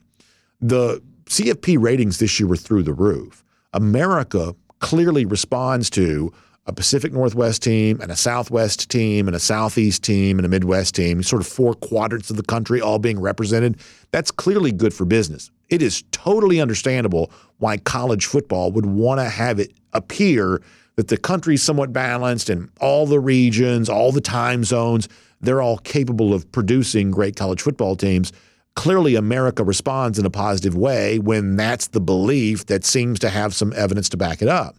The 0.61 1.01
CFP 1.25 1.77
ratings 1.79 2.19
this 2.19 2.39
year 2.39 2.47
were 2.47 2.57
through 2.57 2.83
the 2.83 2.93
roof. 2.93 3.43
America 3.73 4.55
clearly 4.79 5.25
responds 5.25 5.89
to 5.91 6.33
a 6.65 6.73
Pacific 6.73 7.11
Northwest 7.11 7.63
team 7.63 7.99
and 7.99 8.11
a 8.11 8.15
Southwest 8.15 8.89
team 8.89 9.27
and 9.27 9.35
a 9.35 9.39
Southeast 9.39 10.03
team 10.03 10.37
and 10.37 10.45
a 10.45 10.49
Midwest 10.49 10.95
team, 10.95 11.23
sort 11.23 11.41
of 11.41 11.47
four 11.47 11.73
quadrants 11.73 12.29
of 12.29 12.37
the 12.37 12.43
country 12.43 12.79
all 12.79 12.99
being 12.99 13.19
represented. 13.19 13.79
That's 14.11 14.29
clearly 14.29 14.71
good 14.71 14.93
for 14.93 15.05
business. 15.05 15.49
It 15.69 15.81
is 15.81 16.03
totally 16.11 16.61
understandable 16.61 17.31
why 17.57 17.77
college 17.77 18.25
football 18.25 18.71
would 18.71 18.85
want 18.85 19.19
to 19.19 19.29
have 19.29 19.59
it 19.59 19.73
appear 19.93 20.61
that 20.95 21.07
the 21.07 21.17
country's 21.17 21.63
somewhat 21.63 21.93
balanced 21.93 22.49
and 22.49 22.69
all 22.81 23.05
the 23.05 23.19
regions, 23.19 23.89
all 23.89 24.11
the 24.11 24.21
time 24.21 24.63
zones, 24.63 25.07
they're 25.41 25.61
all 25.61 25.77
capable 25.77 26.33
of 26.33 26.51
producing 26.51 27.11
great 27.11 27.35
college 27.35 27.61
football 27.61 27.95
teams. 27.95 28.31
Clearly, 28.75 29.15
America 29.15 29.63
responds 29.63 30.19
in 30.19 30.25
a 30.25 30.29
positive 30.29 30.75
way 30.75 31.19
when 31.19 31.55
that's 31.55 31.87
the 31.87 32.01
belief 32.01 32.65
that 32.67 32.85
seems 32.85 33.19
to 33.19 33.29
have 33.29 33.53
some 33.53 33.73
evidence 33.75 34.09
to 34.09 34.17
back 34.17 34.41
it 34.41 34.47
up. 34.47 34.75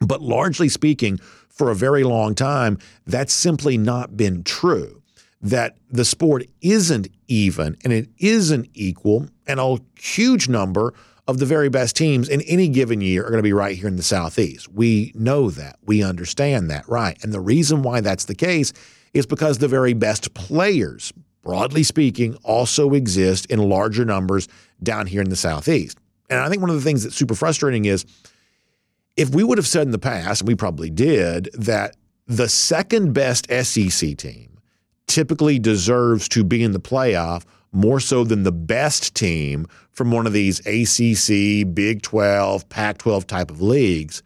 But 0.00 0.20
largely 0.20 0.68
speaking, 0.68 1.18
for 1.48 1.70
a 1.70 1.74
very 1.74 2.04
long 2.04 2.34
time, 2.34 2.78
that's 3.06 3.32
simply 3.32 3.78
not 3.78 4.16
been 4.16 4.44
true. 4.44 5.02
That 5.40 5.76
the 5.90 6.04
sport 6.04 6.44
isn't 6.60 7.08
even 7.28 7.76
and 7.84 7.92
it 7.92 8.08
isn't 8.18 8.68
equal, 8.74 9.28
and 9.46 9.60
a 9.60 9.78
huge 9.98 10.48
number 10.48 10.92
of 11.28 11.38
the 11.38 11.46
very 11.46 11.68
best 11.68 11.96
teams 11.96 12.28
in 12.28 12.40
any 12.42 12.68
given 12.68 13.00
year 13.00 13.22
are 13.22 13.30
going 13.30 13.38
to 13.38 13.42
be 13.42 13.52
right 13.52 13.76
here 13.76 13.88
in 13.88 13.96
the 13.96 14.02
Southeast. 14.02 14.68
We 14.72 15.12
know 15.14 15.50
that. 15.50 15.76
We 15.84 16.02
understand 16.02 16.70
that, 16.70 16.88
right? 16.88 17.18
And 17.22 17.32
the 17.32 17.40
reason 17.40 17.82
why 17.82 18.00
that's 18.00 18.26
the 18.26 18.34
case 18.34 18.72
is 19.16 19.26
because 19.26 19.58
the 19.58 19.68
very 19.68 19.94
best 19.94 20.34
players 20.34 21.12
broadly 21.46 21.84
speaking, 21.84 22.34
also 22.42 22.92
exist 22.92 23.46
in 23.46 23.60
larger 23.60 24.04
numbers 24.04 24.48
down 24.82 25.06
here 25.06 25.22
in 25.22 25.30
the 25.30 25.36
Southeast. 25.36 25.96
And 26.28 26.40
I 26.40 26.48
think 26.48 26.60
one 26.60 26.70
of 26.70 26.76
the 26.76 26.82
things 26.82 27.04
that's 27.04 27.14
super 27.14 27.36
frustrating 27.36 27.84
is 27.84 28.04
if 29.16 29.30
we 29.32 29.44
would 29.44 29.56
have 29.56 29.66
said 29.66 29.82
in 29.82 29.92
the 29.92 29.98
past, 29.98 30.40
and 30.40 30.48
we 30.48 30.56
probably 30.56 30.90
did, 30.90 31.48
that 31.54 31.96
the 32.26 32.48
second 32.48 33.12
best 33.12 33.48
SEC 33.48 34.16
team 34.16 34.58
typically 35.06 35.60
deserves 35.60 36.28
to 36.30 36.42
be 36.42 36.64
in 36.64 36.72
the 36.72 36.80
playoff 36.80 37.44
more 37.70 38.00
so 38.00 38.24
than 38.24 38.42
the 38.42 38.50
best 38.50 39.14
team 39.14 39.68
from 39.92 40.10
one 40.10 40.26
of 40.26 40.32
these 40.32 40.58
ACC, 40.66 41.72
Big 41.72 42.02
12, 42.02 42.68
Pac 42.68 42.98
12 42.98 43.24
type 43.28 43.52
of 43.52 43.62
leagues. 43.62 44.24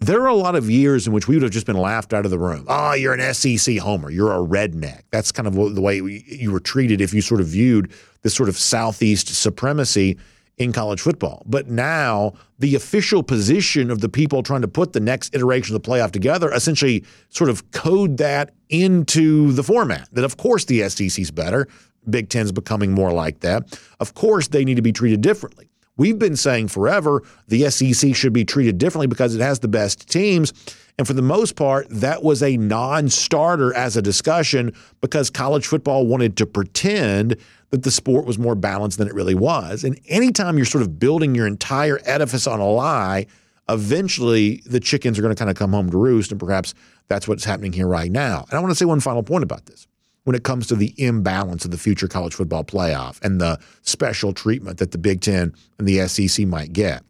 There 0.00 0.22
are 0.22 0.28
a 0.28 0.34
lot 0.34 0.54
of 0.54 0.70
years 0.70 1.06
in 1.06 1.12
which 1.12 1.28
we 1.28 1.36
would 1.36 1.42
have 1.42 1.52
just 1.52 1.66
been 1.66 1.76
laughed 1.76 2.14
out 2.14 2.24
of 2.24 2.30
the 2.30 2.38
room. 2.38 2.64
Oh, 2.68 2.94
you're 2.94 3.12
an 3.12 3.34
SEC 3.34 3.76
homer. 3.76 4.10
You're 4.10 4.32
a 4.32 4.38
redneck. 4.38 5.02
That's 5.10 5.30
kind 5.30 5.46
of 5.46 5.54
the 5.74 5.80
way 5.80 5.96
you 5.96 6.50
were 6.50 6.60
treated 6.60 7.02
if 7.02 7.12
you 7.12 7.20
sort 7.20 7.42
of 7.42 7.48
viewed 7.48 7.92
this 8.22 8.34
sort 8.34 8.48
of 8.48 8.56
Southeast 8.56 9.28
supremacy 9.28 10.18
in 10.56 10.72
college 10.72 11.00
football. 11.00 11.42
But 11.46 11.68
now 11.68 12.32
the 12.58 12.74
official 12.74 13.22
position 13.22 13.90
of 13.90 14.00
the 14.00 14.08
people 14.08 14.42
trying 14.42 14.62
to 14.62 14.68
put 14.68 14.94
the 14.94 15.00
next 15.00 15.34
iteration 15.34 15.74
of 15.74 15.82
the 15.82 15.88
playoff 15.88 16.12
together 16.12 16.50
essentially 16.52 17.04
sort 17.28 17.50
of 17.50 17.70
code 17.72 18.16
that 18.18 18.52
into 18.68 19.52
the 19.52 19.62
format 19.62 20.08
that, 20.12 20.24
of 20.24 20.36
course, 20.38 20.64
the 20.64 20.88
SEC's 20.88 21.30
better. 21.30 21.68
Big 22.08 22.30
Ten's 22.30 22.52
becoming 22.52 22.92
more 22.92 23.12
like 23.12 23.40
that. 23.40 23.78
Of 24.00 24.14
course, 24.14 24.48
they 24.48 24.64
need 24.64 24.76
to 24.76 24.82
be 24.82 24.92
treated 24.92 25.20
differently. 25.20 25.69
We've 26.00 26.18
been 26.18 26.34
saying 26.34 26.68
forever 26.68 27.22
the 27.48 27.68
SEC 27.68 28.14
should 28.14 28.32
be 28.32 28.42
treated 28.42 28.78
differently 28.78 29.06
because 29.06 29.34
it 29.34 29.42
has 29.42 29.58
the 29.58 29.68
best 29.68 30.08
teams. 30.08 30.54
And 30.96 31.06
for 31.06 31.12
the 31.12 31.20
most 31.20 31.56
part, 31.56 31.88
that 31.90 32.22
was 32.22 32.42
a 32.42 32.56
non 32.56 33.10
starter 33.10 33.74
as 33.74 33.98
a 33.98 34.02
discussion 34.02 34.72
because 35.02 35.28
college 35.28 35.66
football 35.66 36.06
wanted 36.06 36.38
to 36.38 36.46
pretend 36.46 37.36
that 37.68 37.82
the 37.82 37.90
sport 37.90 38.24
was 38.24 38.38
more 38.38 38.54
balanced 38.54 38.96
than 38.96 39.08
it 39.08 39.14
really 39.14 39.34
was. 39.34 39.84
And 39.84 40.00
anytime 40.08 40.56
you're 40.56 40.64
sort 40.64 40.80
of 40.80 40.98
building 40.98 41.34
your 41.34 41.46
entire 41.46 42.00
edifice 42.06 42.46
on 42.46 42.60
a 42.60 42.66
lie, 42.66 43.26
eventually 43.68 44.62
the 44.64 44.80
chickens 44.80 45.18
are 45.18 45.22
going 45.22 45.34
to 45.34 45.38
kind 45.38 45.50
of 45.50 45.56
come 45.58 45.74
home 45.74 45.90
to 45.90 45.98
roost. 45.98 46.30
And 46.30 46.40
perhaps 46.40 46.72
that's 47.08 47.28
what's 47.28 47.44
happening 47.44 47.74
here 47.74 47.86
right 47.86 48.10
now. 48.10 48.46
And 48.48 48.56
I 48.56 48.60
want 48.60 48.70
to 48.70 48.74
say 48.74 48.86
one 48.86 49.00
final 49.00 49.22
point 49.22 49.44
about 49.44 49.66
this 49.66 49.86
when 50.30 50.36
it 50.36 50.44
comes 50.44 50.68
to 50.68 50.76
the 50.76 50.94
imbalance 50.96 51.64
of 51.64 51.72
the 51.72 51.76
future 51.76 52.06
college 52.06 52.34
football 52.34 52.62
playoff 52.62 53.20
and 53.20 53.40
the 53.40 53.58
special 53.82 54.32
treatment 54.32 54.78
that 54.78 54.92
the 54.92 54.96
Big 54.96 55.20
Ten 55.20 55.52
and 55.76 55.88
the 55.88 56.06
SEC 56.06 56.46
might 56.46 56.72
get. 56.72 57.02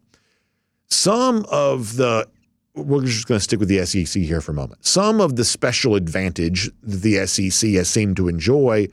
Some 0.87 1.45
of 1.51 1.97
the 1.97 2.27
we're 2.73 3.03
just 3.03 3.27
going 3.27 3.37
to 3.37 3.43
stick 3.43 3.59
with 3.59 3.69
the 3.69 3.85
SEC 3.85 4.23
here 4.23 4.41
for 4.41 4.53
a 4.53 4.55
moment. 4.55 4.83
Some 4.83 5.21
of 5.21 5.35
the 5.35 5.45
special 5.45 5.93
advantage 5.93 6.71
that 6.81 7.01
the 7.03 7.27
SEC 7.27 7.69
has 7.73 7.87
seemed 7.87 8.17
to 8.17 8.27
enjoy, 8.27 8.87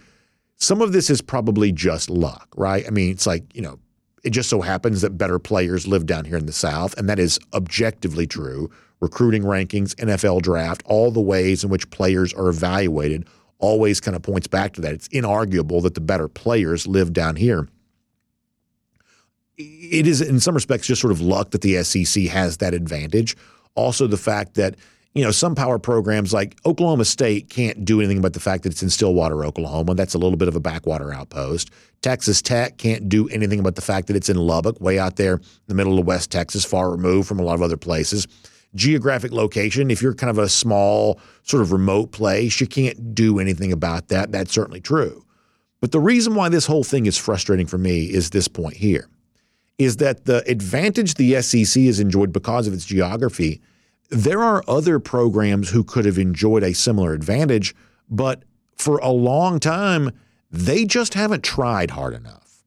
some 0.57 0.83
of 0.83 0.93
this 0.93 1.09
is 1.09 1.23
probably 1.23 1.73
just 1.73 2.11
luck, 2.11 2.49
right? 2.55 2.85
I 2.87 2.91
mean, 2.91 3.11
it's 3.11 3.27
like, 3.27 3.45
you 3.55 3.63
know, 3.63 3.79
it 4.25 4.31
just 4.31 4.51
so 4.51 4.61
happens 4.61 5.01
that 5.01 5.17
better 5.17 5.39
players 5.39 5.87
live 5.87 6.05
down 6.05 6.27
here 6.27 6.37
in 6.37 6.45
the 6.45 6.53
South, 6.53 6.95
and 6.99 7.09
that 7.09 7.19
is 7.19 7.39
objectively 7.55 8.27
true. 8.27 8.71
Recruiting 9.01 9.45
rankings, 9.45 9.95
NFL 9.95 10.43
draft, 10.43 10.83
all 10.85 11.11
the 11.11 11.21
ways 11.23 11.65
in 11.65 11.71
which 11.71 11.89
players 11.89 12.35
are 12.35 12.49
evaluated 12.49 13.27
always 13.59 14.01
kind 14.01 14.17
of 14.17 14.23
points 14.23 14.47
back 14.47 14.75
to 14.75 14.81
that. 14.83 14.93
It's 14.93 15.09
inarguable 15.09 15.83
that 15.83 15.95
the 15.95 16.01
better 16.01 16.29
players 16.29 16.87
live 16.87 17.13
down 17.13 17.37
here. 17.37 17.69
It 19.57 20.07
is, 20.07 20.21
in 20.21 20.39
some 20.39 20.55
respects, 20.55 20.87
just 20.87 21.01
sort 21.01 21.11
of 21.11 21.21
luck 21.21 21.51
that 21.51 21.63
the 21.63 21.83
SEC 21.83 22.25
has 22.25 22.59
that 22.59 22.75
advantage. 22.75 23.37
Also, 23.75 24.07
the 24.07 24.17
fact 24.17 24.55
that 24.55 24.77
you 25.15 25.25
know 25.25 25.33
some 25.33 25.57
power 25.57 25.81
programs 25.81 26.33
like 26.33 26.57
Oklahoma 26.65 27.05
State 27.05 27.51
can't 27.51 27.85
do 27.85 28.01
anything 28.01 28.19
about 28.19 28.35
the 28.35 28.41
fact 28.41 28.63
that 28.63 28.71
it's 28.71 28.83
in 28.85 28.91
Stillwater, 28.91 29.45
Oklahoma. 29.45 29.95
That's 29.95 30.15
a 30.15 30.19
little 30.19 30.37
bit 30.37 30.47
of 30.47 30.55
a 30.55 30.61
backwater 30.61 31.13
outpost. 31.13 31.71
Texas 32.03 32.41
Tech 32.41 32.79
can't 32.79 33.09
do 33.09 33.29
anything 33.29 33.59
about 33.59 33.75
the 33.75 33.83
fact 33.83 34.07
that 34.07 34.15
it's 34.15 34.29
in 34.29 34.37
Lubbock, 34.37 34.81
way 34.81 35.01
out 35.01 35.17
there 35.17 35.35
in 35.35 35.43
the 35.67 35.75
middle 35.75 35.99
of 35.99 36.07
West 36.07 36.31
Texas, 36.31 36.65
far 36.65 36.91
removed 36.91 37.27
from 37.27 37.41
a 37.41 37.43
lot 37.43 37.55
of 37.55 37.63
other 37.63 37.77
places 37.77 38.29
geographic 38.75 39.33
location. 39.33 39.91
If 39.91 40.03
you're 40.03 40.15
kind 40.15 40.31
of 40.31 40.39
a 40.39 40.49
small, 40.49 41.21
sort 41.43 41.63
of 41.63 41.73
remote 41.73 42.13
place, 42.13 42.61
you 42.61 42.67
can't 42.67 43.15
do 43.15 43.39
anything 43.39 43.73
about 43.73 44.09
that. 44.09 44.33
That's 44.33 44.53
certainly 44.53 44.81
true. 44.81 45.25
But 45.81 45.93
the 45.93 46.01
reason 46.01 46.35
why 46.35 46.49
this 46.49 46.67
whole 46.67 46.85
thing 46.85 47.07
is 47.07 47.17
frustrating 47.17 47.67
for 47.67 47.79
me 47.79 48.05
is 48.05 48.31
this 48.31 48.49
point 48.49 48.77
here 48.77 49.09
is 49.79 49.99
that 49.99 50.25
the 50.25 50.43
advantage 50.51 51.15
the 51.15 51.41
SEC 51.41 51.85
has 51.85 52.01
enjoyed 52.01 52.33
because 52.33 52.67
of 52.67 52.75
its 52.75 52.85
geography, 52.85 53.61
there 54.11 54.43
are 54.43 54.65
other 54.67 54.99
programs 54.99 55.71
who 55.71 55.85
could 55.85 56.05
have 56.05 56.19
enjoyed 56.19 56.65
a 56.65 56.75
similar 56.75 57.13
advantage, 57.13 57.75
but 58.11 58.43
for 58.77 58.99
a 58.99 59.11
long 59.11 59.61
time, 59.61 60.11
they 60.51 60.85
just 60.85 61.15
haven't 61.15 61.45
tried 61.45 61.93
hard 61.93 62.15
enough. 62.15 62.65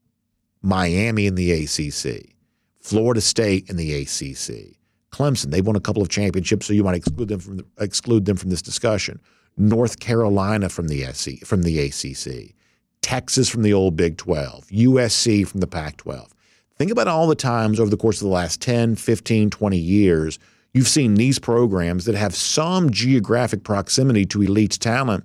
Miami 0.62 1.26
in 1.26 1.34
the 1.34 1.52
ACC, 1.52 2.34
Florida 2.80 3.20
State 3.20 3.68
in 3.68 3.76
the 3.76 3.92
ACC, 3.94 4.76
Clemson, 5.12 5.50
they've 5.50 5.66
won 5.66 5.76
a 5.76 5.80
couple 5.80 6.02
of 6.02 6.08
championships, 6.08 6.66
so 6.66 6.72
you 6.72 6.84
might 6.84 6.96
exclude 6.96 7.28
them 7.28 7.40
from 7.40 7.56
the, 7.58 7.66
exclude 7.78 8.24
them 8.24 8.36
from 8.36 8.50
this 8.50 8.62
discussion. 8.62 9.20
North 9.56 10.00
Carolina 10.00 10.68
from 10.68 10.88
the 10.88 11.04
SC, 11.12 11.44
from 11.44 11.62
the 11.62 11.78
ACC, 11.78 12.54
Texas 13.02 13.48
from 13.48 13.62
the 13.62 13.72
old 13.72 13.96
Big 13.96 14.16
12, 14.16 14.68
USC 14.68 15.46
from 15.46 15.60
the 15.60 15.66
Pac 15.66 15.98
12. 15.98 16.32
Think 16.76 16.90
about 16.90 17.08
all 17.08 17.26
the 17.26 17.34
times 17.34 17.78
over 17.78 17.90
the 17.90 17.96
course 17.96 18.20
of 18.20 18.26
the 18.26 18.32
last 18.32 18.60
10, 18.62 18.96
15, 18.96 19.50
20 19.50 19.76
years 19.76 20.38
you've 20.72 20.88
seen 20.88 21.14
these 21.14 21.38
programs 21.38 22.04
that 22.06 22.14
have 22.14 22.34
some 22.34 22.90
geographic 22.90 23.62
proximity 23.64 24.24
to 24.26 24.42
elite 24.42 24.78
talent, 24.80 25.24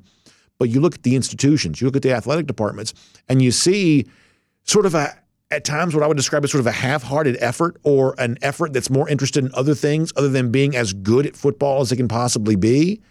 but 0.59 0.69
you 0.69 0.79
look 0.79 0.95
at 0.95 1.03
the 1.03 1.15
institutions, 1.15 1.79
you 1.79 1.87
look 1.87 1.95
at 1.95 2.01
the 2.01 2.13
athletic 2.13 2.47
departments, 2.47 2.93
and 3.29 3.41
you 3.41 3.51
see 3.51 4.05
sort 4.63 4.85
of 4.85 4.95
a 4.95 5.17
at 5.49 5.63
times 5.63 5.95
what 5.95 6.03
I 6.03 6.07
would 6.07 6.17
describe 6.17 6.43
as 6.43 6.51
sort 6.51 6.59
of 6.59 6.67
a 6.67 6.71
half-hearted 6.71 7.37
effort 7.39 7.77
or 7.83 8.15
an 8.17 8.37
effort 8.41 8.73
that's 8.73 8.89
more 8.89 9.07
interested 9.07 9.45
in 9.45 9.51
other 9.53 9.75
things 9.75 10.11
other 10.17 10.29
than 10.29 10.51
being 10.51 10.75
as 10.75 10.93
good 10.93 11.25
at 11.25 11.35
football 11.35 11.81
as 11.81 11.91
it 11.91 11.95
can 11.95 12.07
possibly 12.07 12.55
be. 12.55 13.01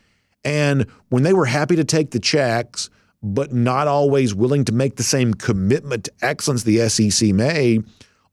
And 0.44 0.86
when 1.08 1.22
they 1.22 1.32
were 1.32 1.46
happy 1.46 1.76
to 1.76 1.84
take 1.84 2.10
the 2.10 2.20
checks, 2.20 2.90
but 3.22 3.52
not 3.52 3.88
always 3.88 4.34
willing 4.34 4.64
to 4.66 4.72
make 4.72 4.96
the 4.96 5.02
same 5.02 5.32
commitment 5.34 6.04
to 6.04 6.12
excellence 6.20 6.62
the 6.62 6.88
SEC 6.88 7.30
made, 7.30 7.84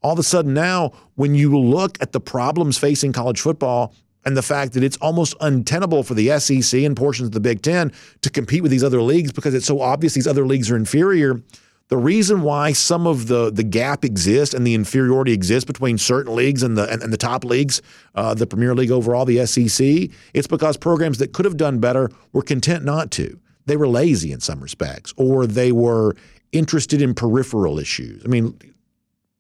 all 0.02 0.14
of 0.14 0.20
a 0.20 0.24
sudden 0.24 0.54
now, 0.54 0.92
when 1.16 1.34
you 1.34 1.58
look 1.58 1.98
at 2.02 2.12
the 2.12 2.20
problems 2.20 2.78
facing 2.78 3.14
college 3.14 3.40
football 3.40 3.96
and 4.26 4.36
the 4.36 4.42
fact 4.42 4.74
that 4.74 4.84
it's 4.84 4.98
almost 4.98 5.34
untenable 5.40 6.04
for 6.04 6.14
the 6.14 6.38
SEC 6.40 6.82
and 6.82 6.98
portions 6.98 7.28
of 7.28 7.32
the 7.32 7.40
Big 7.40 7.62
Ten 7.62 7.92
to 8.22 8.30
compete 8.30 8.62
with 8.62 8.72
these 8.72 8.84
other 8.84 9.02
leagues 9.02 9.32
because 9.32 9.54
it's 9.54 9.66
so 9.66 9.80
obvious 9.80 10.14
these 10.14 10.28
other 10.28 10.46
leagues 10.46 10.70
are 10.70 10.76
inferior– 10.76 11.42
the 11.90 11.98
reason 11.98 12.42
why 12.42 12.72
some 12.72 13.06
of 13.06 13.28
the 13.28 13.52
the 13.52 13.64
gap 13.64 14.06
exists 14.06 14.56
and 14.56 14.66
the 14.66 14.74
inferiority 14.74 15.34
exists 15.34 15.66
between 15.66 15.98
certain 15.98 16.36
leagues 16.36 16.64
and 16.64 16.78
the 16.78 16.92
and, 16.92 17.04
and 17.04 17.12
the 17.12 17.18
top 17.18 17.44
leagues, 17.44 17.82
uh, 18.16 18.34
the 18.34 18.48
Premier 18.48 18.74
League 18.74 18.92
overall, 18.92 19.26
the 19.26 19.46
SEC, 19.46 20.10
it's 20.34 20.48
because 20.48 20.78
programs 20.78 21.18
that 21.18 21.34
could 21.34 21.46
have 21.46 21.58
done 21.58 21.80
better 21.80 22.10
were 22.32 22.42
content 22.42 22.84
not 22.84 23.12
to. 23.12 23.40
They 23.66 23.78
were 23.78 23.88
lazy 23.88 24.32
in 24.32 24.40
some 24.40 24.60
respects, 24.60 25.14
or 25.18 25.46
they 25.46 25.72
were 25.72 26.16
interested 26.52 27.02
in 27.02 27.14
peripheral 27.14 27.80
issues. 27.80 28.22
I 28.26 28.28
mean, 28.28 28.58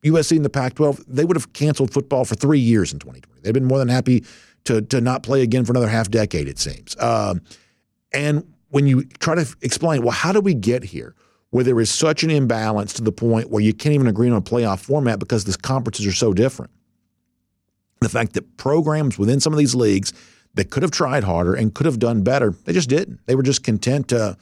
USC 0.03 0.35
and 0.35 0.45
the 0.45 0.49
Pac-12, 0.49 1.03
they 1.07 1.25
would 1.25 1.37
have 1.37 1.53
canceled 1.53 1.91
football 1.91 2.25
for 2.25 2.35
three 2.35 2.59
years 2.59 2.93
in 2.93 2.99
2020. 2.99 3.41
They've 3.41 3.53
been 3.53 3.65
more 3.65 3.79
than 3.79 3.89
happy 3.89 4.25
to 4.65 4.81
to 4.81 5.01
not 5.01 5.23
play 5.23 5.41
again 5.41 5.65
for 5.65 5.71
another 5.71 5.89
half 5.89 6.09
decade, 6.09 6.47
it 6.47 6.59
seems. 6.59 6.95
Um, 6.99 7.41
and 8.13 8.53
when 8.69 8.87
you 8.87 9.03
try 9.19 9.35
to 9.35 9.55
explain, 9.61 10.01
well, 10.01 10.11
how 10.11 10.31
do 10.31 10.41
we 10.41 10.53
get 10.53 10.83
here? 10.83 11.15
Where 11.53 11.63
there 11.63 11.79
is 11.79 11.91
such 11.91 12.23
an 12.23 12.31
imbalance 12.31 12.93
to 12.93 13.03
the 13.03 13.11
point 13.11 13.51
where 13.51 13.61
you 13.61 13.75
can't 13.75 13.93
even 13.93 14.07
agree 14.07 14.27
on 14.27 14.35
a 14.35 14.41
playoff 14.41 14.79
format 14.79 15.19
because 15.19 15.45
the 15.45 15.55
conferences 15.55 16.03
are 16.07 16.11
so 16.11 16.33
different. 16.33 16.71
The 18.01 18.09
fact 18.09 18.33
that 18.33 18.57
programs 18.57 19.19
within 19.19 19.39
some 19.39 19.53
of 19.53 19.59
these 19.59 19.75
leagues 19.75 20.13
that 20.55 20.71
could 20.71 20.81
have 20.81 20.91
tried 20.91 21.23
harder 21.23 21.53
and 21.53 21.71
could 21.71 21.85
have 21.85 21.99
done 21.99 22.23
better, 22.23 22.55
they 22.65 22.73
just 22.73 22.89
didn't. 22.89 23.19
They 23.27 23.35
were 23.35 23.43
just 23.43 23.63
content 23.63 24.07
to 24.07 24.35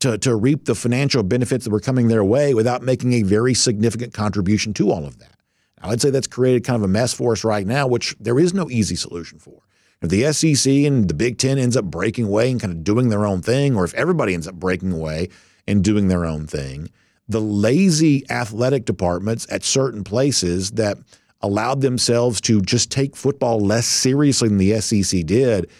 to, 0.00 0.18
to 0.18 0.34
reap 0.34 0.64
the 0.64 0.74
financial 0.74 1.22
benefits 1.22 1.64
that 1.64 1.70
were 1.70 1.78
coming 1.78 2.08
their 2.08 2.24
way 2.24 2.54
without 2.54 2.82
making 2.82 3.12
a 3.12 3.22
very 3.22 3.54
significant 3.54 4.12
contribution 4.12 4.74
to 4.74 4.90
all 4.90 5.06
of 5.06 5.20
that. 5.20 5.36
Now, 5.80 5.90
I'd 5.90 6.00
say 6.00 6.10
that's 6.10 6.26
created 6.26 6.64
kind 6.64 6.74
of 6.74 6.82
a 6.82 6.88
mess 6.88 7.14
for 7.14 7.30
us 7.30 7.44
right 7.44 7.64
now, 7.64 7.86
which 7.86 8.16
there 8.18 8.40
is 8.40 8.52
no 8.52 8.68
easy 8.68 8.96
solution 8.96 9.38
for. 9.38 9.62
If 10.00 10.10
the 10.10 10.32
SEC 10.32 10.72
and 10.72 11.06
the 11.06 11.14
Big 11.14 11.38
Ten 11.38 11.56
ends 11.56 11.76
up 11.76 11.84
breaking 11.84 12.24
away 12.24 12.50
and 12.50 12.60
kind 12.60 12.72
of 12.72 12.82
doing 12.82 13.10
their 13.10 13.24
own 13.24 13.42
thing, 13.42 13.76
or 13.76 13.84
if 13.84 13.94
everybody 13.94 14.34
ends 14.34 14.48
up 14.48 14.56
breaking 14.56 14.90
away 14.90 15.28
and 15.66 15.84
doing 15.84 16.08
their 16.08 16.24
own 16.24 16.46
thing. 16.46 16.90
The 17.28 17.40
lazy 17.40 18.28
athletic 18.30 18.84
departments 18.84 19.46
at 19.50 19.62
certain 19.64 20.04
places 20.04 20.72
that 20.72 20.98
allowed 21.40 21.80
themselves 21.80 22.40
to 22.42 22.60
just 22.62 22.90
take 22.90 23.16
football 23.16 23.58
less 23.60 23.86
seriously 23.86 24.48
than 24.48 24.58
the 24.58 24.80
SEC 24.80 25.24
did, 25.26 25.70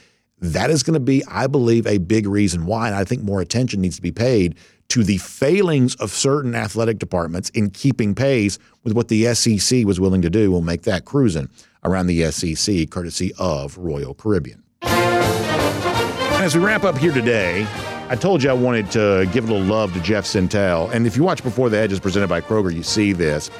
that 0.40 0.70
is 0.70 0.82
going 0.82 0.94
to 0.94 1.00
be, 1.00 1.24
I 1.26 1.46
believe, 1.46 1.86
a 1.86 1.98
big 1.98 2.26
reason 2.26 2.66
why. 2.66 2.88
And 2.88 2.96
I 2.96 3.04
think 3.04 3.22
more 3.22 3.40
attention 3.40 3.80
needs 3.80 3.96
to 3.96 4.02
be 4.02 4.12
paid 4.12 4.56
to 4.88 5.04
the 5.04 5.18
failings 5.18 5.94
of 5.96 6.10
certain 6.10 6.54
athletic 6.54 6.98
departments 6.98 7.48
in 7.50 7.70
keeping 7.70 8.14
pace 8.14 8.58
with 8.82 8.92
what 8.92 9.08
the 9.08 9.32
SEC 9.34 9.86
was 9.86 10.00
willing 10.00 10.20
to 10.22 10.30
do. 10.30 10.50
We'll 10.50 10.60
make 10.60 10.82
that 10.82 11.04
cruising 11.04 11.48
around 11.84 12.08
the 12.08 12.30
SEC, 12.30 12.90
courtesy 12.90 13.32
of 13.38 13.78
Royal 13.78 14.14
Caribbean. 14.14 14.62
And 14.82 16.44
as 16.44 16.56
we 16.56 16.62
wrap 16.62 16.82
up 16.82 16.98
here 16.98 17.12
today, 17.12 17.66
I 18.12 18.14
told 18.14 18.42
you 18.42 18.50
I 18.50 18.52
wanted 18.52 18.90
to 18.90 19.26
give 19.32 19.48
a 19.48 19.52
little 19.54 19.66
love 19.66 19.94
to 19.94 20.00
Jeff 20.00 20.26
Sentell. 20.26 20.92
And 20.92 21.06
if 21.06 21.16
you 21.16 21.22
watch 21.22 21.42
Before 21.42 21.70
the 21.70 21.78
Hedges 21.78 21.98
presented 21.98 22.28
by 22.28 22.42
Kroger, 22.42 22.70
you 22.70 22.82
see 22.82 23.14
this. 23.14 23.50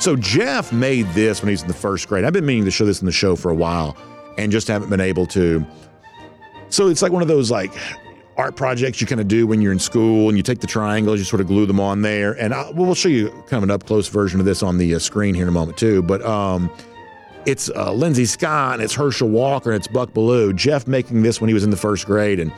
So 0.00 0.16
Jeff 0.16 0.72
made 0.72 1.06
this 1.10 1.40
when 1.40 1.46
he 1.46 1.52
was 1.52 1.62
in 1.62 1.68
the 1.68 1.74
first 1.74 2.08
grade. 2.08 2.24
I've 2.24 2.32
been 2.32 2.44
meaning 2.44 2.64
to 2.64 2.72
show 2.72 2.84
this 2.84 3.00
in 3.00 3.06
the 3.06 3.12
show 3.12 3.36
for 3.36 3.52
a 3.52 3.54
while 3.54 3.96
and 4.38 4.50
just 4.50 4.66
haven't 4.66 4.90
been 4.90 5.00
able 5.00 5.24
to. 5.26 5.64
So 6.68 6.88
it's 6.88 7.00
like 7.00 7.12
one 7.12 7.22
of 7.22 7.28
those 7.28 7.48
like 7.48 7.72
art 8.36 8.56
projects 8.56 9.00
you 9.00 9.06
kind 9.06 9.20
of 9.20 9.28
do 9.28 9.46
when 9.46 9.62
you're 9.62 9.70
in 9.70 9.78
school 9.78 10.28
and 10.28 10.36
you 10.36 10.42
take 10.42 10.58
the 10.58 10.66
triangles, 10.66 11.20
you 11.20 11.24
sort 11.24 11.40
of 11.40 11.46
glue 11.46 11.66
them 11.66 11.78
on 11.78 12.02
there. 12.02 12.32
And 12.32 12.52
I, 12.54 12.72
we'll 12.72 12.96
show 12.96 13.08
you 13.08 13.28
kind 13.46 13.52
of 13.52 13.62
an 13.62 13.70
up 13.70 13.86
close 13.86 14.08
version 14.08 14.40
of 14.40 14.46
this 14.46 14.64
on 14.64 14.78
the 14.78 14.96
uh, 14.96 14.98
screen 14.98 15.32
here 15.32 15.44
in 15.44 15.48
a 15.48 15.52
moment 15.52 15.78
too. 15.78 16.02
But 16.02 16.26
um, 16.26 16.72
it's 17.46 17.70
uh, 17.70 17.92
Lindsay 17.92 18.24
Scott 18.24 18.74
and 18.74 18.82
it's 18.82 18.94
Herschel 18.94 19.28
Walker 19.28 19.70
and 19.70 19.78
it's 19.78 19.86
Buck 19.86 20.10
Belue. 20.10 20.56
Jeff 20.56 20.88
making 20.88 21.22
this 21.22 21.40
when 21.40 21.46
he 21.46 21.54
was 21.54 21.62
in 21.62 21.70
the 21.70 21.76
first 21.76 22.04
grade 22.04 22.40
and 22.40 22.52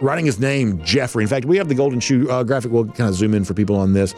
writing 0.00 0.26
his 0.26 0.38
name 0.38 0.82
Jeffrey. 0.84 1.24
In 1.24 1.28
fact, 1.28 1.46
we 1.46 1.56
have 1.56 1.68
the 1.68 1.74
golden 1.74 2.00
shoe 2.00 2.30
uh, 2.30 2.42
graphic. 2.44 2.70
We'll 2.70 2.86
kind 2.86 3.08
of 3.08 3.14
zoom 3.14 3.34
in 3.34 3.44
for 3.44 3.54
people 3.54 3.76
on 3.76 3.92
this. 3.92 4.14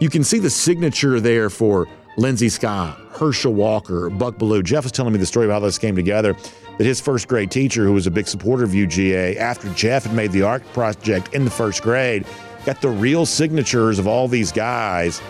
You 0.00 0.08
can 0.08 0.24
see 0.24 0.38
the 0.38 0.50
signature 0.50 1.20
there 1.20 1.50
for 1.50 1.86
Lindsay 2.16 2.48
Scott, 2.48 2.98
Herschel 3.12 3.54
Walker, 3.54 4.10
Buck 4.10 4.36
Belue. 4.36 4.62
Jeff 4.62 4.84
was 4.84 4.92
telling 4.92 5.12
me 5.12 5.18
the 5.18 5.26
story 5.26 5.46
about 5.46 5.60
how 5.60 5.66
this 5.66 5.78
came 5.78 5.96
together. 5.96 6.34
That 6.78 6.84
his 6.84 7.00
first 7.00 7.28
grade 7.28 7.50
teacher, 7.50 7.84
who 7.84 7.92
was 7.92 8.06
a 8.06 8.10
big 8.10 8.26
supporter 8.26 8.64
of 8.64 8.70
UGA, 8.70 9.36
after 9.36 9.68
Jeff 9.74 10.04
had 10.04 10.14
made 10.14 10.32
the 10.32 10.42
art 10.42 10.64
project 10.72 11.34
in 11.34 11.44
the 11.44 11.50
first 11.50 11.82
grade, 11.82 12.26
got 12.64 12.80
the 12.80 12.88
real 12.88 13.26
signatures 13.26 13.98
of 13.98 14.06
all 14.06 14.28
these 14.28 14.52
guys. 14.52 15.20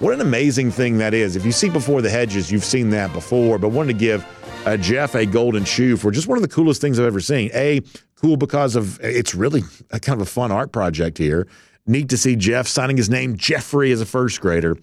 What 0.00 0.14
an 0.14 0.20
amazing 0.20 0.70
thing 0.70 0.98
that 0.98 1.14
is. 1.14 1.36
If 1.36 1.46
you 1.46 1.52
see 1.52 1.70
Before 1.70 2.02
the 2.02 2.10
Hedges, 2.10 2.50
you've 2.50 2.64
seen 2.64 2.90
that 2.90 3.12
before, 3.12 3.58
but 3.58 3.68
wanted 3.68 3.94
to 3.94 3.98
give 3.98 4.26
uh, 4.66 4.76
Jeff 4.76 5.14
a 5.14 5.24
golden 5.24 5.64
shoe 5.64 5.96
for 5.96 6.10
just 6.10 6.26
one 6.26 6.36
of 6.36 6.42
the 6.42 6.48
coolest 6.48 6.80
things 6.80 6.98
I've 6.98 7.06
ever 7.06 7.20
seen. 7.20 7.50
A, 7.54 7.80
cool 8.16 8.36
because 8.36 8.76
of 8.76 9.00
it's 9.00 9.34
really 9.34 9.62
a 9.90 10.00
kind 10.00 10.20
of 10.20 10.26
a 10.26 10.30
fun 10.30 10.52
art 10.52 10.72
project 10.72 11.18
here. 11.18 11.46
Neat 11.86 12.08
to 12.08 12.16
see 12.16 12.36
Jeff 12.36 12.66
signing 12.66 12.96
his 12.96 13.10
name 13.10 13.36
Jeffrey 13.36 13.92
as 13.92 14.00
a 14.00 14.06
first 14.06 14.40
grader. 14.40 14.76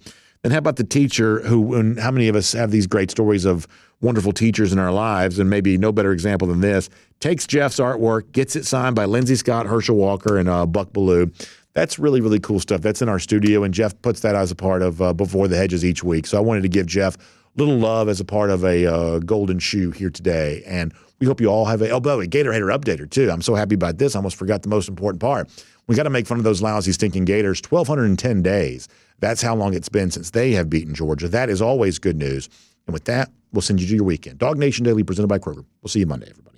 And 0.44 0.52
how 0.52 0.58
about 0.58 0.76
the 0.76 0.84
teacher 0.84 1.40
who, 1.40 1.74
and 1.74 1.98
how 1.98 2.10
many 2.10 2.28
of 2.28 2.36
us 2.36 2.52
have 2.52 2.70
these 2.70 2.86
great 2.86 3.10
stories 3.10 3.44
of 3.44 3.66
wonderful 4.00 4.32
teachers 4.32 4.72
in 4.72 4.78
our 4.78 4.92
lives, 4.92 5.38
and 5.38 5.48
maybe 5.48 5.78
no 5.78 5.92
better 5.92 6.12
example 6.12 6.48
than 6.48 6.60
this, 6.60 6.88
takes 7.20 7.46
Jeff's 7.46 7.78
artwork, 7.78 8.32
gets 8.32 8.56
it 8.56 8.66
signed 8.66 8.96
by 8.96 9.04
Lindsay 9.04 9.36
Scott, 9.36 9.66
Herschel 9.66 9.96
Walker, 9.96 10.38
and 10.38 10.48
uh, 10.48 10.66
Buck 10.66 10.92
Belue. 10.92 11.32
That's 11.74 11.98
really, 11.98 12.20
really 12.20 12.40
cool 12.40 12.58
stuff. 12.58 12.80
That's 12.80 13.00
in 13.00 13.08
our 13.08 13.20
studio, 13.20 13.62
and 13.62 13.72
Jeff 13.72 14.00
puts 14.02 14.20
that 14.20 14.34
as 14.34 14.50
a 14.50 14.56
part 14.56 14.82
of 14.82 15.00
uh, 15.00 15.12
Before 15.12 15.46
the 15.46 15.56
Hedges 15.56 15.84
each 15.84 16.02
week. 16.02 16.26
So 16.26 16.36
I 16.36 16.40
wanted 16.40 16.62
to 16.62 16.68
give 16.68 16.86
Jeff 16.86 17.16
little 17.56 17.78
love 17.78 18.08
as 18.08 18.18
a 18.18 18.24
part 18.24 18.50
of 18.50 18.64
a 18.64 18.86
uh, 18.86 19.18
golden 19.20 19.58
shoe 19.58 19.90
here 19.92 20.10
today. 20.10 20.62
And 20.66 20.92
we 21.22 21.26
hope 21.26 21.40
you 21.40 21.46
all 21.46 21.66
have 21.66 21.80
a, 21.82 21.90
oh, 21.90 22.00
by 22.00 22.10
the 22.10 22.18
way, 22.18 22.26
Gator 22.26 22.52
Hater 22.52 22.66
updater 22.66 23.08
too. 23.08 23.30
I'm 23.30 23.42
so 23.42 23.54
happy 23.54 23.76
about 23.76 23.98
this. 23.98 24.16
I 24.16 24.18
almost 24.18 24.34
forgot 24.34 24.62
the 24.62 24.68
most 24.68 24.88
important 24.88 25.20
part. 25.20 25.48
We 25.86 25.94
got 25.94 26.02
to 26.02 26.10
make 26.10 26.26
fun 26.26 26.38
of 26.38 26.42
those 26.42 26.60
lousy, 26.60 26.90
stinking 26.90 27.26
Gators. 27.26 27.62
1,210 27.68 28.42
days. 28.42 28.88
That's 29.20 29.40
how 29.40 29.54
long 29.54 29.72
it's 29.72 29.88
been 29.88 30.10
since 30.10 30.30
they 30.30 30.50
have 30.50 30.68
beaten 30.68 30.96
Georgia. 30.96 31.28
That 31.28 31.48
is 31.48 31.62
always 31.62 32.00
good 32.00 32.16
news. 32.16 32.48
And 32.88 32.92
with 32.92 33.04
that, 33.04 33.30
we'll 33.52 33.62
send 33.62 33.80
you 33.80 33.86
to 33.86 33.94
your 33.94 34.04
weekend. 34.04 34.40
DawgNation 34.40 34.82
Daily 34.82 35.04
presented 35.04 35.28
by 35.28 35.38
Kroger. 35.38 35.64
We'll 35.80 35.90
see 35.90 36.00
you 36.00 36.06
Monday, 36.06 36.26
everybody. 36.28 36.51